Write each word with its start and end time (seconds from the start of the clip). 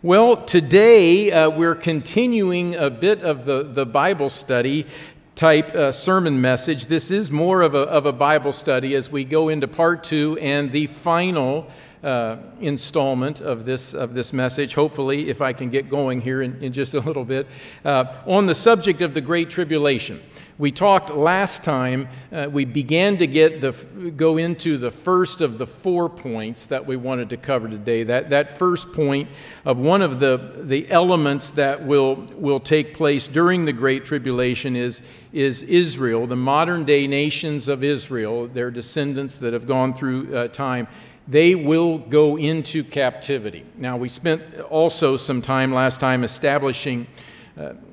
Well, 0.00 0.36
today 0.36 1.32
uh, 1.32 1.50
we're 1.50 1.74
continuing 1.74 2.76
a 2.76 2.88
bit 2.88 3.20
of 3.22 3.46
the, 3.46 3.64
the 3.64 3.84
Bible 3.84 4.30
study 4.30 4.86
type 5.34 5.74
uh, 5.74 5.90
sermon 5.90 6.40
message. 6.40 6.86
This 6.86 7.10
is 7.10 7.32
more 7.32 7.62
of 7.62 7.74
a, 7.74 7.80
of 7.80 8.06
a 8.06 8.12
Bible 8.12 8.52
study 8.52 8.94
as 8.94 9.10
we 9.10 9.24
go 9.24 9.48
into 9.48 9.66
part 9.66 10.04
two 10.04 10.38
and 10.40 10.70
the 10.70 10.86
final 10.86 11.68
uh, 12.04 12.36
installment 12.60 13.40
of 13.40 13.64
this, 13.64 13.92
of 13.92 14.14
this 14.14 14.32
message, 14.32 14.74
hopefully, 14.74 15.30
if 15.30 15.40
I 15.40 15.52
can 15.52 15.68
get 15.68 15.90
going 15.90 16.20
here 16.20 16.42
in, 16.42 16.62
in 16.62 16.72
just 16.72 16.94
a 16.94 17.00
little 17.00 17.24
bit, 17.24 17.48
uh, 17.84 18.04
on 18.24 18.46
the 18.46 18.54
subject 18.54 19.02
of 19.02 19.14
the 19.14 19.20
Great 19.20 19.50
Tribulation. 19.50 20.22
We 20.58 20.72
talked 20.72 21.10
last 21.10 21.62
time, 21.62 22.08
uh, 22.32 22.48
we 22.50 22.64
began 22.64 23.16
to 23.18 23.28
get 23.28 23.60
the, 23.60 23.70
go 24.16 24.38
into 24.38 24.76
the 24.76 24.90
first 24.90 25.40
of 25.40 25.56
the 25.56 25.68
four 25.68 26.08
points 26.08 26.66
that 26.66 26.84
we 26.84 26.96
wanted 26.96 27.30
to 27.30 27.36
cover 27.36 27.68
today. 27.68 28.02
That, 28.02 28.30
that 28.30 28.58
first 28.58 28.92
point 28.92 29.28
of 29.64 29.78
one 29.78 30.02
of 30.02 30.18
the, 30.18 30.54
the 30.56 30.90
elements 30.90 31.50
that 31.52 31.86
will, 31.86 32.16
will 32.34 32.58
take 32.58 32.92
place 32.92 33.28
during 33.28 33.66
the 33.66 33.72
Great 33.72 34.04
Tribulation 34.04 34.74
is, 34.74 35.00
is 35.32 35.62
Israel, 35.62 36.26
the 36.26 36.34
modern 36.34 36.84
day 36.84 37.06
nations 37.06 37.68
of 37.68 37.84
Israel, 37.84 38.48
their 38.48 38.72
descendants 38.72 39.38
that 39.38 39.52
have 39.52 39.66
gone 39.66 39.94
through 39.94 40.36
uh, 40.36 40.48
time 40.48 40.88
they 41.28 41.54
will 41.54 41.98
go 41.98 42.38
into 42.38 42.82
captivity. 42.82 43.62
Now, 43.76 43.98
we 43.98 44.08
spent 44.08 44.42
also 44.70 45.18
some 45.18 45.42
time 45.42 45.74
last 45.74 46.00
time 46.00 46.24
establishing 46.24 47.06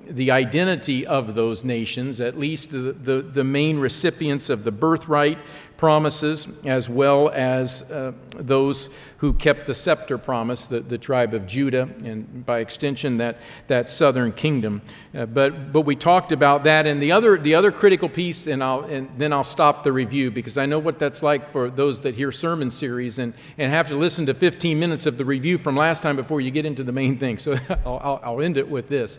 the 0.07 0.29
identity 0.31 1.07
of 1.07 1.33
those 1.33 1.63
nations, 1.63 2.21
at 2.21 2.37
least 2.37 2.69
the, 2.69 2.77
the, 2.93 3.21
the, 3.21 3.43
main 3.43 3.79
recipients 3.79 4.49
of 4.49 4.63
the 4.63 4.71
birthright 4.71 5.39
promises, 5.75 6.47
as 6.65 6.89
well 6.89 7.29
as 7.29 7.81
uh, 7.91 8.13
those 8.35 8.89
who 9.17 9.33
kept 9.33 9.65
the 9.65 9.73
scepter 9.73 10.17
promise, 10.17 10.67
the, 10.67 10.81
the 10.81 10.97
tribe 10.97 11.33
of 11.33 11.47
Judah, 11.47 11.89
and 12.03 12.45
by 12.45 12.59
extension, 12.59 13.17
that, 13.17 13.39
that 13.67 13.89
southern 13.89 14.31
kingdom. 14.31 14.81
Uh, 15.15 15.25
but, 15.25 15.73
but 15.73 15.81
we 15.81 15.95
talked 15.95 16.31
about 16.31 16.63
that. 16.66 16.85
And 16.85 17.02
the 17.02 17.11
other, 17.11 17.38
the 17.38 17.55
other 17.55 17.72
critical 17.72 18.07
piece, 18.07 18.45
and, 18.45 18.63
I'll, 18.63 18.81
and 18.81 19.09
then 19.17 19.33
I'll 19.33 19.44
stop 19.44 19.83
the 19.83 19.91
review 19.91 20.29
because 20.29 20.57
I 20.57 20.66
know 20.66 20.79
what 20.79 21.00
that's 21.00 21.23
like 21.23 21.47
for 21.47 21.69
those 21.69 22.02
that 22.02 22.13
hear 22.16 22.31
sermon 22.31 22.69
series 22.69 23.17
and, 23.19 23.33
and 23.57 23.72
have 23.72 23.88
to 23.88 23.95
listen 23.95 24.27
to 24.27 24.33
15 24.33 24.79
minutes 24.79 25.07
of 25.07 25.17
the 25.17 25.25
review 25.25 25.57
from 25.57 25.75
last 25.75 26.03
time 26.03 26.16
before 26.16 26.39
you 26.39 26.52
get 26.52 26.66
into 26.66 26.83
the 26.83 26.94
main 26.94 27.17
thing. 27.17 27.38
So 27.39 27.55
I'll, 27.85 28.19
I'll 28.23 28.41
end 28.41 28.57
it 28.57 28.69
with 28.69 28.89
this. 28.89 29.17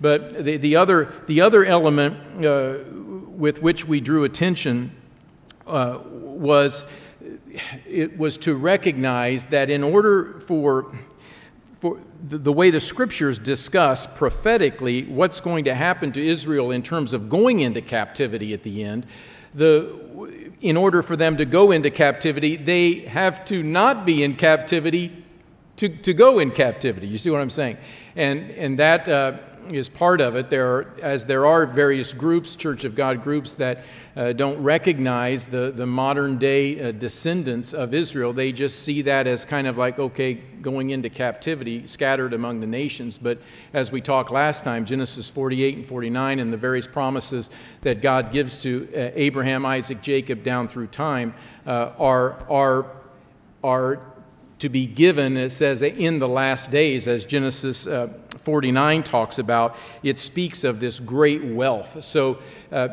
But 0.00 0.44
the, 0.44 0.56
the, 0.56 0.76
other, 0.76 1.12
the 1.26 1.40
other 1.40 1.64
element 1.64 2.44
uh, 2.44 2.78
with 3.28 3.62
which 3.62 3.86
we 3.86 4.00
drew 4.00 4.24
attention 4.24 4.92
uh, 5.66 5.98
was 6.04 6.84
it 7.86 8.16
was 8.16 8.38
to 8.38 8.54
recognize 8.54 9.46
that 9.46 9.70
in 9.70 9.82
order 9.82 10.40
for, 10.40 10.94
for 11.78 11.98
the, 12.26 12.38
the 12.38 12.52
way 12.52 12.70
the 12.70 12.80
scriptures 12.80 13.38
discuss 13.38 14.06
prophetically 14.06 15.04
what's 15.04 15.40
going 15.40 15.64
to 15.64 15.74
happen 15.74 16.12
to 16.12 16.24
Israel 16.24 16.70
in 16.70 16.82
terms 16.82 17.12
of 17.12 17.28
going 17.28 17.60
into 17.60 17.80
captivity 17.80 18.52
at 18.54 18.62
the 18.62 18.84
end, 18.84 19.06
the, 19.52 20.54
in 20.60 20.76
order 20.76 21.02
for 21.02 21.16
them 21.16 21.36
to 21.36 21.44
go 21.44 21.72
into 21.72 21.90
captivity, 21.90 22.56
they 22.56 23.00
have 23.00 23.44
to 23.46 23.62
not 23.62 24.06
be 24.06 24.22
in 24.22 24.36
captivity 24.36 25.24
to, 25.76 25.88
to 25.88 26.12
go 26.14 26.38
in 26.38 26.50
captivity. 26.50 27.08
You 27.08 27.18
see 27.18 27.30
what 27.30 27.40
I'm 27.40 27.50
saying? 27.50 27.78
And, 28.14 28.50
and 28.50 28.78
that, 28.78 29.08
uh, 29.08 29.38
is 29.76 29.88
part 29.88 30.20
of 30.20 30.36
it. 30.36 30.50
There 30.50 30.66
are, 30.66 30.94
as 31.02 31.26
there 31.26 31.46
are 31.46 31.66
various 31.66 32.12
groups, 32.12 32.56
Church 32.56 32.84
of 32.84 32.94
God 32.94 33.22
groups, 33.22 33.54
that 33.56 33.84
uh, 34.16 34.32
don't 34.32 34.62
recognize 34.62 35.46
the, 35.46 35.72
the 35.74 35.86
modern 35.86 36.38
day 36.38 36.80
uh, 36.80 36.92
descendants 36.92 37.72
of 37.72 37.94
Israel. 37.94 38.32
They 38.32 38.52
just 38.52 38.82
see 38.82 39.02
that 39.02 39.26
as 39.26 39.44
kind 39.44 39.66
of 39.66 39.78
like, 39.78 39.98
okay, 39.98 40.34
going 40.34 40.90
into 40.90 41.08
captivity, 41.08 41.86
scattered 41.86 42.32
among 42.32 42.60
the 42.60 42.66
nations. 42.66 43.18
But 43.18 43.38
as 43.72 43.92
we 43.92 44.00
talked 44.00 44.30
last 44.30 44.64
time, 44.64 44.84
Genesis 44.84 45.30
48 45.30 45.76
and 45.76 45.86
49 45.86 46.38
and 46.38 46.52
the 46.52 46.56
various 46.56 46.86
promises 46.86 47.50
that 47.80 48.02
God 48.02 48.32
gives 48.32 48.62
to 48.62 48.88
uh, 48.94 49.10
Abraham, 49.14 49.64
Isaac, 49.64 50.02
Jacob 50.02 50.42
down 50.42 50.68
through 50.68 50.88
time 50.88 51.34
uh, 51.66 51.92
are, 51.98 52.44
are, 52.48 52.86
are 53.62 54.09
to 54.60 54.68
be 54.68 54.86
given, 54.86 55.36
it 55.36 55.50
says, 55.50 55.82
in 55.82 56.18
the 56.18 56.28
last 56.28 56.70
days, 56.70 57.08
as 57.08 57.24
Genesis 57.24 57.86
uh, 57.86 58.08
49 58.42 59.02
talks 59.02 59.38
about, 59.38 59.76
it 60.02 60.18
speaks 60.18 60.64
of 60.64 60.80
this 60.80 61.00
great 61.00 61.42
wealth. 61.42 62.04
So, 62.04 62.38
uh, 62.70 62.88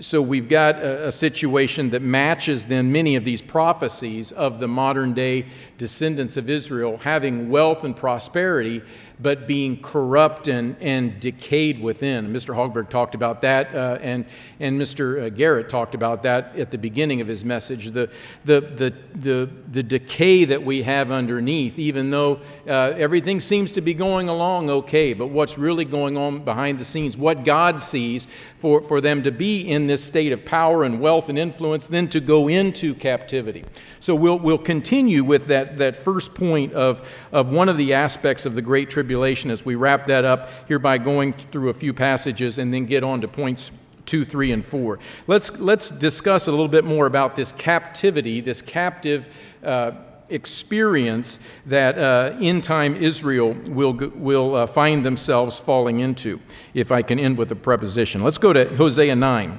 so 0.00 0.22
we've 0.22 0.48
got 0.48 0.76
a, 0.76 1.08
a, 1.08 1.12
situation 1.12 1.90
that 1.90 2.02
matches 2.02 2.66
then 2.66 2.92
many 2.92 3.16
of 3.16 3.24
these 3.24 3.42
prophecies 3.42 4.30
of 4.30 4.60
the 4.60 4.68
modern 4.68 5.12
day 5.12 5.46
descendants 5.78 6.36
of 6.36 6.50
Israel 6.50 6.98
having 6.98 7.48
wealth 7.48 7.84
and 7.84 7.96
prosperity, 7.96 8.82
but 9.20 9.46
being 9.48 9.80
corrupt 9.80 10.48
and, 10.48 10.76
and 10.80 11.18
decayed 11.18 11.80
within. 11.80 12.32
Mr. 12.32 12.54
Hogberg 12.54 12.88
talked 12.88 13.14
about 13.14 13.40
that, 13.40 13.74
uh, 13.74 13.98
and, 14.00 14.24
and 14.60 14.80
Mr. 14.80 15.22
Uh, 15.22 15.28
Garrett 15.28 15.68
talked 15.68 15.94
about 15.94 16.22
that 16.22 16.56
at 16.56 16.70
the 16.70 16.78
beginning 16.78 17.20
of 17.20 17.26
his 17.26 17.44
message. 17.44 17.90
The, 17.90 18.10
the, 18.44 18.60
the, 18.60 18.94
the, 19.14 19.50
the 19.70 19.82
decay 19.82 20.44
that 20.44 20.62
we 20.62 20.82
have 20.82 21.10
underneath, 21.10 21.78
even 21.78 22.10
though 22.10 22.40
uh, 22.66 22.92
everything 22.96 23.40
seems 23.40 23.72
to 23.72 23.80
be 23.80 23.94
going 23.94 24.28
along 24.28 24.70
okay, 24.70 25.14
but 25.14 25.28
what's 25.28 25.58
really 25.58 25.84
going 25.84 26.16
on 26.16 26.44
behind 26.44 26.78
the 26.78 26.84
scenes, 26.84 27.16
what 27.16 27.44
God 27.44 27.80
sees 27.80 28.28
for, 28.58 28.82
for 28.82 29.00
them 29.00 29.22
to 29.24 29.32
be 29.32 29.60
in 29.62 29.86
this 29.86 30.04
state 30.04 30.32
of 30.32 30.44
power 30.44 30.84
and 30.84 31.00
wealth 31.00 31.28
and 31.28 31.38
influence, 31.38 31.86
then 31.86 32.08
to 32.08 32.20
go 32.20 32.48
into 32.48 32.94
captivity. 32.94 33.64
So 34.00 34.14
we'll, 34.14 34.38
we'll 34.38 34.58
continue 34.58 35.24
with 35.24 35.46
that, 35.46 35.67
that 35.76 35.94
first 35.96 36.34
point 36.34 36.72
of, 36.72 37.06
of 37.30 37.50
one 37.50 37.68
of 37.68 37.76
the 37.76 37.92
aspects 37.92 38.46
of 38.46 38.54
the 38.54 38.62
Great 38.62 38.88
Tribulation 38.88 39.50
as 39.50 39.64
we 39.64 39.74
wrap 39.74 40.06
that 40.06 40.24
up 40.24 40.48
here 40.66 40.78
by 40.78 40.96
going 40.96 41.34
through 41.34 41.68
a 41.68 41.74
few 41.74 41.92
passages 41.92 42.56
and 42.56 42.72
then 42.72 42.86
get 42.86 43.04
on 43.04 43.20
to 43.20 43.28
points 43.28 43.70
two, 44.06 44.24
three, 44.24 44.52
and 44.52 44.64
four. 44.64 44.98
Let's, 45.26 45.50
let's 45.58 45.90
discuss 45.90 46.48
a 46.48 46.50
little 46.50 46.68
bit 46.68 46.86
more 46.86 47.06
about 47.06 47.36
this 47.36 47.52
captivity, 47.52 48.40
this 48.40 48.62
captive 48.62 49.36
uh, 49.62 49.92
experience 50.30 51.38
that 51.66 51.98
uh, 51.98 52.36
in 52.40 52.60
time 52.60 52.96
Israel 52.96 53.52
will, 53.66 53.92
will 53.92 54.54
uh, 54.54 54.66
find 54.66 55.04
themselves 55.04 55.60
falling 55.60 56.00
into, 56.00 56.40
if 56.74 56.90
I 56.90 57.02
can 57.02 57.18
end 57.18 57.36
with 57.36 57.52
a 57.52 57.56
preposition. 57.56 58.22
Let's 58.22 58.38
go 58.38 58.52
to 58.52 58.76
Hosea 58.76 59.14
9. 59.14 59.58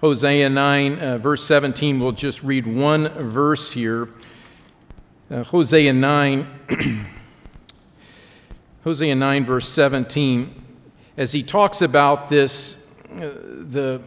Hosea 0.00 0.48
9, 0.48 0.98
uh, 0.98 1.18
verse 1.18 1.44
17. 1.44 1.98
We'll 1.98 2.12
just 2.12 2.44
read 2.44 2.66
one 2.66 3.08
verse 3.08 3.72
here. 3.72 4.08
Uh, 5.30 5.44
Hosea 5.44 5.92
9, 5.92 6.46
Hosea 8.84 9.14
9, 9.14 9.44
verse 9.44 9.68
17, 9.68 10.64
as 11.18 11.32
he 11.32 11.42
talks 11.42 11.82
about 11.82 12.30
this, 12.30 12.82
uh, 13.12 13.18
the 13.18 14.00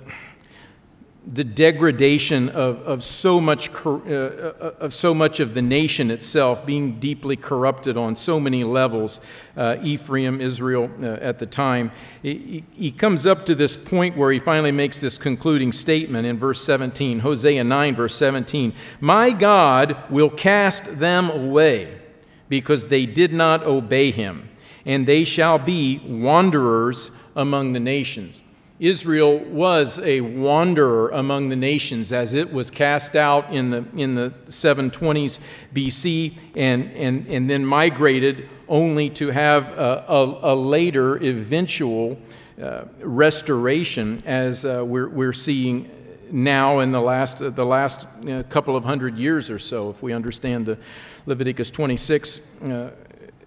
the 1.26 1.44
degradation 1.44 2.50
of, 2.50 2.82
of, 2.82 3.04
so 3.04 3.40
much, 3.40 3.70
uh, 3.86 3.90
uh, 3.90 4.74
of 4.80 4.92
so 4.92 5.14
much 5.14 5.40
of 5.40 5.54
the 5.54 5.62
nation 5.62 6.10
itself 6.10 6.66
being 6.66 7.00
deeply 7.00 7.36
corrupted 7.36 7.96
on 7.96 8.16
so 8.16 8.40
many 8.40 8.64
levels. 8.64 9.22
Uh, 9.56 9.78
Ephraim, 9.84 10.42
Israel 10.42 10.90
uh, 11.00 11.06
at 11.22 11.38
the 11.38 11.46
time. 11.46 11.92
He, 12.24 12.64
he, 12.72 12.92
comes 12.92 13.28
up 13.28 13.46
to 13.46 13.54
this 13.54 13.78
point 13.78 14.18
where 14.18 14.32
he 14.32 14.40
finally 14.40 14.72
makes 14.72 15.00
this 15.00 15.20
concluding 15.20 15.72
statement 15.72 16.26
in 16.26 16.40
verse 16.40 16.60
17, 16.62 17.20
Hosea 17.20 17.64
9, 17.64 17.96
verse 17.96 18.16
17 18.16 18.74
My 19.00 19.32
God 19.32 19.98
will 20.10 20.30
cast 20.30 20.98
them 20.98 21.30
away 21.30 22.00
because 22.50 22.88
they 22.88 23.06
did 23.06 23.32
not 23.32 23.64
obey 23.64 24.10
him, 24.10 24.50
and 24.86 25.08
they 25.08 25.24
shall 25.24 25.60
be 25.60 26.00
wanderers 26.00 27.12
among 27.36 27.74
the 27.74 27.80
nations. 27.80 28.42
Israel 28.82 29.38
was 29.38 30.00
a 30.00 30.22
wanderer 30.22 31.10
among 31.10 31.50
the 31.50 31.56
nations 31.56 32.12
as 32.12 32.34
it 32.34 32.52
was 32.52 32.72
cast 32.72 33.16
out 33.16 33.54
in 33.54 33.70
the, 33.70 33.86
in 33.96 34.16
the 34.16 34.32
720s 34.48 35.40
BC 35.72 36.36
and, 36.56 36.92
and, 36.94 37.28
and 37.28 37.48
then 37.48 37.64
migrated 37.64 38.50
only 38.68 39.08
to 39.12 39.28
have 39.28 39.72
a, 39.78 40.04
a, 40.08 40.54
a 40.54 40.56
later 40.56 41.18
eventual 41.18 42.18
uh, 42.60 42.86
restoration 43.02 44.24
as 44.26 44.66
uh, 44.66 44.84
we're, 44.84 45.10
we're 45.10 45.32
seeing 45.32 45.88
now 46.32 46.80
in 46.80 46.92
the 46.92 47.02
last, 47.02 47.40
uh, 47.40 47.52
the 47.52 47.66
last 47.66 48.08
uh, 48.28 48.42
couple 48.50 48.76
of 48.76 48.84
hundred 48.84 49.16
years 49.20 49.52
or 49.52 49.60
so, 49.60 49.92
if 49.92 50.02
we 50.02 50.12
understand 50.12 50.66
the 50.66 50.80
Leviticus 51.28 51.70
26 51.70 52.42
uh, 52.64 52.90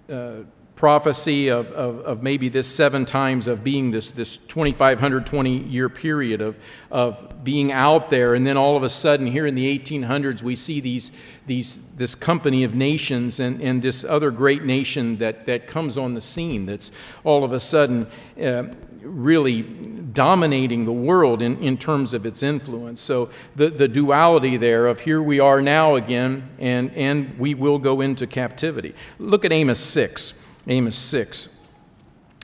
uh, 0.08 0.34
prophecy 0.76 1.48
of, 1.48 1.70
of, 1.70 2.00
of, 2.00 2.22
maybe 2.22 2.48
this 2.48 2.66
seven 2.66 3.04
times 3.04 3.46
of 3.46 3.62
being 3.62 3.92
this, 3.92 4.10
this 4.12 4.38
2,520 4.38 5.58
year 5.58 5.88
period 5.88 6.40
of, 6.40 6.58
of 6.90 7.44
being 7.44 7.70
out 7.70 8.10
there. 8.10 8.34
And 8.34 8.46
then 8.46 8.56
all 8.56 8.76
of 8.76 8.82
a 8.82 8.88
sudden, 8.88 9.26
here 9.26 9.46
in 9.46 9.54
the 9.54 9.78
1800s, 9.78 10.42
we 10.42 10.56
see 10.56 10.80
these, 10.80 11.12
these, 11.46 11.82
this 11.96 12.14
company 12.14 12.64
of 12.64 12.74
nations 12.74 13.38
and, 13.38 13.62
and 13.62 13.82
this 13.82 14.02
other 14.04 14.30
great 14.30 14.64
nation 14.64 15.18
that, 15.18 15.46
that 15.46 15.68
comes 15.68 15.96
on 15.96 16.14
the 16.14 16.20
scene 16.20 16.66
that's 16.66 16.90
all 17.22 17.44
of 17.44 17.52
a 17.52 17.60
sudden 17.60 18.08
uh, 18.42 18.64
really 19.00 19.62
dominating 19.62 20.86
the 20.86 20.92
world 20.92 21.42
in, 21.42 21.58
in 21.58 21.76
terms 21.76 22.14
of 22.14 22.26
its 22.26 22.42
influence. 22.42 23.00
So 23.00 23.30
the, 23.54 23.70
the 23.70 23.88
duality 23.88 24.56
there 24.56 24.86
of 24.86 25.00
here 25.00 25.22
we 25.22 25.38
are 25.38 25.62
now 25.62 25.94
again, 25.94 26.50
and, 26.58 26.92
and 26.94 27.38
we 27.38 27.54
will 27.54 27.78
go 27.78 28.00
into 28.00 28.26
captivity. 28.26 28.94
Look 29.18 29.44
at 29.44 29.52
Amos 29.52 29.80
6. 29.80 30.34
Amos 30.66 30.96
6. 30.96 31.48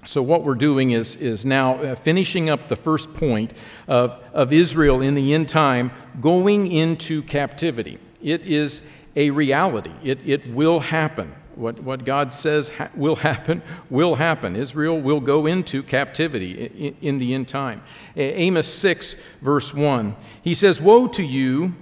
So, 0.05 0.23
what 0.23 0.45
we're 0.45 0.55
doing 0.55 0.93
is, 0.93 1.17
is 1.17 1.45
now 1.45 1.75
uh, 1.75 1.95
finishing 1.95 2.49
up 2.49 2.69
the 2.69 2.77
first 2.77 3.15
point 3.15 3.53
of, 3.87 4.19
of 4.33 4.51
Israel 4.53 5.03
in 5.03 5.15
the 5.15 5.35
end 5.35 5.49
time 5.49 5.91
going 6.21 6.73
into 6.73 7.23
captivity. 7.23 7.99
It 8.23 8.41
is 8.43 8.83
a 9.15 9.31
reality, 9.31 9.93
it, 10.03 10.19
it 10.27 10.53
will 10.55 10.81
happen. 10.81 11.35
What, 11.55 11.81
what 11.81 12.07
God 12.07 12.33
says 12.33 12.71
ha- 12.71 12.89
will 12.95 13.17
happen, 13.17 13.63
will 13.91 14.15
happen. 14.15 14.57
Israel 14.57 14.99
will 14.99 15.21
go 15.21 15.45
into 15.45 15.83
captivity 15.83 16.65
in, 16.65 16.97
in 17.03 17.19
the 17.19 17.35
end 17.35 17.49
time. 17.49 17.83
Amos 18.17 18.73
6, 18.73 19.17
verse 19.43 19.75
1, 19.75 20.17
he 20.43 20.55
says, 20.55 20.81
Woe 20.81 21.09
to 21.09 21.23
you! 21.23 21.75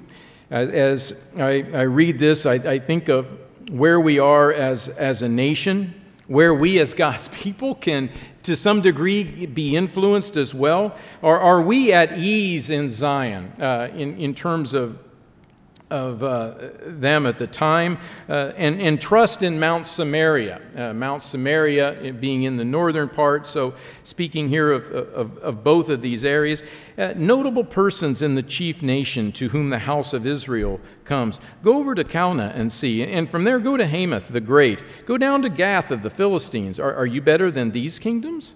As 0.51 1.13
I, 1.37 1.67
I 1.75 1.83
read 1.83 2.19
this, 2.19 2.47
I, 2.47 2.55
I 2.55 2.79
think 2.79 3.09
of 3.09 3.31
where 3.71 4.01
we 4.01 4.19
are 4.19 4.51
as, 4.51 4.89
as 4.89 5.21
a 5.21 5.29
nation 5.29 5.98
where 6.29 6.55
we 6.55 6.79
as 6.79 6.95
God's 6.95 7.29
people 7.33 7.75
can, 7.75 8.11
to 8.45 8.55
some 8.55 8.81
degree, 8.81 9.47
be 9.47 9.75
influenced 9.75 10.37
as 10.37 10.55
well? 10.55 10.97
Or 11.21 11.41
are 11.41 11.61
we 11.61 11.93
at 11.93 12.17
ease 12.17 12.71
in 12.71 12.89
Zion 12.89 13.53
uh, 13.61 13.91
in, 13.95 14.17
in 14.19 14.35
terms 14.35 14.73
of 14.75 14.99
of 15.91 16.23
uh, 16.23 16.55
them 16.83 17.27
at 17.27 17.39
the 17.39 17.47
time, 17.47 17.99
uh, 18.29 18.53
and, 18.57 18.81
and 18.81 19.01
trust 19.01 19.43
in 19.43 19.59
Mount 19.59 19.87
Samaria. 19.87 20.61
Uh, 20.77 20.93
Mount 20.93 21.23
Samaria 21.23 22.13
being 22.21 22.43
in 22.43 22.57
the 22.57 22.65
northern 22.65 23.09
part, 23.09 23.47
so 23.47 23.75
speaking 24.05 24.49
here 24.49 24.71
of, 24.71 24.91
of, 24.91 25.39
of 25.39 25.65
both 25.65 25.89
of 25.89 26.03
these 26.03 26.25
areas. 26.25 26.63
Uh, 26.97 27.15
notable 27.17 27.65
persons 27.65 28.21
in 28.23 28.35
the 28.35 28.43
chief 28.43 28.83
nation 28.83 29.33
to 29.33 29.49
whom 29.49 29.71
the 29.71 29.81
house 29.81 30.13
of 30.13 30.27
Israel 30.27 30.81
comes. 31.05 31.41
Go 31.63 31.79
over 31.79 31.95
to 31.95 32.05
Calneh 32.05 32.55
and 32.55 32.71
see, 32.73 33.03
and 33.03 33.31
from 33.31 33.45
there 33.45 33.59
go 33.59 33.77
to 33.77 33.87
Hamath 33.87 34.29
the 34.29 34.41
Great. 34.41 34.83
Go 35.07 35.17
down 35.17 35.43
to 35.43 35.49
Gath 35.49 35.91
of 35.91 36.03
the 36.03 36.11
Philistines. 36.11 36.79
Are, 36.79 36.95
are 36.95 37.07
you 37.07 37.23
better 37.23 37.51
than 37.51 37.71
these 37.71 37.99
kingdoms? 37.99 38.55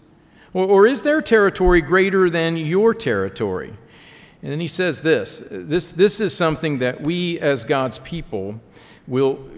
Or, 0.52 0.66
or 0.66 0.86
is 0.86 1.02
their 1.02 1.22
territory 1.22 1.80
greater 1.80 2.28
than 2.28 2.56
your 2.56 2.92
territory? 2.94 3.78
And 4.42 4.50
then 4.50 4.60
he 4.60 4.68
says 4.68 5.02
this 5.02 5.42
this, 5.50 5.92
this 5.92 6.20
is 6.20 6.36
something 6.36 6.78
that 6.78 7.00
we 7.00 7.38
as 7.40 7.64
God's 7.64 8.00
people 8.00 8.60
will, 9.06 9.48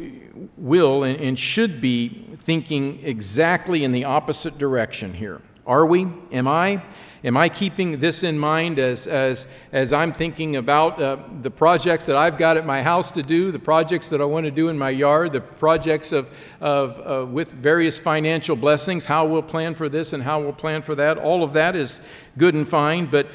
will 0.56 1.02
and, 1.02 1.19
and 1.20 1.38
should 1.38 1.81
be 1.81 2.26
thinking 2.36 3.00
exactly 3.02 3.84
in 3.84 3.92
the 3.92 4.04
opposite 4.04 4.58
direction 4.58 5.14
here. 5.14 5.40
Are 5.66 5.86
we? 5.86 6.06
Am 6.31 6.46
I? 6.46 6.82
Am 7.25 7.38
I 7.38 7.48
keeping 7.48 8.00
this 8.00 8.22
in 8.22 8.38
mind 8.38 8.78
as, 8.78 9.06
as, 9.06 9.46
as 9.72 9.94
I'm 9.94 10.12
thinking 10.12 10.56
about 10.56 11.00
uh, 11.00 11.16
the 11.40 11.50
projects 11.50 12.04
that 12.04 12.16
I've 12.16 12.36
got 12.36 12.58
at 12.58 12.66
my 12.66 12.82
house 12.82 13.10
to 13.12 13.22
do, 13.22 13.50
the 13.50 13.58
projects 13.58 14.10
that 14.10 14.20
I 14.20 14.26
want 14.26 14.44
to 14.44 14.50
do 14.50 14.69
in 14.69 14.76
my 14.76 14.90
yard, 14.90 15.32
the 15.32 15.40
projects 15.40 16.12
of, 16.12 16.28
of, 16.60 17.00
uh, 17.00 17.25
with 17.25 17.52
various 17.52 17.98
financial 17.98 18.56
blessings, 18.56 19.06
how 19.06 19.25
we'll 19.25 19.42
plan 19.42 19.75
for 19.75 19.88
this 19.88 20.12
and 20.12 20.22
how 20.22 20.38
we'll 20.38 20.52
plan 20.52 20.82
for 20.82 20.94
that? 20.96 21.16
All 21.16 21.42
of 21.42 21.54
that 21.54 21.75
is 21.75 22.02
good 22.36 22.52
and 22.52 22.69
fine, 22.69 23.06
but, 23.06 23.28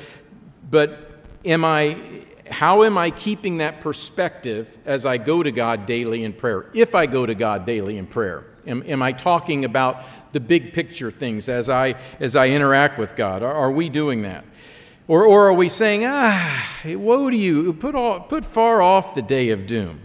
but 0.69 1.08
am 1.45 1.65
I, 1.65 2.25
how 2.49 2.83
am 2.83 2.97
I 2.97 3.11
keeping 3.11 3.57
that 3.57 3.81
perspective 3.81 4.77
as 4.85 5.05
I 5.05 5.17
go 5.17 5.43
to 5.43 5.51
God 5.51 5.85
daily 5.85 6.23
in 6.23 6.33
prayer? 6.33 6.65
If 6.73 6.95
I 6.95 7.05
go 7.05 7.25
to 7.25 7.35
God 7.35 7.65
daily 7.65 7.97
in 7.97 8.07
prayer, 8.07 8.45
am, 8.65 8.83
am 8.85 9.01
I 9.01 9.11
talking 9.11 9.65
about 9.65 10.03
the 10.31 10.39
big 10.39 10.73
picture 10.73 11.11
things 11.11 11.49
as 11.49 11.69
I, 11.69 11.95
as 12.19 12.35
I 12.35 12.49
interact 12.49 12.97
with 12.97 13.15
God? 13.15 13.43
Are, 13.43 13.53
are 13.53 13.71
we 13.71 13.89
doing 13.89 14.21
that? 14.23 14.45
Or, 15.07 15.25
or 15.25 15.47
are 15.49 15.53
we 15.53 15.69
saying, 15.69 16.03
ah, 16.05 16.67
woe 16.85 17.31
to 17.31 17.35
you, 17.35 17.73
put, 17.73 17.95
all, 17.95 18.19
put 18.19 18.45
far 18.45 18.81
off 18.81 19.15
the 19.15 19.23
day 19.23 19.49
of 19.49 19.65
doom, 19.65 20.01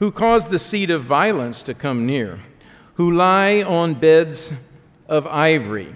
who 0.00 0.10
caused 0.10 0.50
the 0.50 0.58
seat 0.58 0.90
of 0.90 1.04
violence 1.04 1.62
to 1.62 1.74
come 1.74 2.04
near, 2.04 2.40
who 2.94 3.10
lie 3.12 3.62
on 3.62 3.94
beds 3.94 4.52
of 5.08 5.24
ivory, 5.28 5.94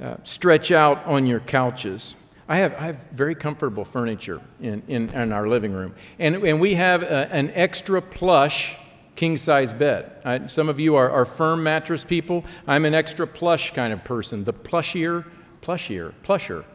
uh, 0.00 0.16
stretch 0.22 0.72
out 0.72 1.04
on 1.04 1.26
your 1.26 1.40
couches. 1.40 2.14
I 2.52 2.56
have, 2.56 2.74
I 2.74 2.84
have 2.84 3.06
very 3.12 3.34
comfortable 3.34 3.86
furniture 3.86 4.38
in, 4.60 4.82
in, 4.86 5.08
in 5.08 5.32
our 5.32 5.48
living 5.48 5.72
room. 5.72 5.94
And, 6.18 6.36
and 6.44 6.60
we 6.60 6.74
have 6.74 7.02
a, 7.02 7.32
an 7.32 7.50
extra 7.54 8.02
plush 8.02 8.76
king 9.16 9.38
size 9.38 9.72
bed. 9.72 10.20
I, 10.22 10.48
some 10.48 10.68
of 10.68 10.78
you 10.78 10.96
are, 10.96 11.10
are 11.10 11.24
firm 11.24 11.62
mattress 11.62 12.04
people. 12.04 12.44
I'm 12.66 12.84
an 12.84 12.92
extra 12.92 13.26
plush 13.26 13.72
kind 13.72 13.90
of 13.90 14.04
person. 14.04 14.44
The 14.44 14.52
plushier, 14.52 15.24
plushier, 15.62 16.12
plusher. 16.22 16.66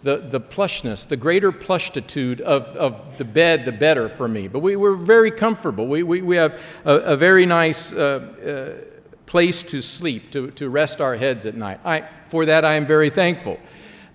The, 0.00 0.16
the 0.16 0.40
plushness, 0.40 1.06
the 1.06 1.18
greater 1.18 1.52
plushitude 1.52 2.40
of, 2.40 2.62
of 2.68 3.18
the 3.18 3.26
bed, 3.26 3.66
the 3.66 3.72
better 3.72 4.08
for 4.08 4.28
me. 4.28 4.48
But 4.48 4.60
we, 4.60 4.76
we're 4.76 4.96
very 4.96 5.30
comfortable. 5.30 5.88
We, 5.88 6.04
we, 6.04 6.22
we 6.22 6.36
have 6.36 6.58
a, 6.86 6.94
a 7.00 7.16
very 7.18 7.44
nice 7.44 7.92
uh, 7.92 7.98
uh, 8.00 8.98
place 9.26 9.62
to 9.64 9.82
sleep, 9.82 10.30
to, 10.30 10.52
to 10.52 10.70
rest 10.70 11.02
our 11.02 11.16
heads 11.16 11.44
at 11.44 11.54
night. 11.54 11.80
I, 11.84 12.08
for 12.28 12.46
that, 12.46 12.64
I 12.64 12.76
am 12.76 12.86
very 12.86 13.10
thankful. 13.10 13.58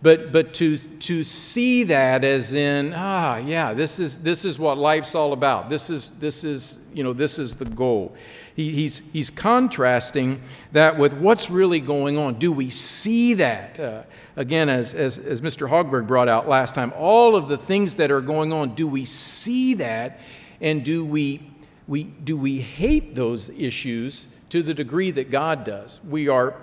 But, 0.03 0.33
but 0.33 0.53
to, 0.55 0.77
to 0.77 1.23
see 1.23 1.85
that 1.85 2.25
as 2.25 2.53
in, 2.53 2.94
ah, 2.94 3.38
yeah, 3.38 3.73
this 3.73 4.00
is, 4.00 4.19
this 4.19 4.44
is 4.44 4.59
what 4.59 4.77
life's 4.77 5.15
all 5.15 5.31
about. 5.31 5.69
This 5.69 5.89
is, 5.89 6.11
this 6.19 6.44
is, 6.44 6.79
you 6.94 7.05
know, 7.05 7.13
this 7.13 7.39
is 7.39 7.55
the 7.55 7.63
goal. 7.63 8.13
He, 8.53 8.71
he's, 8.71 9.01
he's 9.13 9.29
contrasting 9.29 10.41
that 10.73 10.97
with 10.97 11.13
what's 11.13 11.50
really 11.50 11.79
going 11.79 12.17
on. 12.17 12.33
Do 12.33 12.51
we 12.51 12.69
see 12.69 13.35
that? 13.35 13.79
Uh, 13.79 14.03
again, 14.35 14.67
as, 14.67 14.94
as, 14.94 15.17
as 15.17 15.39
Mr. 15.39 15.69
Hogberg 15.69 16.05
brought 16.05 16.27
out 16.27 16.50
last 16.50 16.75
time, 16.75 16.91
all 16.97 17.38
of 17.38 17.47
the 17.47 17.57
things 17.57 17.95
that 17.95 18.11
are 18.11 18.21
going 18.21 18.51
on, 18.51 18.75
do 18.75 18.89
we 18.89 19.05
see 19.05 19.73
that? 19.75 20.19
And 20.59 20.83
do 20.83 21.05
we, 21.05 21.50
we, 21.88 22.03
do 22.03 22.35
we 22.35 22.59
hate 22.59 23.15
those 23.15 23.47
issues 23.51 24.27
to 24.50 24.61
the 24.61 24.73
degree 24.73 25.11
that 25.11 25.31
God 25.31 25.63
does? 25.63 26.01
We 26.03 26.27
are 26.27 26.55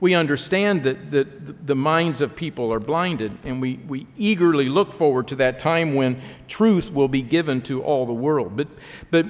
we 0.00 0.14
understand 0.14 0.84
that, 0.84 1.10
that 1.10 1.66
the 1.66 1.74
minds 1.74 2.20
of 2.20 2.36
people 2.36 2.72
are 2.72 2.78
blinded, 2.78 3.36
and 3.44 3.60
we, 3.60 3.76
we 3.88 4.06
eagerly 4.16 4.68
look 4.68 4.92
forward 4.92 5.26
to 5.28 5.34
that 5.36 5.58
time 5.58 5.94
when 5.94 6.20
truth 6.46 6.92
will 6.92 7.08
be 7.08 7.22
given 7.22 7.60
to 7.62 7.82
all 7.82 8.06
the 8.06 8.12
world. 8.12 8.56
But, 8.56 8.68
but, 9.10 9.26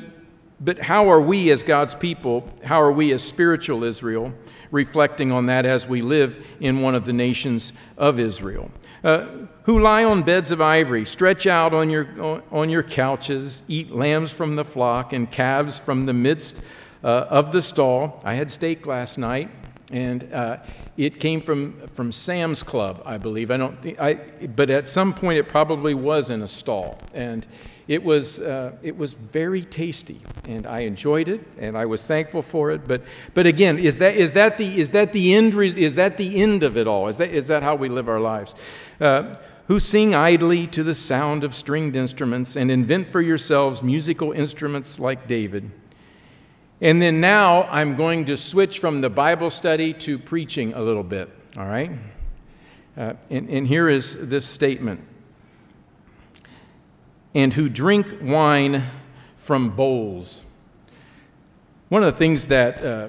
but 0.61 0.79
how 0.79 1.09
are 1.09 1.21
we 1.21 1.51
as 1.51 1.65
God's 1.65 1.95
people, 1.95 2.49
how 2.65 2.83
are 2.83 2.93
we 2.93 3.13
as 3.13 3.23
spiritual 3.23 3.83
Israel, 3.83 4.35
reflecting 4.71 5.33
on 5.33 5.47
that 5.47 5.65
as 5.65 5.89
we 5.89 6.03
live 6.03 6.45
in 6.61 6.83
one 6.83 6.95
of 6.95 7.07
the 7.07 7.15
nations 7.15 7.73
of 7.97 8.21
Israel? 8.21 8.71
Uh, 9.03 9.27
who 9.63 9.79
lie 9.79 10.05
on 10.05 10.23
beds 10.23 10.51
of 10.51 10.61
ivory, 10.61 11.05
stretch 11.05 11.47
out 11.47 11.73
on 11.73 11.89
your, 11.89 12.43
on 12.51 12.69
your 12.69 12.83
couches, 12.83 13.63
eat 13.69 13.91
lambs 13.91 14.33
from 14.33 14.57
the 14.57 14.65
flock 14.65 15.13
and 15.13 15.31
calves 15.31 15.79
from 15.79 16.05
the 16.05 16.13
midst 16.13 16.63
uh, 17.05 17.27
of 17.31 17.53
the 17.53 17.63
stall. 17.63 18.21
I 18.25 18.35
had 18.35 18.51
steak 18.51 18.87
last 18.87 19.19
night. 19.19 19.51
And 19.91 20.33
uh, 20.35 20.59
it 20.97 21.19
came 21.19 21.41
from, 21.41 21.81
from 21.89 22.13
Sam's 22.13 22.63
Club, 22.63 23.03
I 23.07 23.17
believe. 23.17 23.51
I 23.51 23.57
don't 23.57 23.81
think, 23.81 23.99
I, 24.01 24.15
but 24.15 24.69
at 24.69 24.87
some 24.87 25.15
point 25.15 25.39
it 25.39 25.49
probably 25.49 25.95
was 25.95 26.29
in 26.29 26.43
a 26.43 26.49
stall. 26.49 26.99
And 27.15 27.47
it 27.87 28.05
was, 28.05 28.39
uh, 28.39 28.73
it 28.83 28.99
was 28.99 29.15
very 29.15 29.63
tasty, 29.63 30.21
and 30.47 30.67
I 30.67 30.81
enjoyed 30.81 31.27
it, 31.27 31.41
and 31.59 31.77
I 31.77 31.87
was 31.87 32.07
thankful 32.07 32.43
for 32.43 32.71
it. 32.71 32.87
But, 32.87 33.03
but 33.33 33.47
again, 33.47 33.79
is 33.79 33.99
that, 33.99 34.15
is, 34.15 34.35
that 34.35 34.59
the, 34.59 34.79
is, 34.79 34.91
that 34.91 35.15
the 35.15 35.35
end, 35.35 35.55
is 35.55 35.95
that 35.95 36.19
the 36.19 36.43
end 36.43 36.63
of 36.63 36.77
it 36.77 36.87
all? 36.87 37.09
Is 37.09 37.17
that, 37.17 37.31
is 37.31 37.47
that 37.47 37.63
how 37.63 37.75
we 37.77 37.89
live 37.89 38.07
our 38.07 38.21
lives? 38.21 38.55
Uh, 39.01 39.37
who 39.69 39.81
sing 39.81 40.15
idly 40.15 40.67
to 40.67 40.83
the 40.83 40.95
sound 40.95 41.45
of 41.45 41.55
stringed 41.55 41.97
instruments 41.97 42.57
and 42.57 42.71
invent 42.71 43.11
for 43.11 43.23
yourselves 43.23 43.83
musical 43.83 44.33
instruments 44.33 44.99
like 44.99 45.27
David 45.27 45.71
and 46.81 47.03
then 47.03 47.21
now 47.21 47.65
I'm 47.65 47.97
going 47.97 48.25
to 48.27 48.37
switch 48.37 48.79
from 48.79 49.01
the 49.01 49.11
Bible 49.11 49.51
study 49.51 49.93
to 49.95 50.19
preaching 50.19 50.75
a 50.75 50.81
little 50.81 51.03
bit, 51.03 51.29
all 51.57 51.67
right? 51.67 51.91
Uh, 52.97 53.15
and, 53.31 53.49
and 53.49 53.67
here 53.67 53.89
is 53.89 54.29
this 54.29 54.47
statement 54.47 55.01
and 57.35 57.55
who 57.55 57.69
drink 57.69 58.07
wine 58.21 58.85
from 59.37 59.71
bowls. 59.71 60.45
One 61.89 62.03
of 62.03 62.13
the 62.13 62.19
things 62.19 62.47
that, 62.47 62.85
uh, 62.85 63.09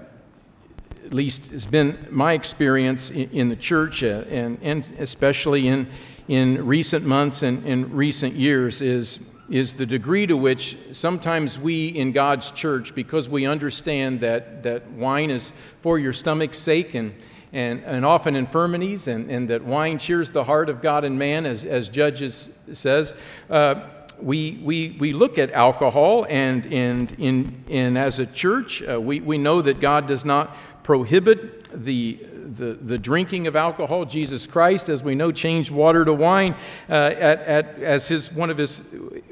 at 1.05 1.13
least, 1.13 1.47
has 1.47 1.65
been 1.65 2.07
my 2.09 2.33
experience 2.33 3.09
in, 3.09 3.29
in 3.31 3.47
the 3.47 3.55
church, 3.55 4.03
uh, 4.03 4.25
and, 4.29 4.57
and 4.61 4.89
especially 4.99 5.67
in, 5.67 5.87
in 6.27 6.65
recent 6.65 7.05
months 7.05 7.43
and 7.43 7.65
in 7.65 7.91
recent 7.91 8.35
years, 8.35 8.81
is 8.81 9.19
is 9.49 9.73
the 9.73 9.85
degree 9.85 10.27
to 10.27 10.37
which 10.37 10.77
sometimes 10.91 11.57
we 11.57 11.87
in 11.87 12.11
God's 12.11 12.51
church, 12.51 12.93
because 12.93 13.29
we 13.29 13.45
understand 13.45 14.19
that, 14.21 14.63
that 14.63 14.89
wine 14.91 15.29
is 15.29 15.51
for 15.81 15.97
your 15.97 16.13
stomach's 16.13 16.59
sake 16.59 16.93
and, 16.93 17.13
and, 17.51 17.83
and 17.83 18.05
often 18.05 18.35
infirmities, 18.35 19.07
and, 19.07 19.29
and 19.31 19.49
that 19.49 19.63
wine 19.63 19.97
cheers 19.97 20.31
the 20.31 20.43
heart 20.43 20.69
of 20.69 20.81
God 20.81 21.03
and 21.03 21.17
man, 21.17 21.45
as, 21.45 21.65
as 21.65 21.89
Judges 21.89 22.51
says, 22.71 23.15
uh, 23.49 23.89
we, 24.21 24.59
we, 24.63 24.97
we 24.99 25.13
look 25.13 25.37
at 25.37 25.51
alcohol, 25.51 26.25
and, 26.29 26.65
and, 26.71 27.11
in, 27.17 27.63
and 27.69 27.97
as 27.97 28.19
a 28.19 28.25
church, 28.25 28.83
uh, 28.83 28.99
we, 28.99 29.19
we 29.19 29.37
know 29.37 29.61
that 29.61 29.79
God 29.79 30.07
does 30.07 30.25
not 30.25 30.55
prohibit 30.83 31.83
the, 31.83 32.19
the, 32.57 32.73
the 32.73 32.97
drinking 32.97 33.47
of 33.47 33.55
alcohol. 33.55 34.05
Jesus 34.05 34.47
Christ, 34.47 34.89
as 34.89 35.03
we 35.03 35.15
know, 35.15 35.31
changed 35.31 35.71
water 35.71 36.03
to 36.05 36.13
wine 36.13 36.55
uh, 36.89 36.93
at, 36.93 37.39
at, 37.41 37.79
as 37.79 38.07
his, 38.07 38.31
one 38.31 38.49
of 38.49 38.57
his, 38.57 38.81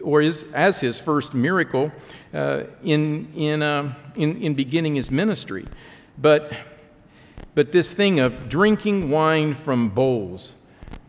or 0.03 0.21
is, 0.21 0.45
as 0.53 0.79
his 0.79 0.99
first 0.99 1.33
miracle 1.33 1.91
uh, 2.33 2.63
in, 2.83 3.31
in, 3.35 3.63
uh, 3.63 3.93
in, 4.15 4.41
in 4.41 4.53
beginning 4.53 4.95
his 4.95 5.09
ministry. 5.09 5.65
But, 6.17 6.51
but 7.55 7.71
this 7.71 7.93
thing 7.93 8.19
of 8.19 8.49
drinking 8.49 9.09
wine 9.09 9.53
from 9.53 9.89
bowls. 9.89 10.55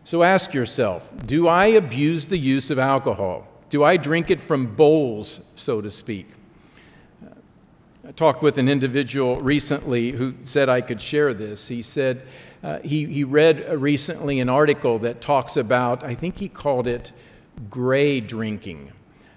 So 0.03 0.23
ask 0.23 0.53
yourself 0.53 1.11
do 1.25 1.47
I 1.47 1.67
abuse 1.67 2.27
the 2.27 2.37
use 2.37 2.71
of 2.71 2.79
alcohol? 2.79 3.47
Do 3.69 3.83
I 3.83 3.97
drink 3.97 4.31
it 4.31 4.41
from 4.41 4.75
bowls, 4.75 5.41
so 5.55 5.81
to 5.81 5.91
speak? 5.91 6.27
I 8.09 8.11
talked 8.11 8.41
with 8.41 8.57
an 8.57 8.67
individual 8.67 9.39
recently 9.39 10.09
who 10.09 10.33
said 10.41 10.67
I 10.67 10.81
could 10.81 10.99
share 10.99 11.31
this. 11.31 11.67
He 11.67 11.83
said 11.83 12.23
uh, 12.63 12.79
he, 12.79 13.05
he 13.05 13.23
read 13.23 13.71
recently 13.79 14.39
an 14.39 14.49
article 14.49 14.97
that 14.99 15.21
talks 15.21 15.55
about, 15.55 16.03
I 16.03 16.15
think 16.15 16.39
he 16.39 16.49
called 16.49 16.87
it 16.87 17.13
gray 17.69 18.19
drinking. 18.19 18.93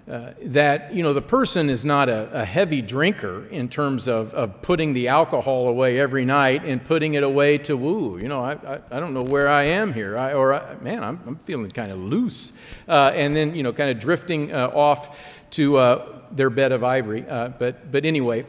Uh, 0.09 0.31
that 0.41 0.91
you 0.93 1.03
know 1.03 1.13
the 1.13 1.21
person 1.21 1.69
is 1.69 1.85
not 1.85 2.09
a, 2.09 2.41
a, 2.41 2.43
heavy 2.43 2.81
drinker 2.81 3.45
in 3.51 3.69
terms 3.69 4.09
of, 4.09 4.33
of 4.33 4.61
putting 4.61 4.91
the 4.91 5.07
alcohol 5.07 5.69
away 5.69 5.97
every 5.97 6.25
night 6.25 6.65
and 6.65 6.83
putting 6.83 7.13
it 7.13 7.23
away 7.23 7.57
to 7.57 7.77
woo 7.77 8.17
you 8.17 8.27
know 8.27 8.43
I, 8.43 8.51
I, 8.51 8.79
I 8.91 8.99
don't 8.99 9.13
know 9.13 9.23
where 9.23 9.47
I 9.47 9.63
am 9.63 9.93
here 9.93 10.17
I, 10.17 10.33
or 10.33 10.55
I, 10.55 10.75
man 10.81 11.05
I'm, 11.05 11.21
I'm 11.25 11.37
feeling 11.45 11.71
kind 11.71 11.89
of 11.89 11.99
loose 11.99 12.51
uh, 12.89 13.13
and 13.15 13.33
then 13.33 13.55
you 13.55 13.63
know 13.63 13.71
kind 13.71 13.91
of 13.91 13.99
drifting 14.01 14.51
uh, 14.51 14.67
off 14.73 15.23
to 15.51 15.77
uh, 15.77 16.22
their 16.35 16.49
bed 16.49 16.71
of 16.71 16.83
ivory. 16.83 17.25
Uh, 17.27 17.49
but, 17.49 17.91
but 17.91 18.05
anyway, 18.05 18.45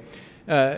uh, 0.49 0.77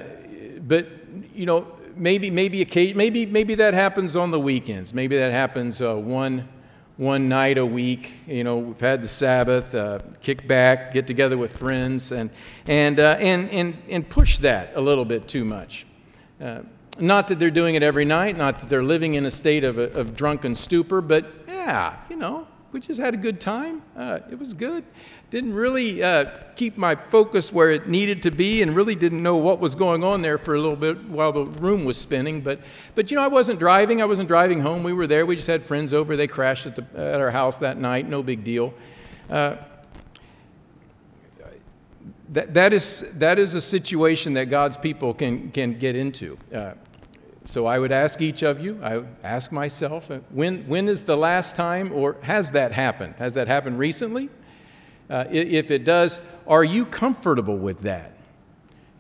but 0.61 0.89
you 1.35 1.47
know, 1.47 1.67
maybe, 1.97 2.31
maybe, 2.31 2.67
maybe, 2.95 3.27
maybe 3.27 3.55
that 3.57 3.75
happens 3.75 4.17
on 4.17 4.31
the 4.31 4.41
weekends. 4.41 4.93
Maybe 4.93 5.17
that 5.17 5.33
happens 5.33 5.81
uh, 5.81 5.95
one, 5.97 6.49
one 6.97 7.29
night 7.29 7.59
a 7.59 7.67
week. 7.67 8.13
You 8.27 8.45
know, 8.45 8.59
we've 8.59 8.81
had 8.81 9.03
the 9.03 9.09
Sabbath, 9.09 9.75
uh, 9.75 10.01
kick 10.21 10.47
back, 10.47 10.93
get 10.93 11.07
together 11.07 11.39
with 11.39 11.57
friends, 11.57 12.13
and, 12.13 12.31
and, 12.67 13.01
uh, 13.01 13.17
and, 13.19 13.51
and, 13.51 13.77
and 13.89 14.09
push 14.09 14.39
that 14.39 14.73
a 14.75 14.81
little 14.81 15.05
bit 15.05 15.27
too 15.29 15.45
much. 15.45 15.87
Uh, 16.41 16.61
not 16.99 17.29
that 17.29 17.39
they're 17.39 17.51
doing 17.51 17.75
it 17.75 17.83
every 17.83 18.05
night, 18.05 18.37
not 18.37 18.61
that 18.61 18.69
they're 18.69 18.83
living 18.83 19.15
in 19.15 19.27
a 19.27 19.31
state 19.31 19.65
of, 19.65 19.79
of 19.79 20.17
drunken 20.17 20.55
stupor, 20.55 21.01
but 21.01 21.31
yeah, 21.47 21.97
you 22.09 22.17
know, 22.17 22.47
we 22.73 22.81
just 22.81 23.01
had 23.01 23.15
a 23.15 23.19
good 23.19 23.41
time. 23.41 23.83
Uh, 23.97 24.21
it 24.31 24.39
was 24.39 24.55
good 24.55 24.85
didn't 25.31 25.55
really 25.55 26.03
uh, 26.03 26.25
keep 26.55 26.77
my 26.77 26.95
focus 26.95 27.53
where 27.53 27.71
it 27.71 27.89
needed 27.89 28.23
to 28.23 28.31
be 28.31 28.63
and 28.63 28.77
really 28.77 28.95
didn't 28.95 29.23
know 29.23 29.37
what 29.37 29.59
was 29.59 29.75
going 29.75 30.05
on 30.05 30.23
there 30.23 30.39
for 30.39 30.55
a 30.55 30.61
little 30.61 30.77
bit 30.77 31.09
while 31.09 31.33
the 31.33 31.45
room 31.45 31.85
was 31.85 31.97
spinning. 31.97 32.41
But, 32.41 32.61
but 32.95 33.11
you 33.11 33.17
know, 33.17 33.23
I 33.23 33.29
wasn't 33.29 33.59
driving. 33.59 34.01
I 34.01 34.05
wasn't 34.05 34.29
driving 34.29 34.61
home. 34.61 34.85
We 34.85 34.93
were 34.93 35.07
there. 35.07 35.27
We 35.27 35.35
just 35.35 35.49
had 35.49 35.65
friends 35.65 35.93
over. 35.93 36.17
They 36.17 36.29
crashed 36.29 36.67
at, 36.67 36.77
the, 36.77 36.87
at 36.97 37.21
our 37.21 37.31
house 37.31 37.59
that 37.59 37.77
night. 37.77 38.09
No 38.09 38.23
big 38.23 38.45
deal. 38.45 38.73
Uh, 39.29 39.57
that, 42.31 42.55
that, 42.55 42.73
is, 42.73 43.13
that 43.15 43.39
is 43.39 43.55
a 43.55 43.61
situation 43.61 44.35
that 44.35 44.47
God's 44.47 44.77
people 44.77 45.13
can, 45.13 45.51
can 45.51 45.79
get 45.79 45.97
into. 45.97 46.39
Uh, 46.55 46.73
so 47.45 47.67
I 47.67 47.79
would 47.79 47.93
ask 47.93 48.21
each 48.21 48.43
of 48.43 48.61
you, 48.61 48.81
I 48.83 49.05
ask 49.23 49.53
myself, 49.53 50.11
uh, 50.11 50.19
when, 50.31 50.67
when 50.67 50.89
is 50.89 51.05
the 51.05 51.17
last 51.17 51.55
time, 51.57 51.93
or 51.93 52.17
has 52.23 52.53
that 52.53 52.73
happened? 52.73 53.15
Has 53.19 53.35
that 53.35 53.47
happened 53.49 53.79
recently? 53.79 54.29
Uh, 55.09 55.25
if 55.31 55.71
it 55.71 55.85
does, 55.85 56.21
are 56.47 56.65
you 56.65 56.85
comfortable 56.85 57.57
with 57.57 57.81
that? 57.81 58.13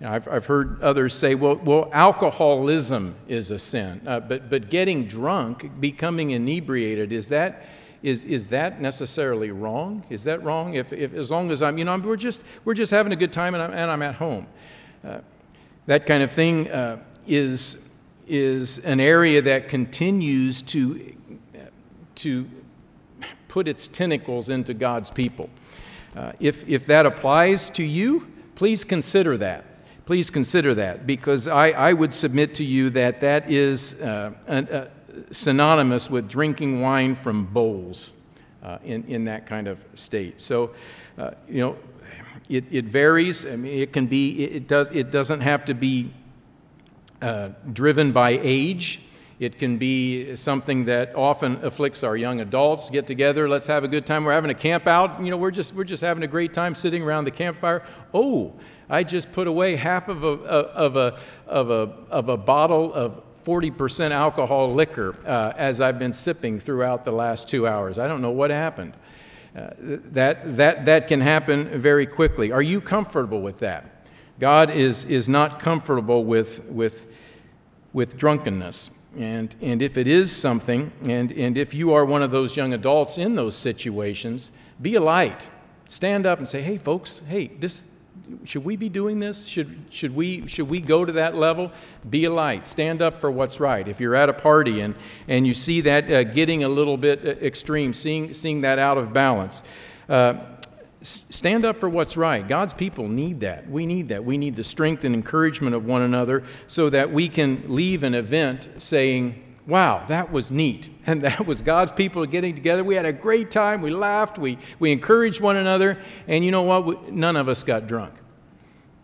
I've, 0.04 0.28
I've 0.28 0.46
heard 0.46 0.82
others 0.82 1.14
say, 1.14 1.34
well, 1.34 1.56
well 1.56 1.88
alcoholism 1.92 3.16
is 3.28 3.50
a 3.50 3.58
sin, 3.58 4.02
uh, 4.06 4.20
but, 4.20 4.50
but 4.50 4.68
getting 4.68 5.06
drunk, 5.06 5.80
becoming 5.80 6.30
inebriated, 6.30 7.12
is 7.12 7.30
that, 7.30 7.64
is, 8.02 8.25
is 8.26 8.48
that 8.48 8.80
necessarily 8.80 9.50
wrong? 9.50 10.04
Is 10.10 10.25
that 10.25 10.42
wrong? 10.42 10.75
If, 10.75 10.92
if, 10.92 11.14
as 11.14 11.30
long 11.30 11.50
as 11.50 11.62
I'm, 11.62 11.78
you 11.78 11.84
know, 11.84 11.94
I'm, 11.94 12.02
we're, 12.02 12.16
just, 12.16 12.44
we're 12.64 12.75
just 12.75 12.90
having 12.90 13.12
a 13.12 13.16
good 13.16 13.32
time 13.32 13.54
and 13.54 13.62
I'm, 13.62 13.72
and 13.72 13.90
I'm 13.90 14.02
at 14.02 14.16
home. 14.16 14.46
Uh, 15.02 15.18
that 15.86 16.04
kind 16.04 16.22
of 16.22 16.30
thing 16.30 16.70
uh, 16.70 16.98
is, 17.26 17.88
is 18.28 18.78
an 18.80 19.00
area 19.00 19.40
that 19.40 19.68
continues 19.68 20.60
to, 20.62 21.14
to 22.16 22.46
put 23.48 23.66
its 23.66 23.88
tentacles 23.88 24.50
into 24.50 24.75
God's 24.75 25.10
people. 25.10 25.48
Uh, 26.16 26.32
if, 26.40 26.66
if 26.66 26.87
that 26.87 27.04
applies 27.04 27.68
to 27.68 27.82
you, 27.82 28.26
please 28.54 28.85
consider 28.85 29.37
that. 29.37 29.64
Please 30.06 30.30
consider 30.30 30.75
that 30.75 31.06
because 31.06 31.46
I, 31.46 31.73
I 31.73 31.92
would 31.92 32.14
submit 32.14 32.54
to 32.54 32.64
you 32.64 32.90
that 32.90 33.20
that 33.20 33.50
is 33.50 34.00
uh, 34.00 34.32
an, 34.46 34.68
uh, 34.68 34.88
synonymous 35.30 36.08
with 36.08 36.28
drinking 36.28 36.80
wine 36.80 37.14
from 37.14 37.44
bowls 37.44 38.14
uh, 38.62 38.78
in, 38.82 39.04
in 39.04 39.25
that 39.26 39.46
kind 39.46 39.68
of 39.68 39.85
state. 39.94 40.40
So, 40.40 40.70
uh, 41.18 41.32
you 41.49 41.61
know, 41.61 41.76
it, 42.49 42.64
it 42.70 42.87
varies. 42.87 43.44
I 43.44 43.56
mean, 43.56 43.78
it 43.78 43.92
can 43.92 44.06
be, 44.06 44.44
it, 44.44 44.68
does, 44.68 44.88
it 44.92 45.11
doesn't 45.11 45.40
have 45.40 45.64
to 45.66 45.75
be 45.75 46.12
driven 47.73 48.12
by 48.12 48.38
age. 48.42 49.00
It 49.38 49.58
can 49.58 49.76
be 49.76 50.34
something 50.34 50.86
that 50.86 51.14
often 51.14 51.62
afflicts 51.62 52.02
our 52.02 52.16
young 52.16 52.40
adults. 52.40 52.88
Get 52.88 53.06
together, 53.06 53.48
let's 53.48 53.66
have 53.66 53.84
a 53.84 53.88
good 53.88 54.06
time. 54.06 54.24
We're 54.24 54.32
having 54.32 54.50
a 54.50 54.54
camp 54.54 54.86
out. 54.86 55.22
You 55.22 55.30
know, 55.30 55.36
we're 55.36 55.50
just, 55.50 55.74
we're 55.74 55.84
just 55.84 56.02
having 56.02 56.22
a 56.22 56.26
great 56.26 56.54
time 56.54 56.74
sitting 56.74 57.02
around 57.02 57.24
the 57.24 57.30
campfire. 57.30 57.84
Oh, 58.14 58.54
I 58.88 59.02
just 59.02 59.32
put 59.32 59.46
away 59.46 59.76
half 59.76 60.08
of 60.08 60.24
a, 60.24 60.28
of 60.28 60.96
a, 60.96 61.18
of 61.46 61.70
a, 61.70 61.92
of 62.10 62.28
a 62.30 62.36
bottle 62.36 62.94
of 62.94 63.22
40% 63.44 64.10
alcohol 64.10 64.72
liquor 64.72 65.14
uh, 65.26 65.52
as 65.56 65.80
I've 65.80 65.98
been 65.98 66.14
sipping 66.14 66.58
throughout 66.58 67.04
the 67.04 67.12
last 67.12 67.46
two 67.46 67.66
hours. 67.66 67.98
I 67.98 68.08
don't 68.08 68.22
know 68.22 68.30
what 68.30 68.50
happened. 68.50 68.94
Uh, 69.54 69.70
that, 69.78 70.56
that, 70.56 70.86
that 70.86 71.08
can 71.08 71.20
happen 71.20 71.78
very 71.78 72.06
quickly. 72.06 72.52
Are 72.52 72.62
you 72.62 72.80
comfortable 72.80 73.40
with 73.40 73.58
that? 73.60 74.04
God 74.38 74.70
is, 74.70 75.04
is 75.04 75.28
not 75.28 75.60
comfortable 75.60 76.24
with, 76.24 76.64
with, 76.64 77.06
with 77.92 78.16
drunkenness. 78.16 78.90
And, 79.16 79.54
and 79.62 79.80
if 79.80 79.96
it 79.96 80.06
is 80.06 80.35
something, 80.35 80.92
and, 81.04 81.32
and 81.32 81.56
if 81.56 81.73
you 81.73 81.94
are 81.94 82.04
one 82.04 82.23
of 82.23 82.30
those 82.30 82.56
young 82.56 82.75
adults 82.75 83.16
in 83.18 83.35
those 83.35 83.56
situations, 83.56 84.50
be 84.80 84.94
a 84.94 85.00
light. 85.00 85.49
Stand 85.87 86.26
up 86.26 86.38
and 86.38 86.49
say, 86.49 86.61
hey, 86.61 86.76
folks, 86.76 87.23
hey, 87.28 87.46
this, 87.46 87.85
should 88.44 88.64
we 88.64 88.76
be 88.76 88.88
doing 88.88 89.18
this? 89.18 89.46
Should, 89.46 89.78
should, 89.88 90.14
we, 90.14 90.46
should 90.46 90.68
we 90.68 90.80
go 90.80 91.04
to 91.04 91.12
that 91.12 91.35
level? 91.35 91.73
Be 92.08 92.25
a 92.25 92.32
light. 92.32 92.66
Stand 92.66 93.00
up 93.00 93.20
for 93.20 93.30
what's 93.30 93.61
right. 93.61 93.87
If 93.87 94.00
you're 94.00 94.16
at 94.16 94.28
a 94.28 94.35
party 94.35 94.80
and, 94.80 94.94
and 95.28 95.46
you 95.46 95.54
see 95.54 95.80
that 95.82 96.11
uh, 96.11 96.25
getting 96.25 96.64
a 96.64 96.68
little 96.68 96.96
bit 96.96 97.25
uh, 97.25 97.30
extreme, 97.30 97.94
seeing, 97.94 98.35
seeing 98.35 98.61
that 98.62 98.78
out 98.78 98.99
of 98.99 99.12
balance, 99.12 99.62
uh, 100.08 100.35
stand 101.06 101.64
up 101.64 101.78
for 101.78 101.88
what's 101.88 102.16
right. 102.16 102.46
God's 102.46 102.75
people 102.75 103.08
need 103.08 103.40
that. 103.40 103.68
We 103.70 103.86
need 103.86 104.08
that. 104.08 104.25
We 104.25 104.38
need 104.38 104.56
the 104.56 104.64
strength 104.64 105.04
and 105.04 105.14
encouragement 105.14 105.75
of 105.75 105.84
one 105.84 106.02
another 106.02 106.42
so 106.66 106.90
that 106.90 107.12
we 107.12 107.28
can 107.28 107.64
leave 107.68 108.02
an 108.02 108.14
event 108.14 108.68
saying, 108.78 109.42
Wow, 109.66 110.04
that 110.06 110.30
was 110.30 110.50
neat. 110.50 110.90
And 111.08 111.22
that 111.22 111.46
was 111.46 111.62
God's 111.62 111.92
people 111.92 112.26
getting 112.26 112.56
together. 112.56 112.82
We 112.82 112.96
had 112.96 113.06
a 113.06 113.12
great 113.12 113.48
time. 113.48 113.80
We 113.80 113.90
laughed. 113.90 114.38
We, 114.38 114.58
we 114.80 114.90
encouraged 114.90 115.40
one 115.40 115.54
another. 115.54 116.00
And 116.26 116.44
you 116.44 116.50
know 116.50 116.62
what? 116.62 116.84
We, 116.84 116.96
none 117.12 117.36
of 117.36 117.48
us 117.48 117.62
got 117.62 117.86
drunk. 117.86 118.14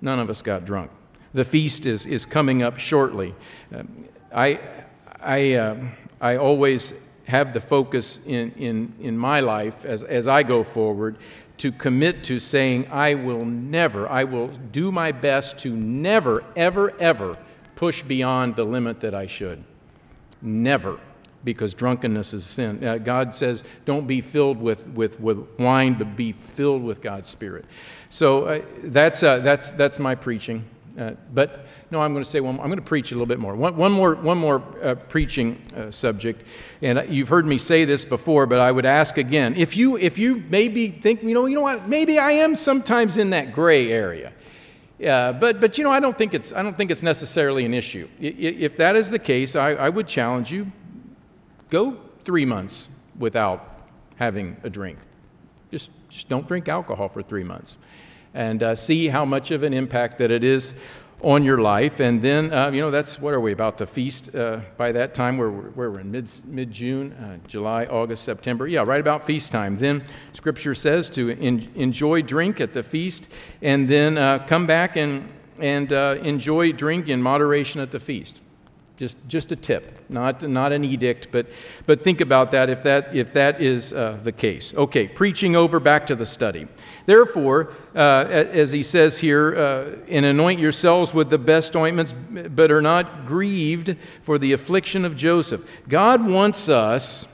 None 0.00 0.18
of 0.18 0.28
us 0.28 0.42
got 0.42 0.64
drunk. 0.64 0.90
The 1.32 1.44
feast 1.44 1.86
is, 1.86 2.04
is 2.04 2.26
coming 2.26 2.60
up 2.60 2.80
shortly. 2.80 3.36
Uh, 3.72 3.84
I, 4.34 4.58
I, 5.20 5.52
uh, 5.52 5.76
I 6.20 6.36
always 6.38 6.92
have 7.26 7.52
the 7.52 7.60
focus 7.60 8.20
in, 8.26 8.50
in, 8.52 8.94
in 9.00 9.16
my 9.16 9.40
life 9.40 9.84
as, 9.84 10.02
as 10.02 10.26
I 10.26 10.42
go 10.42 10.62
forward 10.62 11.16
to 11.62 11.70
commit 11.70 12.24
to 12.24 12.40
saying, 12.40 12.88
I 12.90 13.14
will 13.14 13.44
never, 13.44 14.08
I 14.08 14.24
will 14.24 14.48
do 14.48 14.90
my 14.90 15.12
best 15.12 15.58
to 15.58 15.70
never, 15.70 16.42
ever, 16.56 16.92
ever 16.98 17.38
push 17.76 18.02
beyond 18.02 18.56
the 18.56 18.64
limit 18.64 18.98
that 18.98 19.14
I 19.14 19.26
should. 19.26 19.62
Never, 20.40 20.98
because 21.44 21.72
drunkenness 21.72 22.34
is 22.34 22.44
sin. 22.44 22.84
Uh, 22.84 22.98
God 22.98 23.32
says, 23.32 23.62
don't 23.84 24.08
be 24.08 24.20
filled 24.20 24.60
with, 24.60 24.88
with, 24.88 25.20
with 25.20 25.46
wine, 25.56 25.94
but 25.94 26.16
be 26.16 26.32
filled 26.32 26.82
with 26.82 27.00
God's 27.00 27.28
Spirit. 27.28 27.64
So 28.08 28.46
uh, 28.46 28.62
that's, 28.82 29.22
uh, 29.22 29.38
that's, 29.38 29.70
that's 29.70 30.00
my 30.00 30.16
preaching. 30.16 30.64
Uh, 30.98 31.12
but 31.32 31.66
no, 31.92 32.00
I'm 32.00 32.14
going 32.14 32.24
to 32.24 32.30
say 32.30 32.40
one. 32.40 32.58
I'm 32.58 32.66
going 32.66 32.76
to 32.76 32.82
preach 32.82 33.12
a 33.12 33.14
little 33.14 33.26
bit 33.26 33.38
more. 33.38 33.54
One, 33.54 33.76
one 33.76 33.92
more, 33.92 34.14
one 34.14 34.38
more 34.38 34.62
uh, 34.82 34.94
preaching 34.94 35.60
uh, 35.76 35.90
subject, 35.90 36.46
and 36.80 37.04
you've 37.14 37.28
heard 37.28 37.46
me 37.46 37.58
say 37.58 37.84
this 37.84 38.06
before, 38.06 38.46
but 38.46 38.60
I 38.60 38.72
would 38.72 38.86
ask 38.86 39.18
again: 39.18 39.54
if 39.56 39.76
you, 39.76 39.98
if 39.98 40.16
you 40.16 40.42
maybe 40.48 40.88
think, 40.88 41.22
you 41.22 41.34
know, 41.34 41.44
you 41.44 41.54
know 41.54 41.60
what, 41.60 41.88
maybe 41.90 42.18
I 42.18 42.32
am 42.32 42.56
sometimes 42.56 43.18
in 43.18 43.30
that 43.30 43.52
gray 43.52 43.92
area. 43.92 44.32
Uh, 45.06 45.32
but, 45.34 45.60
but 45.60 45.76
you 45.76 45.84
know, 45.84 45.90
I 45.90 46.00
don't 46.00 46.16
think 46.16 46.32
it's, 46.32 46.52
I 46.52 46.62
don't 46.62 46.76
think 46.76 46.90
it's 46.90 47.02
necessarily 47.02 47.66
an 47.66 47.74
issue. 47.74 48.08
If 48.18 48.78
that 48.78 48.96
is 48.96 49.10
the 49.10 49.18
case, 49.18 49.54
I, 49.54 49.72
I 49.72 49.90
would 49.90 50.08
challenge 50.08 50.50
you: 50.50 50.72
go 51.68 51.98
three 52.24 52.46
months 52.46 52.88
without 53.18 53.82
having 54.16 54.56
a 54.62 54.70
drink. 54.70 54.98
Just, 55.70 55.90
just 56.08 56.28
don't 56.30 56.48
drink 56.48 56.68
alcohol 56.68 57.10
for 57.10 57.22
three 57.22 57.44
months, 57.44 57.76
and 58.32 58.62
uh, 58.62 58.74
see 58.74 59.08
how 59.08 59.26
much 59.26 59.50
of 59.50 59.62
an 59.62 59.74
impact 59.74 60.16
that 60.18 60.30
it 60.30 60.42
is 60.42 60.74
on 61.22 61.44
your 61.44 61.58
life. 61.58 62.00
And 62.00 62.20
then, 62.20 62.52
uh, 62.52 62.70
you 62.70 62.80
know, 62.80 62.90
that's 62.90 63.20
what 63.20 63.32
are 63.32 63.40
we 63.40 63.52
about 63.52 63.78
the 63.78 63.86
feast 63.86 64.34
uh, 64.34 64.60
by 64.76 64.92
that 64.92 65.14
time? 65.14 65.38
Where 65.38 65.50
we're, 65.50 65.90
we're 65.90 66.00
in 66.00 66.10
mid 66.10 66.30
mid 66.46 66.70
June, 66.70 67.12
uh, 67.12 67.38
July, 67.48 67.86
August, 67.86 68.24
September. 68.24 68.66
Yeah, 68.66 68.82
right 68.82 69.00
about 69.00 69.24
feast 69.24 69.52
time. 69.52 69.76
Then 69.76 70.04
Scripture 70.32 70.74
says 70.74 71.08
to 71.10 71.30
in, 71.30 71.70
enjoy 71.74 72.22
drink 72.22 72.60
at 72.60 72.72
the 72.72 72.82
feast, 72.82 73.28
and 73.62 73.88
then 73.88 74.18
uh, 74.18 74.44
come 74.46 74.66
back 74.66 74.96
and 74.96 75.28
and 75.58 75.92
uh, 75.92 76.16
enjoy 76.22 76.72
drink 76.72 77.08
in 77.08 77.22
moderation 77.22 77.80
at 77.80 77.90
the 77.90 78.00
feast. 78.00 78.40
Just, 79.02 79.18
just 79.26 79.50
a 79.50 79.56
tip, 79.56 80.08
not, 80.08 80.48
not 80.48 80.70
an 80.70 80.84
edict, 80.84 81.32
but, 81.32 81.48
but 81.86 82.00
think 82.00 82.20
about 82.20 82.52
that 82.52 82.70
if 82.70 82.84
that, 82.84 83.16
if 83.16 83.32
that 83.32 83.60
is 83.60 83.92
uh, 83.92 84.20
the 84.22 84.30
case. 84.30 84.72
Okay, 84.74 85.08
preaching 85.08 85.56
over, 85.56 85.80
back 85.80 86.06
to 86.06 86.14
the 86.14 86.24
study. 86.24 86.68
Therefore, 87.04 87.72
uh, 87.96 88.26
as 88.28 88.70
he 88.70 88.84
says 88.84 89.18
here, 89.18 89.56
uh, 89.56 89.96
and 90.08 90.24
anoint 90.24 90.60
yourselves 90.60 91.12
with 91.12 91.30
the 91.30 91.38
best 91.38 91.74
ointments, 91.74 92.12
but 92.12 92.70
are 92.70 92.80
not 92.80 93.26
grieved 93.26 93.96
for 94.20 94.38
the 94.38 94.52
affliction 94.52 95.04
of 95.04 95.16
Joseph. 95.16 95.68
God 95.88 96.24
wants 96.30 96.68
us. 96.68 97.26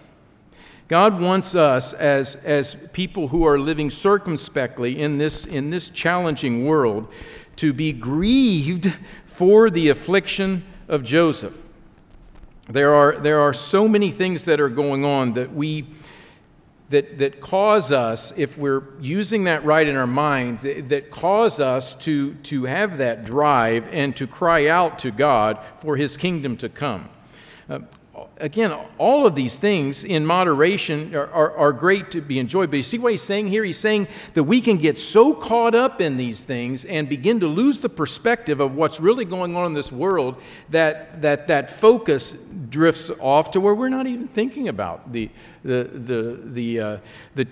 God 0.88 1.20
wants 1.20 1.54
us 1.54 1.92
as, 1.92 2.36
as 2.36 2.76
people 2.94 3.28
who 3.28 3.44
are 3.44 3.58
living 3.58 3.90
circumspectly 3.90 4.98
in 4.98 5.18
this, 5.18 5.44
in 5.44 5.68
this 5.68 5.90
challenging 5.90 6.64
world 6.64 7.12
to 7.56 7.74
be 7.74 7.92
grieved 7.92 8.94
for 9.26 9.68
the 9.68 9.90
affliction 9.90 10.64
of 10.88 11.04
Joseph. 11.04 11.66
There 12.68 12.94
are, 12.94 13.18
there 13.18 13.40
are 13.40 13.54
so 13.54 13.88
many 13.88 14.10
things 14.10 14.44
that 14.46 14.60
are 14.60 14.68
going 14.68 15.04
on 15.04 15.34
that 15.34 15.54
we 15.54 15.86
that, 16.90 17.18
that 17.18 17.40
cause 17.40 17.92
us, 17.92 18.32
if 18.36 18.56
we're 18.56 18.82
using 19.00 19.44
that 19.44 19.62
right 19.64 19.86
in 19.86 19.94
our 19.94 20.06
minds, 20.06 20.62
that, 20.62 20.88
that 20.88 21.10
cause 21.10 21.60
us 21.60 21.94
to, 21.96 22.34
to 22.34 22.64
have 22.64 22.96
that 22.98 23.26
drive 23.26 23.86
and 23.92 24.16
to 24.16 24.26
cry 24.26 24.66
out 24.68 24.98
to 25.00 25.10
God 25.10 25.58
for 25.76 25.96
His 25.96 26.16
kingdom 26.16 26.56
to 26.56 26.68
come. 26.68 27.10
Uh, 27.68 27.80
again, 28.40 28.72
all 28.98 29.26
of 29.26 29.34
these 29.34 29.56
things 29.56 30.04
in 30.04 30.24
moderation 30.24 31.14
are, 31.14 31.30
are, 31.32 31.56
are, 31.56 31.72
great 31.72 32.10
to 32.12 32.20
be 32.20 32.38
enjoyed. 32.38 32.70
But 32.70 32.78
you 32.78 32.82
see 32.82 32.98
what 32.98 33.12
he's 33.12 33.22
saying 33.22 33.48
here? 33.48 33.64
He's 33.64 33.78
saying 33.78 34.08
that 34.34 34.44
we 34.44 34.60
can 34.60 34.76
get 34.76 34.98
so 34.98 35.34
caught 35.34 35.74
up 35.74 36.00
in 36.00 36.16
these 36.16 36.44
things 36.44 36.84
and 36.84 37.08
begin 37.08 37.40
to 37.40 37.46
lose 37.46 37.80
the 37.80 37.88
perspective 37.88 38.60
of 38.60 38.74
what's 38.74 39.00
really 39.00 39.24
going 39.24 39.56
on 39.56 39.66
in 39.66 39.74
this 39.74 39.92
world 39.92 40.40
that 40.70 41.20
that, 41.20 41.48
that 41.48 41.70
focus 41.70 42.36
drifts 42.68 43.10
off 43.20 43.50
to 43.52 43.60
where 43.60 43.74
we're 43.74 43.88
not 43.88 44.06
even 44.06 44.28
thinking 44.28 44.68
about 44.68 45.12
the, 45.12 45.30
the, 45.62 45.84
the, 45.92 46.40
the, 46.44 46.80
uh, 46.80 46.98
the, 47.34 47.46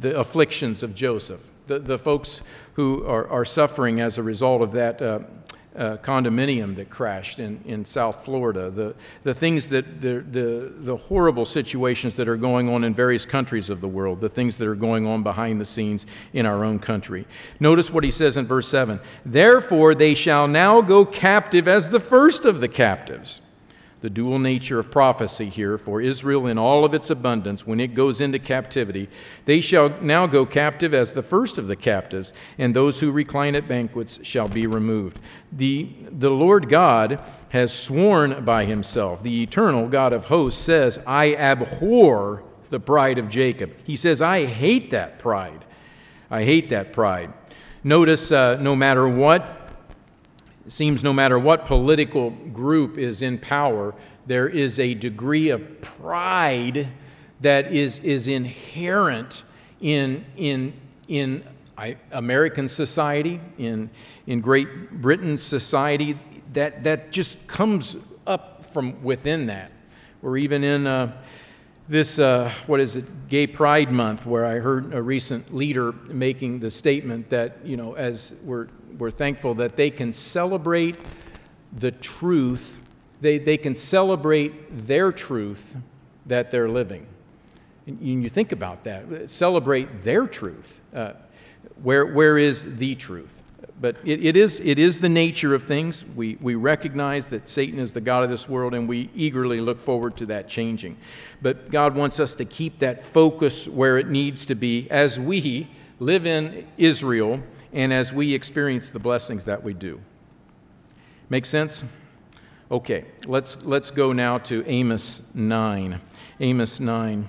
the 0.00 0.18
afflictions 0.18 0.82
of 0.82 0.94
Joseph, 0.94 1.50
the, 1.66 1.78
the 1.78 1.98
folks 1.98 2.40
who 2.74 3.06
are, 3.06 3.28
are 3.28 3.44
suffering 3.44 4.00
as 4.00 4.18
a 4.18 4.22
result 4.22 4.62
of 4.62 4.72
that. 4.72 5.00
Uh, 5.00 5.20
uh, 5.76 5.96
condominium 5.98 6.76
that 6.76 6.88
crashed 6.90 7.38
in, 7.38 7.60
in 7.64 7.84
South 7.84 8.24
Florida, 8.24 8.70
the, 8.70 8.94
the 9.22 9.34
things 9.34 9.68
that, 9.70 10.00
the, 10.00 10.20
the, 10.20 10.72
the 10.76 10.96
horrible 10.96 11.44
situations 11.44 12.16
that 12.16 12.28
are 12.28 12.36
going 12.36 12.68
on 12.68 12.84
in 12.84 12.94
various 12.94 13.26
countries 13.26 13.70
of 13.70 13.80
the 13.80 13.88
world, 13.88 14.20
the 14.20 14.28
things 14.28 14.56
that 14.58 14.68
are 14.68 14.74
going 14.74 15.06
on 15.06 15.22
behind 15.22 15.60
the 15.60 15.64
scenes 15.64 16.06
in 16.32 16.46
our 16.46 16.64
own 16.64 16.78
country. 16.78 17.26
Notice 17.58 17.90
what 17.90 18.04
he 18.04 18.10
says 18.10 18.36
in 18.36 18.46
verse 18.46 18.68
7 18.68 19.00
Therefore 19.24 19.94
they 19.94 20.14
shall 20.14 20.46
now 20.46 20.80
go 20.80 21.04
captive 21.04 21.66
as 21.66 21.88
the 21.88 22.00
first 22.00 22.44
of 22.44 22.60
the 22.60 22.68
captives 22.68 23.40
the 24.04 24.10
dual 24.10 24.38
nature 24.38 24.78
of 24.78 24.90
prophecy 24.90 25.48
here 25.48 25.78
for 25.78 25.98
Israel 25.98 26.46
in 26.46 26.58
all 26.58 26.84
of 26.84 26.92
its 26.92 27.08
abundance 27.08 27.66
when 27.66 27.80
it 27.80 27.94
goes 27.94 28.20
into 28.20 28.38
captivity. 28.38 29.08
They 29.46 29.62
shall 29.62 29.98
now 30.02 30.26
go 30.26 30.44
captive 30.44 30.92
as 30.92 31.14
the 31.14 31.22
first 31.22 31.56
of 31.56 31.68
the 31.68 31.74
captives, 31.74 32.34
and 32.58 32.76
those 32.76 33.00
who 33.00 33.10
recline 33.10 33.54
at 33.54 33.66
banquets 33.66 34.20
shall 34.22 34.46
be 34.46 34.66
removed. 34.66 35.20
The, 35.50 35.88
the 36.10 36.28
Lord 36.28 36.68
God 36.68 37.18
has 37.48 37.72
sworn 37.72 38.44
by 38.44 38.66
himself. 38.66 39.22
The 39.22 39.42
eternal 39.42 39.88
God 39.88 40.12
of 40.12 40.26
hosts 40.26 40.60
says, 40.60 41.00
I 41.06 41.34
abhor 41.34 42.44
the 42.68 42.80
pride 42.80 43.16
of 43.16 43.30
Jacob. 43.30 43.72
He 43.84 43.96
says, 43.96 44.20
I 44.20 44.44
hate 44.44 44.90
that 44.90 45.18
pride. 45.18 45.64
I 46.30 46.44
hate 46.44 46.68
that 46.68 46.92
pride. 46.92 47.32
Notice, 47.82 48.30
uh, 48.30 48.58
no 48.60 48.76
matter 48.76 49.08
what 49.08 49.63
it 50.66 50.72
seems 50.72 51.04
no 51.04 51.12
matter 51.12 51.38
what 51.38 51.66
political 51.66 52.30
group 52.30 52.96
is 52.96 53.22
in 53.22 53.38
power, 53.38 53.94
there 54.26 54.48
is 54.48 54.78
a 54.78 54.94
degree 54.94 55.50
of 55.50 55.80
pride 55.82 56.88
that 57.40 57.72
is, 57.72 58.00
is 58.00 58.26
inherent 58.28 59.42
in, 59.80 60.24
in, 60.36 60.72
in 61.08 61.44
American 62.12 62.68
society, 62.68 63.40
in, 63.58 63.90
in 64.26 64.40
Great 64.40 64.90
Britain's 65.02 65.42
society, 65.42 66.18
that, 66.54 66.84
that 66.84 67.12
just 67.12 67.46
comes 67.46 67.96
up 68.26 68.64
from 68.64 69.02
within 69.02 69.46
that. 69.46 69.70
Or 70.22 70.38
even 70.38 70.64
in 70.64 70.86
uh, 70.86 71.12
this, 71.88 72.18
uh, 72.18 72.50
what 72.66 72.80
is 72.80 72.96
it, 72.96 73.28
Gay 73.28 73.46
Pride 73.46 73.92
Month, 73.92 74.24
where 74.24 74.46
I 74.46 74.54
heard 74.54 74.94
a 74.94 75.02
recent 75.02 75.54
leader 75.54 75.92
making 75.92 76.60
the 76.60 76.70
statement 76.70 77.28
that, 77.28 77.58
you 77.64 77.76
know, 77.76 77.94
as 77.94 78.34
we're 78.42 78.68
we're 78.98 79.10
thankful 79.10 79.54
that 79.54 79.76
they 79.76 79.90
can 79.90 80.12
celebrate 80.12 80.96
the 81.72 81.90
truth, 81.90 82.80
they, 83.20 83.38
they 83.38 83.56
can 83.56 83.74
celebrate 83.74 84.86
their 84.86 85.12
truth 85.12 85.76
that 86.26 86.50
they're 86.50 86.68
living. 86.68 87.06
And 87.86 88.22
you 88.22 88.28
think 88.28 88.52
about 88.52 88.84
that, 88.84 89.30
celebrate 89.30 90.02
their 90.02 90.26
truth. 90.26 90.80
Uh, 90.94 91.12
where, 91.82 92.06
where 92.06 92.38
is 92.38 92.76
the 92.76 92.94
truth? 92.94 93.42
But 93.80 93.96
it, 94.04 94.24
it, 94.24 94.36
is, 94.36 94.60
it 94.60 94.78
is 94.78 95.00
the 95.00 95.08
nature 95.08 95.54
of 95.54 95.64
things. 95.64 96.04
We, 96.14 96.38
we 96.40 96.54
recognize 96.54 97.26
that 97.28 97.48
Satan 97.48 97.78
is 97.78 97.92
the 97.92 98.00
God 98.00 98.22
of 98.22 98.30
this 98.30 98.48
world, 98.48 98.72
and 98.72 98.88
we 98.88 99.10
eagerly 99.14 99.60
look 99.60 99.80
forward 99.80 100.16
to 100.18 100.26
that 100.26 100.48
changing. 100.48 100.96
But 101.42 101.70
God 101.70 101.94
wants 101.94 102.20
us 102.20 102.34
to 102.36 102.44
keep 102.44 102.78
that 102.78 103.00
focus 103.00 103.68
where 103.68 103.98
it 103.98 104.08
needs 104.08 104.46
to 104.46 104.54
be 104.54 104.88
as 104.90 105.18
we 105.18 105.68
live 105.98 106.24
in 106.24 106.66
Israel 106.78 107.42
and 107.74 107.92
as 107.92 108.12
we 108.12 108.32
experience 108.32 108.88
the 108.90 109.00
blessings 109.00 109.44
that 109.44 109.62
we 109.62 109.74
do. 109.74 110.00
Make 111.28 111.44
sense? 111.44 111.84
Okay, 112.70 113.04
let's, 113.26 113.62
let's 113.64 113.90
go 113.90 114.12
now 114.12 114.38
to 114.38 114.64
Amos 114.66 115.22
9. 115.34 116.00
Amos 116.40 116.80
9. 116.80 117.28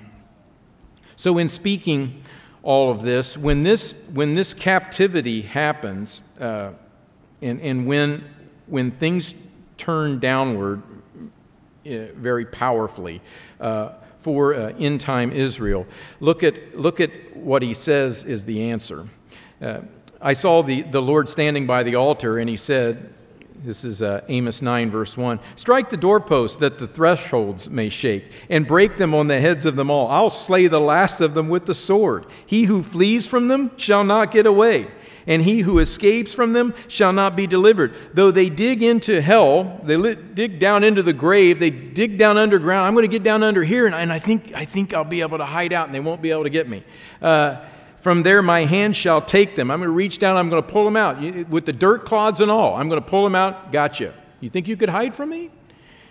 So, 1.18 1.38
in 1.38 1.50
speaking 1.50 2.24
all 2.62 2.92
of 2.92 3.02
this, 3.02 3.38
when 3.38 3.64
this, 3.64 3.94
when 4.14 4.36
this 4.36 4.54
captivity 4.54 5.42
happens, 5.42 6.22
uh, 6.40 6.72
and, 7.42 7.60
and 7.62 7.88
when, 7.88 8.24
when 8.68 8.92
things 8.92 9.34
turn 9.78 10.20
downward 10.20 10.84
uh, 11.86 12.08
very 12.16 12.46
powerfully 12.46 13.22
uh, 13.60 13.94
for 14.18 14.54
uh, 14.54 14.74
end 14.80 15.02
time 15.02 15.32
Israel, 15.32 15.88
look 16.20 16.44
at, 16.44 16.78
look 16.78 17.00
at 17.00 17.36
what 17.36 17.62
he 17.62 17.74
says 17.74 18.24
is 18.24 18.46
the 18.46 18.70
answer. 18.70 19.08
I 20.26 20.34
saw 20.34 20.64
the, 20.64 20.82
the 20.82 21.04
Lord 21.04 21.30
standing 21.30 21.68
by 21.68 21.84
the 21.84 21.94
altar, 21.94 22.40
and 22.40 22.50
he 22.50 22.58
said, 22.58 23.14
This 23.64 23.86
is 23.86 24.02
uh, 24.02 24.22
Amos 24.28 24.60
9, 24.60 24.90
verse 24.90 25.16
1 25.16 25.40
Strike 25.56 25.92
the 25.92 25.98
doorposts 25.98 26.58
that 26.58 26.80
the 26.80 26.88
thresholds 26.88 27.70
may 27.70 27.90
shake, 27.90 28.32
and 28.50 28.66
break 28.66 28.98
them 28.98 29.14
on 29.14 29.28
the 29.28 29.40
heads 29.40 29.68
of 29.68 29.76
them 29.76 29.92
all. 29.92 30.10
I'll 30.10 30.32
slay 30.32 30.66
the 30.66 30.80
last 30.80 31.22
of 31.22 31.36
them 31.36 31.48
with 31.48 31.68
the 31.68 31.76
sword. 31.76 32.26
He 32.44 32.64
who 32.64 32.82
flees 32.82 33.28
from 33.28 33.50
them 33.50 33.70
shall 33.78 34.04
not 34.04 34.32
get 34.32 34.48
away, 34.48 34.88
and 35.28 35.44
he 35.44 35.60
who 35.60 35.78
escapes 35.78 36.34
from 36.34 36.54
them 36.54 36.74
shall 36.88 37.14
not 37.14 37.36
be 37.36 37.46
delivered. 37.46 37.94
Though 38.16 38.32
they 38.32 38.50
dig 38.50 38.82
into 38.82 39.22
hell, 39.22 39.80
they 39.84 40.16
dig 40.16 40.58
down 40.58 40.84
into 40.84 41.04
the 41.04 41.14
grave, 41.14 41.60
they 41.60 41.70
dig 41.70 42.18
down 42.18 42.40
underground. 42.40 42.88
I'm 42.88 42.96
going 42.96 43.08
to 43.08 43.16
get 43.16 43.22
down 43.22 43.44
under 43.44 43.64
here, 43.64 43.86
and, 43.86 43.94
and 43.94 44.12
I, 44.12 44.18
think, 44.18 44.56
I 44.56 44.66
think 44.66 44.92
I'll 44.92 45.04
be 45.04 45.22
able 45.22 45.38
to 45.38 45.46
hide 45.46 45.72
out, 45.72 45.86
and 45.86 45.94
they 45.94 46.00
won't 46.00 46.24
be 46.24 46.32
able 46.32 46.46
to 46.46 46.50
get 46.50 46.68
me. 46.68 46.84
Uh, 47.22 47.58
from 48.06 48.22
there, 48.22 48.44
my 48.44 48.66
hand 48.66 48.96
shall 48.96 49.20
take 49.20 49.56
them. 49.56 49.72
I'm 49.72 49.80
going 49.80 49.90
to 49.90 49.96
reach 49.96 50.20
down, 50.20 50.38
I'm 50.38 50.48
going 50.48 50.62
to 50.62 50.70
pull 50.70 50.86
them 50.86 50.96
out 50.96 51.20
with 51.50 51.66
the 51.66 51.74
dirt 51.74 52.06
clods 52.06 52.40
and 52.40 52.52
all. 52.52 52.76
I'm 52.76 52.88
going 52.88 53.02
to 53.02 53.08
pull 53.08 53.24
them 53.24 53.34
out. 53.34 53.72
Gotcha. 53.72 54.14
You 54.42 54.48
think 54.48 54.68
you 54.68 54.78
could 54.78 54.90
hide 54.90 55.12
from 55.12 55.32
me? 55.32 55.50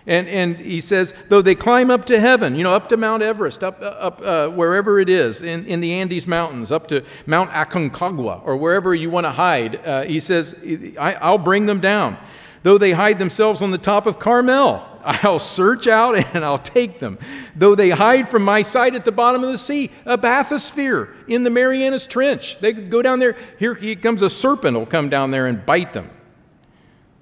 And, 0.05 0.27
and 0.27 0.57
he 0.57 0.81
says, 0.81 1.13
though 1.29 1.41
they 1.41 1.55
climb 1.55 1.89
up 1.89 2.03
to 2.07 2.19
heaven, 2.19 2.57
you 2.57 2.65
know, 2.65 2.73
up 2.73 2.89
to 2.89 2.97
Mount 2.97 3.23
Everest, 3.23 3.63
up, 3.63 3.81
uh, 3.81 3.85
up 3.85 4.21
uh, 4.21 4.49
wherever 4.49 4.99
it 4.99 5.07
is, 5.07 5.41
in, 5.41 5.65
in 5.67 5.79
the 5.79 5.93
Andes 5.93 6.27
Mountains, 6.27 6.69
up 6.69 6.87
to 6.87 7.01
Mount 7.25 7.49
Aconcagua, 7.51 8.45
or 8.45 8.57
wherever 8.57 8.93
you 8.93 9.09
want 9.09 9.25
to 9.25 9.31
hide, 9.31 9.77
uh, 9.87 10.03
he 10.03 10.19
says, 10.19 10.53
I, 10.99 11.13
I'll 11.21 11.37
bring 11.37 11.65
them 11.65 11.79
down. 11.79 12.17
Though 12.65 12.79
they 12.79 12.93
hide 12.93 13.19
themselves 13.19 13.61
on 13.61 13.69
the 13.69 13.77
top 13.77 14.07
of 14.07 14.17
Carmel, 14.17 14.83
I'll 15.03 15.37
search 15.37 15.85
out 15.85 16.17
and 16.33 16.43
I'll 16.43 16.57
take 16.57 16.97
them. 16.97 17.19
Though 17.55 17.75
they 17.75 17.91
hide 17.91 18.27
from 18.27 18.43
my 18.43 18.63
sight 18.63 18.95
at 18.95 19.05
the 19.05 19.11
bottom 19.11 19.43
of 19.43 19.51
the 19.51 19.57
sea, 19.59 19.91
a 20.03 20.17
bathysphere 20.17 21.13
in 21.27 21.43
the 21.43 21.51
Marianas 21.51 22.07
Trench. 22.07 22.59
They 22.61 22.73
go 22.73 23.03
down 23.03 23.19
there, 23.19 23.37
here 23.59 23.75
comes 23.75 24.23
a 24.23 24.31
serpent 24.31 24.75
will 24.75 24.87
come 24.87 25.09
down 25.09 25.29
there 25.29 25.45
and 25.45 25.63
bite 25.63 25.93
them. 25.93 26.09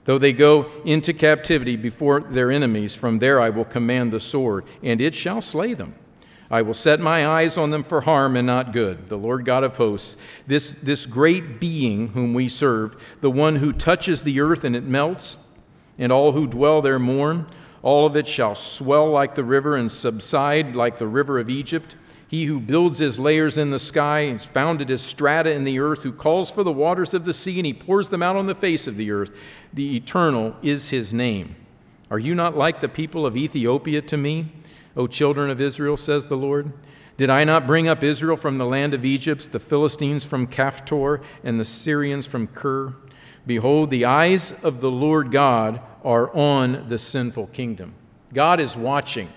Though 0.06 0.18
they 0.18 0.32
go 0.32 0.72
into 0.86 1.12
captivity 1.12 1.76
before 1.76 2.22
their 2.22 2.50
enemies, 2.50 2.96
from 2.96 3.18
there 3.18 3.42
I 3.42 3.50
will 3.50 3.66
command 3.66 4.14
the 4.14 4.22
sword, 4.22 4.64
and 4.82 5.02
it 5.02 5.14
shall 5.14 5.42
slay 5.42 5.74
them. 5.74 5.94
I 6.52 6.62
will 6.62 6.74
set 6.74 7.00
my 7.00 7.26
eyes 7.26 7.58
on 7.58 7.72
them 7.72 7.84
for 7.84 8.02
harm 8.02 8.36
and 8.36 8.46
not 8.46 8.74
good. 8.74 9.08
The 9.08 9.18
Lord 9.18 9.46
God 9.46 9.64
of 9.64 9.78
hosts, 9.78 10.18
this, 10.46 10.72
this 10.72 11.06
great 11.06 11.60
being 11.60 12.10
whom 12.10 12.34
we 12.34 12.48
serve, 12.48 12.96
the 13.22 13.32
one 13.32 13.56
who 13.58 13.74
touches 13.74 14.24
the 14.24 14.40
earth 14.40 14.64
and 14.64 14.76
it 14.76 14.84
melts, 14.84 15.38
and 15.98 16.12
all 16.12 16.34
who 16.34 16.48
dwell 16.48 16.82
there 16.82 17.00
mourn, 17.00 17.48
all 17.82 18.06
of 18.06 18.16
it 18.16 18.28
shall 18.28 18.56
swell 18.56 19.10
like 19.10 19.36
the 19.36 19.44
river 19.44 19.76
and 19.76 19.92
subside 19.92 20.76
like 20.76 20.98
the 20.98 21.08
river 21.08 21.40
of 21.40 21.50
Egypt. 21.50 21.96
He 22.28 22.46
who 22.46 22.60
builds 22.60 22.98
his 22.98 23.20
layers 23.20 23.58
in 23.58 23.70
the 23.70 23.78
sky 23.78 24.22
and 24.22 24.42
founded 24.42 24.90
his 24.90 25.02
strata 25.02 25.52
in 25.52 25.66
the 25.66 25.80
earth, 25.80 26.04
who 26.04 26.12
calls 26.12 26.50
for 26.50 26.64
the 26.64 26.74
waters 26.74 27.14
of 27.14 27.26
the 27.26 27.34
sea 27.34 27.60
and 27.60 27.66
he 27.66 27.74
pours 27.74 28.10
them 28.10 28.24
out 28.24 28.36
on 28.36 28.48
the 28.48 28.56
face 28.56 28.88
of 28.88 28.96
the 28.96 29.12
earth, 29.12 29.38
the 29.72 29.96
eternal 29.96 30.56
is 30.64 30.90
his 30.90 31.14
name. 31.14 31.56
Are 32.10 32.20
you 32.20 32.34
not 32.34 32.56
like 32.56 32.80
the 32.80 32.90
people 32.90 33.26
of 33.26 33.38
Ethiopia 33.38 34.02
to 34.02 34.18
me? 34.18 34.52
O 34.96 35.08
children 35.08 35.50
of 35.50 35.60
Israel, 35.60 35.98
says 35.98 36.26
the 36.26 36.38
Lord. 36.38 36.72
Did 37.18 37.30
I 37.30 37.44
not 37.44 37.68
bring 37.68 37.88
up 37.88 38.04
Israel 38.04 38.38
from 38.38 38.58
the 38.58 38.66
land 38.66 38.94
of 38.94 39.06
Egypt, 39.06 39.52
the 39.52 39.60
Philistines 39.60 40.24
from 40.24 40.48
Kaphtor, 40.48 41.24
and 41.44 41.60
the 41.60 41.66
Syrians 41.66 42.26
from 42.26 42.48
Kir? 42.48 42.96
Behold, 43.46 43.90
the 43.90 44.06
eyes 44.06 44.54
of 44.64 44.82
the 44.82 44.92
Lord 44.92 45.32
God 45.32 45.82
are 46.04 46.36
on 46.36 46.88
the 46.88 46.98
sinful 46.98 47.48
kingdom. 47.48 47.94
God 48.34 48.60
is 48.60 48.76
watching. 48.76 49.30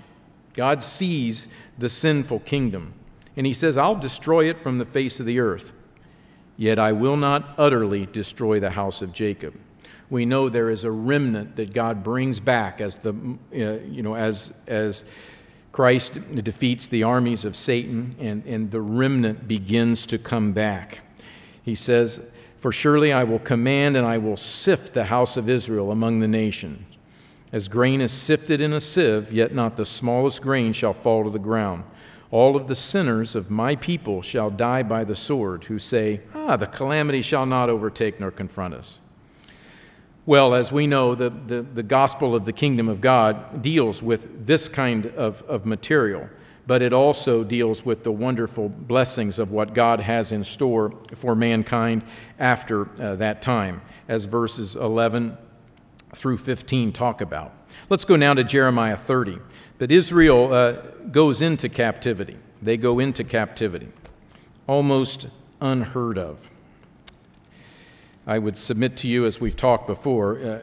God 0.54 0.82
sees 0.82 1.48
the 1.76 1.90
sinful 1.90 2.40
kingdom. 2.40 2.94
And 3.36 3.46
he 3.46 3.52
says, 3.52 3.76
I'll 3.76 3.96
destroy 3.96 4.48
it 4.48 4.58
from 4.58 4.78
the 4.78 4.86
face 4.86 5.20
of 5.20 5.26
the 5.26 5.38
earth. 5.38 5.72
Yet 6.56 6.78
I 6.78 6.92
will 6.92 7.18
not 7.18 7.54
utterly 7.58 8.06
destroy 8.06 8.58
the 8.58 8.70
house 8.70 9.02
of 9.02 9.12
Jacob. 9.12 9.54
We 10.08 10.24
know 10.24 10.48
there 10.48 10.70
is 10.70 10.84
a 10.84 10.90
remnant 10.90 11.56
that 11.56 11.74
God 11.74 12.02
brings 12.02 12.40
back 12.40 12.80
as 12.80 12.96
the, 12.98 13.10
uh, 13.12 13.84
you 13.84 14.02
know, 14.02 14.14
as, 14.14 14.54
as 14.66 15.04
Christ 15.76 16.14
defeats 16.42 16.88
the 16.88 17.02
armies 17.02 17.44
of 17.44 17.54
Satan 17.54 18.16
and, 18.18 18.42
and 18.46 18.70
the 18.70 18.80
remnant 18.80 19.46
begins 19.46 20.06
to 20.06 20.16
come 20.16 20.54
back. 20.54 21.00
He 21.62 21.74
says, 21.74 22.22
For 22.56 22.72
surely 22.72 23.12
I 23.12 23.24
will 23.24 23.38
command 23.38 23.94
and 23.94 24.06
I 24.06 24.16
will 24.16 24.38
sift 24.38 24.94
the 24.94 25.04
house 25.04 25.36
of 25.36 25.50
Israel 25.50 25.90
among 25.90 26.20
the 26.20 26.28
nations. 26.28 26.96
As 27.52 27.68
grain 27.68 28.00
is 28.00 28.10
sifted 28.10 28.58
in 28.62 28.72
a 28.72 28.80
sieve, 28.80 29.30
yet 29.30 29.54
not 29.54 29.76
the 29.76 29.84
smallest 29.84 30.40
grain 30.40 30.72
shall 30.72 30.94
fall 30.94 31.24
to 31.24 31.30
the 31.30 31.38
ground. 31.38 31.84
All 32.30 32.56
of 32.56 32.68
the 32.68 32.74
sinners 32.74 33.36
of 33.36 33.50
my 33.50 33.76
people 33.76 34.22
shall 34.22 34.48
die 34.48 34.82
by 34.82 35.04
the 35.04 35.14
sword, 35.14 35.64
who 35.64 35.78
say, 35.78 36.22
Ah, 36.34 36.56
the 36.56 36.66
calamity 36.66 37.20
shall 37.20 37.44
not 37.44 37.68
overtake 37.68 38.18
nor 38.18 38.30
confront 38.30 38.72
us. 38.72 39.02
Well, 40.26 40.54
as 40.54 40.72
we 40.72 40.88
know, 40.88 41.14
the, 41.14 41.30
the, 41.30 41.62
the, 41.62 41.84
gospel 41.84 42.34
of 42.34 42.44
the 42.44 42.52
kingdom 42.52 42.88
of 42.88 43.00
God 43.00 43.62
deals 43.62 44.02
with 44.02 44.44
this 44.44 44.68
kind 44.68 45.06
of, 45.06 45.42
of 45.42 45.64
material, 45.64 46.28
but 46.66 46.82
it 46.82 46.92
also 46.92 47.44
deals 47.44 47.84
with 47.84 48.02
the 48.02 48.10
wonderful 48.10 48.68
blessings 48.68 49.38
of 49.38 49.52
what 49.52 49.72
God 49.72 50.00
has 50.00 50.32
in 50.32 50.42
store 50.42 50.92
for 51.14 51.36
mankind 51.36 52.02
after 52.40 52.90
uh, 53.00 53.14
that 53.14 53.40
time, 53.40 53.82
as 54.08 54.24
verses 54.24 54.74
11 54.74 55.38
through 56.12 56.38
15 56.38 56.92
talk 56.92 57.20
about. 57.20 57.52
Let's 57.88 58.04
go 58.04 58.16
now 58.16 58.34
to 58.34 58.42
Jeremiah 58.42 58.96
30. 58.96 59.38
But 59.78 59.92
Israel 59.92 60.52
uh, 60.52 60.72
goes 61.12 61.40
into 61.40 61.68
captivity. 61.68 62.36
They 62.60 62.76
go 62.76 62.98
into 62.98 63.22
captivity, 63.22 63.92
almost 64.66 65.28
unheard 65.60 66.18
of. 66.18 66.50
I 68.26 68.38
would 68.38 68.58
submit 68.58 68.96
to 68.98 69.08
you, 69.08 69.24
as 69.24 69.40
we've 69.40 69.56
talked 69.56 69.86
before, 69.86 70.38
uh, 70.38 70.62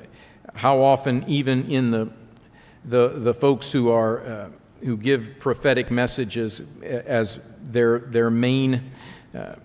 how 0.55 0.81
often, 0.81 1.23
even 1.27 1.71
in 1.71 1.91
the, 1.91 2.09
the, 2.83 3.07
the 3.07 3.33
folks 3.33 3.71
who, 3.71 3.89
are, 3.89 4.25
uh, 4.25 4.49
who 4.83 4.97
give 4.97 5.39
prophetic 5.39 5.89
messages 5.89 6.61
as 6.83 7.39
their, 7.63 7.99
their 7.99 8.29
main, 8.29 8.91
uh, 9.33 9.55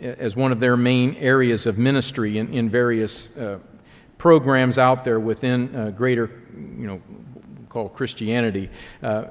as 0.00 0.36
one 0.36 0.52
of 0.52 0.60
their 0.60 0.76
main 0.76 1.16
areas 1.16 1.66
of 1.66 1.76
ministry 1.76 2.38
in, 2.38 2.52
in 2.54 2.70
various 2.70 3.36
uh, 3.36 3.58
programs 4.16 4.78
out 4.78 5.04
there 5.04 5.18
within 5.18 5.74
uh, 5.74 5.90
greater, 5.90 6.30
you 6.54 6.86
know, 6.86 7.02
called 7.68 7.92
Christianity, 7.92 8.70
uh, 9.02 9.24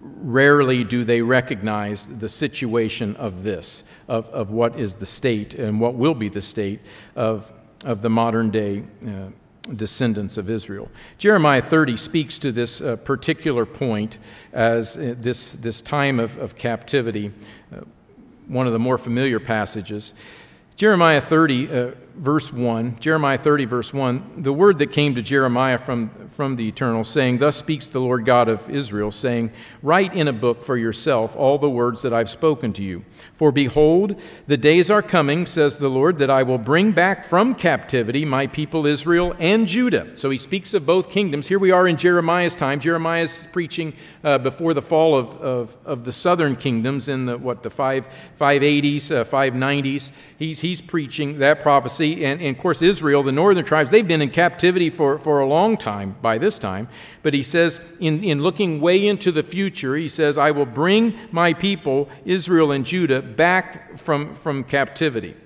rarely 0.00 0.84
do 0.84 1.04
they 1.04 1.22
recognize 1.22 2.06
the 2.06 2.28
situation 2.28 3.16
of 3.16 3.42
this, 3.42 3.84
of, 4.08 4.28
of 4.30 4.50
what 4.50 4.78
is 4.78 4.96
the 4.96 5.06
state 5.06 5.54
and 5.54 5.80
what 5.80 5.94
will 5.94 6.14
be 6.14 6.28
the 6.28 6.42
state 6.42 6.80
of 7.16 7.52
of 7.84 8.02
the 8.02 8.10
modern 8.10 8.50
day 8.50 8.82
uh, 9.06 9.28
descendants 9.74 10.36
of 10.36 10.50
Israel. 10.50 10.90
Jeremiah 11.18 11.62
30 11.62 11.96
speaks 11.96 12.38
to 12.38 12.52
this 12.52 12.80
uh, 12.80 12.96
particular 12.96 13.64
point 13.64 14.18
as 14.52 14.96
uh, 14.96 15.14
this, 15.18 15.52
this 15.52 15.80
time 15.80 16.18
of, 16.18 16.36
of 16.38 16.56
captivity, 16.56 17.32
uh, 17.74 17.80
one 18.48 18.66
of 18.66 18.72
the 18.72 18.78
more 18.78 18.98
familiar 18.98 19.38
passages. 19.38 20.14
Jeremiah 20.76 21.20
30, 21.20 21.70
uh, 21.70 21.90
verse 22.16 22.52
1, 22.52 22.98
Jeremiah 22.98 23.38
30, 23.38 23.64
verse 23.66 23.94
1, 23.94 24.42
the 24.42 24.52
word 24.52 24.78
that 24.78 24.88
came 24.88 25.14
to 25.14 25.22
Jeremiah 25.22 25.78
from, 25.78 26.28
from 26.28 26.56
the 26.56 26.66
eternal, 26.68 27.04
saying, 27.04 27.38
Thus 27.38 27.56
speaks 27.56 27.86
the 27.86 28.00
Lord 28.00 28.24
God 28.24 28.48
of 28.48 28.68
Israel, 28.70 29.10
saying, 29.10 29.52
Write 29.82 30.14
in 30.14 30.28
a 30.28 30.32
book 30.32 30.62
for 30.62 30.76
yourself 30.76 31.36
all 31.36 31.58
the 31.58 31.70
words 31.70 32.02
that 32.02 32.12
I've 32.12 32.30
spoken 32.30 32.72
to 32.74 32.84
you. 32.84 33.04
For 33.32 33.52
behold, 33.52 34.20
the 34.46 34.56
days 34.56 34.90
are 34.90 35.02
coming, 35.02 35.46
says 35.46 35.78
the 35.78 35.88
Lord, 35.88 36.18
that 36.18 36.30
I 36.30 36.42
will 36.42 36.58
bring 36.58 36.92
back 36.92 37.24
from 37.24 37.54
captivity 37.54 38.24
my 38.24 38.46
people 38.46 38.86
Israel 38.86 39.34
and 39.38 39.66
Judah. 39.66 40.16
So 40.16 40.30
he 40.30 40.38
speaks 40.38 40.74
of 40.74 40.86
both 40.86 41.10
kingdoms. 41.10 41.48
Here 41.48 41.58
we 41.58 41.70
are 41.70 41.86
in 41.86 41.96
Jeremiah's 41.96 42.54
time. 42.54 42.80
Jeremiah 42.80 43.22
is 43.22 43.48
preaching 43.52 43.94
uh, 44.24 44.38
before 44.38 44.74
the 44.74 44.82
fall 44.82 45.16
of, 45.16 45.34
of, 45.40 45.76
of, 45.84 46.04
the 46.04 46.12
southern 46.12 46.56
kingdoms 46.56 47.08
in 47.08 47.26
the, 47.26 47.38
what, 47.38 47.62
the 47.62 47.70
five, 47.70 48.08
580s, 48.40 49.10
uh, 49.10 49.24
590s. 49.24 50.10
He's, 50.38 50.60
he's 50.62 50.80
preaching 50.80 51.38
that 51.40 51.60
prophecy 51.60 52.24
and, 52.24 52.40
and, 52.40 52.56
of 52.56 52.62
course, 52.62 52.80
Israel, 52.80 53.22
the 53.22 53.32
northern 53.32 53.64
tribes, 53.64 53.90
they've 53.90 54.08
been 54.08 54.22
in 54.22 54.30
captivity 54.30 54.88
for, 54.88 55.18
for 55.18 55.40
a 55.40 55.46
long 55.46 55.76
time 55.76 56.16
by 56.22 56.38
this 56.38 56.58
time. 56.58 56.88
But 57.22 57.34
he 57.34 57.42
says, 57.42 57.80
in, 58.00 58.24
in 58.24 58.42
looking 58.42 58.80
way 58.80 59.06
into 59.06 59.30
the 59.30 59.42
future, 59.42 59.94
he 59.96 60.08
says, 60.08 60.38
I 60.38 60.50
will 60.50 60.66
bring 60.66 61.18
my 61.30 61.52
people, 61.52 62.08
Israel 62.24 62.72
and 62.72 62.86
Judah, 62.86 63.20
back 63.20 63.98
from, 63.98 64.34
from 64.34 64.64
captivity. 64.64 65.36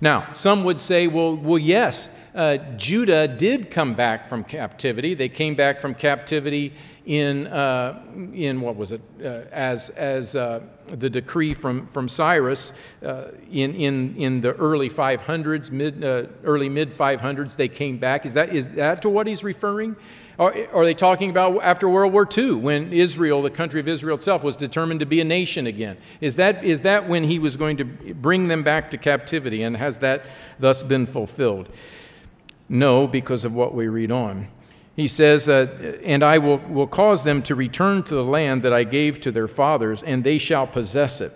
Now, 0.00 0.32
some 0.32 0.64
would 0.64 0.80
say, 0.80 1.06
well, 1.08 1.34
well 1.34 1.58
yes, 1.58 2.08
uh, 2.34 2.58
Judah 2.76 3.26
did 3.28 3.70
come 3.70 3.94
back 3.94 4.26
from 4.26 4.44
captivity. 4.44 5.14
They 5.14 5.28
came 5.28 5.54
back 5.54 5.80
from 5.80 5.94
captivity 5.94 6.72
in, 7.06 7.46
uh, 7.48 8.02
in 8.32 8.60
what 8.60 8.76
was 8.76 8.92
it, 8.92 9.00
uh, 9.20 9.42
as, 9.50 9.88
as 9.90 10.36
uh, 10.36 10.60
the 10.86 11.10
decree 11.10 11.54
from, 11.54 11.86
from 11.86 12.08
Cyrus 12.08 12.72
uh, 13.04 13.28
in, 13.50 13.74
in, 13.74 14.16
in 14.16 14.40
the 14.40 14.52
early 14.52 14.88
500s, 14.88 15.70
mid, 15.70 16.04
uh, 16.04 16.26
early 16.44 16.68
mid 16.68 16.90
500s, 16.92 17.56
they 17.56 17.68
came 17.68 17.98
back. 17.98 18.24
Is 18.26 18.34
that, 18.34 18.54
is 18.54 18.68
that 18.70 19.02
to 19.02 19.08
what 19.08 19.26
he's 19.26 19.42
referring? 19.42 19.96
Or 20.38 20.54
are 20.72 20.84
they 20.84 20.94
talking 20.94 21.28
about 21.28 21.58
after 21.62 21.88
World 21.88 22.12
War 22.12 22.26
II 22.36 22.54
when 22.54 22.92
Israel, 22.92 23.42
the 23.42 23.50
country 23.50 23.80
of 23.80 23.88
Israel 23.88 24.16
itself, 24.16 24.42
was 24.42 24.56
determined 24.56 25.00
to 25.00 25.06
be 25.06 25.20
a 25.20 25.24
nation 25.24 25.66
again? 25.66 25.98
Is 26.20 26.36
that, 26.36 26.64
is 26.64 26.82
that 26.82 27.08
when 27.08 27.24
he 27.24 27.38
was 27.38 27.56
going 27.56 27.76
to 27.76 27.84
bring 27.84 28.48
them 28.48 28.62
back 28.62 28.90
to 28.92 28.98
captivity 28.98 29.62
and 29.62 29.76
has 29.76 29.98
that 29.98 30.24
thus 30.58 30.82
been 30.82 31.06
fulfilled? 31.06 31.68
No, 32.70 33.06
because 33.06 33.44
of 33.44 33.52
what 33.52 33.74
we 33.74 33.88
read 33.88 34.10
on 34.10 34.48
he 35.00 35.08
says, 35.08 35.48
uh, 35.48 35.98
And 36.04 36.22
I 36.22 36.38
will, 36.38 36.58
will 36.58 36.86
cause 36.86 37.24
them 37.24 37.42
to 37.42 37.54
return 37.54 38.02
to 38.04 38.14
the 38.14 38.24
land 38.24 38.62
that 38.62 38.72
I 38.72 38.84
gave 38.84 39.20
to 39.20 39.32
their 39.32 39.48
fathers, 39.48 40.02
and 40.02 40.22
they 40.22 40.38
shall 40.38 40.66
possess 40.66 41.20
it. 41.20 41.32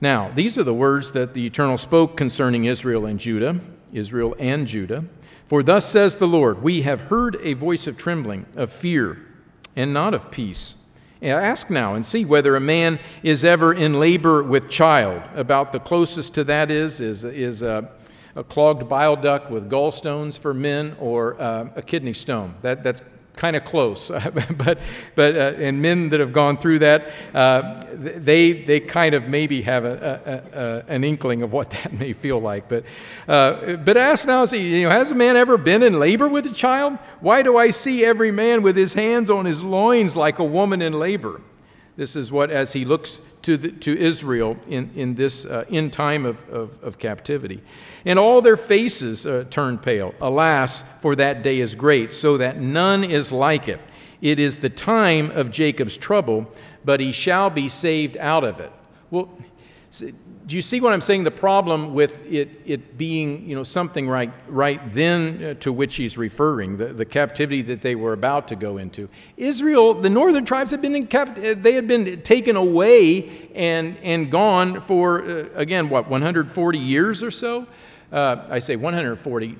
Now, 0.00 0.30
these 0.34 0.58
are 0.58 0.64
the 0.64 0.74
words 0.74 1.12
that 1.12 1.34
the 1.34 1.46
Eternal 1.46 1.78
spoke 1.78 2.16
concerning 2.16 2.64
Israel 2.64 3.06
and 3.06 3.18
Judah, 3.20 3.60
Israel 3.92 4.34
and 4.38 4.66
Judah. 4.66 5.04
For 5.46 5.62
thus 5.62 5.86
says 5.86 6.16
the 6.16 6.26
Lord, 6.26 6.62
We 6.62 6.82
have 6.82 7.02
heard 7.02 7.36
a 7.42 7.52
voice 7.52 7.86
of 7.86 7.96
trembling, 7.96 8.46
of 8.56 8.70
fear, 8.70 9.18
and 9.76 9.92
not 9.92 10.14
of 10.14 10.30
peace. 10.30 10.76
Ask 11.22 11.70
now 11.70 11.94
and 11.94 12.04
see 12.04 12.24
whether 12.24 12.54
a 12.54 12.60
man 12.60 12.98
is 13.22 13.44
ever 13.44 13.72
in 13.72 13.98
labor 13.98 14.42
with 14.42 14.68
child. 14.68 15.22
About 15.34 15.72
the 15.72 15.80
closest 15.80 16.34
to 16.34 16.44
that 16.44 16.70
is, 16.70 17.00
is, 17.00 17.24
is 17.24 17.62
uh, 17.62 17.82
a 18.36 18.44
clogged 18.44 18.88
bile 18.88 19.16
duct 19.16 19.50
with 19.50 19.70
gallstones 19.70 20.38
for 20.38 20.52
men 20.52 20.96
or 20.98 21.40
uh, 21.40 21.68
a 21.76 21.82
kidney 21.82 22.12
stone. 22.12 22.54
That, 22.62 22.82
that's 22.82 23.02
kind 23.36 23.56
of 23.56 23.64
close. 23.64 24.10
but 24.56 24.78
but 25.14 25.36
uh, 25.36 25.52
and 25.58 25.82
men 25.82 26.08
that 26.10 26.20
have 26.20 26.32
gone 26.32 26.56
through 26.56 26.80
that, 26.80 27.12
uh, 27.34 27.84
they, 27.94 28.52
they 28.52 28.80
kind 28.80 29.14
of 29.14 29.28
maybe 29.28 29.62
have 29.62 29.84
a, 29.84 30.20
a, 30.54 30.58
a, 30.58 30.94
an 30.94 31.04
inkling 31.04 31.42
of 31.42 31.52
what 31.52 31.70
that 31.82 31.92
may 31.92 32.12
feel 32.12 32.40
like. 32.40 32.68
But, 32.68 32.84
uh, 33.28 33.76
but 33.76 33.96
ask 33.96 34.26
now, 34.26 34.44
see, 34.44 34.80
you 34.80 34.84
know, 34.84 34.90
has 34.90 35.10
a 35.10 35.14
man 35.14 35.36
ever 35.36 35.56
been 35.56 35.82
in 35.82 35.98
labor 35.98 36.28
with 36.28 36.46
a 36.46 36.54
child? 36.54 36.98
Why 37.20 37.42
do 37.42 37.56
I 37.56 37.70
see 37.70 38.04
every 38.04 38.30
man 38.30 38.62
with 38.62 38.76
his 38.76 38.94
hands 38.94 39.30
on 39.30 39.44
his 39.44 39.62
loins 39.62 40.16
like 40.16 40.38
a 40.38 40.44
woman 40.44 40.82
in 40.82 40.92
labor? 40.92 41.40
This 41.96 42.16
is 42.16 42.32
what, 42.32 42.50
as 42.50 42.72
he 42.72 42.84
looks 42.84 43.20
to, 43.42 43.56
the, 43.56 43.70
to 43.70 43.96
Israel 43.96 44.56
in, 44.68 44.90
in 44.96 45.14
this 45.14 45.44
uh, 45.46 45.64
in 45.68 45.90
time 45.90 46.26
of, 46.26 46.48
of, 46.48 46.82
of, 46.82 46.98
captivity. 46.98 47.62
And 48.04 48.18
all 48.18 48.42
their 48.42 48.56
faces 48.56 49.24
uh, 49.24 49.44
turn 49.48 49.78
pale. 49.78 50.12
Alas, 50.20 50.82
for 51.00 51.14
that 51.14 51.42
day 51.42 51.60
is 51.60 51.76
great, 51.76 52.12
so 52.12 52.36
that 52.38 52.58
none 52.58 53.04
is 53.04 53.30
like 53.30 53.68
it. 53.68 53.80
It 54.20 54.40
is 54.40 54.58
the 54.58 54.70
time 54.70 55.30
of 55.30 55.52
Jacob's 55.52 55.96
trouble, 55.96 56.50
but 56.84 56.98
he 56.98 57.12
shall 57.12 57.48
be 57.48 57.68
saved 57.68 58.16
out 58.16 58.42
of 58.42 58.58
it. 58.58 58.72
Well, 59.10 59.28
do 60.00 60.56
you 60.56 60.62
see 60.62 60.80
what 60.80 60.92
I'm 60.92 61.00
saying? 61.00 61.24
The 61.24 61.30
problem 61.30 61.94
with 61.94 62.20
it, 62.26 62.60
it 62.66 62.98
being 62.98 63.48
you 63.48 63.54
know, 63.54 63.62
something 63.62 64.08
right, 64.08 64.32
right 64.48 64.80
then 64.90 65.42
uh, 65.42 65.54
to 65.60 65.72
which 65.72 65.96
he's 65.96 66.18
referring, 66.18 66.76
the, 66.76 66.86
the 66.86 67.04
captivity 67.04 67.62
that 67.62 67.82
they 67.82 67.94
were 67.94 68.12
about 68.12 68.48
to 68.48 68.56
go 68.56 68.76
into. 68.76 69.08
Israel, 69.36 69.94
the 69.94 70.10
northern 70.10 70.44
tribes 70.44 70.70
had 70.70 70.82
been 70.82 70.94
in 70.94 71.06
capt- 71.06 71.38
uh, 71.38 71.54
they 71.56 71.72
had 71.72 71.86
been 71.86 72.20
taken 72.22 72.56
away 72.56 73.48
and, 73.54 73.96
and 73.98 74.30
gone 74.30 74.80
for, 74.80 75.22
uh, 75.22 75.48
again, 75.54 75.88
what, 75.88 76.08
140 76.08 76.78
years 76.78 77.22
or 77.22 77.30
so? 77.30 77.66
Uh, 78.12 78.44
I 78.48 78.58
say 78.58 78.76
140, 78.76 79.56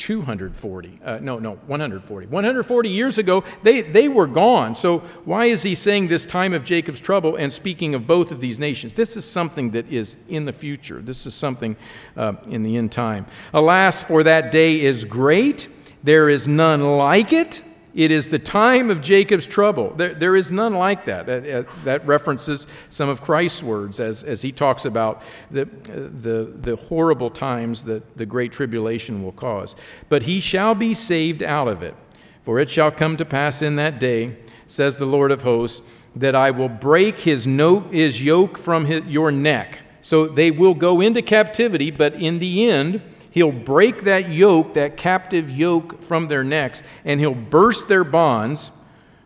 240. 0.00 0.98
Uh, 1.04 1.18
no, 1.20 1.38
no, 1.38 1.56
140. 1.66 2.26
140 2.26 2.88
years 2.88 3.18
ago, 3.18 3.44
they, 3.62 3.82
they 3.82 4.08
were 4.08 4.26
gone. 4.26 4.74
So, 4.74 5.00
why 5.26 5.44
is 5.44 5.62
he 5.62 5.74
saying 5.74 6.08
this 6.08 6.24
time 6.24 6.54
of 6.54 6.64
Jacob's 6.64 7.02
trouble 7.02 7.36
and 7.36 7.52
speaking 7.52 7.94
of 7.94 8.06
both 8.06 8.32
of 8.32 8.40
these 8.40 8.58
nations? 8.58 8.94
This 8.94 9.14
is 9.14 9.26
something 9.26 9.72
that 9.72 9.92
is 9.92 10.16
in 10.26 10.46
the 10.46 10.54
future. 10.54 11.02
This 11.02 11.26
is 11.26 11.34
something 11.34 11.76
uh, 12.16 12.32
in 12.48 12.62
the 12.62 12.78
end 12.78 12.92
time. 12.92 13.26
Alas, 13.52 14.02
for 14.02 14.22
that 14.22 14.50
day 14.50 14.80
is 14.80 15.04
great, 15.04 15.68
there 16.02 16.30
is 16.30 16.48
none 16.48 16.80
like 16.96 17.34
it. 17.34 17.62
It 17.94 18.10
is 18.10 18.28
the 18.28 18.38
time 18.38 18.90
of 18.90 19.00
Jacob's 19.00 19.46
trouble. 19.46 19.92
There, 19.96 20.14
there 20.14 20.36
is 20.36 20.50
none 20.52 20.74
like 20.74 21.04
that. 21.06 21.26
that. 21.26 21.66
that. 21.84 22.06
references 22.06 22.66
some 22.88 23.08
of 23.08 23.20
Christ's 23.20 23.62
words 23.62 23.98
as, 23.98 24.22
as 24.22 24.42
he 24.42 24.52
talks 24.52 24.84
about 24.84 25.22
the, 25.50 25.64
the, 25.64 26.52
the 26.56 26.76
horrible 26.76 27.30
times 27.30 27.84
that 27.86 28.16
the 28.16 28.26
great 28.26 28.52
tribulation 28.52 29.24
will 29.24 29.32
cause. 29.32 29.74
But 30.08 30.22
he 30.24 30.40
shall 30.40 30.74
be 30.74 30.94
saved 30.94 31.42
out 31.42 31.68
of 31.68 31.82
it. 31.82 31.96
For 32.42 32.58
it 32.58 32.70
shall 32.70 32.90
come 32.90 33.16
to 33.16 33.24
pass 33.24 33.60
in 33.60 33.76
that 33.76 34.00
day, 34.00 34.36
says 34.66 34.96
the 34.96 35.06
Lord 35.06 35.30
of 35.30 35.42
hosts, 35.42 35.82
that 36.16 36.34
I 36.34 36.50
will 36.50 36.68
break 36.68 37.20
his, 37.20 37.46
no, 37.46 37.80
his 37.80 38.22
yoke 38.22 38.56
from 38.56 38.86
his, 38.86 39.04
your 39.04 39.30
neck. 39.30 39.80
So 40.00 40.26
they 40.26 40.50
will 40.50 40.74
go 40.74 41.00
into 41.00 41.22
captivity, 41.22 41.90
but 41.90 42.14
in 42.14 42.38
the 42.38 42.68
end, 42.70 43.02
He'll 43.30 43.52
break 43.52 44.02
that 44.04 44.28
yoke, 44.28 44.74
that 44.74 44.96
captive 44.96 45.48
yoke 45.48 46.02
from 46.02 46.28
their 46.28 46.42
necks, 46.42 46.82
and 47.04 47.20
he'll 47.20 47.34
burst 47.34 47.88
their 47.88 48.04
bonds. 48.04 48.72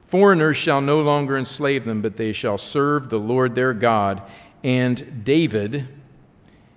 Foreigners 0.04 0.56
shall 0.56 0.80
no 0.80 1.00
longer 1.00 1.36
enslave 1.36 1.84
them, 1.84 2.02
but 2.02 2.16
they 2.16 2.32
shall 2.32 2.58
serve 2.58 3.08
the 3.08 3.18
Lord 3.18 3.54
their 3.54 3.72
God 3.72 4.22
and 4.62 5.24
David, 5.24 5.88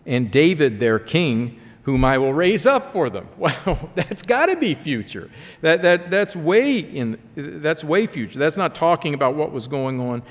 and 0.05 0.31
David 0.31 0.79
their 0.79 0.99
king, 0.99 1.59
whom 1.83 2.03
I 2.03 2.17
will 2.17 2.33
raise 2.33 2.65
up 2.65 2.91
for 2.91 3.09
them. 3.09 3.27
Well, 3.37 3.89
that's 3.95 4.21
got 4.21 4.47
to 4.47 4.55
be 4.55 4.73
future. 4.73 5.29
That, 5.61 5.81
that, 5.81 6.09
that's, 6.11 6.35
way 6.35 6.79
in, 6.79 7.17
that's 7.35 7.83
way 7.83 8.05
future. 8.05 8.39
That's 8.39 8.57
not 8.57 8.73
talking 8.73 9.13
about 9.13 9.35
what 9.35 9.51
was 9.51 9.67
going 9.67 9.99
on 9.99 10.23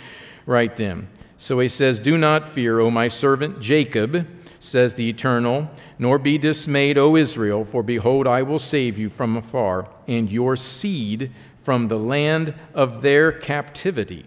right 0.46 0.74
then. 0.74 1.08
So 1.36 1.58
he 1.58 1.68
says, 1.68 1.98
Do 1.98 2.16
not 2.16 2.48
fear, 2.48 2.78
O 2.80 2.90
my 2.90 3.08
servant 3.08 3.60
Jacob 3.60 4.26
says 4.58 4.94
the 4.94 5.08
Eternal, 5.08 5.70
nor 5.98 6.18
be 6.18 6.38
dismayed, 6.38 6.98
O 6.98 7.16
Israel, 7.16 7.64
for 7.64 7.82
behold, 7.82 8.26
I 8.26 8.42
will 8.42 8.58
save 8.58 8.98
you 8.98 9.08
from 9.08 9.36
afar, 9.36 9.88
and 10.06 10.30
your 10.30 10.56
seed 10.56 11.30
from 11.58 11.88
the 11.88 11.98
land 11.98 12.54
of 12.74 13.02
their 13.02 13.32
captivity. 13.32 14.26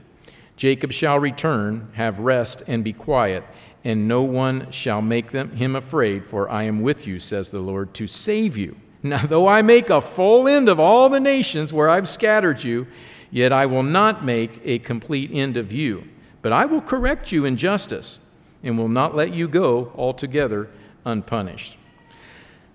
Jacob 0.55 0.91
shall 0.91 1.19
return, 1.19 1.89
have 1.93 2.19
rest, 2.19 2.63
and 2.67 2.83
be 2.83 2.93
quiet, 2.93 3.43
and 3.83 4.07
no 4.07 4.21
one 4.21 4.69
shall 4.71 5.01
make 5.01 5.31
them, 5.31 5.51
him 5.51 5.75
afraid, 5.75 6.25
for 6.25 6.49
I 6.49 6.63
am 6.63 6.81
with 6.81 7.07
you, 7.07 7.19
says 7.19 7.49
the 7.49 7.59
Lord, 7.59 7.93
to 7.93 8.07
save 8.07 8.57
you. 8.57 8.75
Now, 9.01 9.25
though 9.25 9.47
I 9.47 9.61
make 9.61 9.89
a 9.89 10.01
full 10.01 10.47
end 10.47 10.67
of 10.67 10.79
all 10.79 11.07
the 11.07 11.21
nations 11.21 11.71
where 11.71 11.89
I've 11.89 12.09
scattered 12.09 12.63
you, 12.63 12.87
yet 13.31 13.53
I 13.53 13.65
will 13.65 13.83
not 13.83 14.25
make 14.25 14.59
a 14.65 14.79
complete 14.79 15.31
end 15.33 15.55
of 15.55 15.71
you. 15.71 16.03
But 16.41 16.51
I 16.51 16.65
will 16.65 16.81
correct 16.81 17.31
you 17.31 17.45
in 17.45 17.55
justice 17.55 18.19
and 18.63 18.77
will 18.77 18.89
not 18.89 19.15
let 19.15 19.33
you 19.33 19.47
go 19.47 19.91
altogether 19.95 20.69
unpunished. 21.05 21.77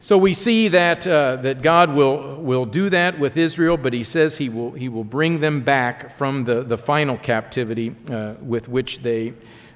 So 0.04 0.18
we 0.18 0.34
see 0.34 0.68
that, 0.68 1.06
uh, 1.06 1.36
that 1.36 1.62
God 1.62 1.94
will, 1.94 2.36
will 2.36 2.66
do 2.66 2.90
that 2.90 3.18
with 3.18 3.38
Israel, 3.38 3.78
but 3.78 3.94
he 3.94 4.04
says 4.04 4.36
he 4.36 4.50
will, 4.50 4.72
he 4.72 4.88
will 4.88 5.02
bring 5.02 5.40
them 5.40 5.62
back 5.62 6.10
from 6.10 6.44
the, 6.44 6.62
the 6.62 6.76
final 6.76 7.16
captivity 7.16 7.96
uh, 8.10 8.34
with 8.42 8.68
which 8.68 8.98
they 8.98 9.32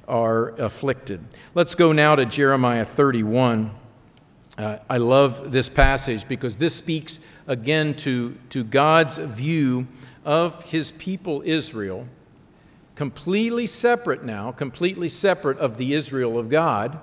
are 0.06 0.50
afflicted. 0.60 1.24
Let's 1.54 1.74
go 1.74 1.92
now 1.92 2.14
to 2.14 2.26
Jeremiah 2.26 2.84
31. 2.84 3.70
Uh, 4.58 4.78
I 4.90 4.98
love 4.98 5.50
this 5.50 5.70
passage 5.70 6.28
because 6.28 6.56
this 6.56 6.74
speaks 6.74 7.20
again 7.46 7.94
to, 7.94 8.36
to 8.50 8.64
God's 8.64 9.16
view 9.16 9.86
of 10.26 10.62
his 10.64 10.92
people 10.92 11.42
Israel 11.46 12.06
completely 12.98 13.64
separate 13.64 14.24
now, 14.24 14.50
completely 14.50 15.08
separate 15.08 15.56
of 15.58 15.76
the 15.76 15.94
Israel 15.94 16.36
of 16.36 16.48
God, 16.48 16.98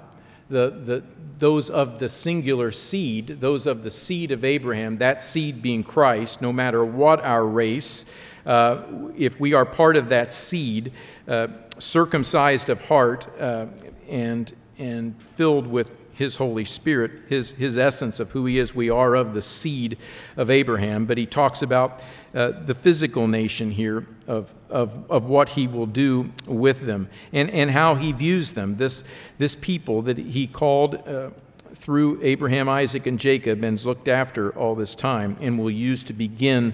the, 0.49 0.69
the, 0.69 1.01
those 1.37 1.69
of 1.69 1.99
the 1.99 2.09
singular 2.09 2.69
seed, 2.69 3.39
those 3.39 3.65
of 3.65 3.81
the 3.81 3.89
seed 3.89 4.29
of 4.31 4.43
Abraham, 4.43 4.97
that 4.97 5.21
seed 5.21 5.61
being 5.61 5.85
Christ, 5.85 6.41
no 6.41 6.51
matter 6.51 6.83
what 6.83 7.23
our 7.23 7.45
race, 7.45 8.03
uh, 8.45 8.83
if 9.15 9.39
we 9.39 9.53
are 9.53 9.63
part 9.63 9.95
of 9.95 10.09
that 10.09 10.33
seed, 10.33 10.91
uh, 11.29 11.47
circumcised 11.79 12.67
of 12.67 12.89
heart 12.89 13.27
uh, 13.39 13.67
and, 14.09 14.53
and 14.77 15.23
filled 15.23 15.65
with 15.65 15.97
his 16.15 16.37
Holy 16.37 16.65
Spirit, 16.65 17.11
his, 17.27 17.51
his 17.51 17.77
essence 17.77 18.19
of 18.19 18.31
who 18.31 18.45
he 18.45 18.57
is. 18.57 18.73
We 18.73 18.89
are 18.89 19.15
of 19.15 19.33
the 19.33 19.41
seed 19.41 19.97
of 20.37 20.49
Abraham, 20.49 21.05
but 21.05 21.17
he 21.17 21.25
talks 21.25 21.61
about 21.61 22.01
uh, 22.33 22.51
the 22.51 22.73
physical 22.73 23.27
nation 23.27 23.71
here 23.71 24.07
of, 24.25 24.55
of, 24.69 25.09
of 25.11 25.25
what 25.25 25.49
he 25.49 25.67
will 25.67 25.85
do 25.85 26.31
with 26.47 26.81
them 26.81 27.09
and, 27.33 27.49
and 27.51 27.71
how 27.71 27.95
he 27.95 28.13
views 28.13 28.53
them. 28.53 28.77
This, 28.77 29.03
this 29.37 29.55
people 29.55 30.01
that 30.03 30.17
he 30.17 30.47
called 30.47 31.07
uh, 31.07 31.31
through 31.73 32.19
Abraham, 32.23 32.69
Isaac, 32.69 33.05
and 33.05 33.19
Jacob 33.19 33.63
and 33.63 33.73
has 33.73 33.85
looked 33.85 34.07
after 34.07 34.51
all 34.51 34.75
this 34.75 34.95
time 34.95 35.37
and 35.41 35.59
will 35.59 35.69
use 35.69 36.03
to 36.05 36.13
begin 36.13 36.73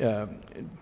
uh, 0.00 0.26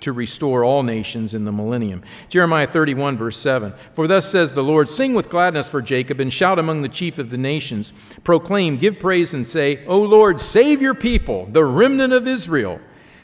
to 0.00 0.12
restore 0.12 0.64
all 0.64 0.83
nations 0.83 1.35
in 1.35 1.44
the 1.44 1.52
millennium. 1.52 2.02
Jeremiah 2.29 2.66
31, 2.66 3.16
verse 3.16 3.37
7 3.37 3.74
For 3.92 4.07
thus 4.07 4.31
says 4.31 4.52
the 4.52 4.62
Lord 4.62 4.88
Sing 4.88 5.14
with 5.14 5.31
gladness 5.31 5.68
for 5.68 5.83
Jacob, 5.83 6.20
and 6.20 6.33
shout 6.33 6.59
among 6.59 6.83
the 6.83 6.88
chief 6.88 7.18
of 7.18 7.31
the 7.31 7.38
nations. 7.38 7.92
Proclaim, 8.24 8.76
give 8.76 8.98
praise, 8.98 9.35
and 9.35 9.46
say, 9.46 9.85
O 9.87 10.00
Lord, 10.00 10.40
save 10.40 10.83
your 10.83 10.94
people, 10.94 11.46
the 11.46 11.64
remnant 11.64 12.12
of 12.12 12.26
Israel. 12.26 12.81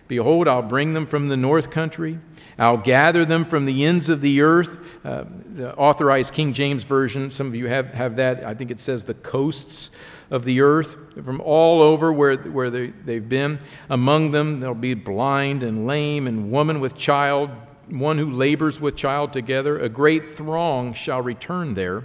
Behold, 0.09 0.49
I'll 0.49 0.63
bring 0.63 0.95
them 0.95 1.07
from 1.07 1.29
the 1.29 1.37
north 1.37 1.71
country. 1.71 2.19
I'll 2.63 2.77
gather 2.77 3.25
them 3.25 3.45
from 3.45 3.65
the 3.65 3.85
ends 3.85 4.09
of 4.09 4.21
the 4.21 4.41
earth. 4.41 4.79
Uh, 5.05 5.25
the 5.53 5.75
authorized 5.75 6.33
King 6.33 6.53
James 6.53 6.85
Version, 6.85 7.29
some 7.29 7.49
of 7.49 7.57
you 7.57 7.67
have, 7.67 7.89
have 7.89 8.15
that. 8.17 8.45
I 8.45 8.55
think 8.55 8.71
it 8.71 8.79
says 8.79 9.03
the 9.03 9.15
coasts 9.15 9.91
of 10.31 10.45
the 10.45 10.61
earth, 10.61 10.97
from 11.25 11.41
all 11.41 11.83
over 11.83 12.13
where, 12.13 12.37
where 12.37 12.71
they, 12.71 12.87
they've 13.05 13.29
been. 13.29 13.59
Among 13.91 14.31
them, 14.31 14.61
there'll 14.61 14.77
be 14.77 14.95
blind 14.95 15.65
and 15.65 15.89
lame 15.89 16.29
and 16.29 16.53
woman 16.53 16.79
with 16.79 16.95
child, 16.95 17.51
one 17.91 18.19
who 18.19 18.31
labors 18.31 18.81
with 18.81 18.95
child 18.95 19.33
together. 19.33 19.81
A 19.81 19.89
great 19.89 20.37
throng 20.37 20.93
shall 20.93 21.21
return 21.21 21.75
there. 21.75 22.05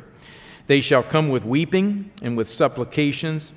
They 0.65 0.81
shall 0.81 1.03
come 1.03 1.29
with 1.29 1.45
weeping 1.45 2.09
and 2.23 2.35
with 2.35 2.49
supplications, 2.49 3.53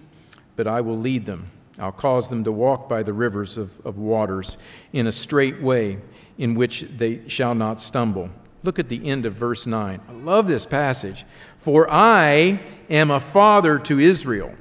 but 0.55 0.67
I 0.67 0.83
will 0.83 0.99
lead 0.99 1.25
them. 1.25 1.51
I'll 1.79 1.93
cause 1.93 2.29
them 2.29 2.45
to 2.45 2.53
walk 2.53 2.91
by 2.91 3.03
the 3.03 3.15
rivers 3.15 3.57
of, 3.57 3.81
of 3.87 3.97
waters 3.97 4.59
in 4.93 5.07
a 5.07 5.13
straight 5.13 5.63
way 5.63 5.97
in 6.41 6.55
which 6.55 6.81
they 6.81 7.21
shall 7.29 7.55
not 7.55 7.83
stumble. 7.83 8.31
Look 8.63 8.79
at 8.79 8.89
the 8.89 9.07
end 9.07 9.27
of 9.27 9.35
verse 9.35 9.67
9. 9.67 10.01
I 10.09 10.13
love 10.13 10.49
this 10.49 10.65
passage. 10.65 11.27
For 11.59 11.87
I 11.91 12.61
am 12.89 13.11
a 13.11 13.21
father 13.21 13.79
to 13.81 13.99
Israel. 13.99 14.55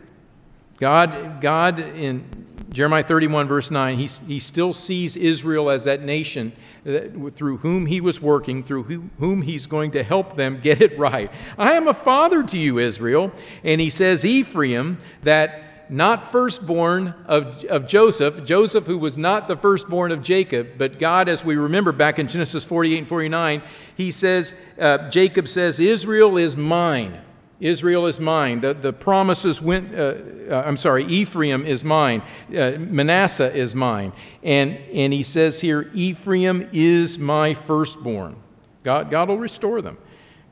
God, 0.77 1.39
God 1.39 1.79
in 1.79 2.25
Jeremiah 2.69 3.03
31, 3.03 3.47
verse 3.47 3.71
9, 3.71 3.97
he, 3.97 4.09
he 4.27 4.39
still 4.39 4.73
sees 4.73 5.15
Israel 5.15 5.69
as 5.69 5.85
that 5.85 6.03
nation 6.03 6.51
that, 6.83 7.35
through 7.35 7.57
whom 7.57 7.85
he 7.85 8.01
was 8.01 8.21
working, 8.21 8.61
through 8.61 8.83
who, 8.83 9.09
whom 9.17 9.41
he's 9.43 9.65
going 9.65 9.91
to 9.91 10.03
help 10.03 10.35
them 10.35 10.59
get 10.61 10.81
it 10.81 10.99
right. 10.99 11.31
I 11.57 11.73
am 11.73 11.87
a 11.87 11.93
father 11.93 12.43
to 12.43 12.57
you, 12.57 12.77
Israel. 12.77 13.31
And 13.63 13.79
he 13.79 13.89
says, 13.89 14.25
Ephraim, 14.25 14.99
that 15.23 15.68
not 15.89 16.31
firstborn 16.31 17.13
of, 17.25 17.63
of 17.65 17.87
Joseph, 17.87 18.43
Joseph, 18.43 18.85
who 18.85 18.97
was 18.97 19.17
not 19.17 19.47
the 19.47 19.55
firstborn 19.55 20.11
of 20.11 20.21
Jacob, 20.21 20.77
but 20.77 20.99
God, 20.99 21.27
as 21.27 21.43
we 21.43 21.55
remember 21.55 21.91
back 21.91 22.19
in 22.19 22.27
Genesis 22.27 22.63
48 22.65 22.97
and 22.99 23.07
49, 23.07 23.61
he 23.95 24.11
says, 24.11 24.53
uh, 24.79 25.09
Jacob 25.09 25.47
says, 25.47 25.79
Israel 25.79 26.37
is 26.37 26.55
mine. 26.55 27.19
Israel 27.59 28.05
is 28.05 28.19
mine. 28.19 28.61
The, 28.61 28.73
the 28.73 28.93
promises 28.93 29.61
went, 29.61 29.93
uh, 29.93 30.15
uh, 30.49 30.63
I'm 30.65 30.77
sorry, 30.77 31.05
Ephraim 31.05 31.65
is 31.65 31.83
mine. 31.83 32.21
Uh, 32.49 32.71
Manasseh 32.77 33.53
is 33.53 33.75
mine. 33.75 34.13
And, 34.43 34.77
and 34.93 35.11
he 35.11 35.23
says 35.23 35.59
here, 35.59 35.89
Ephraim 35.93 36.69
is 36.71 37.19
my 37.19 37.53
firstborn. 37.53 38.37
God, 38.83 39.11
God 39.11 39.27
will 39.27 39.37
restore 39.37 39.81
them. 39.81 39.97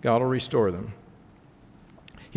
God 0.02 0.22
will 0.22 0.30
restore 0.30 0.72
them. 0.72 0.94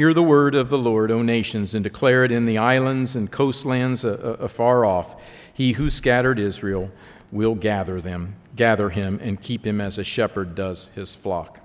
Hear 0.00 0.14
the 0.14 0.22
word 0.22 0.54
of 0.54 0.70
the 0.70 0.78
Lord, 0.78 1.10
O 1.10 1.20
nations, 1.20 1.74
and 1.74 1.84
declare 1.84 2.24
it 2.24 2.32
in 2.32 2.46
the 2.46 2.56
islands 2.56 3.14
and 3.14 3.30
coastlands 3.30 4.02
afar 4.02 4.86
off. 4.86 5.22
He 5.52 5.72
who 5.72 5.90
scattered 5.90 6.38
Israel 6.38 6.90
will 7.30 7.54
gather 7.54 8.00
them. 8.00 8.36
gather 8.56 8.88
him 8.88 9.20
and 9.22 9.42
keep 9.42 9.66
him 9.66 9.78
as 9.78 9.98
a 9.98 10.02
shepherd 10.02 10.54
does 10.54 10.88
his 10.94 11.14
flock. 11.14 11.60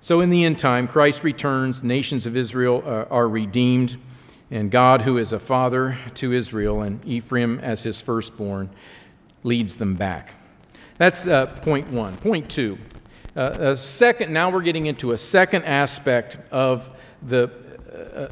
So, 0.00 0.22
in 0.22 0.30
the 0.30 0.42
end 0.42 0.58
time, 0.58 0.88
Christ 0.88 1.22
returns, 1.22 1.84
nations 1.84 2.24
of 2.24 2.34
Israel 2.34 2.82
uh, 2.86 3.04
are 3.10 3.28
redeemed, 3.28 3.98
and 4.50 4.70
God, 4.70 5.02
who 5.02 5.18
is 5.18 5.34
a 5.34 5.38
father 5.38 5.98
to 6.14 6.32
Israel, 6.32 6.80
and 6.80 7.04
Ephraim 7.04 7.58
as 7.58 7.82
his 7.82 8.00
firstborn, 8.00 8.70
leads 9.42 9.76
them 9.76 9.96
back. 9.96 10.36
That's 10.96 11.26
uh, 11.26 11.44
point 11.60 11.90
one. 11.90 12.16
Point 12.16 12.48
two. 12.48 12.78
A 13.38 13.76
second, 13.76 14.32
now 14.32 14.50
we're 14.50 14.62
getting 14.62 14.86
into 14.86 15.12
a 15.12 15.16
second 15.16 15.64
aspect 15.64 16.38
of 16.50 16.90
the, 17.22 17.48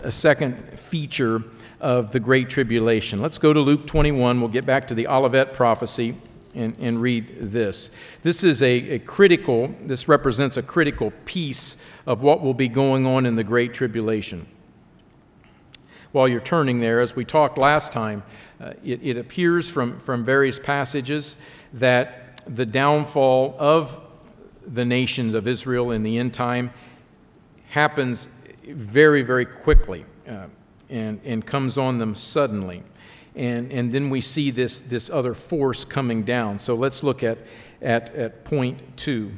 a 0.03 0.11
second 0.11 0.77
feature 0.77 1.45
of 1.79 2.11
the 2.11 2.19
Great 2.19 2.49
Tribulation. 2.49 3.23
Let's 3.23 3.39
go 3.39 3.53
to 3.53 3.61
Luke 3.61 3.87
21. 3.87 4.41
We'll 4.41 4.49
get 4.49 4.67
back 4.67 4.89
to 4.89 4.97
the 4.97 5.07
Olivet 5.07 5.53
prophecy 5.53 6.17
and, 6.57 6.75
and 6.81 7.01
read 7.01 7.37
this. 7.39 7.89
This 8.23 8.43
is 8.43 8.61
a, 8.63 8.95
a 8.95 8.99
critical, 8.99 9.73
this 9.81 10.09
represents 10.09 10.57
a 10.57 10.63
critical 10.63 11.13
piece 11.25 11.77
of 12.05 12.21
what 12.21 12.43
will 12.43 12.53
be 12.53 12.67
going 12.67 13.07
on 13.07 13.27
in 13.27 13.37
the 13.37 13.45
Great 13.45 13.73
Tribulation. 13.73 14.49
While 16.11 16.27
you're 16.27 16.41
turning 16.41 16.81
there, 16.81 16.99
as 16.99 17.15
we 17.15 17.25
talked 17.25 17.59
last 17.59 17.93
time, 17.93 18.25
uh, 18.61 18.73
it, 18.85 18.99
it 19.05 19.17
appears 19.17 19.71
from, 19.71 20.01
from 20.01 20.25
various 20.25 20.59
passages 20.59 21.37
that 21.73 22.43
the 22.45 22.67
downfall 22.67 23.55
of 23.61 24.01
the 24.67 24.85
nations 24.85 25.35
of 25.35 25.47
Israel 25.47 25.91
in 25.91 26.03
the 26.03 26.19
end 26.19 26.35
time 26.35 26.73
happens 27.69 28.29
very, 28.67 29.23
very 29.23 29.45
quickly 29.45 30.05
uh, 30.29 30.47
and, 30.91 31.21
and 31.25 31.47
comes 31.47 31.79
on 31.79 31.99
them 31.99 32.15
suddenly 32.15 32.83
and, 33.37 33.71
and 33.71 33.93
then 33.93 34.09
we 34.09 34.23
see 34.23 34.51
this, 34.51 34.81
this 34.81 35.11
other 35.11 35.35
force 35.35 35.85
coming 35.85 36.23
down. 36.23 36.59
So 36.59 36.75
let's 36.75 37.03
look 37.03 37.23
at, 37.23 37.39
at, 37.83 38.13
at 38.15 38.45
point 38.45 38.97
two. 38.97 39.33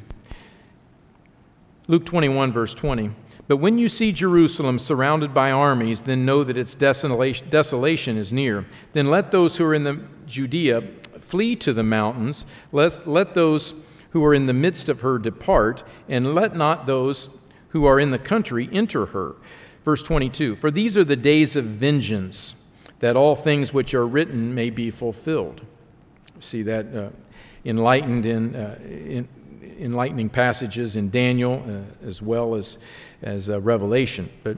Luke 1.87 2.05
21, 2.05 2.51
verse 2.53 2.73
20. 2.73 3.11
But 3.49 3.57
when 3.57 3.77
you 3.77 3.89
see 3.89 4.11
Jerusalem 4.11 4.79
surrounded 4.79 5.33
by 5.33 5.51
armies, 5.51 6.03
then 6.03 6.23
know 6.23 6.43
that 6.43 6.55
its 6.55 6.75
desolation, 6.75 7.49
desolation 7.49 8.15
is 8.15 8.31
near. 8.31 8.65
Then 8.93 9.07
let 9.07 9.31
those 9.31 9.57
who 9.57 9.65
are 9.65 9.73
in 9.73 9.83
the 9.83 9.99
Judea 10.27 10.81
flee 11.19 11.55
to 11.57 11.73
the 11.73 11.83
mountains. 11.83 12.45
Let, 12.71 13.07
let 13.07 13.33
those 13.33 13.73
who 14.11 14.23
are 14.25 14.33
in 14.33 14.47
the 14.47 14.53
midst 14.53 14.89
of 14.89 15.01
her 15.01 15.17
depart, 15.17 15.83
and 16.07 16.33
let 16.33 16.55
not 16.55 16.85
those 16.85 17.29
who 17.69 17.85
are 17.85 17.99
in 17.99 18.11
the 18.11 18.19
country 18.19 18.69
enter 18.71 19.07
her. 19.07 19.35
Verse 19.85 20.03
22 20.03 20.55
For 20.55 20.71
these 20.71 20.97
are 20.97 21.03
the 21.03 21.15
days 21.15 21.55
of 21.55 21.65
vengeance 21.65 22.55
that 22.99 23.15
all 23.15 23.35
things 23.35 23.73
which 23.73 23.93
are 23.93 24.05
written 24.05 24.53
may 24.53 24.69
be 24.69 24.91
fulfilled. 24.91 25.61
See 26.39 26.61
that 26.63 26.95
uh, 26.95 27.09
enlightened 27.65 28.25
in, 28.25 28.55
uh, 28.55 28.77
in, 28.83 29.27
enlightening 29.79 30.29
passages 30.29 30.95
in 30.95 31.09
Daniel 31.09 31.63
uh, 31.67 32.05
as 32.05 32.21
well 32.21 32.55
as, 32.55 32.77
as 33.21 33.49
uh, 33.49 33.59
Revelation. 33.61 34.29
But 34.43 34.57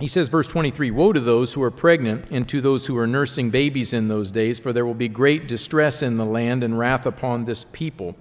he 0.00 0.06
says, 0.06 0.28
verse 0.28 0.46
23 0.46 0.90
Woe 0.90 1.12
to 1.12 1.20
those 1.20 1.54
who 1.54 1.62
are 1.62 1.70
pregnant 1.70 2.30
and 2.30 2.48
to 2.48 2.60
those 2.60 2.86
who 2.86 2.96
are 2.96 3.06
nursing 3.06 3.50
babies 3.50 3.92
in 3.92 4.08
those 4.08 4.30
days, 4.30 4.60
for 4.60 4.72
there 4.72 4.86
will 4.86 4.94
be 4.94 5.08
great 5.08 5.48
distress 5.48 6.02
in 6.02 6.16
the 6.16 6.24
land 6.24 6.62
and 6.62 6.78
wrath 6.78 7.06
upon 7.06 7.44
this 7.44 7.64
people. 7.72 8.14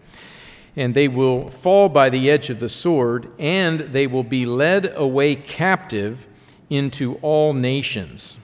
And 0.77 0.93
they 0.93 1.09
will 1.09 1.49
fall 1.49 1.89
by 1.89 2.09
the 2.09 2.29
edge 2.29 2.49
of 2.49 2.61
the 2.61 2.69
sword, 2.69 3.29
and 3.37 3.81
they 3.81 4.07
will 4.07 4.23
be 4.23 4.45
led 4.45 4.93
away 4.95 5.35
captive 5.35 6.25
into 6.69 7.15
all 7.15 7.53
nations 7.53 8.37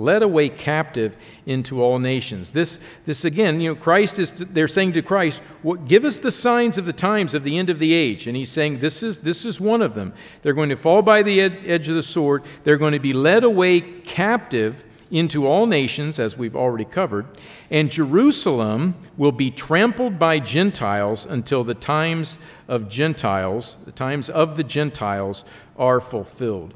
led 0.00 0.22
away 0.22 0.48
captive 0.48 1.16
into 1.46 1.82
all 1.82 1.98
nations. 1.98 2.52
This, 2.52 2.80
this 3.04 3.24
again, 3.24 3.60
you 3.60 3.70
know, 3.70 3.74
Christ 3.74 4.18
is, 4.18 4.32
they're 4.32 4.68
saying 4.68 4.92
to 4.94 5.02
Christ, 5.02 5.42
give 5.86 6.04
us 6.04 6.18
the 6.18 6.30
signs 6.30 6.78
of 6.78 6.86
the 6.86 6.92
times 6.92 7.34
of 7.34 7.44
the 7.44 7.58
end 7.58 7.70
of 7.70 7.78
the 7.78 7.92
age. 7.92 8.26
And 8.26 8.36
he's 8.36 8.50
saying, 8.50 8.78
this 8.78 9.02
is, 9.02 9.18
this 9.18 9.44
is 9.44 9.60
one 9.60 9.82
of 9.82 9.94
them. 9.94 10.12
They're 10.42 10.54
going 10.54 10.70
to 10.70 10.76
fall 10.76 11.02
by 11.02 11.22
the 11.22 11.40
ed- 11.40 11.60
edge 11.64 11.88
of 11.88 11.94
the 11.94 12.02
sword. 12.02 12.44
They're 12.64 12.78
going 12.78 12.94
to 12.94 13.00
be 13.00 13.12
led 13.12 13.44
away 13.44 13.80
captive 13.80 14.84
into 15.10 15.46
all 15.46 15.66
nations, 15.66 16.18
as 16.18 16.38
we've 16.38 16.56
already 16.56 16.84
covered. 16.84 17.26
And 17.70 17.90
Jerusalem 17.90 18.94
will 19.16 19.32
be 19.32 19.50
trampled 19.50 20.18
by 20.18 20.38
Gentiles 20.38 21.26
until 21.26 21.64
the 21.64 21.74
times 21.74 22.38
of 22.68 22.88
Gentiles, 22.88 23.76
the 23.84 23.92
times 23.92 24.30
of 24.30 24.56
the 24.56 24.64
Gentiles, 24.64 25.44
are 25.76 26.00
fulfilled. 26.00 26.74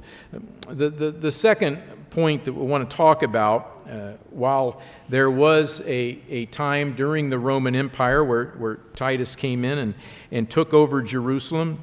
The, 0.68 0.90
the, 0.90 1.10
the 1.10 1.30
second 1.30 1.82
point 2.10 2.44
that 2.44 2.52
we 2.52 2.64
want 2.64 2.88
to 2.88 2.96
talk 2.96 3.22
about. 3.22 3.70
Uh, 3.84 4.12
while 4.30 4.80
there 5.10 5.30
was 5.30 5.82
a, 5.82 6.18
a 6.30 6.46
time 6.46 6.94
during 6.94 7.28
the 7.28 7.38
Roman 7.38 7.76
Empire 7.76 8.24
where, 8.24 8.46
where 8.52 8.76
Titus 8.94 9.36
came 9.36 9.62
in 9.62 9.76
and, 9.76 9.94
and 10.30 10.48
took 10.48 10.72
over 10.72 11.02
Jerusalem, 11.02 11.82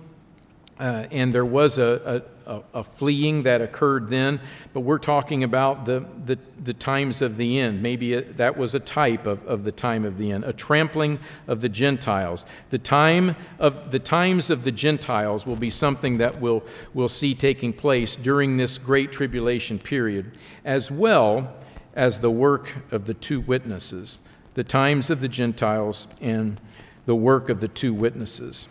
uh, 0.81 1.05
and 1.11 1.31
there 1.31 1.45
was 1.45 1.77
a, 1.77 2.23
a, 2.47 2.61
a, 2.73 2.83
fleeing 2.83 3.43
that 3.43 3.61
occurred 3.61 4.07
then, 4.07 4.41
but 4.73 4.79
we're 4.79 4.97
talking 4.97 5.43
about 5.43 5.85
the, 5.85 6.03
the, 6.25 6.39
the 6.59 6.73
times 6.73 7.21
of 7.21 7.37
the 7.37 7.59
end. 7.59 7.83
Maybe 7.83 8.13
it, 8.13 8.37
that 8.37 8.57
was 8.57 8.73
a 8.73 8.79
type 8.79 9.27
of, 9.27 9.45
of 9.45 9.63
the 9.63 9.71
time 9.71 10.03
of 10.05 10.17
the 10.17 10.31
end, 10.31 10.43
a 10.43 10.51
trampling 10.51 11.19
of 11.47 11.61
the 11.61 11.69
Gentiles. 11.69 12.47
The, 12.71 12.79
time 12.79 13.35
of, 13.59 13.91
the 13.91 13.99
times 13.99 14.49
of 14.49 14.63
the 14.63 14.71
Gentiles 14.71 15.45
will 15.45 15.55
be 15.55 15.69
something 15.69 16.17
that 16.17 16.41
we'll, 16.41 16.63
we'll 16.95 17.09
see 17.09 17.35
taking 17.35 17.73
place 17.73 18.15
during 18.15 18.57
this 18.57 18.79
great 18.79 19.11
tribulation 19.11 19.77
period, 19.77 20.31
as 20.65 20.89
well 20.89 21.53
as 21.93 22.21
the 22.21 22.31
work 22.31 22.91
of 22.91 23.05
the 23.05 23.13
two 23.13 23.39
witnesses, 23.39 24.17
the 24.55 24.63
times 24.63 25.11
of 25.11 25.21
the 25.21 25.27
Gentiles 25.27 26.07
and 26.19 26.59
the 27.05 27.15
work 27.15 27.49
of 27.49 27.59
the 27.59 27.67
two 27.67 27.93
witnesses. 27.93 28.67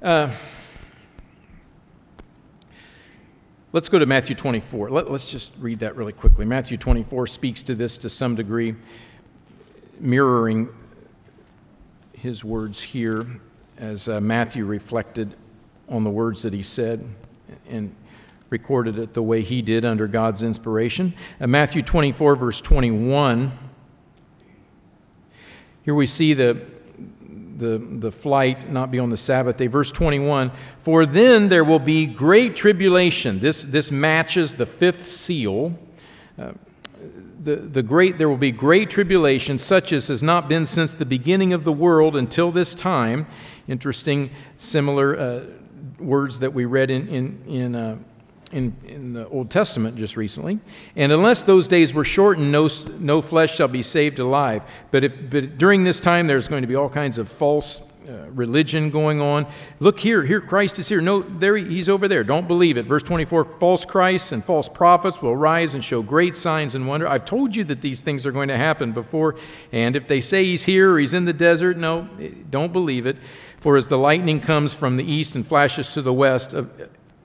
Uh, 0.00 0.30
let's 3.72 3.88
go 3.88 3.98
to 3.98 4.06
Matthew 4.06 4.36
24. 4.36 4.90
Let, 4.90 5.08
us 5.08 5.28
just 5.28 5.50
read 5.58 5.80
that 5.80 5.96
really 5.96 6.12
quickly. 6.12 6.44
Matthew 6.44 6.76
24 6.76 7.26
speaks 7.26 7.64
to 7.64 7.74
this 7.74 7.98
to 7.98 8.08
some 8.08 8.36
degree, 8.36 8.76
mirroring 9.98 10.68
his 12.12 12.44
words 12.44 12.80
here 12.80 13.26
as 13.76 14.08
uh, 14.08 14.20
Matthew 14.20 14.64
reflected 14.66 15.34
on 15.88 16.04
the 16.04 16.10
words 16.10 16.42
that 16.42 16.52
he 16.52 16.62
said 16.62 17.04
and 17.68 17.92
recorded 18.50 19.00
it 19.00 19.14
the 19.14 19.22
way 19.22 19.42
he 19.42 19.62
did 19.62 19.84
under 19.84 20.06
God's 20.06 20.44
inspiration. 20.44 21.12
Uh, 21.40 21.48
Matthew 21.48 21.82
24, 21.82 22.36
verse 22.36 22.60
21. 22.60 23.50
Here 25.82 25.94
we 25.94 26.06
see 26.06 26.34
the 26.34 26.77
the, 27.58 27.78
the 27.78 28.12
flight 28.12 28.70
not 28.70 28.90
be 28.90 28.98
on 28.98 29.10
the 29.10 29.16
Sabbath 29.16 29.56
day. 29.56 29.66
Verse 29.66 29.90
21 29.90 30.50
For 30.78 31.04
then 31.04 31.48
there 31.48 31.64
will 31.64 31.78
be 31.78 32.06
great 32.06 32.56
tribulation. 32.56 33.40
This, 33.40 33.64
this 33.64 33.90
matches 33.90 34.54
the 34.54 34.66
fifth 34.66 35.02
seal. 35.02 35.78
Uh, 36.38 36.52
the, 37.40 37.56
the 37.56 37.82
great, 37.82 38.18
there 38.18 38.28
will 38.28 38.36
be 38.36 38.52
great 38.52 38.90
tribulation, 38.90 39.58
such 39.58 39.92
as 39.92 40.08
has 40.08 40.22
not 40.22 40.48
been 40.48 40.66
since 40.66 40.94
the 40.94 41.06
beginning 41.06 41.52
of 41.52 41.64
the 41.64 41.72
world 41.72 42.16
until 42.16 42.50
this 42.50 42.74
time. 42.74 43.26
Interesting, 43.66 44.30
similar 44.56 45.18
uh, 45.18 45.44
words 45.98 46.40
that 46.40 46.52
we 46.52 46.64
read 46.64 46.90
in, 46.90 47.08
in, 47.08 47.44
in 47.46 47.74
uh, 47.74 47.98
in, 48.52 48.76
in 48.84 49.12
the 49.12 49.28
Old 49.28 49.50
Testament 49.50 49.96
just 49.96 50.16
recently. 50.16 50.58
And 50.96 51.12
unless 51.12 51.42
those 51.42 51.68
days 51.68 51.92
were 51.92 52.04
shortened, 52.04 52.50
no, 52.50 52.68
no 52.98 53.20
flesh 53.20 53.54
shall 53.54 53.68
be 53.68 53.82
saved 53.82 54.18
alive. 54.18 54.62
But, 54.90 55.04
if, 55.04 55.30
but 55.30 55.58
during 55.58 55.84
this 55.84 56.00
time, 56.00 56.26
there's 56.26 56.48
going 56.48 56.62
to 56.62 56.68
be 56.68 56.76
all 56.76 56.88
kinds 56.88 57.18
of 57.18 57.28
false 57.28 57.82
uh, 58.08 58.24
religion 58.30 58.88
going 58.88 59.20
on. 59.20 59.46
Look 59.80 60.00
here, 60.00 60.24
here, 60.24 60.40
Christ 60.40 60.78
is 60.78 60.88
here. 60.88 61.02
No, 61.02 61.20
there 61.20 61.56
he's 61.56 61.90
over 61.90 62.08
there. 62.08 62.24
Don't 62.24 62.48
believe 62.48 62.78
it. 62.78 62.86
Verse 62.86 63.02
24 63.02 63.44
false 63.58 63.84
Christs 63.84 64.32
and 64.32 64.42
false 64.42 64.66
prophets 64.66 65.20
will 65.20 65.36
rise 65.36 65.74
and 65.74 65.84
show 65.84 66.00
great 66.00 66.34
signs 66.34 66.74
and 66.74 66.88
wonder. 66.88 67.06
I've 67.06 67.26
told 67.26 67.54
you 67.54 67.64
that 67.64 67.82
these 67.82 68.00
things 68.00 68.24
are 68.24 68.32
going 68.32 68.48
to 68.48 68.56
happen 68.56 68.92
before. 68.92 69.36
And 69.72 69.94
if 69.94 70.08
they 70.08 70.22
say 70.22 70.46
he's 70.46 70.64
here 70.64 70.94
or 70.94 70.98
he's 70.98 71.12
in 71.12 71.26
the 71.26 71.34
desert, 71.34 71.76
no, 71.76 72.08
don't 72.48 72.72
believe 72.72 73.04
it. 73.04 73.18
For 73.60 73.76
as 73.76 73.88
the 73.88 73.98
lightning 73.98 74.40
comes 74.40 74.72
from 74.72 74.96
the 74.96 75.04
east 75.04 75.34
and 75.34 75.46
flashes 75.46 75.92
to 75.92 76.00
the 76.00 76.14
west, 76.14 76.54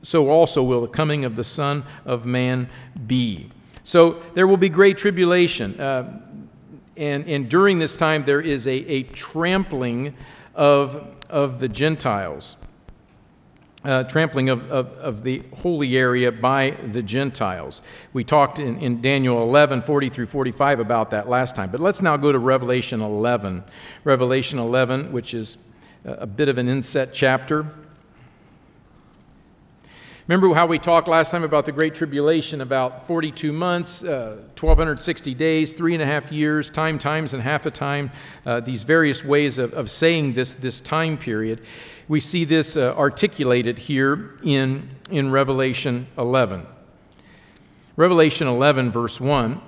so 0.04 0.30
also 0.30 0.62
will 0.62 0.82
the 0.82 0.88
coming 0.88 1.26
of 1.26 1.36
the 1.36 1.44
Son 1.44 1.84
of 2.06 2.26
Man 2.26 2.70
be. 3.08 3.50
So 3.84 4.22
there 4.34 4.46
will 4.46 4.58
be 4.58 4.70
great 4.70 4.98
tribulation. 4.98 5.80
Uh, 5.80 6.22
and, 6.96 7.28
and 7.28 7.50
during 7.50 7.80
this 7.80 7.96
time, 7.96 8.26
there 8.26 8.42
is 8.42 8.68
a, 8.68 8.72
a 8.72 9.04
trampling 9.04 10.16
of, 10.54 11.16
of 11.30 11.60
the 11.60 11.68
Gentiles, 11.68 12.56
uh, 13.84 14.04
trampling 14.04 14.50
of, 14.50 14.72
of, 14.72 14.94
of, 15.00 15.24
the 15.24 15.44
holy 15.58 15.98
area 15.98 16.32
by 16.32 16.72
the 16.72 17.02
Gentiles. 17.02 17.82
We 18.14 18.24
talked 18.24 18.60
in, 18.60 18.80
in 18.80 19.02
Daniel 19.02 19.42
11, 19.42 19.82
40 19.82 20.10
through 20.10 20.28
45 20.28 20.80
about 20.80 21.10
that 21.10 21.28
last 21.28 21.56
time. 21.56 21.72
But 21.72 21.82
let's 21.82 22.02
now 22.02 22.16
go 22.16 22.32
to 22.32 22.40
Revelation 22.40 23.02
11. 23.02 23.64
Revelation 24.04 24.60
11, 24.60 25.12
which 25.12 25.34
is 25.34 25.58
a 26.06 26.28
bit 26.28 26.48
of 26.48 26.58
an 26.58 26.70
inset 26.70 27.14
chapter. 27.14 27.74
Remember 30.26 30.56
how 30.56 30.66
we 30.68 30.80
talked 30.80 31.10
last 31.10 31.32
time 31.32 31.44
about 31.44 31.66
the 31.66 31.74
Great 31.74 31.96
Tribulation, 31.96 32.62
about 32.62 33.06
42 33.06 33.52
months, 33.52 34.06
uh, 34.06 34.38
1,260 34.58 35.34
days, 35.34 35.74
three 35.74 35.94
and 35.94 36.02
a 36.02 36.06
half 36.06 36.32
years, 36.32 36.70
time, 36.70 36.98
times, 36.98 37.34
and 37.34 37.44
half 37.44 37.66
a 37.66 37.72
time, 37.72 38.10
uh, 38.46 38.62
these 38.62 38.84
various 38.84 39.26
ways 39.26 39.58
of, 39.58 39.74
of 39.74 39.90
saying 39.90 40.32
this, 40.32 40.56
this 40.56 40.80
time 40.80 41.18
period. 41.18 41.60
We 42.08 42.22
see 42.22 42.46
this 42.46 42.78
uh, 42.78 42.96
articulated 42.96 43.78
here 43.78 44.40
in, 44.46 44.92
in 45.12 45.30
Revelation 45.30 46.08
11. 46.18 46.68
Revelation 47.98 48.48
11, 48.48 48.92
verse 48.92 49.20
1. 49.20 49.62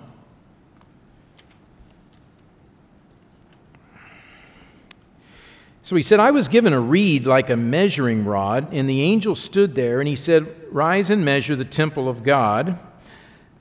So 5.86 5.95
he 5.95 6.01
said, 6.01 6.19
I 6.19 6.31
was 6.31 6.47
given 6.47 6.73
a 6.73 6.79
reed 6.79 7.27
like 7.27 7.51
a 7.51 7.55
measuring 7.55 8.25
rod, 8.25 8.73
and 8.73 8.89
the 8.89 9.03
angel 9.03 9.36
stood 9.36 9.75
there, 9.75 9.99
and 9.99 10.09
he 10.09 10.15
said, 10.15 10.47
Rise 10.71 11.11
and 11.11 11.23
measure 11.23 11.55
the 11.55 11.63
temple 11.63 12.09
of 12.09 12.23
God, 12.23 12.79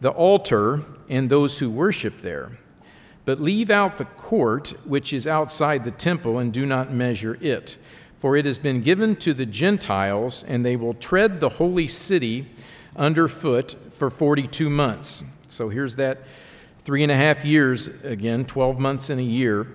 the 0.00 0.08
altar, 0.10 0.80
and 1.10 1.28
those 1.28 1.58
who 1.58 1.70
worship 1.70 2.22
there. 2.22 2.52
But 3.26 3.42
leave 3.42 3.68
out 3.68 3.98
the 3.98 4.06
court 4.06 4.72
which 4.86 5.12
is 5.12 5.26
outside 5.26 5.84
the 5.84 5.90
temple, 5.90 6.38
and 6.38 6.50
do 6.50 6.64
not 6.64 6.90
measure 6.90 7.36
it. 7.42 7.76
For 8.16 8.38
it 8.38 8.46
has 8.46 8.58
been 8.58 8.80
given 8.80 9.16
to 9.16 9.34
the 9.34 9.44
Gentiles, 9.44 10.46
and 10.48 10.64
they 10.64 10.76
will 10.76 10.94
tread 10.94 11.40
the 11.40 11.50
holy 11.50 11.88
city 11.88 12.46
underfoot 12.96 13.76
for 13.90 14.08
42 14.08 14.70
months. 14.70 15.22
So 15.48 15.68
here's 15.68 15.96
that 15.96 16.22
three 16.84 17.02
and 17.02 17.12
a 17.12 17.16
half 17.16 17.44
years, 17.44 17.88
again, 18.02 18.46
12 18.46 18.78
months 18.78 19.10
in 19.10 19.18
a 19.18 19.22
year 19.22 19.66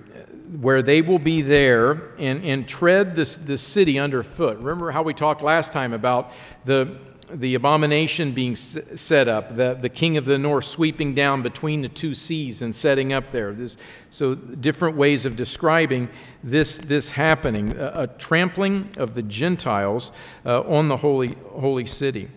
where 0.57 0.81
they 0.81 1.01
will 1.01 1.19
be 1.19 1.41
there 1.41 2.11
and, 2.17 2.43
and 2.43 2.67
tread 2.67 3.15
this, 3.15 3.37
this 3.37 3.61
city 3.61 3.99
underfoot. 3.99 4.57
Remember 4.57 4.91
how 4.91 5.03
we 5.03 5.13
talked 5.13 5.41
last 5.41 5.71
time 5.71 5.93
about 5.93 6.31
the, 6.65 6.97
the 7.31 7.53
abomination 7.53 8.31
being 8.31 8.55
set 8.55 9.27
up, 9.27 9.55
the, 9.55 9.77
the 9.79 9.89
king 9.89 10.17
of 10.17 10.25
the 10.25 10.39
north 10.39 10.65
sweeping 10.65 11.13
down 11.13 11.43
between 11.43 11.83
the 11.83 11.87
two 11.87 12.15
seas 12.15 12.63
and 12.63 12.75
setting 12.75 13.13
up 13.13 13.31
there. 13.31 13.53
This, 13.53 13.77
so, 14.09 14.33
different 14.33 14.97
ways 14.97 15.23
of 15.23 15.35
describing 15.35 16.09
this, 16.43 16.79
this 16.79 17.11
happening 17.11 17.77
a, 17.77 18.03
a 18.03 18.07
trampling 18.07 18.89
of 18.97 19.13
the 19.13 19.21
Gentiles 19.21 20.11
uh, 20.45 20.61
on 20.61 20.87
the 20.87 20.97
holy, 20.97 21.35
holy 21.51 21.85
city. 21.85 22.27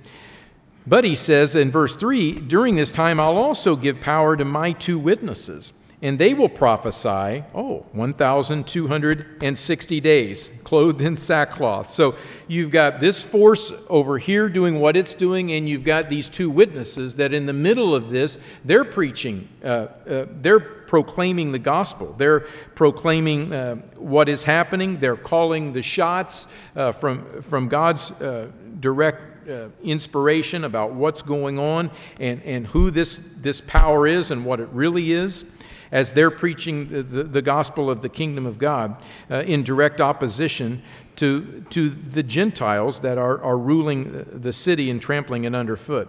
But 0.86 1.04
he 1.04 1.14
says 1.14 1.54
in 1.54 1.70
verse 1.70 1.94
3 1.94 2.40
during 2.40 2.74
this 2.74 2.92
time, 2.92 3.18
I'll 3.20 3.38
also 3.38 3.74
give 3.74 4.00
power 4.00 4.36
to 4.36 4.44
my 4.44 4.72
two 4.72 4.98
witnesses 4.98 5.72
and 6.03 6.18
they 6.18 6.34
will 6.34 6.48
prophesy, 6.48 7.44
oh, 7.55 7.86
1,260 7.92 10.00
days, 10.00 10.50
clothed 10.64 11.00
in 11.00 11.16
sackcloth. 11.16 11.92
So 11.92 12.16
you've 12.48 12.72
got 12.72 12.98
this 12.98 13.22
force 13.22 13.72
over 13.88 14.18
here 14.18 14.48
doing 14.48 14.80
what 14.80 14.96
it's 14.96 15.14
doing, 15.14 15.53
and 15.53 15.68
you've 15.68 15.84
got 15.84 16.09
these 16.09 16.28
two 16.28 16.50
witnesses 16.50 17.14
that 17.16 17.32
in 17.32 17.46
the 17.46 17.53
middle 17.53 17.94
of 17.94 18.11
this, 18.11 18.40
they're 18.64 18.84
preaching, 18.84 19.48
uh, 19.62 19.66
uh, 19.66 20.26
they're 20.28 20.59
proclaiming 20.59 21.53
the 21.53 21.61
gospel. 21.61 22.14
They're 22.18 22.40
proclaiming 22.74 23.53
uh, 23.53 23.76
what 23.96 24.28
is 24.28 24.42
happening, 24.42 24.98
they're 24.98 25.16
calling 25.16 25.72
the 25.72 25.82
shots 25.82 26.48
uh, 26.74 26.90
from, 26.90 27.42
from 27.42 27.68
God's 27.68 28.11
uh, 28.11 28.50
direct 28.80 29.48
uh, 29.48 29.68
inspiration 29.84 30.64
about 30.64 30.94
what's 30.94 31.22
going 31.22 31.61
on 31.61 31.92
and, 32.18 32.42
and 32.42 32.66
who 32.66 32.90
this, 32.90 33.20
this 33.36 33.61
power 33.61 34.07
is 34.07 34.32
and 34.32 34.44
what 34.44 34.59
it 34.59 34.68
really 34.70 35.12
is 35.12 35.44
as 35.93 36.12
they're 36.12 36.30
preaching 36.30 36.88
the, 36.88 37.22
the 37.22 37.43
gospel 37.43 37.90
of 37.90 38.01
the 38.01 38.09
kingdom 38.09 38.47
of 38.47 38.59
God 38.59 38.97
uh, 39.30 39.43
in 39.43 39.62
direct 39.62 40.01
opposition 40.01 40.82
to, 41.16 41.64
to 41.70 41.90
the 41.90 42.22
Gentiles 42.22 43.03
that 43.03 43.18
are, 43.18 43.40
are 43.43 43.59
ruling 43.59 44.26
the 44.32 44.53
city 44.53 44.90
and 44.90 45.01
trampling 45.01 45.45
it 45.45 45.55
underfoot. 45.55 46.09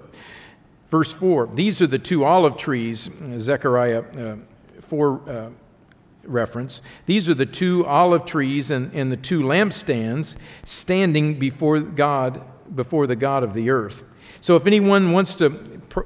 Verse 0.87 1.13
4 1.13 1.47
These 1.53 1.81
are 1.81 1.87
the 1.87 1.99
two 1.99 2.23
olive 2.23 2.55
trees, 2.57 3.09
Zechariah 3.37 4.03
uh, 4.17 4.35
4 4.79 5.29
uh, 5.29 5.49
reference. 6.23 6.81
These 7.05 7.29
are 7.29 7.33
the 7.33 7.45
two 7.45 7.85
olive 7.85 8.25
trees 8.25 8.71
and, 8.71 8.93
and 8.93 9.11
the 9.11 9.17
two 9.17 9.41
lampstands 9.41 10.37
standing 10.63 11.37
before 11.37 11.79
God, 11.79 12.41
before 12.73 13.07
the 13.07 13.15
God 13.17 13.43
of 13.43 13.53
the 13.53 13.69
earth. 13.69 14.03
So 14.39 14.55
if 14.55 14.65
anyone 14.65 15.11
wants 15.11 15.35
to 15.35 15.49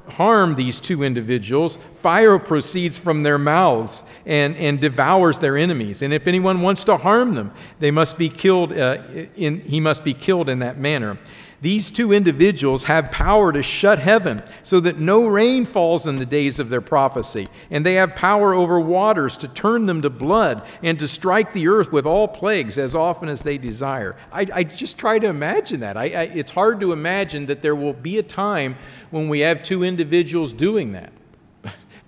harm 0.10 0.56
these 0.56 0.80
two 0.80 1.04
individuals, 1.04 1.78
fire 1.94 2.40
proceeds 2.40 3.00
from 3.00 3.24
their 3.24 3.38
mouths 3.38 4.04
and, 4.26 4.56
and 4.58 4.80
devours 4.80 5.40
their 5.40 5.58
enemies. 5.58 6.02
And 6.02 6.14
if 6.14 6.28
anyone 6.28 6.62
wants 6.62 6.84
to 6.86 6.98
harm 6.98 7.36
them, 7.36 7.52
they 7.80 7.92
must 7.92 8.18
be 8.18 8.30
killed 8.30 8.74
uh, 8.74 8.98
in, 9.36 9.62
he 9.62 9.80
must 9.80 10.04
be 10.04 10.14
killed 10.14 10.50
in 10.50 10.60
that 10.60 10.78
manner. 10.78 11.18
These 11.60 11.90
two 11.90 12.14
individuals 12.14 12.84
have 12.84 13.10
power 13.10 13.52
to 13.52 13.64
shut 13.64 13.98
heaven 13.98 14.44
so 14.62 14.80
that 14.80 15.00
no 15.00 15.26
rain 15.26 15.66
falls 15.66 16.06
in 16.06 16.18
the 16.18 16.26
days 16.26 16.60
of 16.60 16.70
their 16.70 16.82
prophecy. 16.82 17.48
And 17.72 17.84
they 17.84 17.96
have 17.96 18.14
power 18.14 18.54
over 18.54 18.80
waters 18.80 19.38
to 19.38 19.48
turn 19.48 19.88
them 19.88 20.04
to 20.04 20.10
blood 20.12 20.64
and 20.84 21.00
to 21.00 21.08
strike 21.08 21.54
the 21.54 21.68
earth 21.68 21.92
with 21.92 22.06
all 22.06 22.28
plagues 22.28 22.78
as 22.78 22.94
often 22.94 23.28
as 23.28 23.42
they 23.42 23.58
desire. 23.58 24.16
I, 24.32 24.46
I 24.54 24.64
just 24.66 25.00
try 25.00 25.18
to 25.18 25.28
imagine 25.28 25.80
that. 25.80 25.98
I, 25.98 26.04
I, 26.04 26.24
it's 26.36 26.52
hard 26.52 26.80
to 26.82 26.92
imagine 26.92 27.48
that 27.48 27.64
there 27.64 27.76
will 27.76 27.94
be 27.94 28.20
a 28.20 28.24
time 28.24 28.76
when 29.10 29.28
we 29.28 29.40
have 29.40 29.64
two 29.64 29.84
individuals 29.84 30.54
doing 30.54 30.92
that. 30.92 31.12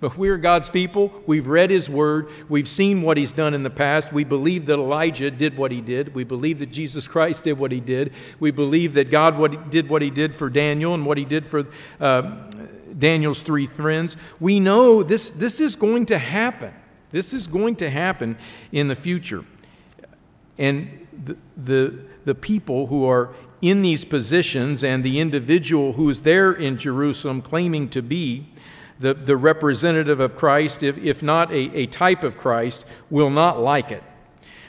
But 0.00 0.16
we're 0.16 0.38
God's 0.38 0.70
people. 0.70 1.12
We've 1.26 1.46
read 1.46 1.68
His 1.68 1.90
Word. 1.90 2.28
We've 2.48 2.68
seen 2.68 3.02
what 3.02 3.18
He's 3.18 3.34
done 3.34 3.52
in 3.52 3.62
the 3.62 3.70
past. 3.70 4.12
We 4.12 4.24
believe 4.24 4.66
that 4.66 4.78
Elijah 4.78 5.30
did 5.30 5.56
what 5.58 5.70
he 5.70 5.82
did. 5.82 6.14
We 6.14 6.24
believe 6.24 6.58
that 6.58 6.70
Jesus 6.70 7.06
Christ 7.06 7.44
did 7.44 7.58
what 7.58 7.70
He 7.70 7.80
did. 7.80 8.12
We 8.38 8.50
believe 8.50 8.94
that 8.94 9.10
God 9.10 9.38
what, 9.38 9.70
did 9.70 9.90
what 9.90 10.00
He 10.00 10.10
did 10.10 10.34
for 10.34 10.48
Daniel 10.48 10.94
and 10.94 11.04
what 11.04 11.18
He 11.18 11.24
did 11.26 11.44
for 11.44 11.66
uh, 12.00 12.22
Daniel's 12.98 13.42
three 13.42 13.66
friends. 13.66 14.16
We 14.40 14.58
know 14.58 15.02
this, 15.02 15.30
this 15.30 15.60
is 15.60 15.76
going 15.76 16.06
to 16.06 16.18
happen. 16.18 16.74
This 17.10 17.34
is 17.34 17.46
going 17.46 17.76
to 17.76 17.90
happen 17.90 18.38
in 18.72 18.88
the 18.88 18.94
future. 18.94 19.44
And 20.56 21.06
the, 21.24 21.36
the, 21.56 21.98
the 22.24 22.34
people 22.34 22.86
who 22.86 23.06
are 23.06 23.34
in 23.60 23.82
these 23.82 24.04
positions 24.04 24.82
and 24.82 25.04
the 25.04 25.20
individual 25.20 25.92
who 25.94 26.08
is 26.08 26.22
there 26.22 26.52
in 26.52 26.78
Jerusalem 26.78 27.42
claiming 27.42 27.88
to 27.90 28.00
be 28.00 28.46
the, 29.00 29.14
the 29.14 29.36
representative 29.36 30.20
of 30.20 30.36
Christ, 30.36 30.82
if, 30.82 30.96
if 30.98 31.22
not 31.22 31.50
a, 31.50 31.74
a 31.76 31.86
type 31.86 32.22
of 32.22 32.36
Christ, 32.36 32.84
will 33.08 33.30
not 33.30 33.58
like 33.58 33.90
it. 33.90 34.04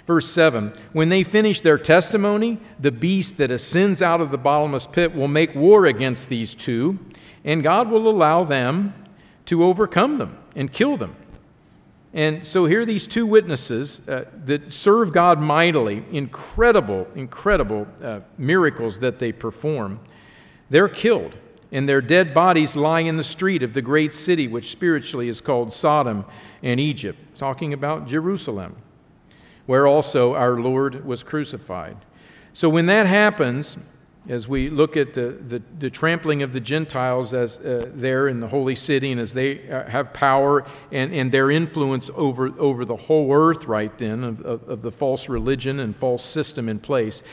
Verse 0.08 0.28
7 0.30 0.74
When 0.94 1.10
they 1.10 1.24
finish 1.24 1.62
their 1.62 1.78
testimony, 1.78 2.58
the 2.80 2.94
beast 2.94 3.38
that 3.38 3.52
ascends 3.52 4.02
out 4.02 4.22
of 4.22 4.32
the 4.32 4.38
bottomless 4.38 4.88
pit 4.88 5.14
will 5.14 5.28
make 5.28 5.54
war 5.54 5.86
against 5.86 6.30
these 6.30 6.56
two, 6.56 6.98
and 7.44 7.62
God 7.62 7.90
will 7.90 8.08
allow 8.08 8.46
them 8.46 8.94
to 9.46 9.64
overcome 9.66 10.18
them 10.18 10.38
and 10.56 10.72
kill 10.72 10.96
them. 10.96 11.16
And 12.14 12.46
so 12.46 12.66
here 12.66 12.86
these 12.86 13.08
two 13.08 13.26
witnesses 13.26 14.08
uh, 14.08 14.26
that 14.46 14.72
serve 14.72 15.14
God 15.14 15.40
mightily, 15.40 16.04
incredible, 16.10 17.08
incredible 17.16 17.88
uh, 18.02 18.22
miracles 18.38 19.00
that 19.00 19.20
they 19.20 19.32
perform. 19.32 20.00
They're 20.70 20.90
killed 20.90 21.38
and 21.72 21.88
their 21.88 22.01
dead 22.01 22.34
bodies 22.34 22.76
lie 22.76 22.99
in 22.99 23.17
the 23.17 23.24
street 23.24 23.63
of 23.63 23.74
the 23.74 23.82
great 23.82 24.13
city, 24.13 24.47
which 24.47 24.69
spiritually 24.69 25.30
is 25.30 25.39
called 25.39 25.72
Sodom 25.72 26.26
and 26.61 26.80
Egypt, 26.80 27.19
talking 27.36 27.74
about 27.74 28.07
Jerusalem, 28.07 28.76
where 29.65 29.88
also 29.88 30.36
our 30.36 30.59
Lord 30.59 31.05
was 31.05 31.24
crucified. 31.24 31.97
So 32.53 32.69
when 32.69 32.88
that 32.88 33.05
happens, 33.05 33.78
as 34.28 34.47
we 34.47 34.69
look 34.69 34.95
at 34.95 35.13
the, 35.13 35.30
the, 35.41 35.61
the 35.80 35.89
trampling 35.89 36.43
of 36.43 36.53
the 36.53 36.59
Gentiles 36.59 37.34
as 37.34 37.57
uh, 37.59 37.89
there 37.93 38.28
in 38.28 38.39
the 38.39 38.49
holy 38.49 38.76
city 38.76 39.11
and 39.11 39.19
as 39.19 39.34
they 39.34 39.67
uh, 39.69 39.89
have 39.89 40.13
power 40.13 40.65
and, 40.91 41.13
and 41.13 41.32
their 41.32 41.49
influence 41.49 42.11
over, 42.15 42.47
over 42.59 42.86
the 42.86 42.95
whole 42.95 43.34
earth 43.34 43.65
right 43.65 43.97
then 43.97 44.24
of, 44.24 44.41
of, 44.41 44.67
of 44.69 44.82
the 44.84 44.91
false 44.91 45.28
religion 45.28 45.80
and 45.80 45.95
false 45.95 46.24
system 46.24 46.69
in 46.69 46.80
place, 46.80 47.24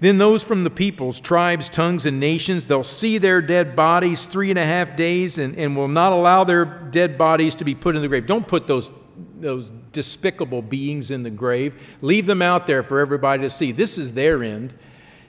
then 0.00 0.18
those 0.18 0.44
from 0.44 0.62
the 0.62 0.70
peoples, 0.70 1.20
tribes, 1.20 1.68
tongues, 1.68 2.06
and 2.06 2.20
nations, 2.20 2.66
they'll 2.66 2.84
see 2.84 3.18
their 3.18 3.42
dead 3.42 3.74
bodies 3.74 4.26
three 4.26 4.50
and 4.50 4.58
a 4.58 4.64
half 4.64 4.96
days 4.96 5.38
and, 5.38 5.56
and 5.56 5.76
will 5.76 5.88
not 5.88 6.12
allow 6.12 6.44
their 6.44 6.64
dead 6.64 7.18
bodies 7.18 7.56
to 7.56 7.64
be 7.64 7.74
put 7.74 7.96
in 7.96 8.02
the 8.02 8.08
grave. 8.08 8.26
Don't 8.26 8.46
put 8.46 8.68
those, 8.68 8.92
those 9.40 9.70
despicable 9.90 10.62
beings 10.62 11.10
in 11.10 11.24
the 11.24 11.30
grave. 11.30 11.96
Leave 12.00 12.26
them 12.26 12.42
out 12.42 12.68
there 12.68 12.84
for 12.84 13.00
everybody 13.00 13.42
to 13.42 13.50
see. 13.50 13.72
This 13.72 13.98
is 13.98 14.12
their 14.12 14.44
end. 14.44 14.74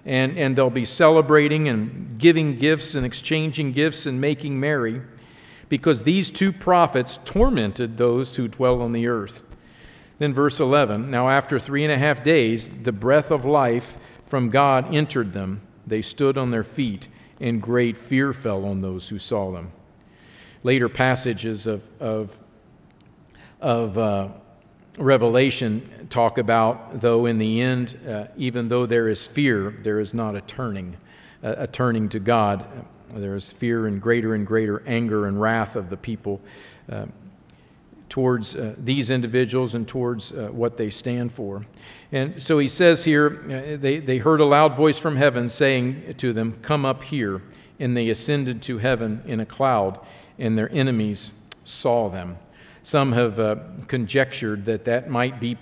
And, 0.05 0.37
and 0.37 0.55
they'll 0.55 0.69
be 0.69 0.85
celebrating 0.85 1.67
and 1.67 2.17
giving 2.17 2.55
gifts 2.55 2.95
and 2.95 3.05
exchanging 3.05 3.73
gifts 3.73 4.05
and 4.05 4.21
making 4.21 4.59
merry 4.59 5.01
because 5.67 6.03
these 6.03 6.31
two 6.31 6.51
prophets 6.51 7.19
tormented 7.25 7.97
those 7.97 8.35
who 8.35 8.47
dwell 8.47 8.81
on 8.81 8.91
the 8.91 9.07
earth. 9.07 9.43
Then, 10.17 10.33
verse 10.33 10.59
11 10.59 11.09
Now, 11.11 11.29
after 11.29 11.59
three 11.59 11.83
and 11.83 11.91
a 11.91 11.97
half 11.97 12.23
days, 12.23 12.69
the 12.69 12.91
breath 12.91 13.29
of 13.31 13.45
life 13.45 13.97
from 14.29 14.49
God 14.49 14.93
entered 14.93 15.33
them. 15.33 15.61
They 15.85 16.01
stood 16.01 16.37
on 16.37 16.51
their 16.51 16.63
feet, 16.63 17.09
and 17.41 17.61
great 17.61 17.97
fear 17.97 18.31
fell 18.31 18.63
on 18.63 18.81
those 18.81 19.09
who 19.09 19.19
saw 19.19 19.51
them. 19.51 19.71
Later 20.63 20.87
passages 20.87 21.67
of, 21.67 21.89
of, 21.99 22.39
of 23.59 23.97
uh, 23.97 24.29
Revelation 24.97 26.07
talk 26.09 26.37
about, 26.37 26.99
though 26.99 27.25
in 27.25 27.39
the 27.39 27.59
end, 27.59 27.99
uh, 28.07 28.25
even 28.37 28.69
though 28.69 28.85
there 28.85 29.09
is 29.09 29.27
fear, 29.27 29.75
there 29.81 29.99
is 29.99 30.13
not 30.13 30.35
a 30.35 30.41
turning. 30.41 30.97
a, 31.41 31.67
turning 31.67 32.09
to 32.09 32.19
God. 32.19 32.65
There 33.13 33.35
is 33.35 33.51
fear 33.51 33.87
and 33.87 34.01
greater 34.01 34.35
and 34.35 34.45
greater 34.45 34.83
anger 34.85 35.25
and 35.25 35.41
wrath 35.41 35.75
of 35.75 35.89
the 35.89 35.97
people 35.97 36.41
uh, 36.91 37.05
towards 38.09 38.55
uh, 38.55 38.75
these 38.77 39.09
individuals 39.09 39.75
and 39.75 39.87
towards 39.87 40.31
uh, 40.31 40.49
what 40.51 40.77
they 40.77 40.89
stand 40.89 41.31
for. 41.31 41.65
And 42.11 42.41
so 42.41 42.59
he 42.59 42.67
says 42.67 43.05
here, 43.05 43.43
uh, 43.45 43.77
they, 43.77 43.99
they 43.99 44.17
heard 44.17 44.41
a 44.41 44.45
loud 44.45 44.75
voice 44.75 44.97
from 44.99 45.15
heaven 45.15 45.47
saying 45.47 46.15
to 46.17 46.33
them, 46.33 46.57
Come 46.61 46.85
up 46.85 47.03
here. 47.03 47.41
And 47.81 47.95
they 47.95 48.09
ascended 48.09 48.61
to 48.63 48.79
heaven 48.79 49.21
in 49.25 49.39
a 49.39 49.45
cloud, 49.45 49.99
and 50.37 50.57
their 50.57 50.69
enemies 50.73 51.31
saw 51.63 52.09
them. 52.09 52.37
Some 52.83 53.13
have 53.13 53.39
uh, 53.39 53.55
conjectured 53.87 54.65
that 54.65 54.83
that 54.83 55.09
might 55.09 55.39
be 55.39 55.57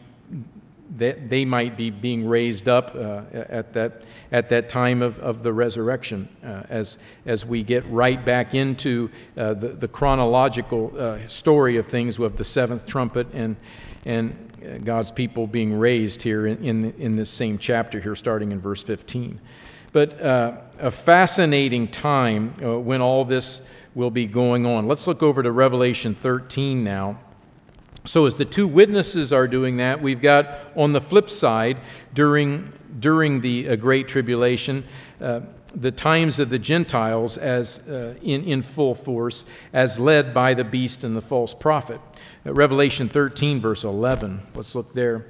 that 0.95 1.29
they 1.29 1.43
might 1.43 1.75
be 1.75 1.89
being 1.89 2.27
raised 2.27 2.69
up 2.69 2.95
uh, 2.95 3.21
at, 3.33 3.73
that, 3.73 4.03
at 4.31 4.49
that 4.49 4.69
time 4.69 5.01
of, 5.01 5.19
of 5.19 5.43
the 5.43 5.51
resurrection 5.51 6.29
uh, 6.43 6.63
as, 6.69 6.97
as 7.25 7.45
we 7.45 7.61
get 7.61 7.85
right 7.89 8.23
back 8.23 8.55
into 8.55 9.09
uh, 9.35 9.53
the, 9.53 9.69
the 9.69 9.88
chronological 9.88 10.93
uh, 10.97 11.19
story 11.27 11.77
of 11.77 11.85
things 11.85 12.17
with 12.17 12.38
the 12.38 12.43
seventh 12.43 12.85
trumpet 12.85 13.27
and, 13.33 13.57
and 14.05 14.35
uh, 14.63 14.77
God's 14.77 15.11
people 15.11 15.45
being 15.45 15.77
raised 15.77 16.21
here 16.21 16.47
in, 16.47 16.63
in, 16.63 16.93
in, 16.93 17.15
this 17.15 17.29
same 17.29 17.57
chapter 17.57 17.99
here, 17.99 18.15
starting 18.15 18.51
in 18.51 18.59
verse 18.59 18.81
15. 18.81 19.41
But 19.91 20.21
uh, 20.21 20.57
a 20.79 20.91
fascinating 20.91 21.88
time 21.89 22.53
when 22.85 23.01
all 23.01 23.25
this 23.25 23.61
will 23.95 24.11
be 24.11 24.25
going 24.25 24.65
on. 24.65 24.88
Let's 24.88 25.07
look 25.07 25.23
over 25.23 25.41
to 25.41 25.51
Revelation 25.51 26.13
13 26.13 26.83
now. 26.83 27.19
So, 28.08 28.26
as 28.26 28.38
the 28.38 28.45
two 28.45 28.70
witnesses 28.70 29.34
are 29.34 29.49
doing 29.49 29.78
that, 29.78 30.01
we've 30.01 30.22
got 30.22 30.58
on 30.78 30.93
the 30.93 31.01
flip 31.01 31.30
side, 31.30 31.78
during, 32.14 32.72
during 32.97 33.41
the 33.41 33.68
uh, 33.68 33.76
Great 33.76 34.08
Tribulation, 34.08 34.86
uh, 35.20 35.41
the 35.76 35.91
times 35.91 36.39
of 36.39 36.49
the 36.49 36.58
Gentiles 36.58 37.38
as, 37.38 37.80
uh, 37.80 38.16
in, 38.22 38.45
in 38.45 38.62
full 38.62 38.95
force, 38.95 39.43
as 39.74 39.99
led 39.99 40.34
by 40.34 40.53
the 40.53 40.64
beast 40.64 41.03
and 41.03 41.18
the 41.18 41.22
false 41.22 41.53
prophet. 41.53 41.99
Uh, 42.45 42.53
Revelation 42.53 43.10
13, 43.10 43.60
verse 43.60 43.84
11. 43.84 44.39
Let's 44.55 44.74
look 44.74 44.93
there 44.93 45.26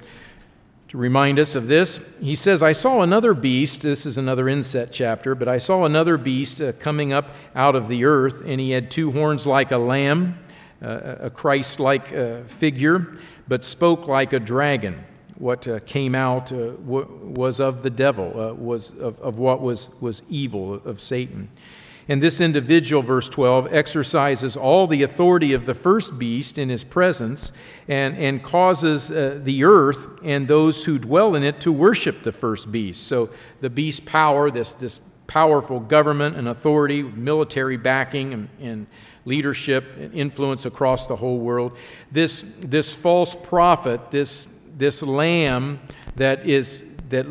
to 0.86 0.98
remind 0.98 1.40
us 1.40 1.56
of 1.56 1.66
this. 1.66 2.00
He 2.20 2.36
says, 2.36 2.62
I 2.62 2.72
saw 2.72 3.02
another 3.02 3.34
beast. 3.34 3.82
This 3.82 4.06
is 4.06 4.16
another 4.16 4.48
inset 4.48 4.92
chapter, 4.92 5.34
but 5.34 5.48
I 5.48 5.58
saw 5.58 5.84
another 5.84 6.16
beast 6.16 6.62
uh, 6.62 6.70
coming 6.74 7.12
up 7.12 7.34
out 7.56 7.74
of 7.74 7.88
the 7.88 8.04
earth, 8.04 8.40
and 8.46 8.60
he 8.60 8.70
had 8.70 8.88
two 8.88 9.10
horns 9.10 9.48
like 9.48 9.72
a 9.72 9.78
lamb 9.78 10.38
a 10.80 11.30
Christ 11.30 11.80
like 11.80 12.12
uh, 12.12 12.42
figure, 12.44 13.18
but 13.46 13.64
spoke 13.64 14.06
like 14.06 14.32
a 14.32 14.40
dragon. 14.40 15.04
What 15.36 15.68
uh, 15.68 15.80
came 15.80 16.14
out 16.14 16.52
uh, 16.52 16.72
was 16.78 17.60
of 17.60 17.82
the 17.82 17.90
devil, 17.90 18.54
was 18.54 18.90
of, 18.92 19.20
of 19.20 19.38
what 19.38 19.60
was, 19.60 19.90
was 20.00 20.22
evil, 20.28 20.74
of 20.74 21.00
Satan. 21.00 21.48
And 22.10 22.22
this 22.22 22.40
individual, 22.40 23.02
verse 23.02 23.28
12, 23.28 23.72
exercises 23.72 24.56
all 24.56 24.86
the 24.86 25.02
authority 25.02 25.52
of 25.52 25.66
the 25.66 25.74
first 25.74 26.18
beast 26.18 26.56
in 26.56 26.70
his 26.70 26.82
presence 26.82 27.52
and, 27.86 28.16
and 28.16 28.42
causes 28.42 29.10
uh, 29.10 29.38
the 29.42 29.64
earth 29.64 30.08
and 30.24 30.48
those 30.48 30.86
who 30.86 30.98
dwell 30.98 31.34
in 31.34 31.44
it 31.44 31.60
to 31.60 31.72
worship 31.72 32.22
the 32.22 32.32
first 32.32 32.72
beast. 32.72 33.06
So 33.06 33.28
the 33.60 33.68
beast 33.68 34.06
power, 34.06 34.50
this, 34.50 34.72
this 34.72 35.02
powerful 35.26 35.80
government 35.80 36.36
and 36.36 36.48
authority, 36.48 37.02
military 37.02 37.76
backing, 37.76 38.32
and, 38.32 38.48
and 38.58 38.86
leadership 39.28 39.84
and 39.98 40.12
influence 40.14 40.66
across 40.66 41.06
the 41.06 41.16
whole 41.16 41.38
world. 41.38 41.76
This, 42.10 42.44
this 42.60 42.96
false 42.96 43.36
prophet, 43.36 44.10
this, 44.10 44.48
this 44.76 45.02
lamb 45.02 45.80
that 46.16 46.46
is 46.46 46.84
that 47.10 47.26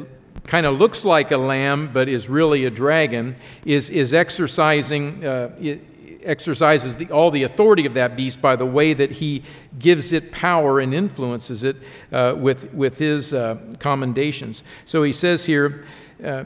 kind 0.48 0.66
of 0.66 0.78
looks 0.78 1.04
like 1.06 1.32
a 1.32 1.38
lamb 1.38 1.92
but 1.94 2.08
is 2.08 2.30
really 2.30 2.66
a 2.66 2.70
dragon, 2.70 3.36
is, 3.66 3.90
is 3.90 4.14
exercising, 4.14 5.24
uh, 5.26 5.50
exercises 6.24 6.96
the, 6.96 7.12
all 7.12 7.30
the 7.30 7.44
authority 7.44 7.86
of 7.86 7.94
that 7.94 8.16
beast 8.16 8.42
by 8.42 8.56
the 8.56 8.66
way 8.66 8.94
that 8.94 9.12
he 9.12 9.44
gives 9.78 10.14
it 10.14 10.32
power 10.32 10.80
and 10.80 10.94
influences 10.94 11.64
it 11.64 11.76
uh, 12.12 12.34
with, 12.38 12.74
with 12.74 12.98
his 12.98 13.34
uh, 13.34 13.58
commendations. 13.80 14.64
So 14.86 15.04
he 15.04 15.12
says 15.12 15.46
here, 15.46 15.86
uh, 16.24 16.46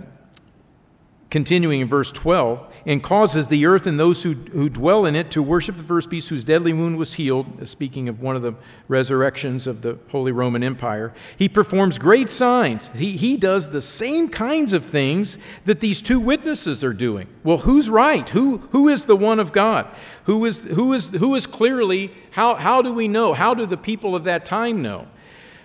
continuing 1.31 1.79
in 1.79 1.87
verse 1.87 2.11
12, 2.11 2.67
and 2.85 3.01
causes 3.01 3.47
the 3.47 3.65
earth 3.65 3.87
and 3.87 3.99
those 3.99 4.23
who, 4.23 4.33
who 4.33 4.69
dwell 4.69 5.05
in 5.05 5.15
it 5.15 5.31
to 5.31 5.41
worship 5.41 5.77
the 5.77 5.83
first 5.83 6.09
beast 6.09 6.29
whose 6.29 6.43
deadly 6.43 6.73
wound 6.73 6.97
was 6.97 7.13
healed, 7.13 7.67
speaking 7.67 8.09
of 8.09 8.21
one 8.21 8.35
of 8.35 8.41
the 8.41 8.53
resurrections 8.87 9.65
of 9.65 9.81
the 9.81 9.97
Holy 10.09 10.33
Roman 10.33 10.61
Empire. 10.61 11.13
He 11.37 11.47
performs 11.47 11.97
great 11.97 12.29
signs. 12.29 12.89
He, 12.89 13.15
he 13.15 13.37
does 13.37 13.69
the 13.69 13.81
same 13.81 14.27
kinds 14.27 14.73
of 14.73 14.83
things 14.83 15.37
that 15.63 15.79
these 15.79 16.01
two 16.01 16.19
witnesses 16.19 16.83
are 16.83 16.93
doing. 16.93 17.27
Well, 17.43 17.59
who's 17.59 17.89
right? 17.89 18.27
Who, 18.29 18.57
who 18.71 18.89
is 18.89 19.05
the 19.05 19.15
one 19.15 19.39
of 19.39 19.53
God? 19.53 19.87
Who 20.25 20.43
is, 20.43 20.61
who 20.61 20.91
is, 20.91 21.09
who 21.09 21.33
is 21.35 21.47
clearly, 21.47 22.11
how, 22.31 22.55
how 22.55 22.81
do 22.81 22.91
we 22.91 23.07
know? 23.07 23.33
How 23.33 23.53
do 23.53 23.65
the 23.65 23.77
people 23.77 24.15
of 24.15 24.25
that 24.25 24.43
time 24.43 24.81
know? 24.81 25.07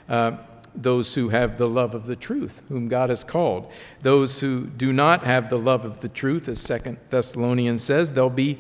Uh, 0.08 0.36
those 0.82 1.14
who 1.14 1.30
have 1.30 1.58
the 1.58 1.68
love 1.68 1.94
of 1.94 2.06
the 2.06 2.16
truth, 2.16 2.62
whom 2.68 2.88
God 2.88 3.08
has 3.08 3.24
called. 3.24 3.70
Those 4.00 4.40
who 4.40 4.66
do 4.66 4.92
not 4.92 5.24
have 5.24 5.50
the 5.50 5.58
love 5.58 5.84
of 5.84 6.00
the 6.00 6.08
truth, 6.08 6.48
as 6.48 6.60
Second 6.60 6.98
Thessalonians 7.10 7.82
says, 7.82 8.12
they'll 8.12 8.30
be 8.30 8.58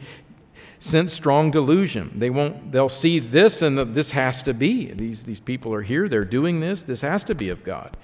sent 0.78 1.10
strong 1.10 1.50
delusion. 1.50 2.12
They 2.14 2.30
won't, 2.30 2.72
they'll 2.72 2.88
see 2.88 3.18
this 3.18 3.62
and 3.62 3.78
this 3.78 4.12
has 4.12 4.42
to 4.44 4.54
be. 4.54 4.92
These, 4.92 5.24
these 5.24 5.40
people 5.40 5.72
are 5.74 5.82
here, 5.82 6.08
they're 6.08 6.24
doing 6.24 6.60
this, 6.60 6.82
this 6.82 7.00
has 7.02 7.24
to 7.24 7.34
be 7.34 7.48
of 7.48 7.64
God. 7.64 7.96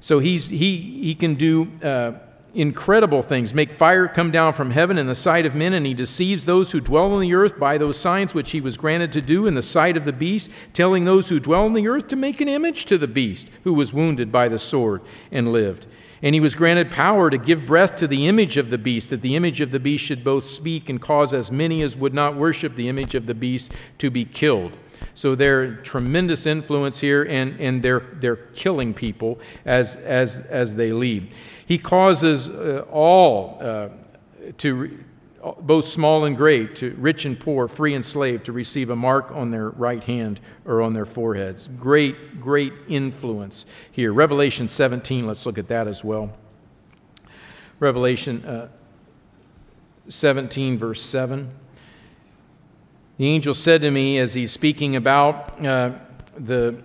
So 0.00 0.18
he's, 0.18 0.46
he, 0.46 1.00
he 1.02 1.14
can 1.14 1.34
do 1.34 1.70
uh, 1.82 2.12
incredible 2.54 3.22
things, 3.22 3.54
make 3.54 3.72
fire 3.72 4.06
come 4.06 4.30
down 4.30 4.52
from 4.52 4.70
heaven 4.70 4.98
in 4.98 5.06
the 5.06 5.14
sight 5.14 5.46
of 5.46 5.54
men, 5.54 5.72
and 5.72 5.86
he 5.86 5.94
deceives 5.94 6.44
those 6.44 6.72
who 6.72 6.80
dwell 6.80 7.12
on 7.12 7.20
the 7.20 7.34
earth 7.34 7.58
by 7.58 7.78
those 7.78 7.98
signs 7.98 8.34
which 8.34 8.50
he 8.50 8.60
was 8.60 8.76
granted 8.76 9.12
to 9.12 9.22
do 9.22 9.46
in 9.46 9.54
the 9.54 9.62
sight 9.62 9.96
of 9.96 10.04
the 10.04 10.12
beast, 10.12 10.50
telling 10.72 11.04
those 11.04 11.28
who 11.28 11.40
dwell 11.40 11.64
on 11.64 11.74
the 11.74 11.88
earth 11.88 12.08
to 12.08 12.16
make 12.16 12.40
an 12.40 12.48
image 12.48 12.84
to 12.84 12.98
the 12.98 13.08
beast 13.08 13.50
who 13.64 13.72
was 13.72 13.94
wounded 13.94 14.30
by 14.30 14.48
the 14.48 14.58
sword 14.58 15.00
and 15.30 15.52
lived. 15.52 15.86
And 16.22 16.34
he 16.34 16.40
was 16.40 16.54
granted 16.54 16.90
power 16.90 17.30
to 17.30 17.38
give 17.38 17.66
breath 17.66 17.96
to 17.96 18.06
the 18.06 18.28
image 18.28 18.56
of 18.56 18.70
the 18.70 18.78
beast, 18.78 19.10
that 19.10 19.22
the 19.22 19.34
image 19.34 19.60
of 19.60 19.72
the 19.72 19.80
beast 19.80 20.04
should 20.04 20.22
both 20.22 20.44
speak 20.44 20.88
and 20.88 21.00
cause 21.00 21.34
as 21.34 21.50
many 21.50 21.82
as 21.82 21.96
would 21.96 22.14
not 22.14 22.36
worship 22.36 22.76
the 22.76 22.88
image 22.88 23.14
of 23.14 23.26
the 23.26 23.34
beast 23.34 23.72
to 23.98 24.10
be 24.10 24.24
killed. 24.24 24.76
So 25.14 25.34
they're 25.34 25.74
tremendous 25.76 26.46
influence 26.46 27.00
here, 27.00 27.22
and, 27.22 27.60
and 27.60 27.82
they're, 27.82 28.06
they're 28.14 28.36
killing 28.36 28.94
people 28.94 29.38
as, 29.64 29.96
as, 29.96 30.40
as 30.40 30.76
they 30.76 30.92
lead. 30.92 31.32
He 31.66 31.78
causes 31.78 32.48
uh, 32.48 32.84
all 32.90 33.58
uh, 33.60 33.88
to, 34.58 34.98
both 35.60 35.84
small 35.84 36.24
and 36.24 36.36
great, 36.36 36.76
to 36.76 36.94
rich 36.98 37.24
and 37.24 37.38
poor, 37.38 37.66
free 37.66 37.94
and 37.94 38.04
slave, 38.04 38.44
to 38.44 38.52
receive 38.52 38.90
a 38.90 38.96
mark 38.96 39.32
on 39.32 39.50
their 39.50 39.70
right 39.70 40.02
hand 40.04 40.40
or 40.64 40.80
on 40.80 40.92
their 40.92 41.06
foreheads. 41.06 41.68
Great, 41.78 42.40
great 42.40 42.72
influence 42.88 43.66
here. 43.90 44.12
Revelation 44.12 44.68
17, 44.68 45.26
let's 45.26 45.44
look 45.44 45.58
at 45.58 45.68
that 45.68 45.88
as 45.88 46.04
well. 46.04 46.32
Revelation 47.80 48.44
uh, 48.44 48.68
17, 50.08 50.78
verse 50.78 51.02
7. 51.02 51.50
The 53.18 53.28
angel 53.28 53.52
said 53.52 53.82
to 53.82 53.90
me 53.90 54.18
as 54.18 54.34
he's 54.34 54.52
speaking 54.52 54.96
about 54.96 55.64
uh, 55.64 55.92
the, 56.36 56.76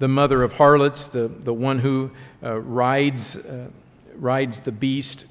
the 0.00 0.08
mother 0.08 0.42
of 0.42 0.54
harlots, 0.54 1.06
the, 1.06 1.28
the 1.28 1.54
one 1.54 1.78
who 1.78 2.10
uh, 2.42 2.58
rides, 2.58 3.36
uh, 3.36 3.68
rides 4.16 4.60
the 4.60 4.72
beast, 4.72 5.26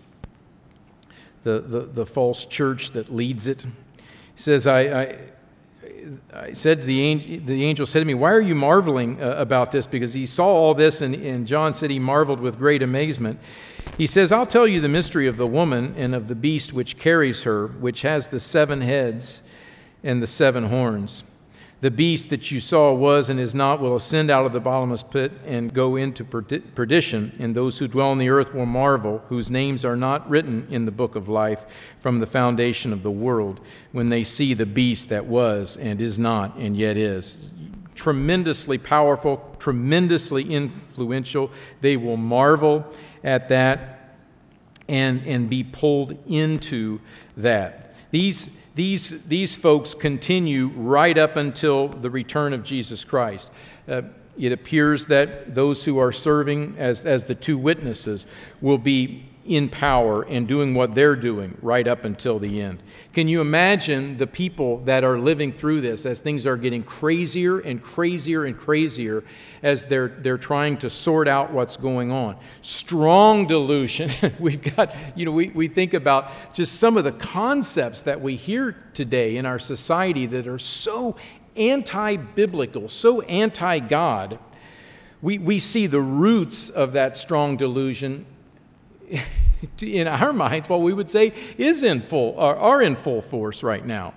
the, 1.43 1.59
the, 1.59 1.79
the 1.81 2.05
false 2.05 2.45
church 2.45 2.91
that 2.91 3.11
leads 3.11 3.47
it. 3.47 3.63
He 3.63 4.41
says, 4.41 4.65
I, 4.65 4.81
I, 4.81 5.17
I 6.33 6.53
said 6.53 6.79
to 6.79 6.85
the 6.85 7.01
angel, 7.01 7.45
the 7.45 7.65
angel 7.65 7.85
said 7.85 7.99
to 7.99 8.05
me, 8.05 8.13
Why 8.13 8.31
are 8.31 8.41
you 8.41 8.55
marveling 8.55 9.21
uh, 9.21 9.31
about 9.31 9.73
this? 9.73 9.87
Because 9.87 10.13
he 10.13 10.25
saw 10.25 10.47
all 10.47 10.73
this, 10.73 11.01
and, 11.01 11.13
and 11.15 11.45
John 11.45 11.73
said 11.73 11.89
he 11.89 11.99
marveled 11.99 12.39
with 12.39 12.57
great 12.57 12.81
amazement. 12.81 13.41
He 13.97 14.07
says, 14.07 14.31
I'll 14.31 14.45
tell 14.45 14.65
you 14.65 14.79
the 14.79 14.89
mystery 14.89 15.27
of 15.27 15.35
the 15.35 15.47
woman 15.47 15.93
and 15.97 16.15
of 16.15 16.29
the 16.29 16.35
beast 16.35 16.71
which 16.71 16.97
carries 16.97 17.43
her, 17.43 17.67
which 17.67 18.03
has 18.03 18.29
the 18.29 18.39
seven 18.39 18.79
heads 18.79 19.41
and 20.03 20.21
the 20.21 20.27
seven 20.27 20.65
horns. 20.65 21.23
The 21.81 21.89
beast 21.89 22.29
that 22.29 22.51
you 22.51 22.59
saw 22.59 22.93
was 22.93 23.31
and 23.31 23.39
is 23.39 23.55
not 23.55 23.79
will 23.79 23.95
ascend 23.95 24.29
out 24.29 24.45
of 24.45 24.53
the 24.53 24.59
bottomless 24.59 25.01
pit 25.01 25.31
and 25.47 25.73
go 25.73 25.95
into 25.95 26.23
perdition, 26.23 27.35
and 27.39 27.55
those 27.55 27.79
who 27.79 27.87
dwell 27.87 28.11
on 28.11 28.19
the 28.19 28.29
earth 28.29 28.53
will 28.53 28.67
marvel, 28.67 29.23
whose 29.29 29.49
names 29.49 29.83
are 29.83 29.95
not 29.95 30.29
written 30.29 30.67
in 30.69 30.85
the 30.85 30.91
book 30.91 31.15
of 31.15 31.27
life 31.27 31.65
from 31.97 32.19
the 32.19 32.27
foundation 32.27 32.93
of 32.93 33.01
the 33.01 33.09
world, 33.09 33.59
when 33.91 34.09
they 34.09 34.23
see 34.23 34.53
the 34.53 34.65
beast 34.67 35.09
that 35.09 35.25
was 35.25 35.75
and 35.75 35.99
is 35.99 36.19
not 36.19 36.55
and 36.55 36.77
yet 36.77 36.97
is. 36.97 37.49
Tremendously 37.95 38.77
powerful, 38.77 39.55
tremendously 39.57 40.43
influential. 40.53 41.49
They 41.81 41.97
will 41.97 42.15
marvel 42.15 42.85
at 43.23 43.49
that 43.49 44.17
and, 44.87 45.25
and 45.25 45.49
be 45.49 45.63
pulled 45.63 46.15
into 46.27 47.01
that. 47.37 47.95
These 48.11 48.51
these, 48.75 49.23
these 49.23 49.57
folks 49.57 49.93
continue 49.93 50.67
right 50.67 51.17
up 51.17 51.35
until 51.35 51.89
the 51.89 52.09
return 52.09 52.53
of 52.53 52.63
Jesus 52.63 53.03
Christ. 53.03 53.49
Uh, 53.87 54.03
it 54.37 54.51
appears 54.51 55.07
that 55.07 55.53
those 55.55 55.85
who 55.85 55.97
are 55.97 56.11
serving 56.11 56.75
as, 56.77 57.05
as 57.05 57.25
the 57.25 57.35
two 57.35 57.57
witnesses 57.57 58.25
will 58.61 58.77
be 58.77 59.25
in 59.45 59.69
power 59.69 60.21
and 60.23 60.47
doing 60.47 60.75
what 60.75 60.93
they're 60.93 61.15
doing 61.15 61.57
right 61.61 61.87
up 61.87 62.05
until 62.05 62.37
the 62.37 62.61
end. 62.61 62.81
Can 63.11 63.27
you 63.27 63.41
imagine 63.41 64.17
the 64.17 64.27
people 64.27 64.77
that 64.85 65.03
are 65.03 65.17
living 65.17 65.51
through 65.51 65.81
this 65.81 66.05
as 66.05 66.21
things 66.21 66.45
are 66.45 66.57
getting 66.57 66.83
crazier 66.83 67.59
and 67.59 67.81
crazier 67.81 68.45
and 68.45 68.55
crazier 68.55 69.23
as 69.63 69.85
they're, 69.87 70.09
they're 70.09 70.37
trying 70.37 70.77
to 70.77 70.89
sort 70.89 71.27
out 71.27 71.51
what's 71.51 71.75
going 71.75 72.11
on? 72.11 72.37
Strong 72.61 73.47
delusion. 73.47 74.11
We've 74.39 74.75
got, 74.75 74.95
you 75.15 75.25
know, 75.25 75.31
we, 75.31 75.49
we 75.49 75.67
think 75.67 75.93
about 75.93 76.31
just 76.53 76.79
some 76.79 76.95
of 76.95 77.03
the 77.03 77.11
concepts 77.11 78.03
that 78.03 78.21
we 78.21 78.35
hear 78.35 78.75
today 78.93 79.37
in 79.37 79.45
our 79.45 79.59
society 79.59 80.27
that 80.27 80.45
are 80.45 80.59
so 80.59 81.15
anti 81.55 82.15
biblical, 82.15 82.89
so 82.89 83.21
anti 83.21 83.79
God. 83.79 84.39
We, 85.21 85.37
we 85.37 85.59
see 85.59 85.87
the 85.87 86.01
roots 86.01 86.69
of 86.69 86.93
that 86.93 87.15
strong 87.17 87.57
delusion 87.57 88.25
in 89.81 90.07
our 90.07 90.33
minds, 90.33 90.69
what 90.69 90.81
we 90.81 90.93
would 90.93 91.09
say 91.09 91.33
is 91.57 91.83
in 91.83 92.01
full, 92.01 92.33
or 92.37 92.55
are 92.55 92.81
in 92.81 92.95
full 92.95 93.21
force 93.21 93.63
right 93.63 93.85
now. 93.85 94.13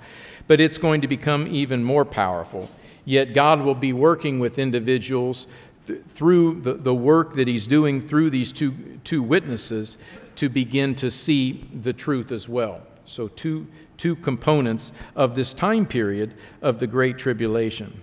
But 0.46 0.60
it's 0.60 0.78
going 0.78 1.00
to 1.00 1.08
become 1.08 1.46
even 1.46 1.84
more 1.84 2.04
powerful. 2.04 2.70
Yet 3.04 3.34
God 3.34 3.60
will 3.60 3.74
be 3.74 3.92
working 3.92 4.38
with 4.38 4.58
individuals 4.58 5.46
th- 5.86 6.02
through 6.02 6.60
the, 6.60 6.74
the 6.74 6.94
work 6.94 7.34
that 7.34 7.48
He's 7.48 7.66
doing 7.66 8.00
through 8.00 8.30
these 8.30 8.52
two, 8.52 9.00
two 9.04 9.22
witnesses 9.22 9.98
to 10.36 10.48
begin 10.48 10.94
to 10.96 11.10
see 11.10 11.68
the 11.72 11.92
truth 11.92 12.32
as 12.32 12.48
well. 12.48 12.82
So, 13.04 13.28
two, 13.28 13.66
two 13.96 14.16
components 14.16 14.92
of 15.14 15.34
this 15.34 15.52
time 15.52 15.86
period 15.86 16.34
of 16.62 16.78
the 16.78 16.86
Great 16.86 17.18
Tribulation. 17.18 18.00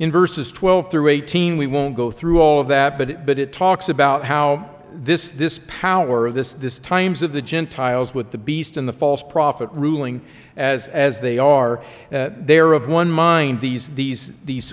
In 0.00 0.10
verses 0.10 0.50
12 0.50 0.90
through 0.90 1.08
18, 1.08 1.58
we 1.58 1.66
won't 1.66 1.94
go 1.94 2.10
through 2.10 2.40
all 2.40 2.58
of 2.58 2.68
that, 2.68 2.96
but 2.96 3.10
it, 3.10 3.26
but 3.26 3.38
it 3.38 3.52
talks 3.52 3.90
about 3.90 4.24
how 4.24 4.70
this, 4.94 5.30
this 5.30 5.60
power, 5.68 6.32
this, 6.32 6.54
this 6.54 6.78
times 6.78 7.20
of 7.20 7.34
the 7.34 7.42
Gentiles 7.42 8.14
with 8.14 8.30
the 8.30 8.38
beast 8.38 8.78
and 8.78 8.88
the 8.88 8.94
false 8.94 9.22
prophet 9.22 9.68
ruling 9.72 10.22
as, 10.56 10.88
as 10.88 11.20
they 11.20 11.38
are, 11.38 11.82
uh, 12.10 12.30
they 12.34 12.58
are 12.58 12.72
of 12.72 12.88
one 12.88 13.10
mind, 13.10 13.60
these, 13.60 13.90
these, 13.90 14.32
these 14.42 14.72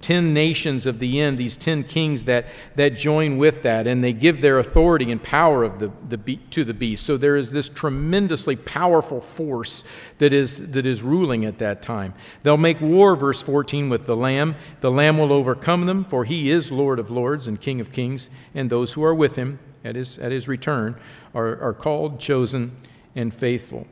10 0.00 0.32
nations 0.32 0.86
of 0.86 0.98
the 0.98 1.20
end, 1.20 1.36
these 1.36 1.58
10 1.58 1.84
kings 1.84 2.24
that, 2.24 2.46
that 2.74 2.96
join 2.96 3.36
with 3.36 3.62
that, 3.62 3.86
and 3.86 4.02
they 4.02 4.12
give 4.12 4.40
their 4.40 4.58
authority 4.58 5.12
and 5.12 5.22
power 5.22 5.62
of 5.62 5.78
the, 5.78 5.90
the, 6.08 6.36
to 6.50 6.64
the 6.64 6.72
beast. 6.72 7.04
So 7.04 7.16
there 7.16 7.36
is 7.36 7.52
this 7.52 7.68
tremendously 7.68 8.56
powerful 8.56 9.20
force 9.20 9.84
that 10.18 10.32
is, 10.32 10.70
that 10.70 10.86
is 10.86 11.02
ruling 11.02 11.44
at 11.44 11.58
that 11.58 11.82
time. 11.82 12.14
They'll 12.42 12.56
make 12.56 12.80
war, 12.80 13.14
verse 13.14 13.42
14, 13.42 13.90
with 13.90 14.06
the 14.06 14.16
Lamb. 14.16 14.56
The 14.80 14.90
Lamb 14.90 15.18
will 15.18 15.32
overcome 15.32 15.86
them, 15.86 16.02
for 16.02 16.24
he 16.24 16.50
is 16.50 16.72
Lord 16.72 16.98
of 16.98 17.10
lords 17.10 17.46
and 17.46 17.60
King 17.60 17.80
of 17.80 17.92
kings, 17.92 18.30
and 18.54 18.70
those 18.70 18.94
who 18.94 19.04
are 19.04 19.14
with 19.14 19.36
him 19.36 19.58
at 19.84 19.96
his, 19.96 20.18
at 20.18 20.32
his 20.32 20.48
return 20.48 20.96
are, 21.34 21.60
are 21.60 21.74
called, 21.74 22.18
chosen, 22.18 22.76
and 23.14 23.34
faithful. 23.34 23.86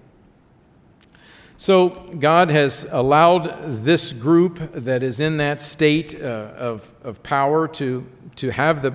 So, 1.61 1.89
God 1.89 2.51
has 2.51 2.87
allowed 2.89 3.73
this 3.83 4.13
group 4.13 4.61
that 4.75 5.03
is 5.03 5.19
in 5.19 5.39
that 5.39 5.61
state 5.61 6.15
uh, 6.15 6.53
of, 6.57 6.95
of 7.03 7.21
power 7.25 7.67
to, 7.67 8.07
to, 8.37 8.51
have 8.51 8.81
the, 8.81 8.95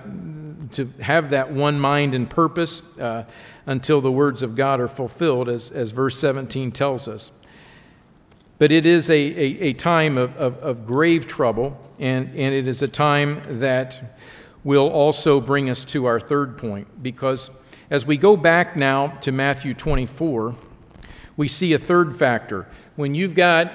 to 0.71 0.85
have 1.01 1.31
that 1.31 1.51
one 1.51 1.77
mind 1.77 2.15
and 2.15 2.29
purpose 2.29 2.81
uh, 2.99 3.25
until 3.65 3.99
the 3.99 4.13
words 4.13 4.41
of 4.41 4.55
God 4.55 4.79
are 4.79 4.87
fulfilled, 4.87 5.49
as, 5.49 5.71
as 5.71 5.91
verse 5.91 6.17
17 6.17 6.71
tells 6.71 7.05
us. 7.09 7.33
But 8.59 8.71
it 8.71 8.85
is 8.85 9.09
a, 9.09 9.13
a, 9.13 9.59
a 9.59 9.73
time 9.73 10.17
of, 10.17 10.33
of, 10.37 10.55
of 10.59 10.85
grave 10.85 11.27
trouble, 11.27 11.77
and, 11.99 12.29
and 12.29 12.55
it 12.55 12.65
is 12.65 12.81
a 12.81 12.87
time 12.87 13.41
that 13.59 14.17
will 14.63 14.87
also 14.87 15.41
bring 15.41 15.69
us 15.69 15.83
to 15.83 16.05
our 16.05 16.17
third 16.17 16.57
point, 16.57 17.03
because 17.03 17.49
as 17.89 18.07
we 18.07 18.15
go 18.15 18.37
back 18.37 18.77
now 18.77 19.07
to 19.17 19.33
Matthew 19.33 19.73
24, 19.73 20.55
we 21.35 21.47
see 21.47 21.73
a 21.73 21.79
third 21.79 22.15
factor. 22.15 22.67
When 22.95 23.15
you've 23.15 23.35
got 23.35 23.73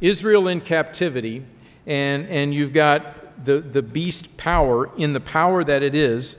Israel 0.00 0.48
in 0.48 0.60
captivity 0.60 1.44
and, 1.86 2.26
and 2.28 2.52
you've 2.54 2.72
got 2.72 3.44
the, 3.44 3.60
the 3.60 3.82
beast 3.82 4.36
power 4.36 4.90
in 4.96 5.12
the 5.12 5.20
power 5.20 5.64
that 5.64 5.82
it 5.82 5.94
is, 5.94 6.36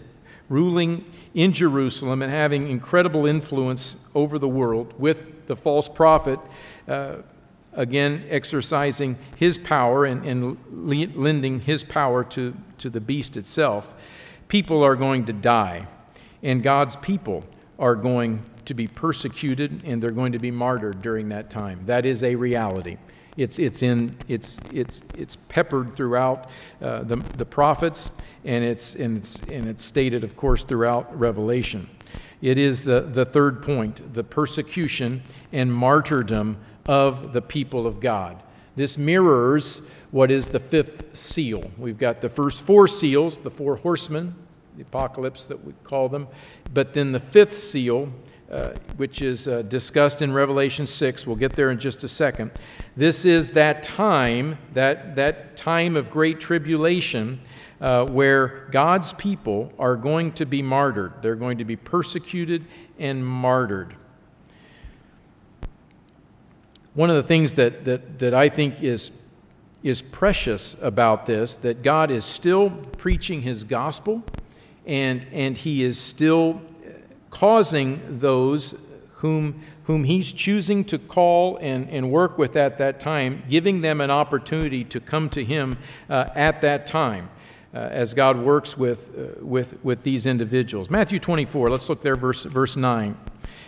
ruling 0.49 1.05
in 1.33 1.53
Jerusalem 1.53 2.21
and 2.21 2.31
having 2.31 2.67
incredible 2.69 3.25
influence 3.25 3.97
over 4.15 4.39
the 4.39 4.47
world 4.47 4.93
with 4.97 5.45
the 5.47 5.55
false 5.55 5.87
prophet, 5.87 6.39
uh, 6.87 7.17
again 7.73 8.25
exercising 8.29 9.17
his 9.35 9.57
power 9.57 10.05
and, 10.05 10.25
and 10.25 10.57
lending 11.15 11.61
his 11.61 11.83
power 11.83 12.23
to, 12.23 12.55
to 12.79 12.89
the 12.89 12.99
beast 12.99 13.37
itself, 13.37 13.93
people 14.47 14.83
are 14.83 14.95
going 14.95 15.25
to 15.25 15.33
die. 15.33 15.87
And 16.41 16.63
God's 16.63 16.95
people 16.97 17.45
are 17.77 17.95
going 17.95 18.43
to 18.69 18.75
be 18.75 18.87
persecuted 18.87 19.83
and 19.83 20.01
they're 20.01 20.11
going 20.11 20.31
to 20.31 20.39
be 20.39 20.51
martyred 20.51 21.01
during 21.01 21.29
that 21.29 21.49
time. 21.49 21.81
That 21.85 22.05
is 22.05 22.23
a 22.23 22.35
reality. 22.35 22.97
It's, 23.35 23.57
it's, 23.57 23.81
in, 23.81 24.15
it's, 24.27 24.59
it's, 24.71 25.01
it's 25.17 25.37
peppered 25.47 25.95
throughout 25.95 26.49
uh, 26.81 27.03
the, 27.03 27.15
the 27.35 27.45
prophets, 27.45 28.11
and 28.45 28.63
it's, 28.63 28.95
and, 28.95 29.17
it's, 29.17 29.39
and 29.43 29.67
it's 29.67 29.83
stated, 29.83 30.23
of 30.23 30.37
course, 30.37 30.63
throughout 30.63 31.17
Revelation. 31.17 31.89
It 32.43 32.59
is 32.59 32.85
the, 32.85 33.01
the 33.01 33.25
third 33.25 33.63
point 33.63 34.13
the 34.13 34.23
persecution 34.23 35.23
and 35.51 35.73
martyrdom 35.73 36.57
of 36.85 37.33
the 37.33 37.41
people 37.41 37.87
of 37.87 37.99
God. 37.99 38.41
This 38.75 38.99
mirrors 38.99 39.81
what 40.11 40.29
is 40.29 40.49
the 40.49 40.59
fifth 40.59 41.15
seal. 41.15 41.71
We've 41.77 41.97
got 41.97 42.21
the 42.21 42.29
first 42.29 42.63
four 42.63 42.87
seals, 42.87 43.39
the 43.39 43.51
four 43.51 43.77
horsemen, 43.77 44.35
the 44.75 44.83
apocalypse 44.83 45.47
that 45.47 45.65
we 45.65 45.73
call 45.83 46.07
them, 46.07 46.27
but 46.71 46.93
then 46.93 47.13
the 47.13 47.19
fifth 47.19 47.57
seal 47.57 48.13
uh, 48.49 48.73
which 48.97 49.21
is 49.21 49.47
uh, 49.47 49.61
discussed 49.61 50.21
in 50.21 50.33
Revelation 50.33 50.87
6. 50.87 51.27
We'll 51.27 51.35
get 51.35 51.53
there 51.53 51.69
in 51.69 51.77
just 51.77 52.03
a 52.03 52.07
second. 52.07 52.51
This 52.95 53.23
is 53.23 53.51
that 53.51 53.83
time, 53.83 54.57
that, 54.73 55.15
that 55.15 55.55
time 55.55 55.95
of 55.95 56.09
great 56.09 56.39
tribulation, 56.39 57.41
uh, 57.79 58.05
where 58.07 58.67
God's 58.71 59.13
people 59.13 59.71
are 59.77 59.95
going 59.95 60.31
to 60.33 60.45
be 60.45 60.61
martyred. 60.61 61.13
They're 61.21 61.35
going 61.35 61.59
to 61.59 61.65
be 61.65 61.75
persecuted 61.75 62.65
and 62.97 63.25
martyred. 63.25 63.95
One 66.95 67.09
of 67.09 67.15
the 67.15 67.23
things 67.23 67.55
that, 67.55 67.85
that, 67.85 68.17
that 68.17 68.33
I 68.33 68.49
think 68.49 68.81
is, 68.81 69.11
is 69.83 70.01
precious 70.01 70.75
about 70.81 71.27
this, 71.27 71.55
that 71.57 71.83
God 71.83 72.09
is 72.09 72.25
still 72.25 72.71
preaching 72.71 73.43
his 73.43 73.63
gospel 73.63 74.23
and, 74.85 75.27
and 75.31 75.55
he 75.55 75.83
is 75.83 75.99
still 75.99 76.61
causing 77.29 78.19
those 78.19 78.75
whom, 79.15 79.61
whom 79.83 80.05
he's 80.05 80.31
choosing 80.31 80.83
to 80.85 80.97
call 80.97 81.57
and, 81.57 81.89
and 81.89 82.11
work 82.11 82.37
with 82.37 82.55
at 82.55 82.77
that 82.77 82.99
time, 82.99 83.43
giving 83.49 83.81
them 83.81 84.01
an 84.01 84.11
opportunity 84.11 84.83
to 84.85 84.99
come 84.99 85.29
to 85.29 85.43
him 85.43 85.77
uh, 86.09 86.27
at 86.35 86.61
that 86.61 86.85
time. 86.85 87.29
Uh, 87.71 87.77
as 87.77 88.15
God 88.15 88.35
works 88.35 88.75
with, 88.75 89.15
uh, 89.15 89.45
with, 89.45 89.77
with 89.83 90.01
these 90.01 90.25
individuals. 90.25 90.89
Matthew 90.89 91.19
24, 91.19 91.69
let's 91.69 91.87
look 91.87 92.01
there, 92.01 92.15
verse, 92.15 92.45
verse 92.45 92.75
9. 92.75 93.15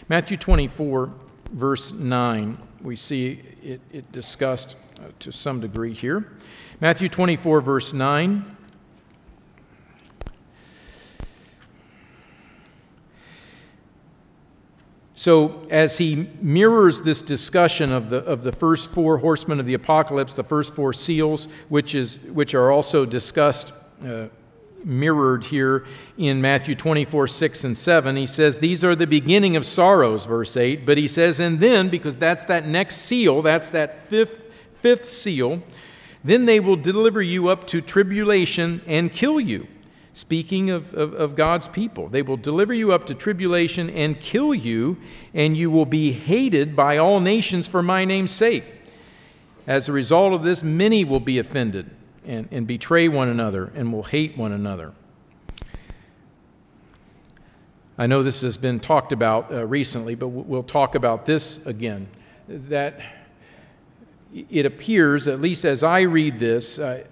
Matthew 0.10 0.38
24, 0.38 1.14
verse 1.52 1.92
9, 1.92 2.58
we 2.82 2.96
see 2.96 3.44
it, 3.62 3.80
it 3.92 4.12
discussed 4.12 4.76
uh, 4.98 5.10
to 5.20 5.32
some 5.32 5.60
degree 5.60 5.94
here. 5.94 6.32
Matthew 6.80 7.10
24, 7.10 7.62
verse 7.62 7.94
9. 7.94 8.58
So, 15.22 15.62
as 15.70 16.00
he 16.00 16.28
mirrors 16.42 17.02
this 17.02 17.22
discussion 17.22 17.92
of 17.92 18.10
the, 18.10 18.26
of 18.26 18.42
the 18.42 18.52
first 18.52 18.92
four 18.92 19.20
horsemen 19.20 19.60
of 19.60 19.68
the 19.68 19.76
apocalypse, 19.76 20.34
the 20.34 20.42
first 20.42 20.74
four 20.74 20.94
seals, 20.94 21.48
which, 21.70 21.94
is, 21.94 22.18
which 22.22 22.56
are 22.56 22.72
also 22.72 23.06
discussed, 23.06 23.72
uh, 24.04 24.30
mirrored 24.84 25.44
here 25.44 25.86
in 26.18 26.42
Matthew 26.42 26.74
24, 26.74 27.28
6 27.28 27.64
and 27.66 27.78
7, 27.78 28.16
he 28.16 28.26
says, 28.26 28.58
These 28.58 28.84
are 28.84 28.96
the 28.96 29.06
beginning 29.06 29.56
of 29.56 29.64
sorrows, 29.64 30.26
verse 30.26 30.58
8. 30.58 30.88
But 30.88 30.98
he 30.98 31.08
says, 31.08 31.40
And 31.40 31.60
then, 31.60 31.90
because 31.90 32.18
that's 32.18 32.46
that 32.46 32.66
next 32.66 32.96
seal, 32.96 33.44
that's 33.44 33.70
that 33.70 34.08
fifth, 34.08 34.52
fifth 34.74 35.12
seal, 35.12 35.62
then 36.24 36.48
they 36.48 36.60
will 36.60 36.78
deliver 36.78 37.22
you 37.22 37.48
up 37.48 37.68
to 37.68 37.80
tribulation 37.80 38.82
and 38.88 39.14
kill 39.14 39.40
you 39.40 39.68
speaking 40.14 40.70
of, 40.70 40.94
of, 40.94 41.14
of, 41.14 41.36
God's 41.36 41.68
people. 41.68 42.10
They 42.10 42.22
will 42.22 42.38
deliver 42.38 42.74
you 42.74 42.92
up 42.92 43.06
to 43.06 43.16
tribulation 43.16 43.90
and 43.90 44.20
kill 44.20 44.54
you, 44.54 44.98
and 45.34 45.56
you 45.56 45.72
will 45.72 45.86
be 45.86 46.12
hated 46.12 46.76
by 46.76 46.98
all 46.98 47.20
nations 47.20 47.68
for 47.68 47.82
my 47.82 48.04
name's 48.04 48.32
sake. 48.32 48.66
As 49.66 49.88
a 49.88 49.94
result 49.94 50.34
of 50.34 50.44
this, 50.44 50.64
many 50.64 51.06
will 51.06 51.20
be 51.20 51.40
offended 51.40 51.90
and, 52.26 52.48
and 52.52 52.68
betray 52.68 53.08
one 53.08 53.30
another 53.30 53.72
and 53.76 53.94
will 53.94 54.04
hate 54.04 54.38
one 54.38 54.52
another. 54.52 54.94
I 57.98 58.08
know 58.08 58.24
this 58.24 58.42
has 58.42 58.58
been 58.58 58.80
talked 58.80 59.12
about 59.12 59.54
uh, 59.54 59.66
recently, 59.66 60.16
but 60.16 60.30
we'll 60.30 60.64
talk 60.64 60.96
about 60.96 61.26
this 61.26 61.64
again. 61.66 62.08
That 62.48 63.00
it 64.34 64.66
appears, 64.66 65.28
at 65.28 65.40
least 65.40 65.66
as 65.66 65.84
I 65.84 66.02
read 66.02 66.40
this, 66.40 66.80
uh, 66.80 67.06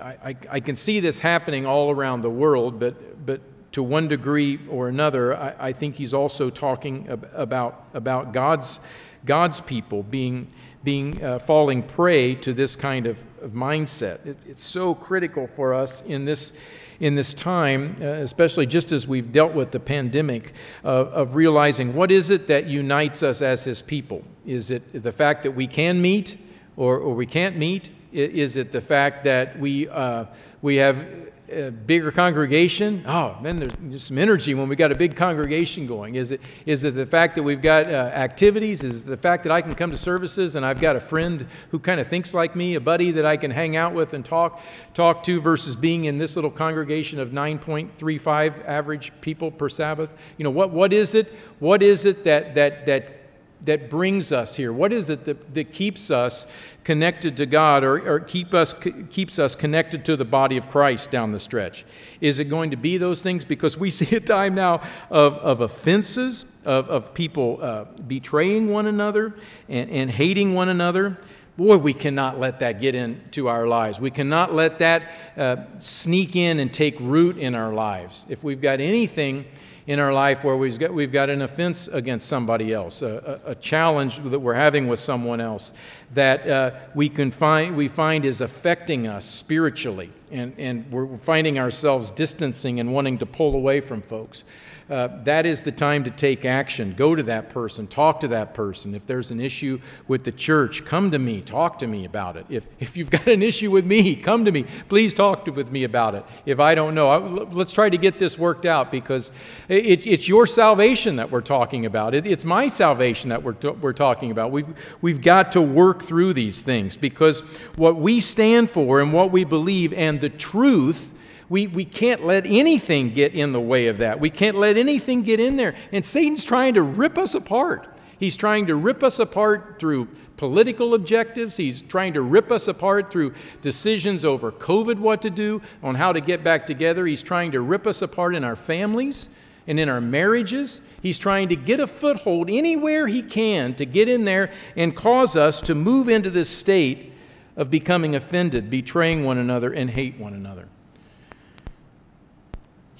I, 0.00 0.16
I, 0.24 0.36
I, 0.50 0.60
can 0.60 0.74
see 0.74 1.00
this 1.00 1.20
happening 1.20 1.66
all 1.66 1.90
around 1.90 2.22
the 2.22 2.30
world, 2.30 2.78
but, 2.78 3.26
but 3.26 3.40
to 3.72 3.82
one 3.82 4.08
degree 4.08 4.58
or 4.68 4.88
another, 4.88 5.36
I, 5.36 5.54
I 5.58 5.72
think 5.72 5.96
he's 5.96 6.14
also 6.14 6.50
talking 6.50 7.08
ab- 7.08 7.30
about, 7.34 7.84
about 7.94 8.32
God's, 8.32 8.80
God's 9.24 9.60
people 9.60 10.02
being, 10.02 10.50
being 10.82 11.22
uh, 11.22 11.38
falling 11.38 11.82
prey 11.82 12.34
to 12.36 12.52
this 12.52 12.76
kind 12.76 13.06
of, 13.06 13.24
of 13.40 13.52
mindset. 13.52 14.24
It, 14.26 14.38
it's 14.46 14.64
so 14.64 14.94
critical 14.94 15.46
for 15.46 15.72
us 15.74 16.02
in 16.02 16.24
this, 16.24 16.52
in 16.98 17.14
this 17.14 17.32
time, 17.32 17.96
uh, 18.00 18.04
especially 18.04 18.66
just 18.66 18.92
as 18.92 19.06
we've 19.06 19.32
dealt 19.32 19.52
with 19.52 19.70
the 19.70 19.80
pandemic, 19.80 20.52
uh, 20.84 20.88
of 20.88 21.34
realizing 21.34 21.94
what 21.94 22.10
is 22.10 22.30
it 22.30 22.46
that 22.48 22.66
unites 22.66 23.22
us 23.22 23.40
as 23.40 23.64
his 23.64 23.82
people? 23.82 24.22
Is 24.46 24.70
it 24.70 25.02
the 25.02 25.12
fact 25.12 25.42
that 25.44 25.52
we 25.52 25.66
can 25.66 26.02
meet 26.02 26.36
or, 26.76 26.98
or 26.98 27.14
we 27.14 27.26
can't 27.26 27.56
meet? 27.56 27.90
Is 28.12 28.56
it 28.56 28.72
the 28.72 28.80
fact 28.80 29.24
that 29.24 29.58
we, 29.58 29.88
uh, 29.88 30.24
we 30.62 30.76
have 30.76 31.06
a 31.50 31.70
bigger 31.70 32.10
congregation? 32.10 33.04
Oh, 33.06 33.36
then 33.42 33.70
there's 33.80 34.04
some 34.04 34.18
energy 34.18 34.54
when 34.54 34.68
we 34.68 34.76
got 34.76 34.92
a 34.92 34.94
big 34.94 35.16
congregation 35.16 35.86
going. 35.86 36.14
Is 36.14 36.30
it, 36.32 36.40
is 36.66 36.84
it 36.84 36.94
the 36.94 37.06
fact 37.06 37.34
that 37.36 37.42
we've 37.42 37.60
got 37.60 37.86
uh, 37.86 38.10
activities? 38.14 38.82
Is 38.82 39.02
it 39.02 39.06
the 39.06 39.16
fact 39.16 39.42
that 39.44 39.52
I 39.52 39.60
can 39.60 39.74
come 39.74 39.90
to 39.90 39.98
services 39.98 40.54
and 40.54 40.64
I've 40.64 40.80
got 40.80 40.96
a 40.96 41.00
friend 41.00 41.46
who 41.70 41.78
kind 41.78 42.00
of 42.00 42.06
thinks 42.06 42.34
like 42.34 42.54
me, 42.56 42.74
a 42.74 42.80
buddy 42.80 43.10
that 43.12 43.26
I 43.26 43.36
can 43.36 43.50
hang 43.50 43.76
out 43.76 43.94
with 43.94 44.12
and 44.12 44.24
talk, 44.24 44.60
talk 44.94 45.22
to 45.24 45.40
versus 45.40 45.76
being 45.76 46.04
in 46.04 46.18
this 46.18 46.36
little 46.36 46.50
congregation 46.50 47.18
of 47.18 47.30
9.35 47.30 48.64
average 48.66 49.12
people 49.20 49.50
per 49.50 49.68
Sabbath? 49.68 50.14
You 50.36 50.44
know, 50.44 50.50
what, 50.50 50.70
what 50.70 50.92
is 50.92 51.14
it? 51.14 51.32
What 51.58 51.82
is 51.82 52.04
it 52.04 52.24
that, 52.24 52.54
that, 52.54 52.86
that 52.86 53.19
that 53.62 53.90
brings 53.90 54.32
us 54.32 54.56
here? 54.56 54.72
What 54.72 54.92
is 54.92 55.10
it 55.10 55.24
that, 55.26 55.54
that 55.54 55.72
keeps 55.72 56.10
us 56.10 56.46
connected 56.84 57.36
to 57.36 57.46
God 57.46 57.84
or, 57.84 57.98
or 58.08 58.20
keep 58.20 58.54
us, 58.54 58.74
keeps 59.10 59.38
us 59.38 59.54
connected 59.54 60.04
to 60.06 60.16
the 60.16 60.24
body 60.24 60.56
of 60.56 60.70
Christ 60.70 61.10
down 61.10 61.32
the 61.32 61.40
stretch? 61.40 61.84
Is 62.20 62.38
it 62.38 62.44
going 62.44 62.70
to 62.70 62.76
be 62.76 62.96
those 62.96 63.22
things? 63.22 63.44
Because 63.44 63.76
we 63.76 63.90
see 63.90 64.16
a 64.16 64.20
time 64.20 64.54
now 64.54 64.82
of, 65.10 65.34
of 65.34 65.60
offenses, 65.60 66.44
of, 66.64 66.88
of 66.88 67.14
people 67.14 67.58
uh, 67.60 67.84
betraying 68.06 68.70
one 68.70 68.86
another 68.86 69.34
and, 69.68 69.90
and 69.90 70.10
hating 70.10 70.54
one 70.54 70.68
another. 70.68 71.18
Boy, 71.56 71.76
we 71.76 71.92
cannot 71.92 72.38
let 72.38 72.60
that 72.60 72.80
get 72.80 72.94
into 72.94 73.48
our 73.48 73.66
lives. 73.66 74.00
We 74.00 74.10
cannot 74.10 74.54
let 74.54 74.78
that 74.78 75.02
uh, 75.36 75.56
sneak 75.78 76.34
in 76.34 76.58
and 76.58 76.72
take 76.72 76.98
root 77.00 77.36
in 77.36 77.54
our 77.54 77.74
lives. 77.74 78.24
If 78.30 78.42
we've 78.42 78.62
got 78.62 78.80
anything 78.80 79.44
in 79.86 79.98
our 79.98 80.12
life 80.12 80.44
where 80.44 80.56
we've 80.56 80.78
got, 80.78 80.92
we've 80.92 81.12
got 81.12 81.30
an 81.30 81.42
offense 81.42 81.88
against 81.88 82.28
somebody 82.28 82.72
else, 82.72 83.02
a, 83.02 83.40
a, 83.46 83.50
a 83.52 83.54
challenge 83.54 84.18
that 84.20 84.38
we're 84.38 84.54
having 84.54 84.88
with 84.88 85.00
someone 85.00 85.40
else 85.40 85.72
that 86.12 86.46
uh, 86.48 86.72
we, 86.94 87.08
can 87.08 87.30
find, 87.30 87.76
we 87.76 87.88
find 87.88 88.24
is 88.24 88.40
affecting 88.40 89.06
us 89.06 89.24
spiritually, 89.24 90.10
and, 90.30 90.54
and 90.58 90.90
we're 90.90 91.16
finding 91.16 91.58
ourselves 91.58 92.10
distancing 92.10 92.80
and 92.80 92.92
wanting 92.92 93.18
to 93.18 93.26
pull 93.26 93.54
away 93.54 93.80
from 93.80 94.02
folks 94.02 94.44
uh, 94.90 95.08
that 95.22 95.46
is 95.46 95.62
the 95.62 95.70
time 95.70 96.02
to 96.02 96.10
take 96.10 96.44
action. 96.44 96.94
Go 96.96 97.14
to 97.14 97.22
that 97.22 97.48
person, 97.48 97.86
talk 97.86 98.20
to 98.20 98.28
that 98.28 98.54
person. 98.54 98.94
If 98.94 99.06
there's 99.06 99.30
an 99.30 99.40
issue 99.40 99.80
with 100.08 100.24
the 100.24 100.32
church, 100.32 100.84
come 100.84 101.12
to 101.12 101.18
me, 101.18 101.40
talk 101.42 101.78
to 101.78 101.86
me 101.86 102.04
about 102.04 102.36
it. 102.36 102.44
If, 102.48 102.66
if 102.80 102.96
you've 102.96 103.10
got 103.10 103.28
an 103.28 103.40
issue 103.40 103.70
with 103.70 103.86
me, 103.86 104.16
come 104.16 104.44
to 104.44 104.52
me. 104.52 104.64
Please 104.88 105.14
talk 105.14 105.44
to, 105.44 105.52
with 105.52 105.70
me 105.70 105.84
about 105.84 106.16
it. 106.16 106.24
If 106.44 106.58
I 106.58 106.74
don't 106.74 106.96
know, 106.96 107.08
I, 107.08 107.18
let's 107.18 107.72
try 107.72 107.88
to 107.88 107.96
get 107.96 108.18
this 108.18 108.36
worked 108.36 108.66
out 108.66 108.90
because 108.90 109.30
it, 109.68 110.04
it's 110.06 110.26
your 110.26 110.44
salvation 110.46 111.16
that 111.16 111.30
we're 111.30 111.40
talking 111.40 111.86
about. 111.86 112.12
It, 112.14 112.26
it's 112.26 112.44
my 112.44 112.66
salvation 112.66 113.30
that 113.30 113.44
we're, 113.44 113.56
we're 113.80 113.92
talking 113.92 114.32
about. 114.32 114.50
We've, 114.50 114.98
we've 115.00 115.20
got 115.20 115.52
to 115.52 115.62
work 115.62 116.02
through 116.02 116.32
these 116.32 116.62
things 116.62 116.96
because 116.96 117.40
what 117.76 117.96
we 117.96 118.18
stand 118.18 118.70
for 118.70 119.00
and 119.00 119.12
what 119.12 119.30
we 119.30 119.44
believe 119.44 119.92
and 119.92 120.20
the 120.20 120.30
truth 120.30 121.14
we, 121.50 121.66
we 121.66 121.84
can't 121.84 122.24
let 122.24 122.46
anything 122.46 123.12
get 123.12 123.34
in 123.34 123.52
the 123.52 123.60
way 123.60 123.88
of 123.88 123.98
that. 123.98 124.20
We 124.20 124.30
can't 124.30 124.56
let 124.56 124.76
anything 124.76 125.22
get 125.22 125.40
in 125.40 125.56
there. 125.56 125.74
And 125.90 126.06
Satan's 126.06 126.44
trying 126.44 126.74
to 126.74 126.82
rip 126.82 127.18
us 127.18 127.34
apart. 127.34 127.88
He's 128.20 128.36
trying 128.36 128.68
to 128.68 128.76
rip 128.76 129.02
us 129.02 129.18
apart 129.18 129.80
through 129.80 130.06
political 130.36 130.94
objectives. 130.94 131.56
He's 131.56 131.82
trying 131.82 132.14
to 132.14 132.22
rip 132.22 132.52
us 132.52 132.68
apart 132.68 133.10
through 133.10 133.34
decisions 133.62 134.24
over 134.24 134.52
COVID, 134.52 135.00
what 135.00 135.20
to 135.22 135.30
do, 135.30 135.60
on 135.82 135.96
how 135.96 136.12
to 136.12 136.20
get 136.20 136.44
back 136.44 136.68
together. 136.68 137.04
He's 137.04 137.22
trying 137.22 137.50
to 137.50 137.60
rip 137.60 137.84
us 137.84 138.00
apart 138.00 138.36
in 138.36 138.44
our 138.44 138.56
families 138.56 139.28
and 139.66 139.80
in 139.80 139.88
our 139.88 140.00
marriages. 140.00 140.80
He's 141.02 141.18
trying 141.18 141.48
to 141.48 141.56
get 141.56 141.80
a 141.80 141.88
foothold 141.88 142.48
anywhere 142.48 143.08
he 143.08 143.22
can 143.22 143.74
to 143.74 143.84
get 143.84 144.08
in 144.08 144.24
there 144.24 144.52
and 144.76 144.94
cause 144.94 145.34
us 145.34 145.60
to 145.62 145.74
move 145.74 146.08
into 146.08 146.30
this 146.30 146.48
state 146.48 147.12
of 147.56 147.70
becoming 147.70 148.14
offended, 148.14 148.70
betraying 148.70 149.24
one 149.24 149.36
another, 149.36 149.72
and 149.72 149.90
hate 149.90 150.16
one 150.16 150.32
another 150.32 150.68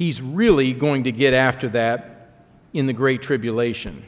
he's 0.00 0.22
really 0.22 0.72
going 0.72 1.04
to 1.04 1.12
get 1.12 1.34
after 1.34 1.68
that 1.68 2.30
in 2.72 2.86
the 2.86 2.92
Great 2.94 3.20
Tribulation. 3.20 4.02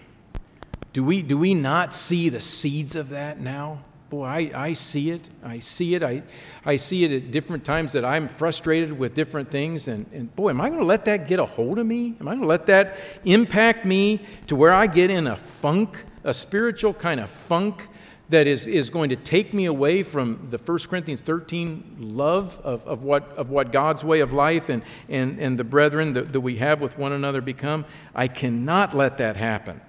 Do 0.94 1.04
we, 1.04 1.20
do 1.20 1.36
we 1.36 1.52
not 1.52 1.92
see 1.92 2.30
the 2.30 2.40
seeds 2.40 2.96
of 2.96 3.10
that 3.10 3.40
now? 3.40 3.84
Boy, 4.08 4.24
I, 4.24 4.50
I 4.54 4.72
see 4.72 5.10
it. 5.10 5.28
I 5.44 5.58
see 5.58 5.94
it. 5.94 6.02
I, 6.02 6.22
I 6.64 6.76
see 6.76 7.04
it 7.04 7.12
at 7.12 7.30
different 7.30 7.66
times 7.66 7.92
that 7.92 8.06
I'm 8.06 8.26
frustrated 8.26 8.98
with 8.98 9.12
different 9.12 9.50
things. 9.50 9.86
And, 9.86 10.06
and 10.14 10.34
boy, 10.34 10.48
am 10.48 10.62
I 10.62 10.68
going 10.68 10.80
to 10.80 10.86
let 10.86 11.04
that 11.04 11.28
get 11.28 11.38
a 11.38 11.44
hold 11.44 11.78
of 11.78 11.86
me? 11.86 12.16
Am 12.20 12.26
I 12.26 12.30
going 12.30 12.40
to 12.40 12.46
let 12.46 12.64
that 12.68 12.96
impact 13.26 13.84
me 13.84 14.24
to 14.46 14.56
where 14.56 14.72
I 14.72 14.86
get 14.86 15.10
in 15.10 15.26
a 15.26 15.36
funk, 15.36 16.06
a 16.24 16.32
spiritual 16.32 16.94
kind 16.94 17.20
of 17.20 17.28
funk 17.28 17.86
that 18.32 18.46
is, 18.46 18.66
is 18.66 18.90
going 18.90 19.10
to 19.10 19.16
take 19.16 19.54
me 19.54 19.66
away 19.66 20.02
from 20.02 20.48
the 20.48 20.58
1 20.58 20.78
Corinthians 20.80 21.20
13 21.20 21.96
love 21.98 22.60
of, 22.64 22.84
of, 22.86 23.02
what, 23.02 23.28
of 23.36 23.50
what 23.50 23.70
God's 23.72 24.04
way 24.04 24.20
of 24.20 24.32
life 24.32 24.68
and, 24.68 24.82
and, 25.08 25.38
and 25.38 25.58
the 25.58 25.64
brethren 25.64 26.14
that, 26.14 26.32
that 26.32 26.40
we 26.40 26.56
have 26.56 26.80
with 26.80 26.98
one 26.98 27.12
another 27.12 27.40
become. 27.40 27.84
I 28.14 28.28
cannot 28.28 28.94
let 28.94 29.18
that 29.18 29.36
happen. 29.36 29.80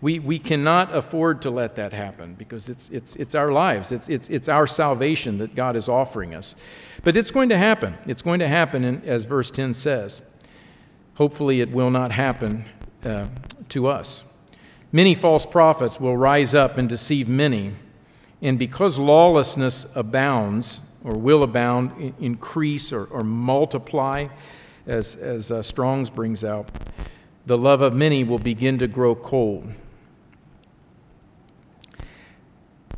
We, 0.00 0.20
we 0.20 0.38
cannot 0.38 0.94
afford 0.94 1.42
to 1.42 1.50
let 1.50 1.74
that 1.74 1.92
happen 1.92 2.34
because 2.34 2.68
it's, 2.68 2.88
it's, 2.90 3.16
it's 3.16 3.34
our 3.34 3.50
lives, 3.50 3.90
it's, 3.90 4.08
it's, 4.08 4.30
it's 4.30 4.48
our 4.48 4.68
salvation 4.68 5.38
that 5.38 5.56
God 5.56 5.74
is 5.74 5.88
offering 5.88 6.34
us. 6.34 6.54
But 7.02 7.16
it's 7.16 7.32
going 7.32 7.48
to 7.48 7.58
happen. 7.58 7.98
It's 8.06 8.22
going 8.22 8.38
to 8.38 8.48
happen, 8.48 8.84
in, 8.84 9.02
as 9.04 9.24
verse 9.24 9.50
10 9.50 9.74
says. 9.74 10.22
Hopefully, 11.16 11.60
it 11.60 11.72
will 11.72 11.90
not 11.90 12.12
happen 12.12 12.64
uh, 13.04 13.26
to 13.70 13.88
us. 13.88 14.24
Many 14.92 15.16
false 15.16 15.44
prophets 15.44 15.98
will 16.00 16.16
rise 16.16 16.54
up 16.54 16.78
and 16.78 16.88
deceive 16.88 17.28
many. 17.28 17.74
And 18.40 18.58
because 18.58 18.98
lawlessness 18.98 19.86
abounds, 19.94 20.82
or 21.02 21.16
will 21.16 21.42
abound, 21.42 22.14
increase, 22.20 22.92
or, 22.92 23.04
or 23.06 23.24
multiply, 23.24 24.28
as, 24.86 25.16
as 25.16 25.50
uh, 25.50 25.62
Strong's 25.62 26.10
brings 26.10 26.44
out, 26.44 26.70
the 27.46 27.58
love 27.58 27.80
of 27.80 27.94
many 27.94 28.24
will 28.24 28.38
begin 28.38 28.78
to 28.78 28.86
grow 28.86 29.14
cold. 29.14 29.72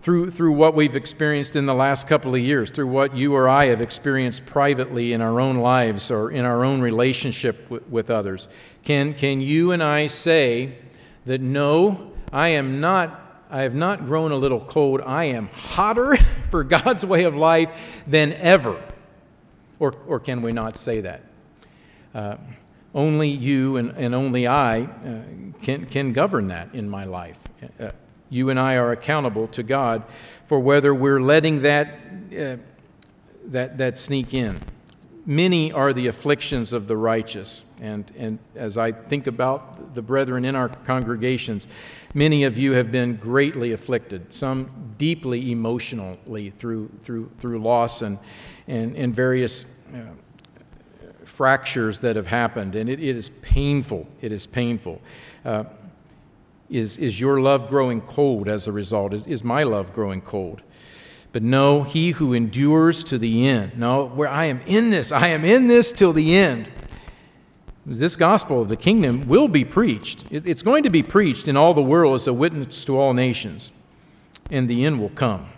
Through, 0.03 0.30
through 0.30 0.53
what 0.53 0.74
we've 0.74 0.97
experienced 0.97 1.55
in 1.57 1.66
the 1.66 1.74
last 1.74 2.09
couple 2.09 2.34
of 2.34 2.41
years, 2.41 2.70
through 2.70 2.86
what 2.86 3.14
you 3.14 3.34
or 3.34 3.49
I 3.49 3.66
have 3.66 3.82
experienced 3.82 4.47
privately 4.47 5.12
in 5.12 5.20
our 5.20 5.41
own 5.41 5.59
lives 5.59 6.11
or 6.11 6.30
in 6.30 6.47
our 6.47 6.64
own 6.64 6.80
relationship 6.80 7.68
with, 7.68 7.86
with 7.86 8.11
others, 8.11 8.49
can, 8.82 9.12
can 9.12 9.43
you 9.43 9.72
and 9.72 9.82
I 9.82 10.07
say 10.07 10.78
that 11.26 11.43
no, 11.43 12.12
I 12.32 12.49
am 12.49 12.80
not 12.80 13.30
I 13.51 13.63
have 13.63 13.75
not 13.75 14.07
grown 14.07 14.31
a 14.31 14.37
little 14.37 14.61
cold. 14.61 15.01
I 15.01 15.25
am 15.25 15.49
hotter 15.49 16.17
for 16.51 16.63
God's 16.63 17.05
way 17.05 17.25
of 17.25 17.35
life 17.35 18.03
than 18.07 18.33
ever. 18.35 18.81
Or, 19.79 19.95
or 20.07 20.21
can 20.21 20.43
we 20.43 20.53
not 20.53 20.77
say 20.77 21.01
that? 21.01 21.23
Uh, 22.15 22.37
only 22.95 23.29
you 23.29 23.77
and, 23.77 23.91
and 23.97 24.15
only 24.15 24.47
I 24.47 24.83
uh, 24.83 25.23
can, 25.63 25.87
can 25.87 26.13
govern 26.13 26.49
that 26.49 26.75
in 26.75 26.89
my 26.89 27.05
life. 27.05 27.39
Uh, 27.79 27.91
you 28.29 28.51
and 28.51 28.59
I 28.59 28.77
are 28.77 28.93
accountable 28.93 29.49
to 29.49 29.63
God 29.63 30.05
for 30.45 30.61
whether 30.61 30.95
we're 30.95 31.21
letting 31.21 31.63
that, 31.63 31.99
uh, 32.37 32.57
that, 33.47 33.79
that 33.79 33.99
sneak 33.99 34.33
in. 34.33 34.61
Many 35.27 35.73
are 35.73 35.93
the 35.93 36.07
afflictions 36.07 36.73
of 36.73 36.87
the 36.87 36.97
righteous. 36.97 37.67
And, 37.81 38.11
and 38.17 38.39
as 38.55 38.77
I 38.77 38.93
think 38.93 39.27
about 39.27 39.95
the 39.95 40.03
brethren 40.03 40.45
in 40.45 40.57
our 40.57 40.69
congregations, 40.69 41.67
many 42.15 42.45
of 42.45 42.59
you 42.59 42.73
have 42.73 42.91
been 42.91 43.17
greatly 43.17 43.73
afflicted, 43.73 44.33
some 44.33 44.95
deeply 44.99 45.53
emotionally 45.53 46.51
through, 46.51 46.91
through, 47.01 47.31
through 47.39 47.61
loss 47.61 48.03
and, 48.03 48.19
and, 48.67 48.97
and 48.97 49.15
various 49.15 49.65
uh, 49.95 49.99
fractures 51.25 52.01
that 52.01 52.17
have 52.17 52.27
happened. 52.27 52.75
And 52.75 52.89
it, 52.89 53.01
it 53.01 53.17
is 53.17 53.29
painful. 53.43 54.07
It 54.21 54.33
is 54.33 54.47
painful. 54.47 55.01
Uh, 55.45 55.65
is, 56.69 56.99
is 56.99 57.21
your 57.21 57.41
love 57.41 57.69
growing 57.69 58.01
cold 58.01 58.49
as 58.49 58.69
a 58.69 58.73
result? 58.73 59.15
Is, 59.15 59.27
is 59.27 59.45
my 59.45 59.63
love 59.63 59.93
growing 59.93 60.21
cold? 60.21 60.63
But 61.33 61.43
no, 61.43 61.85
he 61.85 62.11
who 62.11 62.33
endures 62.33 63.05
to 63.05 63.19
the 63.19 63.47
end. 63.47 63.79
No, 63.79 64.05
where 64.05 64.29
I 64.29 64.47
am 64.47 64.61
in 64.67 64.91
this, 64.91 65.13
I 65.13 65.29
am 65.29 65.45
in 65.45 65.69
this 65.69 65.93
till 65.93 66.13
the 66.13 66.35
end. 66.35 66.69
This 67.99 68.14
gospel 68.14 68.62
of 68.62 68.68
the 68.68 68.76
kingdom 68.76 69.26
will 69.26 69.49
be 69.49 69.64
preached. 69.64 70.24
It's 70.30 70.62
going 70.62 70.84
to 70.84 70.91
be 70.91 71.03
preached 71.03 71.49
in 71.49 71.57
all 71.57 71.74
the 71.74 71.82
world 71.82 72.14
as 72.14 72.28
a 72.28 72.32
witness 72.32 72.84
to 72.84 72.97
all 72.97 73.12
nations, 73.12 73.72
and 74.49 74.70
the 74.70 74.84
end 74.84 75.01
will 75.01 75.09
come. 75.09 75.49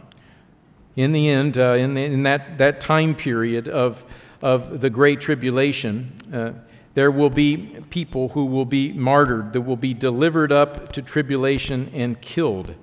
In 0.97 1.13
the 1.13 1.29
end, 1.29 1.59
uh, 1.59 1.75
in, 1.75 1.95
in 1.99 2.23
that, 2.23 2.57
that 2.57 2.81
time 2.81 3.15
period 3.15 3.69
of, 3.69 4.07
of 4.41 4.81
the 4.81 4.89
Great 4.89 5.21
Tribulation, 5.21 6.15
uh, 6.33 6.53
there 6.95 7.11
will 7.11 7.29
be 7.29 7.79
people 7.91 8.31
who 8.31 8.47
will 8.47 8.65
be 8.65 8.95
martyred, 8.95 9.53
that 9.53 9.61
will 9.61 9.77
be 9.77 9.93
delivered 9.93 10.53
up 10.53 10.91
to 10.93 11.03
tribulation 11.03 11.91
and 11.93 12.19
killed. 12.23 12.75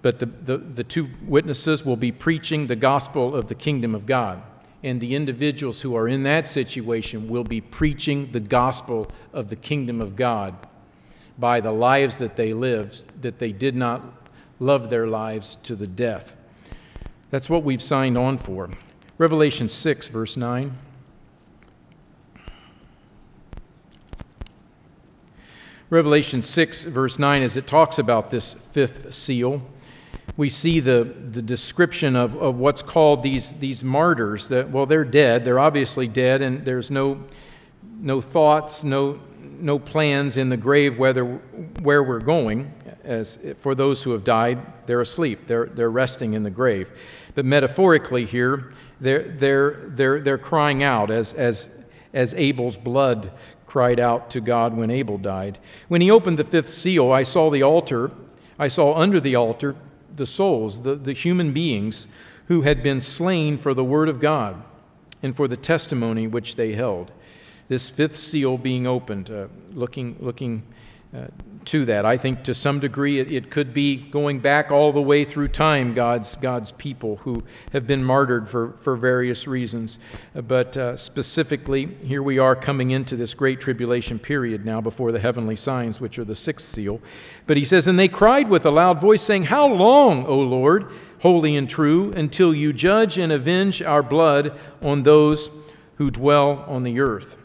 But 0.00 0.20
the, 0.20 0.26
the, 0.26 0.56
the, 0.56 0.84
two 0.84 1.10
witnesses 1.26 1.84
will 1.84 1.96
be 1.96 2.12
preaching 2.12 2.68
the 2.68 2.76
gospel 2.76 3.36
of 3.36 3.48
the 3.48 3.54
kingdom 3.54 3.94
of 3.94 4.06
God. 4.06 4.42
And 4.84 5.00
the 5.00 5.14
individuals 5.14 5.80
who 5.80 5.96
are 5.96 6.06
in 6.06 6.24
that 6.24 6.46
situation 6.46 7.26
will 7.26 7.42
be 7.42 7.62
preaching 7.62 8.30
the 8.32 8.38
gospel 8.38 9.08
of 9.32 9.48
the 9.48 9.56
kingdom 9.56 9.98
of 10.02 10.14
God 10.14 10.54
by 11.38 11.60
the 11.60 11.72
lives 11.72 12.18
that 12.18 12.36
they 12.36 12.52
lived, 12.52 13.22
that 13.22 13.38
they 13.38 13.50
did 13.50 13.74
not 13.74 14.02
love 14.60 14.90
their 14.90 15.06
lives 15.06 15.56
to 15.62 15.74
the 15.74 15.86
death. 15.86 16.36
That's 17.30 17.48
what 17.48 17.64
we've 17.64 17.82
signed 17.82 18.18
on 18.18 18.36
for. 18.36 18.70
Revelation 19.16 19.70
6, 19.70 20.08
verse 20.08 20.36
9. 20.36 20.76
Revelation 25.88 26.42
6, 26.42 26.84
verse 26.84 27.18
9, 27.18 27.42
as 27.42 27.56
it 27.56 27.66
talks 27.66 27.98
about 27.98 28.28
this 28.28 28.52
fifth 28.52 29.14
seal, 29.14 29.62
we 30.36 30.48
see 30.48 30.80
the, 30.80 31.04
the 31.04 31.42
description 31.42 32.16
of, 32.16 32.36
of 32.36 32.56
what's 32.56 32.82
called 32.82 33.22
these, 33.22 33.52
these 33.54 33.84
martyrs. 33.84 34.48
That, 34.48 34.70
well, 34.70 34.86
they're 34.86 35.04
dead. 35.04 35.44
They're 35.44 35.60
obviously 35.60 36.08
dead, 36.08 36.42
and 36.42 36.64
there's 36.64 36.90
no, 36.90 37.24
no 38.00 38.20
thoughts, 38.20 38.82
no, 38.82 39.20
no 39.40 39.78
plans 39.78 40.36
in 40.36 40.48
the 40.48 40.56
grave 40.56 40.98
whether, 40.98 41.24
where 41.24 42.02
we're 42.02 42.20
going. 42.20 42.72
As 43.04 43.38
for 43.58 43.74
those 43.74 44.02
who 44.02 44.12
have 44.12 44.24
died, 44.24 44.86
they're 44.86 45.00
asleep. 45.00 45.46
They're, 45.46 45.66
they're 45.66 45.90
resting 45.90 46.32
in 46.32 46.42
the 46.42 46.50
grave. 46.50 46.90
But 47.34 47.44
metaphorically 47.44 48.24
here, 48.24 48.72
they're, 48.98 49.22
they're, 49.22 49.84
they're, 49.88 50.20
they're 50.20 50.38
crying 50.38 50.82
out 50.82 51.10
as, 51.10 51.32
as, 51.34 51.70
as 52.12 52.34
Abel's 52.34 52.76
blood 52.76 53.30
cried 53.66 54.00
out 54.00 54.30
to 54.30 54.40
God 54.40 54.74
when 54.74 54.90
Abel 54.90 55.18
died. 55.18 55.58
When 55.88 56.00
he 56.00 56.10
opened 56.10 56.38
the 56.38 56.44
fifth 56.44 56.68
seal, 56.68 57.12
I 57.12 57.24
saw 57.24 57.50
the 57.50 57.62
altar. 57.62 58.10
I 58.58 58.68
saw 58.68 58.94
under 58.94 59.20
the 59.20 59.34
altar 59.34 59.76
the 60.16 60.26
souls, 60.26 60.82
the, 60.82 60.94
the 60.94 61.12
human 61.12 61.52
beings 61.52 62.06
who 62.46 62.62
had 62.62 62.82
been 62.82 63.00
slain 63.00 63.56
for 63.56 63.74
the 63.74 63.84
word 63.84 64.08
of 64.08 64.20
God 64.20 64.62
and 65.22 65.34
for 65.34 65.48
the 65.48 65.56
testimony 65.56 66.26
which 66.26 66.56
they 66.56 66.74
held. 66.74 67.10
This 67.68 67.88
fifth 67.88 68.16
seal 68.16 68.58
being 68.58 68.86
opened, 68.86 69.30
uh, 69.30 69.48
looking, 69.72 70.16
looking 70.20 70.62
uh, 71.14 71.28
to 71.66 71.84
that. 71.84 72.04
I 72.04 72.16
think 72.16 72.42
to 72.44 72.54
some 72.54 72.80
degree 72.80 73.18
it, 73.18 73.30
it, 73.30 73.50
could 73.50 73.72
be 73.72 73.96
going 73.96 74.40
back 74.40 74.70
all 74.70 74.92
the 74.92 75.02
way 75.02 75.24
through 75.24 75.48
time, 75.48 75.94
God's, 75.94 76.36
God's 76.36 76.72
people 76.72 77.16
who 77.18 77.42
have 77.72 77.86
been 77.86 78.02
martyred 78.02 78.48
for, 78.48 78.72
for 78.72 78.96
various 78.96 79.46
reasons. 79.46 79.98
But 80.34 80.76
uh, 80.76 80.96
specifically, 80.96 81.86
here 82.02 82.22
we 82.22 82.38
are 82.38 82.56
coming 82.56 82.90
into 82.90 83.16
this 83.16 83.34
great 83.34 83.60
tribulation 83.60 84.18
period 84.18 84.64
now 84.64 84.80
before 84.80 85.12
the 85.12 85.20
heavenly 85.20 85.56
signs, 85.56 86.00
which 86.00 86.18
are 86.18 86.24
the 86.24 86.34
sixth 86.34 86.66
seal. 86.66 87.00
But 87.46 87.56
he 87.56 87.64
says, 87.64 87.86
And 87.86 87.98
they 87.98 88.08
cried 88.08 88.48
with 88.48 88.66
a 88.66 88.70
loud 88.70 89.00
voice, 89.00 89.22
saying, 89.22 89.44
How 89.44 89.66
long, 89.66 90.26
O 90.26 90.38
Lord, 90.38 90.90
holy 91.20 91.56
and 91.56 91.68
true, 91.68 92.12
until 92.12 92.54
you 92.54 92.72
judge 92.72 93.18
and 93.18 93.32
avenge 93.32 93.82
our 93.82 94.02
blood 94.02 94.58
on 94.82 95.02
those 95.02 95.50
who 95.96 96.10
dwell 96.10 96.64
on 96.66 96.82
the 96.82 97.00
earth? 97.00 97.36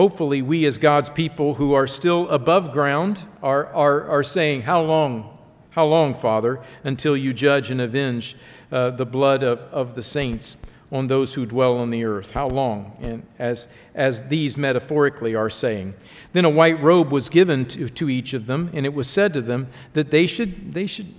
Hopefully, 0.00 0.40
we 0.40 0.64
as 0.64 0.78
God's 0.78 1.10
people 1.10 1.56
who 1.56 1.74
are 1.74 1.86
still 1.86 2.26
above 2.30 2.72
ground 2.72 3.22
are, 3.42 3.66
are, 3.66 4.08
are 4.08 4.22
saying, 4.22 4.62
How 4.62 4.80
long, 4.80 5.38
how 5.72 5.84
long, 5.84 6.14
Father, 6.14 6.58
until 6.82 7.14
you 7.14 7.34
judge 7.34 7.70
and 7.70 7.82
avenge 7.82 8.34
uh, 8.72 8.88
the 8.92 9.04
blood 9.04 9.42
of, 9.42 9.60
of 9.64 9.94
the 9.94 10.02
saints 10.02 10.56
on 10.90 11.08
those 11.08 11.34
who 11.34 11.44
dwell 11.44 11.76
on 11.76 11.90
the 11.90 12.02
earth? 12.06 12.30
How 12.30 12.48
long? 12.48 12.96
And 13.02 13.26
as, 13.38 13.68
as 13.94 14.22
these 14.22 14.56
metaphorically 14.56 15.34
are 15.34 15.50
saying. 15.50 15.92
Then 16.32 16.46
a 16.46 16.48
white 16.48 16.80
robe 16.80 17.12
was 17.12 17.28
given 17.28 17.66
to, 17.66 17.90
to 17.90 18.08
each 18.08 18.32
of 18.32 18.46
them, 18.46 18.70
and 18.72 18.86
it 18.86 18.94
was 18.94 19.06
said 19.06 19.34
to 19.34 19.42
them 19.42 19.68
that 19.92 20.10
they 20.10 20.26
should, 20.26 20.72
they 20.72 20.86
should 20.86 21.12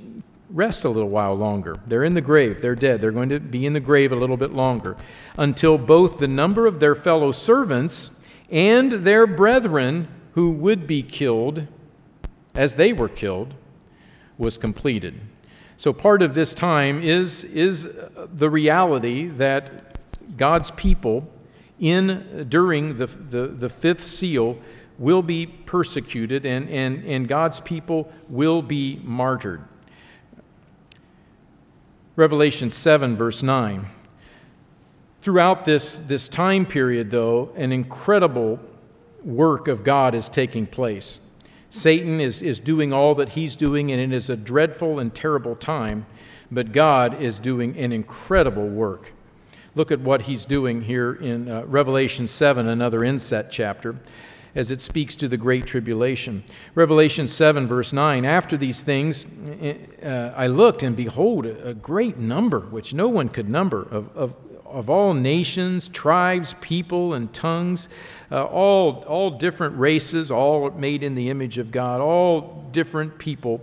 rest 0.50 0.86
a 0.86 0.90
little 0.90 1.10
while 1.10 1.36
longer. 1.36 1.76
They're 1.86 2.04
in 2.04 2.16
the 2.16 2.20
grave, 2.20 2.64
they're 2.64 2.74
dead. 2.74 3.00
They're 3.00 3.12
going 3.12 3.30
to 3.30 3.40
be 3.40 3.68
in 3.68 3.74
the 3.74 3.80
grave 3.80 4.12
a 4.12 4.16
little 4.16 4.38
bit 4.38 4.54
longer 4.54 4.98
until 5.38 5.78
both 5.78 6.18
the 6.18 6.28
number 6.28 6.66
of 6.66 6.80
their 6.80 6.96
fellow 6.96 7.32
servants 7.32 8.10
and 8.52 8.92
their 8.92 9.26
brethren 9.26 10.10
who 10.34 10.52
would 10.52 10.86
be 10.86 11.02
killed 11.02 11.68
as 12.54 12.76
they 12.76 12.92
were 12.92 13.10
killed 13.10 13.54
was 14.38 14.58
completed. 14.58 15.20
So, 15.78 15.94
part 15.94 16.22
of 16.22 16.36
this 16.36 16.54
time 16.54 17.02
is, 17.02 17.44
is 17.46 17.90
the 18.16 18.50
reality 18.50 19.28
that 19.28 19.98
God's 20.38 20.70
people, 20.72 21.28
in, 21.80 22.46
during 22.50 22.98
the, 22.98 23.08
the, 23.08 23.48
the 23.48 23.70
fifth 23.70 24.02
seal, 24.02 24.60
will 25.00 25.24
be 25.24 25.48
persecuted 25.48 26.46
and, 26.46 26.70
and, 26.70 27.04
and 27.06 27.28
God's 27.28 27.60
people 27.60 28.12
will 28.30 28.62
be 28.62 29.02
martyred. 29.04 29.64
Revelation 32.16 32.70
7, 32.70 33.16
verse 33.16 33.42
9. 33.42 33.88
Throughout 35.22 35.66
this, 35.66 36.00
this 36.00 36.28
time 36.28 36.66
period, 36.66 37.12
though, 37.12 37.52
an 37.56 37.72
incredible 37.72 38.60
work 39.24 39.68
of 39.68 39.84
God 39.84 40.16
is 40.16 40.28
taking 40.28 40.66
place. 40.66 41.20
Satan 41.70 42.20
is, 42.20 42.42
is 42.42 42.60
doing 42.60 42.92
all 42.92 43.14
that 43.14 43.30
he's 43.30 43.56
doing, 43.56 43.92
and 43.92 44.02
it 44.02 44.12
is 44.12 44.32
a 44.32 44.36
dreadful 44.36 44.98
and 44.98 45.14
terrible 45.14 45.56
time, 45.56 46.08
but 46.50 46.72
God 46.72 47.22
is 47.22 47.38
doing 47.38 47.78
an 47.78 47.94
incredible 47.94 48.68
work. 48.68 49.14
Look 49.76 49.92
at 49.92 50.00
what 50.00 50.24
he's 50.24 50.44
doing 50.44 50.82
here 50.82 51.14
in 51.14 51.48
uh, 51.48 51.66
Revelation 51.66 52.28
7, 52.28 52.68
another 52.68 53.04
inset 53.04 53.52
chapter, 53.52 53.98
as 54.56 54.72
it 54.72 54.82
speaks 54.82 55.14
to 55.18 55.28
the 55.28 55.38
Great 55.38 55.68
Tribulation. 55.68 56.44
Revelation 56.74 57.28
7, 57.28 57.68
verse 57.68 57.94
9 57.94 58.26
After 58.26 58.58
these 58.58 58.82
things, 58.82 59.26
uh, 60.04 60.34
I 60.36 60.48
looked, 60.48 60.82
and 60.82 60.96
behold, 60.96 61.46
a 61.46 61.76
great 61.76 62.18
number, 62.18 62.62
which 62.62 62.92
no 62.92 63.08
one 63.08 63.30
could 63.30 63.48
number, 63.48 63.84
of, 63.84 64.10
of 64.18 64.36
of 64.72 64.90
all 64.90 65.14
nations, 65.14 65.88
tribes, 65.88 66.56
people, 66.62 67.14
and 67.14 67.34
tongues, 67.34 67.90
uh, 68.32 68.44
all, 68.46 69.04
all 69.08 69.32
different 69.32 69.78
races, 69.78 70.32
all 70.32 70.70
made 70.72 71.04
in 71.04 71.16
the 71.16 71.30
image 71.30 71.58
of 71.58 71.72
God, 71.72 72.02
all 72.02 72.68
different 72.72 73.18
people, 73.18 73.62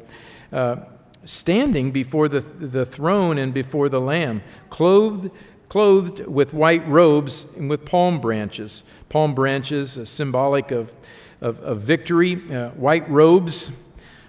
uh, 0.53 0.77
standing 1.25 1.91
before 1.91 2.29
the, 2.29 2.41
the 2.41 2.87
throne 2.87 3.39
and 3.39 3.53
before 3.53 3.89
the 3.89 4.01
Lamb, 4.01 4.43
clothed, 4.71 5.31
clothed 5.69 6.27
with 6.27 6.55
white 6.55 6.87
robes 6.89 7.47
and 7.57 7.69
with 7.69 7.85
palm 7.85 8.21
branches. 8.21 8.85
Palm 9.09 9.35
branches, 9.35 9.99
symbolic 10.09 10.71
of, 10.71 10.95
of, 11.41 11.61
of 11.61 11.81
victory, 11.81 12.41
uh, 12.55 12.71
white 12.71 13.09
robes, 13.11 13.71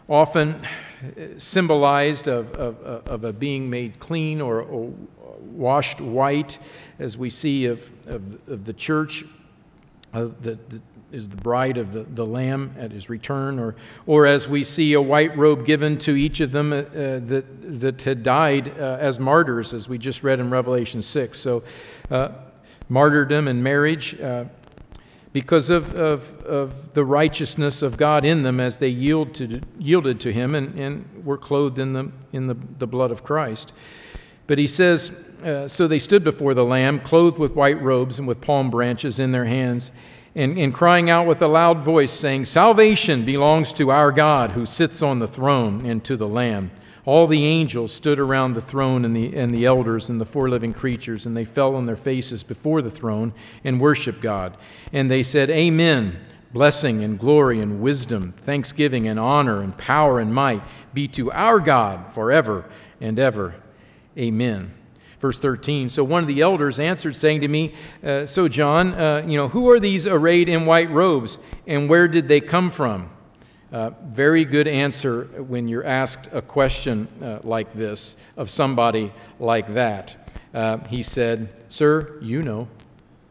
often 0.07 0.61
symbolized 1.37 2.27
of, 2.27 2.51
of, 2.51 3.07
of 3.07 3.23
a 3.23 3.33
being 3.33 3.69
made 3.69 3.99
clean 3.99 4.41
or, 4.41 4.61
or, 4.61 4.93
washed 5.41 5.99
white, 5.99 6.57
as 6.99 7.17
we 7.17 7.29
see 7.29 7.65
of, 7.65 7.91
of, 8.07 8.49
of 8.49 8.65
the 8.65 8.73
church 8.73 9.25
uh, 10.13 10.27
that, 10.41 10.59
is 11.11 11.29
the 11.29 11.37
bride 11.37 11.77
of 11.77 11.91
the, 11.91 12.03
the 12.03 12.25
Lamb 12.25 12.73
at 12.77 12.91
his 12.91 13.09
return, 13.09 13.57
or, 13.57 13.75
or 14.05 14.27
as 14.27 14.47
we 14.47 14.63
see 14.63 14.93
a 14.93 15.01
white 15.01 15.35
robe 15.35 15.65
given 15.65 15.97
to 15.97 16.15
each 16.15 16.39
of 16.39 16.51
them 16.51 16.71
uh, 16.71 16.83
that, 16.83 17.45
that 17.79 18.01
had 18.03 18.21
died 18.21 18.67
uh, 18.79 18.97
as 18.99 19.19
martyrs, 19.19 19.73
as 19.73 19.89
we 19.89 19.97
just 19.97 20.23
read 20.23 20.39
in 20.39 20.51
Revelation 20.51 21.01
6. 21.01 21.39
So, 21.39 21.63
uh, 22.11 22.29
martyrdom 22.89 23.47
and 23.47 23.63
marriage 23.63 24.19
uh, 24.21 24.45
because 25.31 25.69
of, 25.69 25.93
of, 25.93 26.41
of 26.43 26.93
the 26.93 27.05
righteousness 27.05 27.81
of 27.81 27.97
God 27.97 28.25
in 28.25 28.43
them 28.43 28.59
as 28.59 28.77
they 28.77 28.87
yield 28.87 29.33
to, 29.35 29.61
yielded 29.77 30.19
to 30.21 30.33
Him 30.33 30.55
and, 30.55 30.77
and 30.79 31.25
were 31.25 31.37
clothed 31.37 31.77
in, 31.77 31.93
the, 31.93 32.11
in 32.33 32.47
the, 32.47 32.57
the 32.79 32.87
blood 32.87 33.11
of 33.11 33.23
Christ. 33.23 33.71
But 34.47 34.57
he 34.57 34.65
says, 34.65 35.11
uh, 35.43 35.67
So 35.67 35.87
they 35.87 35.99
stood 35.99 36.23
before 36.23 36.55
the 36.55 36.65
Lamb, 36.65 36.99
clothed 36.99 37.37
with 37.37 37.55
white 37.55 37.79
robes 37.81 38.17
and 38.17 38.27
with 38.27 38.41
palm 38.41 38.71
branches 38.71 39.19
in 39.19 39.31
their 39.31 39.45
hands, 39.45 39.91
and, 40.33 40.57
and 40.57 40.73
crying 40.73 41.09
out 41.09 41.27
with 41.27 41.41
a 41.41 41.47
loud 41.47 41.83
voice, 41.83 42.11
saying, 42.11 42.45
Salvation 42.45 43.23
belongs 43.23 43.71
to 43.73 43.91
our 43.91 44.11
God 44.11 44.51
who 44.51 44.65
sits 44.65 45.03
on 45.03 45.19
the 45.19 45.27
throne 45.27 45.85
and 45.85 46.03
to 46.05 46.17
the 46.17 46.27
Lamb. 46.27 46.71
All 47.09 47.25
the 47.25 47.43
angels 47.43 47.91
stood 47.91 48.19
around 48.19 48.53
the 48.53 48.61
throne 48.61 49.03
and 49.03 49.15
the, 49.15 49.35
and 49.35 49.51
the 49.51 49.65
elders 49.65 50.11
and 50.11 50.21
the 50.21 50.25
four 50.25 50.47
living 50.47 50.73
creatures, 50.73 51.25
and 51.25 51.35
they 51.35 51.43
fell 51.43 51.75
on 51.75 51.87
their 51.87 51.95
faces 51.95 52.43
before 52.43 52.83
the 52.83 52.91
throne 52.91 53.33
and 53.63 53.81
worshiped 53.81 54.21
God. 54.21 54.55
And 54.93 55.09
they 55.09 55.23
said, 55.23 55.49
Amen. 55.49 56.19
Blessing 56.53 57.03
and 57.03 57.17
glory 57.17 57.61
and 57.61 57.81
wisdom, 57.81 58.33
thanksgiving 58.37 59.07
and 59.07 59.19
honor 59.19 59.59
and 59.59 59.75
power 59.75 60.19
and 60.19 60.35
might 60.35 60.61
be 60.93 61.07
to 61.07 61.31
our 61.31 61.59
God 61.59 62.07
forever 62.13 62.69
and 63.01 63.17
ever. 63.17 63.55
Amen. 64.15 64.71
Verse 65.19 65.39
13. 65.39 65.89
So 65.89 66.03
one 66.03 66.21
of 66.21 66.27
the 66.27 66.41
elders 66.41 66.77
answered, 66.77 67.15
saying 67.15 67.41
to 67.41 67.47
me, 67.47 67.73
uh, 68.03 68.27
So, 68.27 68.47
John, 68.47 68.93
uh, 68.93 69.25
you 69.25 69.35
know, 69.35 69.47
who 69.47 69.67
are 69.71 69.79
these 69.79 70.05
arrayed 70.05 70.47
in 70.47 70.67
white 70.67 70.91
robes, 70.91 71.39
and 71.65 71.89
where 71.89 72.07
did 72.07 72.27
they 72.27 72.39
come 72.39 72.69
from? 72.69 73.09
Uh, 73.71 73.91
very 74.03 74.45
good 74.45 74.67
answer 74.67 75.25
when 75.37 75.67
you're 75.67 75.85
asked 75.85 76.27
a 76.33 76.41
question 76.41 77.07
uh, 77.21 77.39
like 77.43 77.71
this 77.71 78.15
of 78.35 78.49
somebody 78.49 79.13
like 79.39 79.73
that. 79.73 80.15
Uh, 80.53 80.77
he 80.87 81.03
said, 81.03 81.49
Sir, 81.69 82.17
you 82.21 82.41
know. 82.41 82.67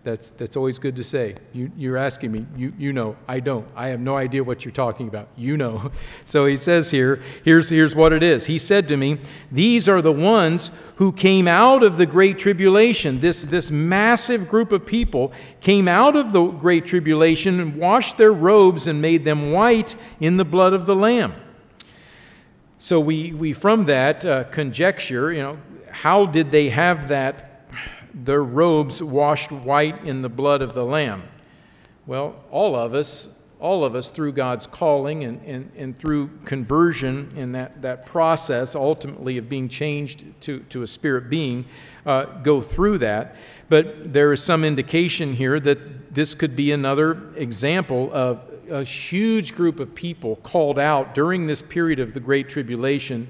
That's, 0.04 0.30
that's 0.30 0.56
always 0.56 0.78
good 0.78 0.96
to 0.96 1.04
say. 1.04 1.34
You, 1.52 1.72
you're 1.76 1.96
asking 1.96 2.30
me. 2.32 2.46
You, 2.56 2.72
you 2.78 2.92
know. 2.92 3.16
I 3.26 3.40
don't. 3.40 3.66
I 3.74 3.88
have 3.88 4.00
no 4.00 4.16
idea 4.16 4.44
what 4.44 4.64
you're 4.64 4.72
talking 4.72 5.08
about. 5.08 5.28
You 5.36 5.56
know. 5.56 5.92
So 6.24 6.44
he 6.46 6.56
says 6.56 6.90
here, 6.90 7.22
here's, 7.42 7.70
here's 7.70 7.94
what 7.94 8.12
it 8.12 8.22
is. 8.22 8.46
He 8.46 8.58
said 8.58 8.86
to 8.88 8.96
me, 8.96 9.18
These 9.50 9.88
are 9.88 10.02
the 10.02 10.12
ones 10.12 10.70
who 10.96 11.10
came 11.10 11.48
out 11.48 11.82
of 11.82 11.96
the 11.96 12.06
great 12.06 12.38
tribulation. 12.38 13.20
This, 13.20 13.42
this 13.42 13.70
massive 13.70 14.46
group 14.46 14.70
of 14.70 14.84
people 14.84 15.32
came 15.60 15.88
out 15.88 16.16
of 16.16 16.32
the 16.32 16.48
great 16.48 16.84
tribulation 16.84 17.60
and 17.60 17.76
washed 17.76 18.18
their 18.18 18.32
robes 18.32 18.86
and 18.86 19.00
made 19.00 19.24
them 19.24 19.52
white 19.52 19.96
in 20.20 20.36
the 20.36 20.44
blood 20.44 20.74
of 20.74 20.86
the 20.86 20.94
Lamb. 20.94 21.32
So 22.78 23.00
we, 23.00 23.32
we 23.32 23.52
from 23.52 23.86
that 23.86 24.24
uh, 24.24 24.44
conjecture, 24.44 25.32
you 25.32 25.42
know, 25.42 25.58
how 25.90 26.26
did 26.26 26.50
they 26.50 26.68
have 26.70 27.08
that 27.08 27.47
their 28.24 28.42
robes 28.42 29.02
washed 29.02 29.52
white 29.52 30.04
in 30.04 30.22
the 30.22 30.28
blood 30.28 30.62
of 30.62 30.74
the 30.74 30.84
Lamb. 30.84 31.22
Well, 32.06 32.36
all 32.50 32.74
of 32.74 32.94
us, 32.94 33.28
all 33.60 33.84
of 33.84 33.94
us 33.94 34.10
through 34.10 34.32
God's 34.32 34.66
calling 34.66 35.24
and, 35.24 35.42
and, 35.44 35.70
and 35.76 35.98
through 35.98 36.30
conversion 36.44 37.32
in 37.36 37.52
that, 37.52 37.82
that 37.82 38.06
process 38.06 38.74
ultimately 38.74 39.36
of 39.38 39.48
being 39.48 39.68
changed 39.68 40.24
to, 40.42 40.60
to 40.70 40.82
a 40.82 40.86
spirit 40.86 41.28
being, 41.28 41.66
uh, 42.06 42.24
go 42.42 42.60
through 42.60 42.98
that. 42.98 43.36
But 43.68 44.12
there 44.12 44.32
is 44.32 44.42
some 44.42 44.64
indication 44.64 45.34
here 45.34 45.60
that 45.60 46.14
this 46.14 46.34
could 46.34 46.56
be 46.56 46.72
another 46.72 47.34
example 47.36 48.10
of 48.12 48.44
a 48.70 48.84
huge 48.84 49.54
group 49.54 49.80
of 49.80 49.94
people 49.94 50.36
called 50.36 50.78
out 50.78 51.14
during 51.14 51.46
this 51.46 51.62
period 51.62 52.00
of 52.00 52.12
the 52.14 52.20
Great 52.20 52.48
Tribulation 52.48 53.28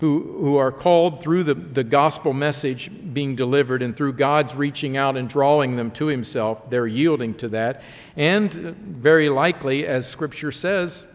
who, 0.00 0.38
who 0.38 0.56
are 0.56 0.70
called 0.70 1.20
through 1.20 1.42
the, 1.42 1.54
the 1.54 1.82
gospel 1.82 2.32
message 2.32 2.90
being 3.12 3.34
delivered 3.34 3.82
and 3.82 3.96
through 3.96 4.12
God's 4.12 4.54
reaching 4.54 4.96
out 4.96 5.16
and 5.16 5.28
drawing 5.28 5.76
them 5.76 5.90
to 5.92 6.06
Himself, 6.06 6.70
they're 6.70 6.86
yielding 6.86 7.34
to 7.34 7.48
that. 7.48 7.82
And 8.16 8.52
very 8.52 9.28
likely, 9.28 9.86
as 9.86 10.08
Scripture 10.08 10.52
says, 10.52 11.06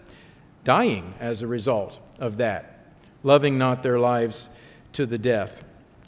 dying 0.65 1.13
as 1.19 1.41
a 1.41 1.47
result 1.47 1.99
of 2.19 2.37
that, 2.37 2.85
loving 3.23 3.57
not 3.57 3.83
their 3.83 3.99
lives 3.99 4.49
to 4.93 5.05
the 5.05 5.17
death, 5.17 5.63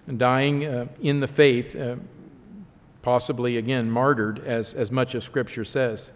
and 0.08 0.20
dying 0.20 0.66
uh, 0.66 0.88
in 1.02 1.22
the 1.22 1.28
faith, 1.28 1.76
uh, 1.76 1.96
possibly 3.02 3.56
again 3.56 3.90
martyred, 3.90 4.40
as, 4.40 4.74
as 4.74 4.92
much 4.92 5.16
as 5.16 5.24
Scripture 5.24 5.66
says. 5.66 6.12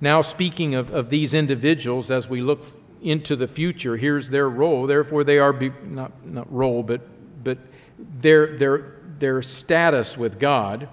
Now, 0.00 0.22
speaking 0.22 0.74
of, 0.74 0.90
of 0.92 1.08
these 1.08 1.34
individuals, 1.34 2.10
as 2.10 2.28
we 2.28 2.40
look 2.40 2.64
into 3.04 3.36
the 3.36 3.46
future. 3.46 3.96
Here's 3.96 4.30
their 4.30 4.48
role. 4.48 4.86
Therefore, 4.86 5.22
they 5.22 5.38
are 5.38 5.52
not 5.84 6.26
not 6.26 6.52
role, 6.52 6.82
but 6.82 7.02
but 7.44 7.58
their 7.98 8.56
their 8.56 8.96
their 9.18 9.42
status 9.42 10.18
with 10.18 10.40
God, 10.40 10.88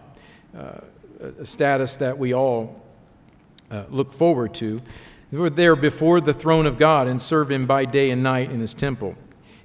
uh, 0.55 0.81
a 1.39 1.45
status 1.45 1.97
that 1.97 2.17
we 2.17 2.33
all 2.33 2.83
uh, 3.71 3.85
look 3.89 4.13
forward 4.13 4.53
to. 4.55 4.81
They're 5.31 5.77
before 5.77 6.19
the 6.19 6.33
throne 6.33 6.65
of 6.65 6.77
God 6.77 7.07
and 7.07 7.21
serve 7.21 7.49
Him 7.49 7.65
by 7.65 7.85
day 7.85 8.09
and 8.09 8.21
night 8.21 8.51
in 8.51 8.59
His 8.59 8.73
temple. 8.73 9.15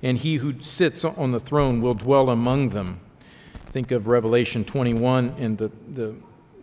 And 0.02 0.18
He 0.18 0.36
who 0.36 0.60
sits 0.60 1.04
on 1.04 1.32
the 1.32 1.40
throne 1.40 1.80
will 1.80 1.94
dwell 1.94 2.30
among 2.30 2.68
them. 2.68 3.00
Think 3.66 3.90
of 3.90 4.06
Revelation 4.06 4.64
21 4.64 5.34
and 5.38 5.58
the, 5.58 5.72
the 5.88 6.14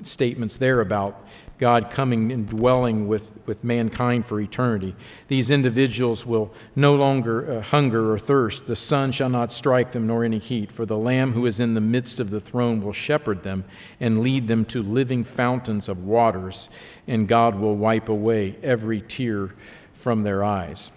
statements 0.03 0.57
there 0.57 0.79
about 0.79 1.27
God 1.63 1.91
coming 1.91 2.29
and 2.29 2.45
dwelling 2.45 3.07
with, 3.07 3.31
with 3.45 3.63
mankind 3.63 4.25
for 4.25 4.37
eternity. 4.41 4.97
These 5.29 5.49
individuals 5.49 6.25
will 6.25 6.53
no 6.75 6.93
longer 6.93 7.49
uh, 7.49 7.61
hunger 7.61 8.11
or 8.11 8.19
thirst. 8.19 8.67
The 8.67 8.75
sun 8.75 9.13
shall 9.13 9.29
not 9.29 9.53
strike 9.53 9.93
them, 9.93 10.05
nor 10.05 10.25
any 10.25 10.39
heat, 10.39 10.73
for 10.73 10.85
the 10.85 10.97
Lamb 10.97 11.31
who 11.31 11.45
is 11.45 11.61
in 11.61 11.73
the 11.73 11.79
midst 11.79 12.19
of 12.19 12.31
the 12.31 12.41
throne 12.41 12.81
will 12.81 12.91
shepherd 12.91 13.43
them 13.43 13.63
and 13.97 14.19
lead 14.19 14.49
them 14.49 14.65
to 14.65 14.83
living 14.83 15.23
fountains 15.23 15.87
of 15.87 16.03
waters, 16.03 16.67
and 17.07 17.29
God 17.29 17.55
will 17.55 17.77
wipe 17.77 18.09
away 18.09 18.57
every 18.61 18.99
tear 18.99 19.55
from 19.93 20.23
their 20.23 20.43
eyes. 20.43 20.91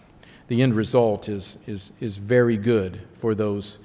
The 0.48 0.62
end 0.62 0.74
result 0.74 1.28
is, 1.28 1.58
is, 1.68 1.92
is 2.00 2.16
very 2.16 2.56
good 2.56 3.02
for 3.12 3.36
those 3.36 3.78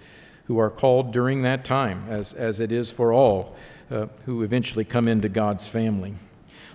who 0.45 0.57
are 0.57 0.71
called 0.71 1.13
during 1.13 1.43
that 1.43 1.63
time, 1.63 2.05
as, 2.09 2.33
as 2.33 2.59
it 2.59 2.71
is 2.71 2.91
for 2.91 3.13
all 3.13 3.55
uh, 3.91 4.07
who 4.25 4.41
eventually 4.41 4.83
come 4.83 5.07
into 5.07 5.29
God's 5.29 5.67
family. 5.67 6.15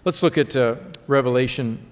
Let's 0.07 0.23
look 0.23 0.39
at 0.39 0.55
uh, 0.55 0.77
Revelation 1.09 1.85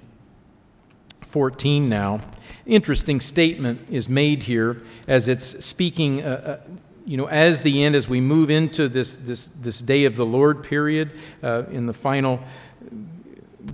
14 1.22 1.88
now. 1.88 2.20
Interesting 2.64 3.20
statement 3.20 3.90
is 3.90 4.08
made 4.08 4.44
here 4.44 4.84
as 5.08 5.26
it's 5.26 5.64
speaking, 5.64 6.22
uh, 6.22 6.60
uh, 6.64 6.72
you 7.04 7.16
know, 7.16 7.26
as 7.26 7.62
the 7.62 7.82
end, 7.82 7.96
as 7.96 8.08
we 8.08 8.20
move 8.20 8.50
into 8.50 8.88
this, 8.88 9.16
this, 9.16 9.48
this 9.60 9.82
day 9.82 10.04
of 10.04 10.14
the 10.14 10.24
Lord 10.24 10.62
period, 10.62 11.10
uh, 11.42 11.64
in 11.72 11.86
the 11.86 11.92
final, 11.92 12.38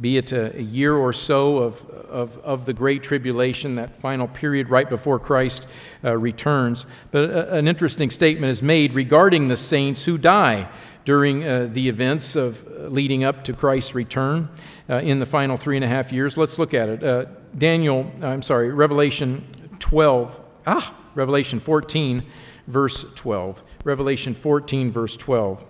be 0.00 0.16
it 0.16 0.32
a, 0.32 0.56
a, 0.56 0.62
year 0.62 0.94
or 0.94 1.12
so 1.12 1.58
of, 1.58 1.84
of, 1.90 2.38
of 2.38 2.64
the 2.64 2.72
Great 2.72 3.02
Tribulation, 3.02 3.74
that 3.74 3.94
final 3.94 4.26
period 4.26 4.70
right 4.70 4.88
before 4.88 5.18
Christ 5.18 5.66
uh, 6.02 6.16
returns. 6.16 6.86
But 7.10 7.28
uh, 7.30 7.54
an 7.54 7.68
interesting 7.68 8.08
statement 8.08 8.50
is 8.50 8.62
made 8.62 8.94
regarding 8.94 9.48
the 9.48 9.56
saints 9.56 10.06
who 10.06 10.16
die 10.16 10.70
during 11.04 11.46
uh, 11.46 11.68
the 11.70 11.88
events 11.88 12.36
of 12.36 12.66
uh, 12.66 12.88
leading 12.88 13.24
up 13.24 13.44
to 13.44 13.52
Christ's 13.52 13.94
return 13.94 14.48
uh, 14.88 14.96
in 14.96 15.18
the 15.18 15.26
final 15.26 15.56
three 15.56 15.76
and 15.76 15.84
a 15.84 15.88
half 15.88 16.12
years. 16.12 16.36
Let's 16.36 16.58
look 16.58 16.74
at 16.74 16.88
it. 16.88 17.02
Uh, 17.02 17.26
Daniel, 17.56 18.10
I'm 18.22 18.42
sorry, 18.42 18.72
Revelation 18.72 19.44
12, 19.78 20.40
ah, 20.66 20.94
Revelation 21.14 21.58
14, 21.58 22.24
verse 22.66 23.04
12. 23.14 23.62
Revelation 23.84 24.34
14, 24.34 24.90
verse 24.90 25.16
12. 25.16 25.64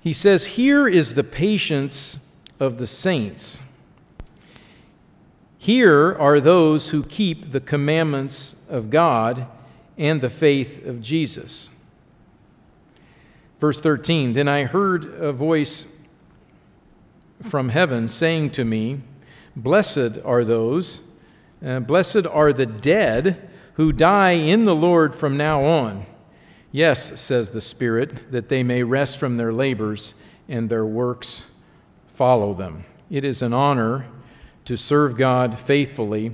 He 0.00 0.12
says, 0.12 0.46
Here 0.46 0.88
is 0.88 1.14
the 1.14 1.24
patience 1.24 2.18
of 2.58 2.78
the 2.78 2.86
saints. 2.86 3.62
Here 5.58 6.16
are 6.18 6.40
those 6.40 6.90
who 6.90 7.02
keep 7.02 7.52
the 7.52 7.60
commandments 7.60 8.56
of 8.68 8.88
God 8.88 9.46
and 9.98 10.22
the 10.22 10.30
faith 10.30 10.86
of 10.86 11.02
Jesus. 11.02 11.68
Verse 13.60 13.78
13 13.78 14.32
Then 14.32 14.48
I 14.48 14.64
heard 14.64 15.04
a 15.04 15.32
voice 15.32 15.84
from 17.42 17.68
heaven 17.68 18.08
saying 18.08 18.50
to 18.50 18.64
me, 18.64 19.02
Blessed 19.54 20.18
are 20.24 20.44
those, 20.44 21.02
uh, 21.64 21.80
blessed 21.80 22.26
are 22.26 22.52
the 22.52 22.66
dead 22.66 23.48
who 23.74 23.92
die 23.92 24.32
in 24.32 24.64
the 24.64 24.74
Lord 24.74 25.14
from 25.14 25.36
now 25.36 25.64
on. 25.64 26.06
Yes, 26.72 27.20
says 27.20 27.50
the 27.50 27.60
Spirit, 27.60 28.32
that 28.32 28.48
they 28.48 28.62
may 28.62 28.82
rest 28.82 29.18
from 29.18 29.36
their 29.36 29.52
labors 29.52 30.14
and 30.48 30.70
their 30.70 30.86
works 30.86 31.50
follow 32.08 32.54
them. 32.54 32.84
It 33.10 33.24
is 33.24 33.42
an 33.42 33.52
honor 33.52 34.06
to 34.64 34.76
serve 34.76 35.16
God 35.16 35.58
faithfully 35.58 36.32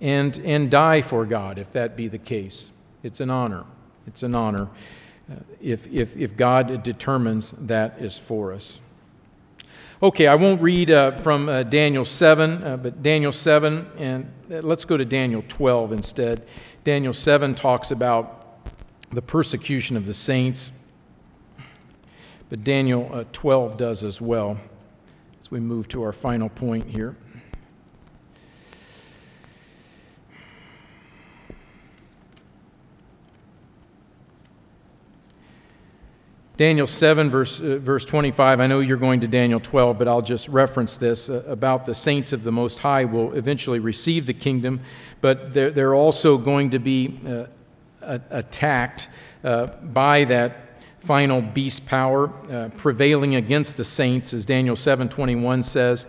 and, 0.00 0.38
and 0.38 0.70
die 0.70 1.02
for 1.02 1.26
God, 1.26 1.58
if 1.58 1.72
that 1.72 1.96
be 1.96 2.08
the 2.08 2.18
case. 2.18 2.70
It's 3.02 3.20
an 3.20 3.30
honor. 3.30 3.64
It's 4.06 4.22
an 4.22 4.34
honor 4.34 4.68
if, 5.60 5.86
if, 5.86 6.16
if 6.16 6.36
God 6.36 6.82
determines 6.82 7.52
that 7.52 7.98
is 7.98 8.18
for 8.18 8.52
us. 8.52 8.80
Okay, 10.02 10.26
I 10.26 10.34
won't 10.34 10.60
read 10.60 10.90
uh, 10.90 11.12
from 11.12 11.48
uh, 11.48 11.62
Daniel 11.62 12.04
7, 12.04 12.64
uh, 12.64 12.76
but 12.76 13.04
Daniel 13.04 13.30
7, 13.30 13.86
and 13.98 14.32
uh, 14.50 14.56
let's 14.56 14.84
go 14.84 14.96
to 14.96 15.04
Daniel 15.04 15.44
12 15.46 15.92
instead. 15.92 16.44
Daniel 16.82 17.12
7 17.12 17.54
talks 17.54 17.92
about 17.92 18.58
the 19.10 19.22
persecution 19.22 19.96
of 19.96 20.06
the 20.06 20.14
saints, 20.14 20.72
but 22.50 22.64
Daniel 22.64 23.08
uh, 23.12 23.24
12 23.32 23.76
does 23.76 24.02
as 24.02 24.20
well 24.20 24.58
as 25.40 25.52
we 25.52 25.60
move 25.60 25.86
to 25.86 26.02
our 26.02 26.12
final 26.12 26.48
point 26.48 26.88
here. 26.88 27.14
Daniel 36.58 36.86
7, 36.86 37.30
verse, 37.30 37.60
uh, 37.60 37.78
verse 37.78 38.04
25. 38.04 38.60
I 38.60 38.66
know 38.66 38.80
you're 38.80 38.98
going 38.98 39.20
to 39.20 39.28
Daniel 39.28 39.58
12, 39.58 39.98
but 39.98 40.06
I'll 40.06 40.20
just 40.20 40.48
reference 40.48 40.98
this 40.98 41.30
uh, 41.30 41.42
about 41.46 41.86
the 41.86 41.94
saints 41.94 42.32
of 42.32 42.44
the 42.44 42.52
Most 42.52 42.80
High 42.80 43.06
will 43.06 43.32
eventually 43.32 43.78
receive 43.78 44.26
the 44.26 44.34
kingdom, 44.34 44.80
but 45.22 45.54
they're, 45.54 45.70
they're 45.70 45.94
also 45.94 46.36
going 46.36 46.70
to 46.70 46.78
be 46.78 47.18
uh, 47.26 47.46
attacked 48.30 49.08
uh, 49.44 49.66
by 49.66 50.24
that 50.24 50.80
final 51.00 51.40
beast 51.40 51.86
power 51.86 52.30
uh, 52.50 52.68
prevailing 52.76 53.34
against 53.34 53.78
the 53.78 53.84
saints, 53.84 54.34
as 54.34 54.44
Daniel 54.44 54.76
7:21 54.76 55.64
says, 55.64 56.06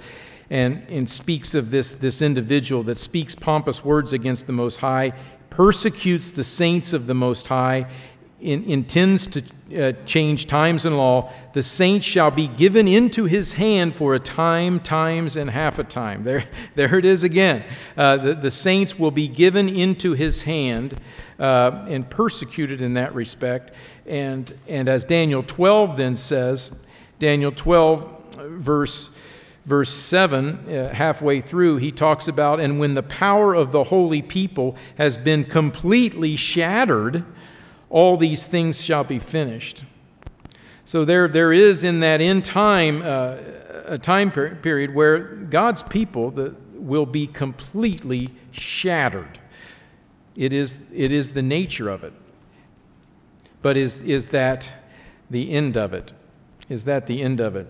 and, 0.49 0.85
and 0.89 1.09
speaks 1.09 1.55
of 1.55 1.71
this, 1.71 1.95
this 1.95 2.21
individual 2.21 2.83
that 2.83 2.99
speaks 2.99 3.33
pompous 3.33 3.83
words 3.83 4.13
against 4.13 4.45
the 4.45 4.53
Most 4.53 4.81
High, 4.81 5.13
persecutes 5.49 6.31
the 6.31 6.43
saints 6.43 6.93
of 6.93 7.07
the 7.07 7.15
Most 7.15 7.47
High, 7.47 7.87
in, 8.43 8.63
intends 8.65 9.25
to 9.27 9.43
uh, 9.75 9.93
change 10.05 10.45
times 10.45 10.85
and 10.85 10.97
law, 10.97 11.31
the 11.53 11.63
saints 11.63 12.05
shall 12.05 12.29
be 12.29 12.47
given 12.47 12.87
into 12.87 13.25
his 13.25 13.53
hand 13.53 13.95
for 13.95 14.13
a 14.13 14.19
time, 14.19 14.79
times, 14.79 15.35
and 15.35 15.49
half 15.49 15.79
a 15.79 15.83
time. 15.83 16.23
There, 16.23 16.43
there 16.75 16.97
it 16.97 17.05
is 17.05 17.23
again. 17.23 17.63
Uh, 17.97 18.17
the, 18.17 18.33
the 18.35 18.51
saints 18.51 18.99
will 18.99 19.11
be 19.11 19.27
given 19.27 19.69
into 19.69 20.13
his 20.13 20.43
hand 20.43 20.99
uh, 21.39 21.85
and 21.87 22.09
persecuted 22.09 22.81
in 22.81 22.93
that 22.95 23.15
respect. 23.15 23.71
And, 24.05 24.53
and 24.67 24.89
as 24.89 25.05
Daniel 25.05 25.41
12 25.41 25.97
then 25.97 26.15
says, 26.15 26.71
Daniel 27.19 27.51
12, 27.51 28.35
verse, 28.35 29.09
verse 29.65 29.89
7, 29.89 30.69
uh, 30.69 30.93
halfway 30.93 31.39
through, 31.39 31.77
he 31.77 31.91
talks 31.91 32.27
about, 32.27 32.59
and 32.59 32.79
when 32.79 32.95
the 32.95 33.03
power 33.03 33.53
of 33.53 33.71
the 33.71 33.85
holy 33.85 34.21
people 34.21 34.75
has 34.97 35.17
been 35.17 35.45
completely 35.45 36.35
shattered, 36.35 37.23
all 37.93 38.17
these 38.17 38.47
things 38.47 38.83
shall 38.83 39.03
be 39.03 39.19
finished. 39.19 39.85
So 40.83 41.05
there, 41.05 41.27
there 41.27 41.53
is 41.53 41.83
in 41.83 41.99
that 41.99 42.21
end 42.21 42.43
time 42.43 43.03
uh, 43.03 43.37
a 43.85 43.99
time 43.99 44.31
per- 44.31 44.55
period 44.55 44.95
where 44.95 45.19
God's 45.19 45.83
people 45.83 46.31
the, 46.31 46.55
will 46.73 47.05
be 47.05 47.27
completely 47.27 48.31
shattered. 48.51 49.39
It 50.35 50.51
is, 50.51 50.79
it 50.91 51.11
is 51.11 51.33
the 51.33 51.43
nature 51.43 51.87
of 51.87 52.03
it. 52.03 52.13
But 53.61 53.77
is, 53.77 54.01
is 54.01 54.29
that 54.29 54.73
the 55.29 55.51
end 55.51 55.77
of 55.77 55.93
it? 55.93 56.13
Is 56.69 56.85
that 56.85 57.05
the 57.05 57.21
end 57.21 57.39
of 57.39 57.55
it? 57.55 57.67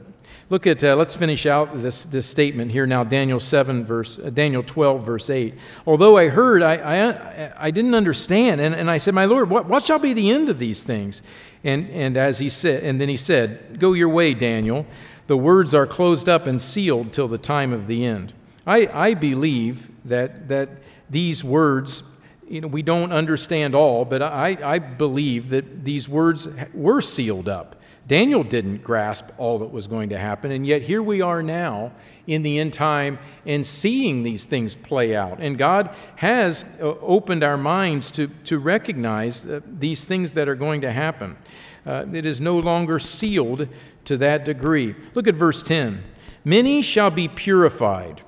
Look 0.54 0.68
at, 0.68 0.84
uh, 0.84 0.96
let's 0.96 1.16
finish 1.16 1.48
out 1.48 1.82
this, 1.82 2.06
this 2.06 2.28
statement 2.28 2.70
here 2.70 2.86
now, 2.86 3.04
Daniel 3.04 3.40
7, 3.40 3.84
verse, 3.84 4.20
uh, 4.20 4.30
Daniel 4.30 4.62
12, 4.62 5.04
verse 5.04 5.32
8. 5.32 5.56
Although 5.88 6.16
I 6.16 6.28
heard, 6.28 6.62
I, 6.62 6.76
I, 6.76 7.54
I 7.58 7.72
didn't 7.72 7.96
understand. 7.96 8.62
And, 8.62 8.76
and 8.76 8.92
I 8.92 9.00
said, 9.00 9.16
My 9.16 9.26
Lord, 9.26 9.50
what, 9.50 9.66
what 9.66 9.82
shall 9.82 9.98
be 9.98 10.14
the 10.14 10.30
end 10.30 10.50
of 10.50 10.60
these 10.60 10.84
things? 10.84 11.24
And, 11.64 11.90
and, 11.90 12.18
as 12.18 12.38
he 12.38 12.50
said, 12.50 12.84
and 12.84 13.02
then 13.02 13.10
he 13.10 13.18
said, 13.18 13.80
Go 13.80 13.94
your 13.94 14.10
way, 14.10 14.36
Daniel. 14.36 14.86
The 15.26 15.38
words 15.38 15.74
are 15.74 15.88
closed 15.88 16.30
up 16.30 16.46
and 16.46 16.62
sealed 16.62 17.14
till 17.14 17.28
the 17.28 17.40
time 17.40 17.74
of 17.74 17.88
the 17.88 18.06
end. 18.06 18.32
I, 18.68 18.88
I 18.94 19.14
believe 19.16 19.90
that, 20.06 20.50
that 20.50 20.70
these 21.10 21.44
words, 21.44 22.04
you 22.48 22.62
know, 22.62 22.68
we 22.68 22.84
don't 22.84 23.12
understand 23.12 23.74
all, 23.74 24.06
but 24.06 24.22
I, 24.22 24.56
I 24.64 24.78
believe 24.78 25.50
that 25.50 25.84
these 25.84 26.08
words 26.08 26.48
were 26.76 27.02
sealed 27.02 27.50
up. 27.50 27.78
Daniel 28.08 28.44
didn't 28.44 28.84
grasp 28.84 29.28
all 29.38 29.60
that 29.60 29.72
was 29.72 29.88
going 29.88 30.10
to 30.10 30.18
happen, 30.18 30.52
and 30.52 30.68
yet 30.68 30.82
here 30.82 31.02
we 31.02 31.22
are 31.22 31.42
now 31.42 31.94
in 32.28 32.44
the 32.44 32.60
end 32.60 32.74
time 32.74 33.18
and 33.46 33.66
seeing 33.66 34.24
these 34.24 34.44
things 34.44 34.76
play 34.76 35.16
out. 35.16 35.40
And 35.40 35.58
God 35.58 35.96
has 36.18 36.66
uh, 36.82 36.96
opened 37.00 37.44
our 37.44 37.58
minds 37.58 38.12
to, 38.12 38.28
to 38.28 38.60
recognize 38.60 39.46
uh, 39.46 39.62
these 39.66 40.06
things 40.06 40.34
that 40.34 40.50
are 40.50 40.56
going 40.56 40.82
to 40.82 40.92
happen. 40.92 41.38
Uh, 41.86 42.06
it 42.14 42.26
is 42.26 42.42
no 42.42 42.60
longer 42.60 43.00
sealed 43.00 43.70
to 44.06 44.18
that 44.18 44.44
degree. 44.44 44.96
Look 45.14 45.28
at 45.28 45.36
verse 45.36 45.64
10 45.64 46.04
Many 46.46 46.82
shall 46.82 47.10
be 47.10 47.30
purified. 47.30 48.22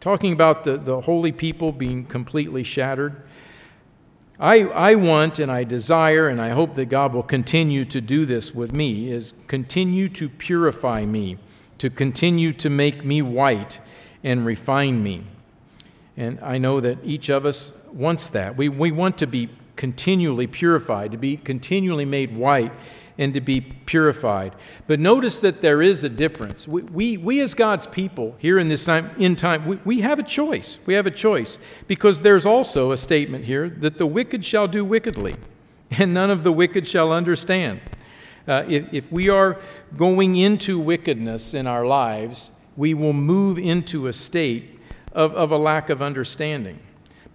Talking 0.00 0.32
about 0.32 0.64
the, 0.64 0.76
the 0.76 1.02
holy 1.02 1.32
people 1.32 1.72
being 1.72 2.04
completely 2.04 2.62
shattered. 2.62 3.22
I, 4.38 4.62
I 4.62 4.94
want 4.96 5.38
and 5.38 5.50
I 5.50 5.62
desire, 5.62 6.28
and 6.28 6.42
I 6.42 6.50
hope 6.50 6.74
that 6.74 6.86
God 6.86 7.14
will 7.14 7.22
continue 7.22 7.84
to 7.84 8.00
do 8.00 8.26
this 8.26 8.54
with 8.54 8.72
me, 8.72 9.10
is 9.10 9.32
continue 9.46 10.08
to 10.08 10.28
purify 10.28 11.04
me, 11.04 11.38
to 11.78 11.88
continue 11.88 12.52
to 12.54 12.68
make 12.68 13.04
me 13.04 13.22
white 13.22 13.80
and 14.24 14.44
refine 14.44 15.02
me. 15.02 15.24
And 16.16 16.40
I 16.40 16.58
know 16.58 16.80
that 16.80 16.98
each 17.04 17.28
of 17.28 17.46
us 17.46 17.72
wants 17.92 18.28
that. 18.30 18.56
We, 18.56 18.68
we 18.68 18.90
want 18.90 19.18
to 19.18 19.26
be 19.26 19.50
continually 19.76 20.46
purified, 20.46 21.12
to 21.12 21.18
be 21.18 21.36
continually 21.36 22.04
made 22.04 22.36
white 22.36 22.72
and 23.18 23.34
to 23.34 23.40
be 23.40 23.60
purified. 23.60 24.54
But 24.86 25.00
notice 25.00 25.40
that 25.40 25.60
there 25.60 25.80
is 25.80 26.02
a 26.02 26.08
difference. 26.08 26.66
We, 26.66 26.82
we, 26.82 27.16
we 27.16 27.40
as 27.40 27.54
God's 27.54 27.86
people 27.86 28.34
here 28.38 28.58
in 28.58 28.68
this 28.68 28.84
time, 28.84 29.10
in 29.18 29.36
time, 29.36 29.66
we, 29.66 29.76
we 29.84 30.00
have 30.00 30.18
a 30.18 30.22
choice. 30.22 30.78
We 30.86 30.94
have 30.94 31.06
a 31.06 31.10
choice 31.10 31.58
because 31.86 32.20
there's 32.22 32.44
also 32.44 32.92
a 32.92 32.96
statement 32.96 33.44
here 33.44 33.68
that 33.68 33.98
the 33.98 34.06
wicked 34.06 34.44
shall 34.44 34.66
do 34.66 34.84
wickedly, 34.84 35.36
and 35.90 36.12
none 36.12 36.30
of 36.30 36.42
the 36.42 36.52
wicked 36.52 36.86
shall 36.86 37.12
understand. 37.12 37.80
Uh, 38.46 38.64
if, 38.68 38.92
if 38.92 39.12
we 39.12 39.28
are 39.28 39.58
going 39.96 40.36
into 40.36 40.78
wickedness 40.78 41.54
in 41.54 41.66
our 41.66 41.86
lives, 41.86 42.50
we 42.76 42.92
will 42.94 43.12
move 43.12 43.58
into 43.58 44.06
a 44.06 44.12
state 44.12 44.80
of, 45.12 45.32
of 45.34 45.50
a 45.50 45.56
lack 45.56 45.88
of 45.88 46.02
understanding 46.02 46.80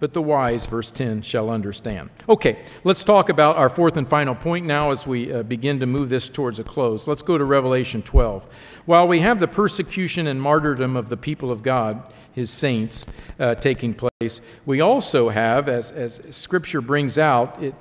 but 0.00 0.14
the 0.14 0.22
wise, 0.22 0.64
verse 0.64 0.90
10, 0.90 1.22
shall 1.22 1.50
understand. 1.50 2.08
Okay, 2.28 2.64
let's 2.84 3.04
talk 3.04 3.28
about 3.28 3.56
our 3.56 3.68
fourth 3.68 3.98
and 3.98 4.08
final 4.08 4.34
point 4.34 4.64
now 4.64 4.90
as 4.90 5.06
we 5.06 5.30
uh, 5.30 5.42
begin 5.42 5.78
to 5.78 5.86
move 5.86 6.08
this 6.08 6.28
towards 6.28 6.58
a 6.58 6.64
close. 6.64 7.06
Let's 7.06 7.22
go 7.22 7.36
to 7.36 7.44
Revelation 7.44 8.02
12. 8.02 8.46
While 8.86 9.06
we 9.06 9.20
have 9.20 9.40
the 9.40 9.46
persecution 9.46 10.26
and 10.26 10.40
martyrdom 10.40 10.96
of 10.96 11.10
the 11.10 11.18
people 11.18 11.52
of 11.52 11.62
God, 11.62 12.02
his 12.32 12.50
saints, 12.50 13.04
uh, 13.38 13.54
taking 13.56 13.94
place, 13.94 14.40
we 14.64 14.80
also 14.80 15.28
have, 15.28 15.68
as, 15.68 15.92
as 15.92 16.22
Scripture 16.30 16.80
brings 16.80 17.18
out, 17.18 17.62
it, 17.62 17.74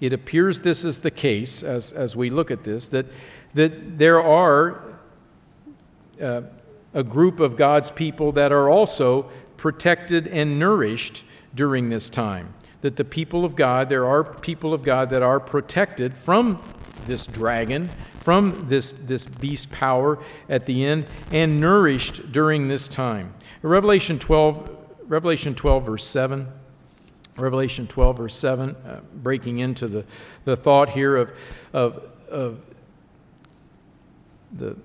it 0.00 0.12
appears 0.12 0.60
this 0.60 0.84
is 0.84 1.00
the 1.00 1.10
case 1.10 1.62
as, 1.62 1.92
as 1.92 2.16
we 2.16 2.30
look 2.30 2.50
at 2.50 2.64
this, 2.64 2.88
that, 2.88 3.06
that 3.54 3.98
there 3.98 4.20
are 4.20 4.98
uh, 6.20 6.42
a 6.94 7.04
group 7.04 7.38
of 7.38 7.56
God's 7.56 7.92
people 7.92 8.32
that 8.32 8.50
are 8.50 8.68
also 8.68 9.30
protected 9.56 10.26
and 10.26 10.58
nourished 10.58 11.24
during 11.54 11.88
this 11.88 12.10
time. 12.10 12.54
That 12.80 12.96
the 12.96 13.04
people 13.04 13.44
of 13.44 13.56
God, 13.56 13.88
there 13.88 14.06
are 14.06 14.24
people 14.24 14.72
of 14.72 14.82
God 14.82 15.10
that 15.10 15.22
are 15.22 15.40
protected 15.40 16.16
from 16.16 16.62
this 17.06 17.26
dragon, 17.26 17.90
from 18.20 18.66
this, 18.66 18.92
this 18.92 19.26
beast 19.26 19.70
power 19.70 20.18
at 20.48 20.66
the 20.66 20.84
end, 20.84 21.06
and 21.32 21.60
nourished 21.60 22.32
during 22.32 22.68
this 22.68 22.88
time. 22.88 23.34
Revelation 23.62 24.18
12, 24.18 24.76
Revelation 25.08 25.54
12, 25.54 25.86
verse 25.86 26.04
7. 26.04 26.48
Revelation 27.36 27.86
12, 27.86 28.16
verse 28.16 28.34
7, 28.34 28.76
uh, 28.76 29.00
breaking 29.14 29.60
into 29.60 29.88
the, 29.88 30.04
the 30.44 30.56
thought 30.56 30.90
here 30.90 31.16
of, 31.16 31.32
of, 31.72 32.04
of 32.28 32.64
the 34.52 34.76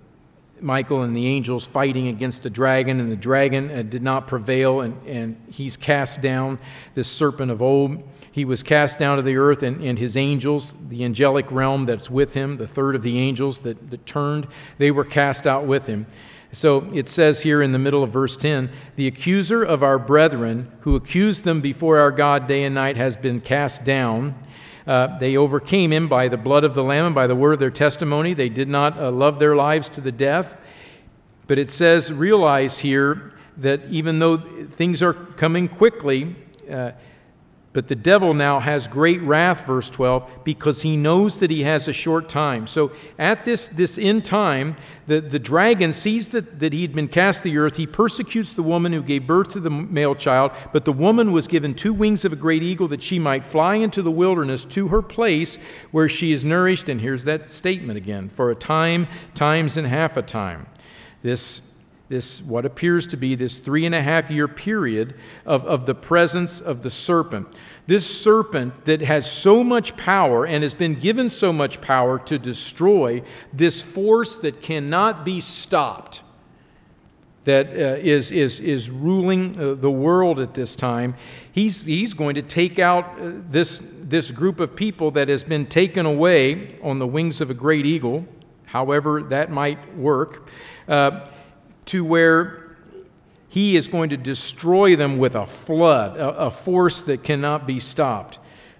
Michael 0.61 1.01
and 1.03 1.15
the 1.15 1.27
angels 1.27 1.67
fighting 1.67 2.07
against 2.07 2.43
the 2.43 2.49
dragon, 2.49 2.99
and 2.99 3.11
the 3.11 3.15
dragon 3.15 3.69
uh, 3.69 3.81
did 3.81 4.01
not 4.01 4.27
prevail, 4.27 4.81
and, 4.81 5.01
and 5.05 5.35
he's 5.51 5.77
cast 5.77 6.21
down, 6.21 6.59
this 6.93 7.09
serpent 7.09 7.51
of 7.51 7.61
old. 7.61 8.01
He 8.31 8.45
was 8.45 8.63
cast 8.63 8.99
down 8.99 9.17
to 9.17 9.23
the 9.23 9.37
earth, 9.37 9.63
and, 9.63 9.81
and 9.81 9.99
his 9.99 10.17
angels, 10.17 10.75
the 10.89 11.03
angelic 11.03 11.49
realm 11.51 11.85
that's 11.85 12.09
with 12.09 12.33
him, 12.33 12.57
the 12.57 12.67
third 12.67 12.95
of 12.95 13.03
the 13.03 13.17
angels 13.17 13.61
that, 13.61 13.91
that 13.91 14.05
turned, 14.05 14.47
they 14.77 14.91
were 14.91 15.05
cast 15.05 15.45
out 15.45 15.65
with 15.65 15.87
him. 15.87 16.05
So 16.51 16.89
it 16.93 17.09
says 17.09 17.41
here 17.41 17.61
in 17.61 17.73
the 17.73 17.79
middle 17.79 18.01
of 18.01 18.11
verse 18.11 18.37
10 18.37 18.69
the 18.95 19.07
accuser 19.07 19.61
of 19.63 19.83
our 19.83 19.99
brethren, 19.99 20.71
who 20.81 20.95
accused 20.95 21.43
them 21.43 21.59
before 21.59 21.99
our 21.99 22.11
God 22.11 22.47
day 22.47 22.63
and 22.63 22.73
night, 22.73 22.95
has 22.95 23.17
been 23.17 23.41
cast 23.41 23.83
down. 23.83 24.35
Uh, 24.87 25.17
they 25.17 25.35
overcame 25.35 25.91
him 25.91 26.07
by 26.07 26.27
the 26.27 26.37
blood 26.37 26.63
of 26.63 26.75
the 26.75 26.83
Lamb 26.83 27.05
and 27.05 27.15
by 27.15 27.27
the 27.27 27.35
word 27.35 27.53
of 27.53 27.59
their 27.59 27.71
testimony. 27.71 28.33
They 28.33 28.49
did 28.49 28.67
not 28.67 28.99
uh, 28.99 29.11
love 29.11 29.39
their 29.39 29.55
lives 29.55 29.89
to 29.89 30.01
the 30.01 30.11
death. 30.11 30.55
But 31.47 31.57
it 31.57 31.71
says, 31.71 32.11
realize 32.13 32.79
here 32.79 33.33
that 33.57 33.85
even 33.89 34.19
though 34.19 34.37
things 34.37 35.01
are 35.01 35.13
coming 35.13 35.67
quickly, 35.67 36.35
uh, 36.69 36.91
but 37.75 37.89
the 37.89 37.95
devil 37.95 38.33
now 38.33 38.61
has 38.61 38.87
great 38.87 39.21
wrath, 39.21 39.65
verse 39.67 39.89
12, 39.89 40.45
because 40.45 40.83
he 40.83 40.95
knows 40.95 41.39
that 41.39 41.51
he 41.51 41.63
has 41.63 41.89
a 41.89 41.93
short 41.93 42.29
time. 42.29 42.67
So 42.67 42.93
at 43.19 43.43
this, 43.43 43.67
this 43.67 43.97
end 43.97 44.23
time, 44.23 44.77
the, 45.07 45.19
the 45.19 45.39
dragon 45.39 45.91
sees 45.91 46.29
that, 46.29 46.61
that 46.61 46.71
he 46.71 46.83
had 46.83 46.95
been 46.95 47.09
cast 47.09 47.43
to 47.43 47.49
the 47.49 47.57
earth. 47.57 47.75
He 47.75 47.85
persecutes 47.85 48.53
the 48.53 48.63
woman 48.63 48.93
who 48.93 49.03
gave 49.03 49.27
birth 49.27 49.49
to 49.49 49.59
the 49.59 49.69
male 49.69 50.15
child. 50.15 50.53
But 50.71 50.85
the 50.85 50.93
woman 50.93 51.33
was 51.33 51.49
given 51.49 51.73
two 51.73 51.93
wings 51.93 52.23
of 52.23 52.31
a 52.31 52.37
great 52.37 52.63
eagle 52.63 52.87
that 52.87 53.01
she 53.01 53.19
might 53.19 53.43
fly 53.43 53.75
into 53.75 54.01
the 54.01 54.09
wilderness 54.09 54.63
to 54.67 54.87
her 54.87 55.01
place 55.01 55.57
where 55.91 56.07
she 56.07 56.31
is 56.31 56.45
nourished. 56.45 56.87
And 56.87 57.01
here's 57.01 57.25
that 57.25 57.51
statement 57.51 57.97
again 57.97 58.29
for 58.29 58.51
a 58.51 58.55
time, 58.55 59.05
times, 59.33 59.75
and 59.75 59.85
half 59.85 60.15
a 60.15 60.21
time. 60.21 60.67
This 61.23 61.61
this 62.07 62.41
what 62.41 62.65
appears 62.65 63.07
to 63.07 63.17
be 63.17 63.33
this 63.33 63.57
three 63.57 63.85
and 63.85 63.95
a 63.95 64.01
half 64.01 64.29
year 64.29 64.47
period 64.47 65.15
of, 65.45 65.65
of 65.65 65.85
the 65.87 65.95
presence 65.95 66.61
of 66.61 66.83
the 66.83 66.89
serpent. 66.89 67.47
This 67.87 68.21
serpent 68.23 68.85
that 68.85 69.01
has 69.01 69.31
so 69.31 69.63
much 69.63 69.97
power 69.97 70.45
and 70.45 70.63
has 70.63 70.75
been 70.75 70.93
given 70.93 71.29
so 71.29 71.51
much 71.51 71.81
power 71.81 72.19
to 72.19 72.37
destroy 72.37 73.23
this 73.51 73.81
force 73.81 74.37
that 74.39 74.61
cannot 74.61 75.25
be 75.25 75.39
stopped, 75.39 76.21
that 77.45 77.69
uh, 77.69 77.97
is 77.99 78.31
is, 78.31 78.59
is 78.59 78.91
ruling 78.91 79.59
uh, 79.59 79.73
the 79.73 79.91
world 79.91 80.39
at 80.39 80.53
this 80.53 80.75
time. 80.75 81.15
He's, 81.51 81.85
he's 81.85 82.13
going 82.13 82.35
to 82.35 82.43
take 82.43 82.77
out 82.77 83.19
uh, 83.19 83.31
this, 83.47 83.81
this 83.99 84.31
group 84.31 84.59
of 84.59 84.75
people 84.75 85.09
that 85.11 85.27
has 85.27 85.43
been 85.43 85.65
taken 85.65 86.05
away 86.05 86.77
on 86.83 86.99
the 86.99 87.07
wings 87.07 87.41
of 87.41 87.49
a 87.49 87.55
great 87.55 87.87
eagle, 87.87 88.27
however 88.65 89.23
that 89.23 89.49
might 89.49 89.97
work. 89.97 90.49
Uh, 90.87 91.27
to 91.85 92.03
where 92.03 92.65
he 93.47 93.77
is 93.77 93.87
going 93.87 94.09
to 94.09 94.17
destroy 94.17 94.95
them 94.95 95.17
with 95.17 95.35
a 95.35 95.45
flood, 95.45 96.17
a, 96.17 96.29
a 96.37 96.51
force 96.51 97.01
that 97.03 97.23
cannot 97.23 97.65
be 97.65 97.79
stopped. 97.79 98.37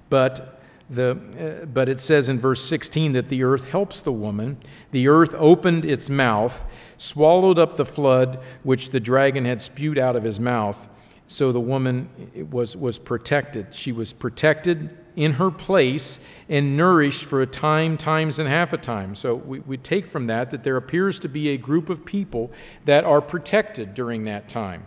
But, 0.10 0.60
the, 0.90 1.61
uh, 1.64 1.65
but 1.65 1.88
it 1.88 2.02
says 2.02 2.27
in 2.27 2.40
verse 2.40 2.61
16 2.64 3.14
that 3.14 3.30
the 3.30 3.44
earth 3.44 3.69
helps 3.69 4.02
the 4.02 4.11
woman. 4.11 4.57
The 4.91 5.07
earth 5.07 5.34
opened 5.38 5.86
its 5.86 6.10
mouth, 6.10 6.65
swallowed 6.98 7.57
up 7.57 7.77
the 7.77 7.86
flood 7.86 8.40
which 8.64 8.90
the 8.90 8.99
dragon 8.99 9.45
had 9.45 9.61
spewed 9.61 9.98
out 9.98 10.15
of 10.15 10.23
his 10.23 10.40
mouth. 10.40 10.88
So 11.28 11.52
the 11.52 11.60
woman 11.60 12.10
was, 12.52 12.78
was 12.78 13.00
protected. 13.00 13.74
She 13.74 13.92
was 13.92 14.14
protected 14.14 14.96
in 15.16 15.34
her 15.34 15.50
place 15.50 16.20
and 16.50 16.76
nourished 16.78 17.24
for 17.24 17.42
a 17.42 17.48
time, 17.48 17.98
times, 17.98 18.38
and 18.38 18.48
half 18.48 18.74
a 18.74 18.78
time. 18.78 19.16
So 19.16 19.36
we, 19.36 19.60
we 19.60 19.78
take 19.78 20.08
from 20.08 20.28
that 20.28 20.52
that 20.52 20.64
there 20.64 20.78
appears 20.78 21.20
to 21.20 21.30
be 21.30 21.50
a 21.50 21.58
group 21.58 21.90
of 21.90 22.06
people 22.06 22.52
that 22.86 23.06
are 23.06 23.22
protected 23.22 23.94
during 23.94 24.26
that 24.26 24.48
time. 24.48 24.86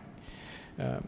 Uh, 0.79 1.01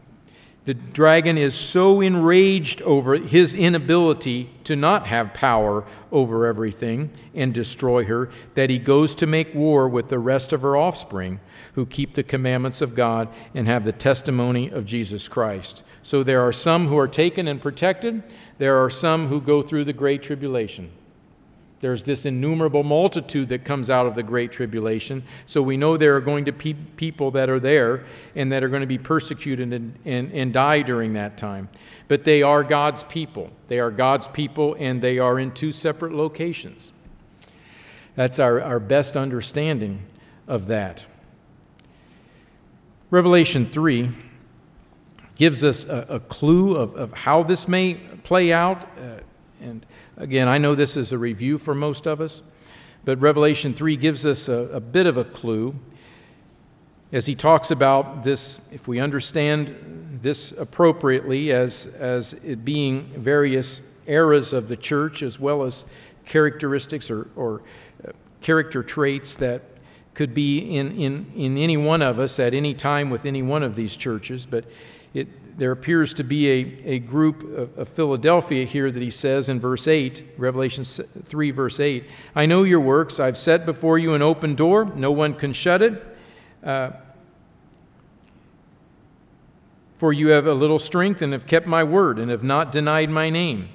the 0.63 0.73
dragon 0.75 1.39
is 1.39 1.55
so 1.55 2.01
enraged 2.01 2.83
over 2.83 3.17
his 3.17 3.55
inability 3.55 4.51
to 4.63 4.75
not 4.75 5.07
have 5.07 5.33
power 5.33 5.83
over 6.11 6.45
everything 6.45 7.09
and 7.33 7.51
destroy 7.51 8.05
her 8.05 8.29
that 8.53 8.69
he 8.69 8.77
goes 8.77 9.15
to 9.15 9.25
make 9.25 9.55
war 9.55 9.89
with 9.89 10.09
the 10.09 10.19
rest 10.19 10.53
of 10.53 10.61
her 10.61 10.77
offspring 10.77 11.39
who 11.73 11.85
keep 11.85 12.13
the 12.13 12.21
commandments 12.21 12.79
of 12.79 12.93
God 12.93 13.27
and 13.55 13.65
have 13.67 13.85
the 13.85 13.91
testimony 13.91 14.69
of 14.69 14.85
Jesus 14.85 15.27
Christ. 15.27 15.83
So 16.03 16.21
there 16.21 16.41
are 16.41 16.53
some 16.53 16.87
who 16.87 16.97
are 16.99 17.07
taken 17.07 17.47
and 17.47 17.59
protected, 17.59 18.21
there 18.59 18.77
are 18.83 18.89
some 18.89 19.29
who 19.29 19.41
go 19.41 19.63
through 19.63 19.85
the 19.85 19.93
great 19.93 20.21
tribulation. 20.21 20.91
There's 21.81 22.03
this 22.03 22.27
innumerable 22.27 22.83
multitude 22.83 23.49
that 23.49 23.65
comes 23.65 23.89
out 23.89 24.05
of 24.05 24.13
the 24.13 24.21
Great 24.21 24.51
Tribulation. 24.51 25.23
So 25.47 25.63
we 25.63 25.77
know 25.77 25.97
there 25.97 26.15
are 26.15 26.21
going 26.21 26.45
to 26.45 26.51
be 26.51 26.75
people 26.75 27.31
that 27.31 27.49
are 27.49 27.59
there 27.59 28.05
and 28.35 28.51
that 28.51 28.63
are 28.63 28.69
going 28.69 28.81
to 28.81 28.87
be 28.87 28.99
persecuted 28.99 29.73
and, 29.73 29.97
and, 30.05 30.31
and 30.31 30.53
die 30.53 30.83
during 30.83 31.13
that 31.13 31.37
time. 31.37 31.69
But 32.07 32.23
they 32.23 32.43
are 32.43 32.63
God's 32.63 33.03
people. 33.05 33.49
They 33.65 33.79
are 33.79 33.89
God's 33.89 34.27
people 34.27 34.75
and 34.79 35.01
they 35.01 35.17
are 35.17 35.39
in 35.39 35.51
two 35.51 35.71
separate 35.71 36.13
locations. 36.13 36.93
That's 38.15 38.37
our, 38.37 38.61
our 38.61 38.79
best 38.79 39.17
understanding 39.17 40.03
of 40.47 40.67
that. 40.67 41.05
Revelation 43.09 43.65
3 43.65 44.09
gives 45.35 45.63
us 45.63 45.83
a, 45.85 46.05
a 46.07 46.19
clue 46.19 46.75
of, 46.75 46.93
of 46.95 47.11
how 47.13 47.41
this 47.41 47.67
may 47.67 47.95
play 47.95 48.53
out. 48.53 48.83
Uh, 48.99 49.21
and 49.59 49.85
Again, 50.21 50.47
I 50.47 50.59
know 50.59 50.75
this 50.75 50.97
is 50.97 51.11
a 51.11 51.17
review 51.17 51.57
for 51.57 51.73
most 51.73 52.05
of 52.05 52.21
us, 52.21 52.43
but 53.03 53.19
Revelation 53.19 53.73
3 53.73 53.95
gives 53.95 54.23
us 54.23 54.47
a, 54.47 54.69
a 54.71 54.79
bit 54.79 55.07
of 55.07 55.17
a 55.17 55.23
clue 55.23 55.73
as 57.11 57.25
he 57.25 57.33
talks 57.33 57.71
about 57.71 58.23
this, 58.23 58.61
if 58.71 58.87
we 58.87 58.99
understand 58.99 60.19
this 60.21 60.51
appropriately 60.51 61.51
as, 61.51 61.87
as 61.97 62.33
it 62.33 62.63
being 62.63 63.07
various 63.17 63.81
eras 64.05 64.53
of 64.53 64.67
the 64.67 64.77
church 64.77 65.23
as 65.23 65.39
well 65.39 65.63
as 65.63 65.85
characteristics 66.27 67.09
or, 67.09 67.27
or 67.35 67.63
uh, 68.07 68.11
character 68.41 68.83
traits 68.83 69.35
that 69.37 69.63
could 70.13 70.35
be 70.35 70.59
in, 70.59 70.91
in, 70.91 71.31
in 71.35 71.57
any 71.57 71.77
one 71.77 72.03
of 72.03 72.19
us 72.19 72.39
at 72.39 72.53
any 72.53 72.75
time 72.75 73.09
with 73.09 73.25
any 73.25 73.41
one 73.41 73.63
of 73.63 73.73
these 73.73 73.97
churches, 73.97 74.45
but 74.45 74.65
it, 75.15 75.27
there 75.61 75.71
appears 75.71 76.15
to 76.15 76.23
be 76.23 76.49
a, 76.49 76.59
a 76.85 76.97
group 76.97 77.43
of, 77.43 77.77
of, 77.77 77.87
Philadelphia 77.87 78.65
here 78.65 78.89
that 78.89 78.99
he 78.99 79.11
says 79.11 79.47
in 79.47 79.59
verse 79.59 79.87
8, 79.87 80.33
Revelation 80.35 80.83
3, 80.83 81.51
verse 81.51 81.79
8 81.79 82.03
I 82.35 82.47
know 82.47 82.63
your 82.63 82.79
works. 82.79 83.19
I've 83.19 83.37
set 83.37 83.63
before 83.63 83.99
you 83.99 84.15
an 84.15 84.23
open 84.23 84.55
door, 84.55 84.85
no 84.85 85.11
one 85.11 85.35
can 85.35 85.53
shut 85.53 85.83
it. 85.83 86.03
Uh, 86.63 86.93
for 89.97 90.11
you 90.11 90.29
have 90.29 90.47
a 90.47 90.55
little 90.55 90.79
strength 90.79 91.21
and 91.21 91.31
have 91.31 91.45
kept 91.45 91.67
my 91.67 91.83
word 91.83 92.17
and 92.17 92.31
have 92.31 92.43
not 92.43 92.71
denied 92.71 93.11
my 93.11 93.29
name. 93.29 93.69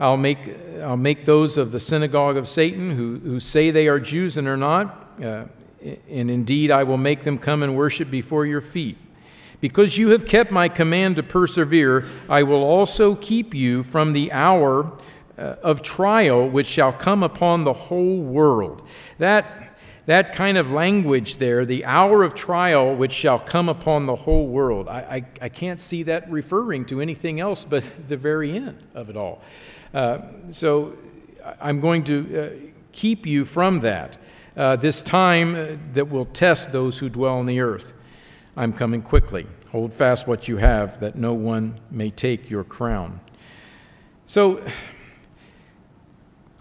I'll 0.00 0.16
make, 0.16 0.40
I'll 0.82 0.96
make 0.96 1.26
those 1.26 1.56
of 1.56 1.70
the 1.70 1.78
synagogue 1.78 2.36
of 2.36 2.48
Satan 2.48 2.90
who, 2.90 3.20
who 3.20 3.38
say 3.38 3.70
they 3.70 3.86
are 3.86 4.00
Jews 4.00 4.36
and 4.36 4.48
are 4.48 4.56
not, 4.56 5.22
uh, 5.22 5.44
and 5.80 6.28
indeed 6.28 6.72
I 6.72 6.82
will 6.82 6.98
make 6.98 7.22
them 7.22 7.38
come 7.38 7.62
and 7.62 7.76
worship 7.76 8.10
before 8.10 8.46
your 8.46 8.60
feet. 8.60 8.98
Because 9.64 9.96
you 9.96 10.10
have 10.10 10.26
kept 10.26 10.50
my 10.50 10.68
command 10.68 11.16
to 11.16 11.22
persevere, 11.22 12.04
I 12.28 12.42
will 12.42 12.62
also 12.62 13.14
keep 13.14 13.54
you 13.54 13.82
from 13.82 14.12
the 14.12 14.30
hour 14.30 14.92
uh, 15.38 15.56
of 15.62 15.80
trial 15.80 16.46
which 16.46 16.66
shall 16.66 16.92
come 16.92 17.22
upon 17.22 17.64
the 17.64 17.72
whole 17.72 18.20
world. 18.20 18.86
That, 19.16 19.74
that 20.04 20.34
kind 20.34 20.58
of 20.58 20.70
language 20.70 21.38
there, 21.38 21.64
the 21.64 21.86
hour 21.86 22.22
of 22.22 22.34
trial 22.34 22.94
which 22.94 23.12
shall 23.12 23.38
come 23.38 23.70
upon 23.70 24.04
the 24.04 24.14
whole 24.14 24.48
world, 24.48 24.86
I, 24.86 24.98
I, 25.00 25.24
I 25.46 25.48
can't 25.48 25.80
see 25.80 26.02
that 26.02 26.30
referring 26.30 26.84
to 26.84 27.00
anything 27.00 27.40
else 27.40 27.64
but 27.64 27.90
the 28.08 28.18
very 28.18 28.54
end 28.54 28.84
of 28.92 29.08
it 29.08 29.16
all. 29.16 29.40
Uh, 29.94 30.18
so 30.50 30.94
I'm 31.58 31.80
going 31.80 32.04
to 32.04 32.38
uh, 32.38 32.70
keep 32.92 33.24
you 33.24 33.46
from 33.46 33.80
that. 33.80 34.18
Uh, 34.58 34.76
this 34.76 35.00
time 35.00 35.54
uh, 35.54 35.76
that 35.94 36.10
will 36.10 36.26
test 36.26 36.70
those 36.70 36.98
who 36.98 37.08
dwell 37.08 37.36
on 37.36 37.46
the 37.46 37.60
earth. 37.60 37.93
I'm 38.56 38.72
coming 38.72 39.02
quickly. 39.02 39.46
Hold 39.70 39.92
fast 39.92 40.28
what 40.28 40.46
you 40.46 40.58
have, 40.58 41.00
that 41.00 41.16
no 41.16 41.34
one 41.34 41.74
may 41.90 42.10
take 42.10 42.48
your 42.48 42.62
crown. 42.62 43.20
So, 44.26 44.64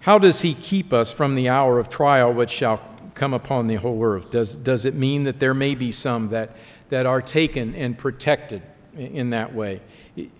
how 0.01 0.17
does 0.17 0.41
he 0.41 0.55
keep 0.55 0.91
us 0.91 1.13
from 1.13 1.35
the 1.35 1.47
hour 1.49 1.77
of 1.77 1.87
trial 1.89 2.33
which 2.33 2.49
shall 2.49 2.81
come 3.13 3.33
upon 3.33 3.67
the 3.67 3.75
whole 3.75 4.03
earth? 4.03 4.31
Does, 4.31 4.55
does 4.55 4.85
it 4.85 4.95
mean 4.95 5.23
that 5.23 5.39
there 5.39 5.53
may 5.53 5.75
be 5.75 5.91
some 5.91 6.29
that, 6.29 6.55
that 6.89 7.05
are 7.05 7.21
taken 7.21 7.75
and 7.75 7.97
protected 7.97 8.63
in 8.97 9.29
that 9.29 9.53
way? 9.53 9.81
It, 10.15 10.31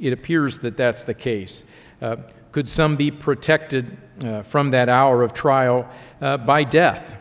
it 0.00 0.12
appears 0.12 0.58
that 0.60 0.76
that's 0.76 1.04
the 1.04 1.14
case. 1.14 1.64
Uh, 2.02 2.16
could 2.50 2.68
some 2.68 2.96
be 2.96 3.12
protected 3.12 3.96
uh, 4.24 4.42
from 4.42 4.72
that 4.72 4.88
hour 4.88 5.22
of 5.22 5.32
trial 5.32 5.88
uh, 6.20 6.36
by 6.36 6.64
death? 6.64 7.16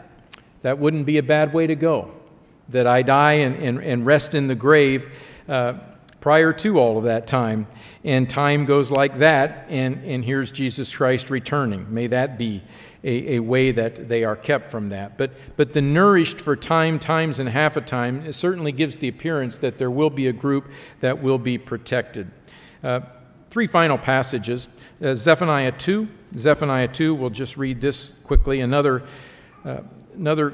That 0.63 0.79
wouldn't 0.79 1.05
be 1.05 1.19
a 1.19 1.23
bad 1.23 1.53
way 1.53 1.67
to 1.67 1.75
go 1.75 2.20
that 2.69 2.87
I 2.87 3.01
die 3.01 3.33
and, 3.33 3.55
and, 3.57 3.79
and 3.79 4.05
rest 4.05 4.33
in 4.33 4.47
the 4.47 4.55
grave 4.55 5.13
uh, 5.47 5.73
prior 6.19 6.53
to 6.53 6.79
all 6.79 6.97
of 6.97 7.03
that 7.05 7.27
time. 7.27 7.67
And 8.03 8.29
time 8.29 8.65
goes 8.65 8.91
like 8.91 9.19
that, 9.19 9.67
and, 9.69 10.03
and 10.03 10.23
here's 10.23 10.51
Jesus 10.51 10.95
Christ 10.95 11.29
returning. 11.29 11.93
May 11.93 12.07
that 12.07 12.37
be 12.37 12.63
a, 13.03 13.35
a 13.35 13.39
way 13.39 13.71
that 13.71 14.07
they 14.07 14.23
are 14.23 14.35
kept 14.35 14.69
from 14.69 14.89
that. 14.89 15.17
But, 15.17 15.31
but 15.57 15.73
the 15.73 15.81
nourished 15.81 16.39
for 16.39 16.55
time, 16.55 16.99
times, 16.99 17.39
and 17.39 17.49
half 17.49 17.75
a 17.75 17.81
time 17.81 18.25
it 18.25 18.33
certainly 18.33 18.71
gives 18.71 18.99
the 18.99 19.07
appearance 19.07 19.57
that 19.59 19.77
there 19.77 19.91
will 19.91 20.09
be 20.09 20.27
a 20.27 20.33
group 20.33 20.69
that 20.99 21.21
will 21.21 21.39
be 21.39 21.57
protected. 21.57 22.31
Uh, 22.83 23.01
three 23.49 23.67
final 23.67 23.97
passages 23.97 24.69
uh, 25.03 25.15
Zephaniah 25.15 25.71
2. 25.71 26.07
Zephaniah 26.37 26.87
2, 26.87 27.15
we'll 27.15 27.29
just 27.29 27.57
read 27.57 27.81
this 27.81 28.13
quickly. 28.23 28.61
Another, 28.61 29.03
uh, 29.65 29.79
another 30.15 30.53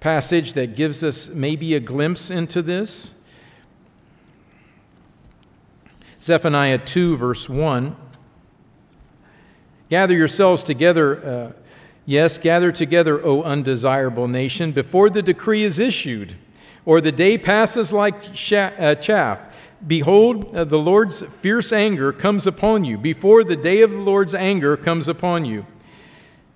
passage 0.00 0.54
that 0.54 0.74
gives 0.74 1.04
us 1.04 1.28
maybe 1.28 1.74
a 1.74 1.80
glimpse 1.80 2.30
into 2.30 2.62
this. 2.62 3.14
Zephaniah 6.20 6.78
2, 6.78 7.16
verse 7.16 7.48
1. 7.48 7.96
Gather 9.90 10.14
yourselves 10.14 10.62
together, 10.62 11.26
uh, 11.26 11.52
yes, 12.06 12.38
gather 12.38 12.72
together, 12.72 13.24
O 13.24 13.42
undesirable 13.42 14.28
nation, 14.28 14.72
before 14.72 15.10
the 15.10 15.22
decree 15.22 15.62
is 15.62 15.78
issued, 15.78 16.36
or 16.86 17.00
the 17.00 17.12
day 17.12 17.36
passes 17.36 17.92
like 17.92 18.14
uh, 18.52 18.94
chaff. 18.94 19.56
Behold, 19.86 20.54
uh, 20.54 20.64
the 20.64 20.78
Lord's 20.78 21.22
fierce 21.22 21.72
anger 21.72 22.12
comes 22.12 22.46
upon 22.46 22.84
you, 22.84 22.96
before 22.96 23.44
the 23.44 23.56
day 23.56 23.82
of 23.82 23.92
the 23.92 24.00
Lord's 24.00 24.34
anger 24.34 24.76
comes 24.76 25.08
upon 25.08 25.44
you. 25.44 25.66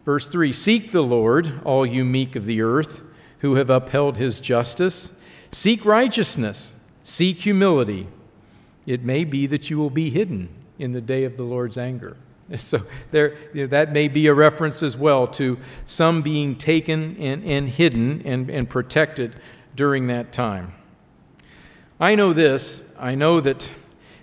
Verse 0.04 0.28
3 0.28 0.52
Seek 0.52 0.92
the 0.92 1.02
Lord, 1.02 1.60
all 1.64 1.84
you 1.84 2.04
meek 2.04 2.36
of 2.36 2.46
the 2.46 2.62
earth 2.62 3.02
who 3.44 3.56
have 3.56 3.68
upheld 3.68 4.16
his 4.16 4.40
justice. 4.40 5.12
Seek 5.52 5.84
righteousness, 5.84 6.72
seek 7.02 7.40
humility. 7.40 8.06
It 8.86 9.04
may 9.04 9.24
be 9.24 9.46
that 9.48 9.68
you 9.68 9.76
will 9.76 9.90
be 9.90 10.08
hidden 10.08 10.48
in 10.78 10.92
the 10.92 11.02
day 11.02 11.24
of 11.24 11.36
the 11.36 11.42
Lord's 11.42 11.76
anger. 11.76 12.16
So 12.56 12.86
there, 13.10 13.34
you 13.52 13.62
know, 13.62 13.66
that 13.66 13.92
may 13.92 14.08
be 14.08 14.26
a 14.28 14.34
reference 14.34 14.82
as 14.82 14.96
well 14.96 15.26
to 15.28 15.58
some 15.84 16.22
being 16.22 16.56
taken 16.56 17.18
and, 17.18 17.44
and 17.44 17.68
hidden 17.68 18.22
and, 18.24 18.48
and 18.48 18.68
protected 18.68 19.34
during 19.76 20.06
that 20.06 20.32
time. 20.32 20.72
I 22.00 22.14
know 22.14 22.32
this. 22.32 22.82
I 22.98 23.14
know 23.14 23.40
that. 23.40 23.70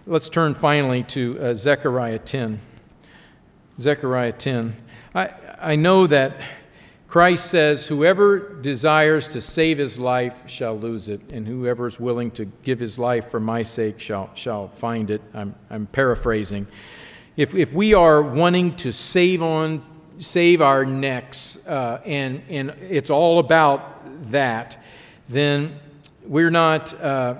Let's 0.07 0.29
turn 0.29 0.55
finally 0.55 1.03
to 1.03 1.39
uh, 1.39 1.53
Zechariah 1.53 2.19
10. 2.19 2.59
Zechariah 3.79 4.31
10. 4.31 4.77
I, 5.13 5.29
I 5.59 5.75
know 5.75 6.07
that 6.07 6.37
Christ 7.11 7.51
says, 7.51 7.87
Whoever 7.87 8.39
desires 8.61 9.27
to 9.27 9.41
save 9.41 9.79
his 9.79 9.99
life 9.99 10.49
shall 10.49 10.79
lose 10.79 11.09
it, 11.09 11.19
and 11.29 11.45
whoever 11.45 11.85
is 11.85 11.99
willing 11.99 12.31
to 12.31 12.45
give 12.45 12.79
his 12.79 12.97
life 12.97 13.29
for 13.29 13.41
my 13.41 13.63
sake 13.63 13.99
shall, 13.99 14.33
shall 14.33 14.69
find 14.69 15.11
it. 15.11 15.21
I'm, 15.33 15.53
I'm 15.69 15.87
paraphrasing. 15.87 16.67
If, 17.35 17.53
if 17.53 17.73
we 17.73 17.93
are 17.93 18.21
wanting 18.23 18.77
to 18.77 18.93
save, 18.93 19.41
on, 19.41 19.83
save 20.19 20.61
our 20.61 20.85
necks, 20.85 21.67
uh, 21.67 22.01
and, 22.05 22.43
and 22.47 22.69
it's 22.79 23.09
all 23.09 23.39
about 23.39 24.31
that, 24.31 24.81
then 25.27 25.81
we're 26.23 26.49
not, 26.49 26.93
uh, 26.93 27.35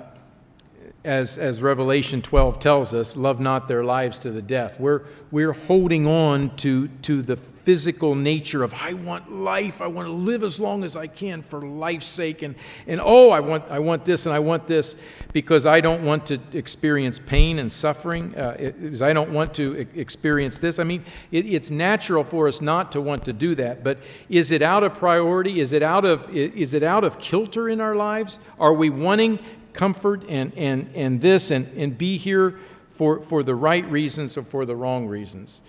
as, 1.02 1.38
as 1.38 1.62
Revelation 1.62 2.20
12 2.20 2.58
tells 2.58 2.92
us, 2.92 3.16
love 3.16 3.40
not 3.40 3.68
their 3.68 3.84
lives 3.84 4.18
to 4.18 4.30
the 4.30 4.42
death. 4.42 4.78
We're, 4.78 5.04
we're 5.30 5.54
holding 5.54 6.06
on 6.06 6.54
to, 6.56 6.88
to 6.88 7.22
the 7.22 7.36
physical 7.62 8.14
nature 8.14 8.62
of 8.62 8.74
I 8.74 8.94
want 8.94 9.30
life, 9.30 9.80
I 9.80 9.86
want 9.86 10.08
to 10.08 10.12
live 10.12 10.42
as 10.42 10.58
long 10.58 10.82
as 10.82 10.96
I 10.96 11.06
can 11.06 11.42
for 11.42 11.62
life's 11.62 12.06
sake, 12.06 12.42
and, 12.42 12.54
and 12.86 13.00
oh, 13.02 13.30
I 13.30 13.40
want, 13.40 13.64
I 13.70 13.78
want 13.78 14.04
this 14.04 14.26
and 14.26 14.34
I 14.34 14.40
want 14.40 14.66
this 14.66 14.96
because 15.32 15.64
I 15.64 15.80
don't 15.80 16.02
want 16.02 16.26
to 16.26 16.38
experience 16.52 17.18
pain 17.18 17.58
and 17.58 17.70
suffering, 17.70 18.34
uh, 18.36 18.72
I 19.00 19.12
don't 19.12 19.30
want 19.30 19.54
to 19.54 19.86
experience 19.94 20.58
this. 20.58 20.78
I 20.78 20.84
mean, 20.84 21.04
it, 21.30 21.46
it's 21.46 21.70
natural 21.70 22.24
for 22.24 22.48
us 22.48 22.60
not 22.60 22.92
to 22.92 23.00
want 23.00 23.24
to 23.26 23.32
do 23.32 23.54
that, 23.54 23.84
but 23.84 23.98
is 24.28 24.50
it 24.50 24.62
out 24.62 24.82
of 24.82 24.94
priority? 24.94 25.60
Is 25.60 25.72
it 25.72 25.82
out 25.82 26.04
of, 26.04 26.28
is 26.34 26.74
it 26.74 26.82
out 26.82 27.04
of 27.04 27.18
kilter 27.18 27.68
in 27.68 27.80
our 27.80 27.94
lives? 27.94 28.38
Are 28.58 28.74
we 28.74 28.90
wanting 28.90 29.38
comfort 29.72 30.24
and, 30.28 30.52
and, 30.56 30.90
and 30.94 31.20
this 31.20 31.50
and, 31.50 31.66
and 31.76 31.96
be 31.96 32.18
here 32.18 32.58
for, 32.90 33.20
for 33.20 33.42
the 33.42 33.54
right 33.54 33.88
reasons 33.90 34.36
or 34.36 34.42
for 34.42 34.66
the 34.66 34.76
wrong 34.76 35.06
reasons? 35.06 35.60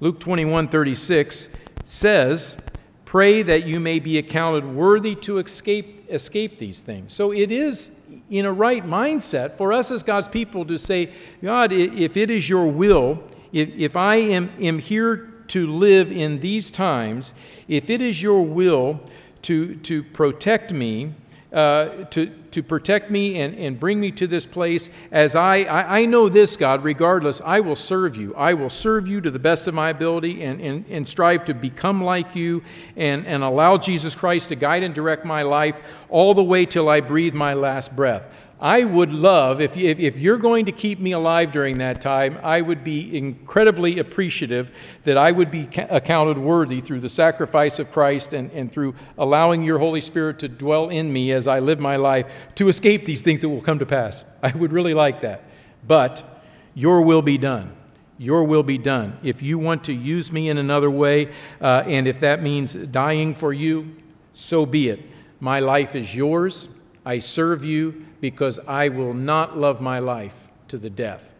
Luke 0.00 0.20
21 0.20 0.68
36 0.68 1.48
says, 1.84 2.56
Pray 3.04 3.42
that 3.42 3.64
you 3.64 3.80
may 3.80 3.98
be 3.98 4.18
accounted 4.18 4.64
worthy 4.64 5.14
to 5.14 5.38
escape, 5.38 6.04
escape 6.10 6.58
these 6.58 6.82
things. 6.82 7.12
So 7.12 7.32
it 7.32 7.50
is 7.50 7.90
in 8.30 8.44
a 8.44 8.52
right 8.52 8.84
mindset 8.84 9.54
for 9.54 9.72
us 9.72 9.90
as 9.90 10.02
God's 10.02 10.28
people 10.28 10.64
to 10.66 10.78
say, 10.78 11.10
God, 11.42 11.72
if 11.72 12.16
it 12.16 12.30
is 12.30 12.48
your 12.48 12.66
will, 12.66 13.22
if, 13.52 13.70
if 13.70 13.96
I 13.96 14.16
am, 14.16 14.50
am 14.60 14.78
here 14.78 15.32
to 15.48 15.66
live 15.66 16.12
in 16.12 16.40
these 16.40 16.70
times, 16.70 17.32
if 17.66 17.88
it 17.88 18.00
is 18.00 18.22
your 18.22 18.42
will 18.42 19.00
to, 19.42 19.76
to 19.76 20.02
protect 20.02 20.72
me, 20.72 21.14
uh, 21.52 22.04
to, 22.10 22.30
to 22.50 22.62
protect 22.62 23.10
me 23.10 23.40
and, 23.40 23.54
and 23.54 23.78
bring 23.78 24.00
me 24.00 24.10
to 24.12 24.26
this 24.26 24.46
place. 24.46 24.90
As 25.10 25.34
I, 25.34 25.58
I, 25.58 26.00
I, 26.00 26.04
know 26.06 26.28
this, 26.28 26.56
God, 26.56 26.84
regardless, 26.84 27.40
I 27.44 27.60
will 27.60 27.76
serve 27.76 28.16
you. 28.16 28.34
I 28.34 28.54
will 28.54 28.70
serve 28.70 29.06
you 29.06 29.20
to 29.20 29.30
the 29.30 29.38
best 29.38 29.68
of 29.68 29.74
my 29.74 29.90
ability 29.90 30.42
and, 30.42 30.60
and, 30.60 30.84
and 30.88 31.08
strive 31.08 31.44
to 31.46 31.54
become 31.54 32.02
like 32.02 32.34
you 32.34 32.62
and, 32.96 33.26
and 33.26 33.42
allow 33.42 33.76
Jesus 33.76 34.14
Christ 34.14 34.48
to 34.48 34.56
guide 34.56 34.82
and 34.82 34.94
direct 34.94 35.24
my 35.24 35.42
life 35.42 35.80
all 36.08 36.34
the 36.34 36.44
way 36.44 36.66
till 36.66 36.88
I 36.88 37.00
breathe 37.00 37.34
my 37.34 37.54
last 37.54 37.94
breath. 37.94 38.28
I 38.60 38.82
would 38.82 39.12
love, 39.12 39.60
if, 39.60 39.76
if, 39.76 40.00
if, 40.00 40.16
you're 40.16 40.36
going 40.36 40.64
to 40.64 40.72
keep 40.72 40.98
me 40.98 41.12
alive 41.12 41.52
during 41.52 41.78
that 41.78 42.00
time, 42.00 42.40
I 42.42 42.60
would 42.60 42.82
be 42.82 43.16
incredibly 43.16 44.00
appreciative 44.00 44.72
that 45.04 45.16
I 45.16 45.30
would 45.30 45.52
be 45.52 45.68
accounted 45.88 46.38
worthy 46.38 46.80
through 46.80 46.98
the 46.98 47.08
sacrifice 47.08 47.78
of 47.78 47.92
Christ 47.92 48.32
and, 48.32 48.50
and 48.50 48.72
through 48.72 48.96
allowing 49.16 49.62
your 49.62 49.78
Holy 49.78 50.00
Spirit 50.00 50.40
to 50.40 50.48
dwell 50.48 50.88
in 50.88 51.12
me 51.12 51.30
as 51.30 51.46
I 51.46 51.60
live 51.60 51.78
my 51.78 51.94
life 51.94 52.48
to 52.56 52.68
escape 52.68 53.04
these 53.04 53.22
things 53.22 53.40
that 53.40 53.48
will 53.48 53.60
come 53.60 53.78
to 53.78 53.86
pass. 53.86 54.24
I 54.42 54.50
would 54.50 54.72
really 54.72 54.94
like 54.94 55.20
that. 55.20 55.44
But 55.86 56.42
your 56.74 57.02
will 57.02 57.22
be 57.22 57.38
done. 57.38 57.76
Your 58.18 58.42
will 58.42 58.64
be 58.64 58.78
done. 58.78 59.18
If 59.22 59.40
you 59.40 59.60
want 59.60 59.84
to 59.84 59.92
use 59.92 60.32
me 60.32 60.48
in 60.48 60.58
another 60.58 60.90
way, 60.90 61.30
uh, 61.60 61.84
and 61.86 62.08
if 62.08 62.18
that 62.20 62.42
means 62.42 62.74
dying 62.74 63.34
for 63.34 63.52
you, 63.52 63.94
so 64.32 64.66
be 64.66 64.88
it. 64.88 65.00
My 65.38 65.60
life 65.60 65.94
is 65.94 66.16
yours. 66.16 66.68
I 67.06 67.20
serve 67.20 67.64
you 67.64 68.04
because 68.20 68.58
I 68.66 68.88
will 68.88 69.14
not 69.14 69.56
love 69.56 69.80
my 69.80 69.98
life 69.98 70.50
to 70.68 70.78
the 70.78 70.90
death. 70.90 71.32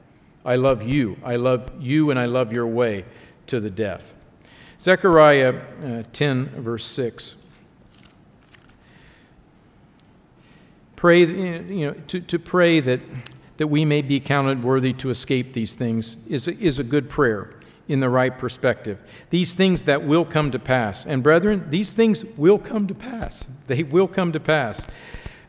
I 0.44 0.56
love 0.56 0.82
you. 0.82 1.18
I 1.24 1.36
love 1.36 1.70
you 1.78 2.10
and 2.10 2.18
I 2.18 2.26
love 2.26 2.52
your 2.52 2.66
way 2.66 3.04
to 3.46 3.60
the 3.60 3.70
death. 3.70 4.14
Zechariah 4.80 5.60
uh, 5.84 6.02
10, 6.12 6.46
verse 6.46 6.84
6. 6.84 7.36
Pray, 10.96 11.20
you 11.20 11.86
know, 11.86 11.92
to, 12.08 12.20
to 12.20 12.38
pray 12.38 12.80
that, 12.80 13.00
that 13.56 13.68
we 13.68 13.84
may 13.84 14.02
be 14.02 14.20
counted 14.20 14.62
worthy 14.62 14.92
to 14.94 15.10
escape 15.10 15.52
these 15.52 15.74
things 15.74 16.16
is 16.28 16.48
is 16.48 16.78
a 16.78 16.84
good 16.84 17.08
prayer 17.08 17.54
in 17.88 18.00
the 18.00 18.10
right 18.10 18.36
perspective. 18.36 19.02
These 19.30 19.54
things 19.54 19.84
that 19.84 20.02
will 20.02 20.24
come 20.24 20.50
to 20.50 20.58
pass. 20.58 21.06
And 21.06 21.22
brethren, 21.22 21.70
these 21.70 21.92
things 21.92 22.24
will 22.36 22.58
come 22.58 22.86
to 22.86 22.94
pass. 22.94 23.48
They 23.66 23.82
will 23.82 24.08
come 24.08 24.32
to 24.32 24.40
pass. 24.40 24.86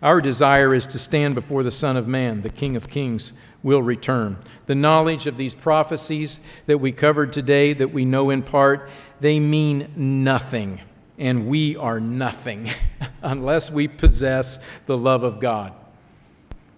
Our 0.02 0.22
desire 0.22 0.74
is 0.74 0.88
to 0.88 1.00
stand 1.00 1.36
before 1.36 1.62
the 1.62 1.72
Son 1.72 1.98
of 1.98 2.08
Man, 2.08 2.42
the 2.42 2.50
King 2.50 2.78
of 2.78 2.90
Kings, 2.90 3.34
will 3.62 3.84
return. 3.84 4.38
The 4.66 4.76
knowledge 4.76 5.28
of 5.28 5.36
these 5.36 5.54
prophecies 5.54 6.40
that 6.68 6.78
we 6.78 6.94
covered 6.94 7.34
today, 7.34 7.74
that 7.74 7.92
we 7.92 8.06
know 8.06 8.30
in 8.30 8.44
part, 8.44 8.90
they 9.20 9.42
mean 9.42 9.92
nothing, 9.98 10.80
and 11.18 11.48
we 11.48 11.76
are 11.76 12.00
nothing 12.00 12.70
unless 13.22 13.70
we 13.70 13.90
possess 13.90 14.58
the 14.86 14.98
love 14.98 15.24
of 15.24 15.42
God. 15.42 15.74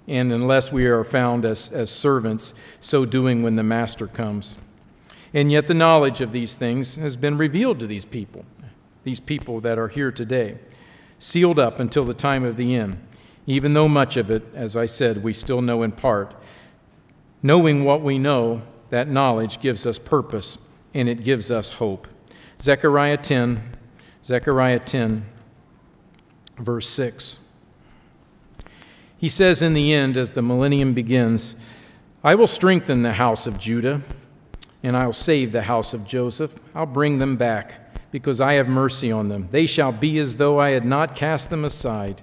And 0.08 0.32
unless 0.32 0.74
we 0.74 0.88
are 0.88 1.04
found 1.04 1.46
as, 1.46 1.70
as 1.70 1.92
servants, 1.92 2.56
so 2.80 3.06
doing 3.06 3.44
when 3.44 3.56
the 3.56 3.64
Master 3.64 4.08
comes. 4.08 4.58
And 5.32 5.52
yet, 5.52 5.68
the 5.68 5.76
knowledge 5.76 6.22
of 6.22 6.32
these 6.32 6.58
things 6.58 6.96
has 6.96 7.16
been 7.16 7.38
revealed 7.38 7.80
to 7.82 7.88
these 7.88 8.04
people, 8.04 8.46
these 9.04 9.20
people 9.20 9.62
that 9.62 9.78
are 9.78 9.88
here 9.88 10.12
today, 10.12 10.58
sealed 11.20 11.60
up 11.60 11.80
until 11.80 12.04
the 12.04 12.16
time 12.16 12.44
of 12.44 12.58
the 12.58 12.76
end 12.76 13.00
even 13.48 13.74
though 13.74 13.88
much 13.88 14.18
of 14.18 14.30
it, 14.30 14.44
as 14.54 14.76
I 14.76 14.86
said, 14.86 15.24
we 15.24 15.34
still 15.34 15.62
know 15.62 15.84
in 15.84 15.92
part. 15.92 16.36
Knowing 17.44 17.84
what 17.84 18.02
we 18.02 18.20
know, 18.20 18.62
that 18.90 19.08
knowledge 19.08 19.60
gives 19.62 19.86
us 19.86 19.98
purpose 19.98 20.58
and 20.94 21.10
it 21.10 21.24
gives 21.24 21.50
us 21.50 21.74
hope. 21.74 22.08
Zechariah 22.60 23.18
10, 23.18 23.64
Zechariah 24.24 24.80
10, 24.80 25.26
verse 26.58 26.88
6. 26.90 27.40
He 29.18 29.30
says 29.30 29.62
in 29.62 29.74
the 29.74 29.94
end, 29.94 30.18
as 30.18 30.34
the 30.34 30.42
millennium 30.42 30.94
begins, 30.94 31.56
I 32.24 32.36
will 32.36 32.48
strengthen 32.48 33.02
the 33.02 33.14
house 33.14 33.48
of 33.48 33.58
Judah, 33.58 34.02
and 34.84 34.98
I 34.98 35.06
will 35.06 35.14
save 35.14 35.52
the 35.52 35.64
house 35.64 35.94
of 35.94 36.06
Joseph. 36.06 36.56
I'll 36.76 36.86
bring 36.86 37.20
them 37.20 37.36
back, 37.36 38.12
because 38.12 38.42
I 38.42 38.54
have 38.54 38.68
mercy 38.68 39.12
on 39.12 39.30
them. 39.30 39.48
They 39.52 39.66
shall 39.66 39.92
be 39.92 40.20
as 40.20 40.38
though 40.38 40.60
I 40.60 40.72
had 40.72 40.86
not 40.86 41.16
cast 41.16 41.50
them 41.50 41.64
aside. 41.64 42.22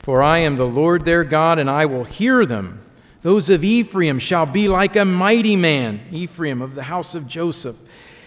For 0.00 0.22
I 0.22 0.38
am 0.38 0.56
the 0.56 0.66
Lord 0.66 1.04
their 1.04 1.24
God, 1.24 1.58
and 1.58 1.68
I 1.68 1.84
will 1.84 2.04
hear 2.04 2.46
them. 2.46 2.82
Those 3.20 3.50
of 3.50 3.62
Ephraim 3.62 4.18
shall 4.18 4.46
be 4.46 4.66
like 4.66 4.96
a 4.96 5.04
mighty 5.04 5.56
man, 5.56 6.00
Ephraim 6.10 6.62
of 6.62 6.74
the 6.74 6.84
house 6.84 7.14
of 7.14 7.26
Joseph, 7.26 7.76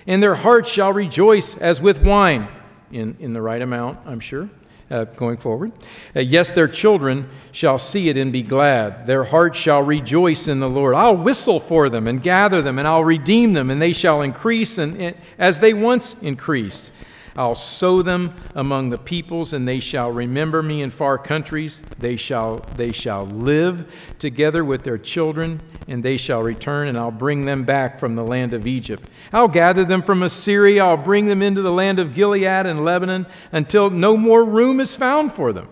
and 0.06 0.22
their 0.22 0.36
hearts 0.36 0.72
shall 0.72 0.94
rejoice 0.94 1.58
as 1.58 1.82
with 1.82 2.04
wine, 2.04 2.48
in, 2.92 3.18
in 3.20 3.34
the 3.34 3.42
right 3.42 3.62
amount, 3.62 3.98
I'm 4.06 4.20
sure, 4.20 4.52
uh, 4.92 5.06
going 5.06 5.38
forward. 5.38 5.72
Uh, 6.16 6.20
yes, 6.20 6.52
their 6.52 6.68
children 6.68 7.28
shall 7.52 7.80
see 7.80 8.08
it 8.08 8.18
and 8.18 8.32
be 8.32 8.44
glad. 8.44 9.08
Their 9.08 9.24
hearts 9.24 9.58
shall 9.58 9.82
rejoice 9.82 10.48
in 10.48 10.60
the 10.60 10.70
Lord. 10.70 10.94
I'll 10.94 11.18
whistle 11.18 11.60
for 11.60 11.90
them 11.90 12.08
and 12.08 12.22
gather 12.22 12.62
them, 12.62 12.78
and 12.78 12.88
I'll 12.88 13.04
redeem 13.04 13.54
them, 13.54 13.72
and 13.72 13.82
they 13.82 13.94
shall 13.94 14.22
increase 14.22 14.78
and, 14.78 14.96
and 14.98 15.16
as 15.40 15.58
they 15.58 15.74
once 15.74 16.16
increased. 16.22 16.92
I'll 17.36 17.56
sow 17.56 18.04
them 18.04 18.36
among 18.54 18.92
the 18.92 18.98
peoples, 18.98 19.54
and 19.54 19.68
they 19.68 19.80
shall 19.80 20.12
remember 20.12 20.62
me 20.62 20.84
in 20.84 20.92
far 20.92 21.18
countries. 21.18 21.82
They 21.98 22.16
shall, 22.16 22.58
they 22.76 22.92
shall 22.92 23.26
live 23.26 23.92
together 24.20 24.64
with 24.64 24.84
their 24.84 25.00
children, 25.00 25.62
and 25.88 26.04
they 26.04 26.16
shall 26.18 26.44
return, 26.44 26.88
and 26.88 26.98
I'll 26.98 27.10
bring 27.10 27.46
them 27.46 27.64
back 27.64 28.00
from 28.00 28.16
the 28.16 28.24
land 28.24 28.54
of 28.54 28.68
Egypt. 28.68 29.10
I'll 29.32 29.48
gather 29.48 29.84
them 29.84 30.04
from 30.04 30.22
Assyria. 30.22 30.86
I'll 30.86 30.98
bring 30.98 31.26
them 31.26 31.42
into 31.42 31.64
the 31.64 31.72
land 31.72 31.98
of 31.98 32.14
Gilead 32.14 32.68
and 32.68 32.86
Lebanon 32.86 33.26
until 33.52 33.90
no 33.90 34.16
more 34.16 34.46
room 34.46 34.80
is 34.80 34.96
found 34.96 35.34
for 35.34 35.52
them. 35.52 35.70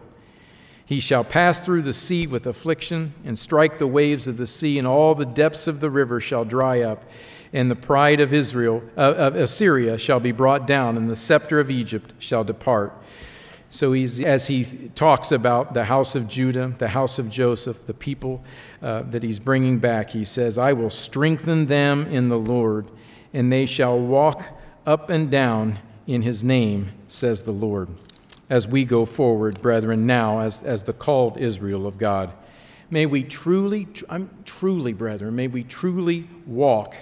He 0.83 0.99
shall 0.99 1.23
pass 1.23 1.63
through 1.63 1.83
the 1.83 1.93
sea 1.93 2.27
with 2.27 2.47
affliction 2.47 3.13
and 3.23 3.39
strike 3.39 3.77
the 3.77 3.87
waves 3.87 4.27
of 4.27 4.37
the 4.37 4.47
sea, 4.47 4.79
and 4.79 4.87
all 4.87 5.13
the 5.13 5.25
depths 5.25 5.67
of 5.67 5.79
the 5.79 5.91
river 5.91 6.19
shall 6.19 6.43
dry 6.43 6.81
up 6.81 7.05
and 7.53 7.69
the 7.69 7.75
pride 7.75 8.19
of 8.19 8.33
Israel 8.33 8.83
uh, 8.97 9.13
of 9.15 9.35
Assyria 9.35 9.97
shall 9.97 10.19
be 10.19 10.31
brought 10.31 10.65
down, 10.65 10.97
and 10.97 11.09
the 11.09 11.15
scepter 11.15 11.59
of 11.59 11.69
Egypt 11.69 12.13
shall 12.19 12.43
depart. 12.43 12.93
So 13.69 13.93
he's, 13.93 14.19
as 14.19 14.47
he 14.47 14.65
talks 14.95 15.31
about 15.31 15.73
the 15.73 15.85
house 15.85 16.13
of 16.13 16.27
Judah, 16.27 16.73
the 16.77 16.89
house 16.89 17.19
of 17.19 17.29
Joseph, 17.29 17.85
the 17.85 17.93
people 17.93 18.43
uh, 18.81 19.03
that 19.03 19.23
he's 19.23 19.39
bringing 19.39 19.79
back, 19.79 20.09
he 20.09 20.25
says, 20.25 20.57
I 20.57 20.73
will 20.73 20.89
strengthen 20.89 21.67
them 21.67 22.05
in 22.07 22.27
the 22.27 22.37
Lord, 22.37 22.87
and 23.33 23.49
they 23.51 23.65
shall 23.65 23.97
walk 23.97 24.45
up 24.85 25.09
and 25.09 25.31
down 25.31 25.79
in 26.05 26.21
his 26.21 26.43
name, 26.43 26.91
says 27.07 27.43
the 27.43 27.53
Lord. 27.53 27.87
As 28.49 28.67
we 28.67 28.83
go 28.83 29.05
forward, 29.05 29.61
brethren, 29.61 30.05
now 30.05 30.39
as, 30.39 30.63
as 30.63 30.83
the 30.83 30.91
called 30.91 31.37
Israel 31.37 31.87
of 31.87 31.97
God, 31.97 32.33
may 32.89 33.05
we 33.05 33.23
truly, 33.23 33.87
I'm 34.09 34.29
truly, 34.43 34.91
brethren, 34.91 35.33
may 35.35 35.47
we 35.47 35.63
truly 35.63 36.27
walk 36.45 36.97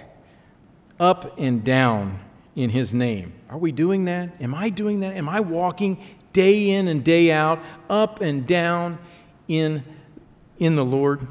up 1.00 1.38
and 1.38 1.64
down 1.64 2.20
in 2.54 2.70
His 2.70 2.94
name. 2.94 3.32
Are 3.48 3.58
we 3.58 3.72
doing 3.72 4.04
that? 4.04 4.40
Am 4.40 4.54
I 4.54 4.68
doing 4.68 5.00
that? 5.00 5.16
Am 5.16 5.28
I 5.28 5.40
walking 5.40 5.98
day 6.32 6.70
in 6.70 6.86
and 6.86 7.02
day 7.02 7.32
out, 7.32 7.60
up 7.88 8.20
and 8.20 8.46
down 8.46 8.98
in, 9.48 9.82
in 10.58 10.76
the 10.76 10.84
Lord? 10.84 11.26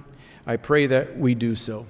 I 0.46 0.58
pray 0.58 0.88
that 0.88 1.18
we 1.18 1.36
do 1.36 1.56
so. 1.56 1.86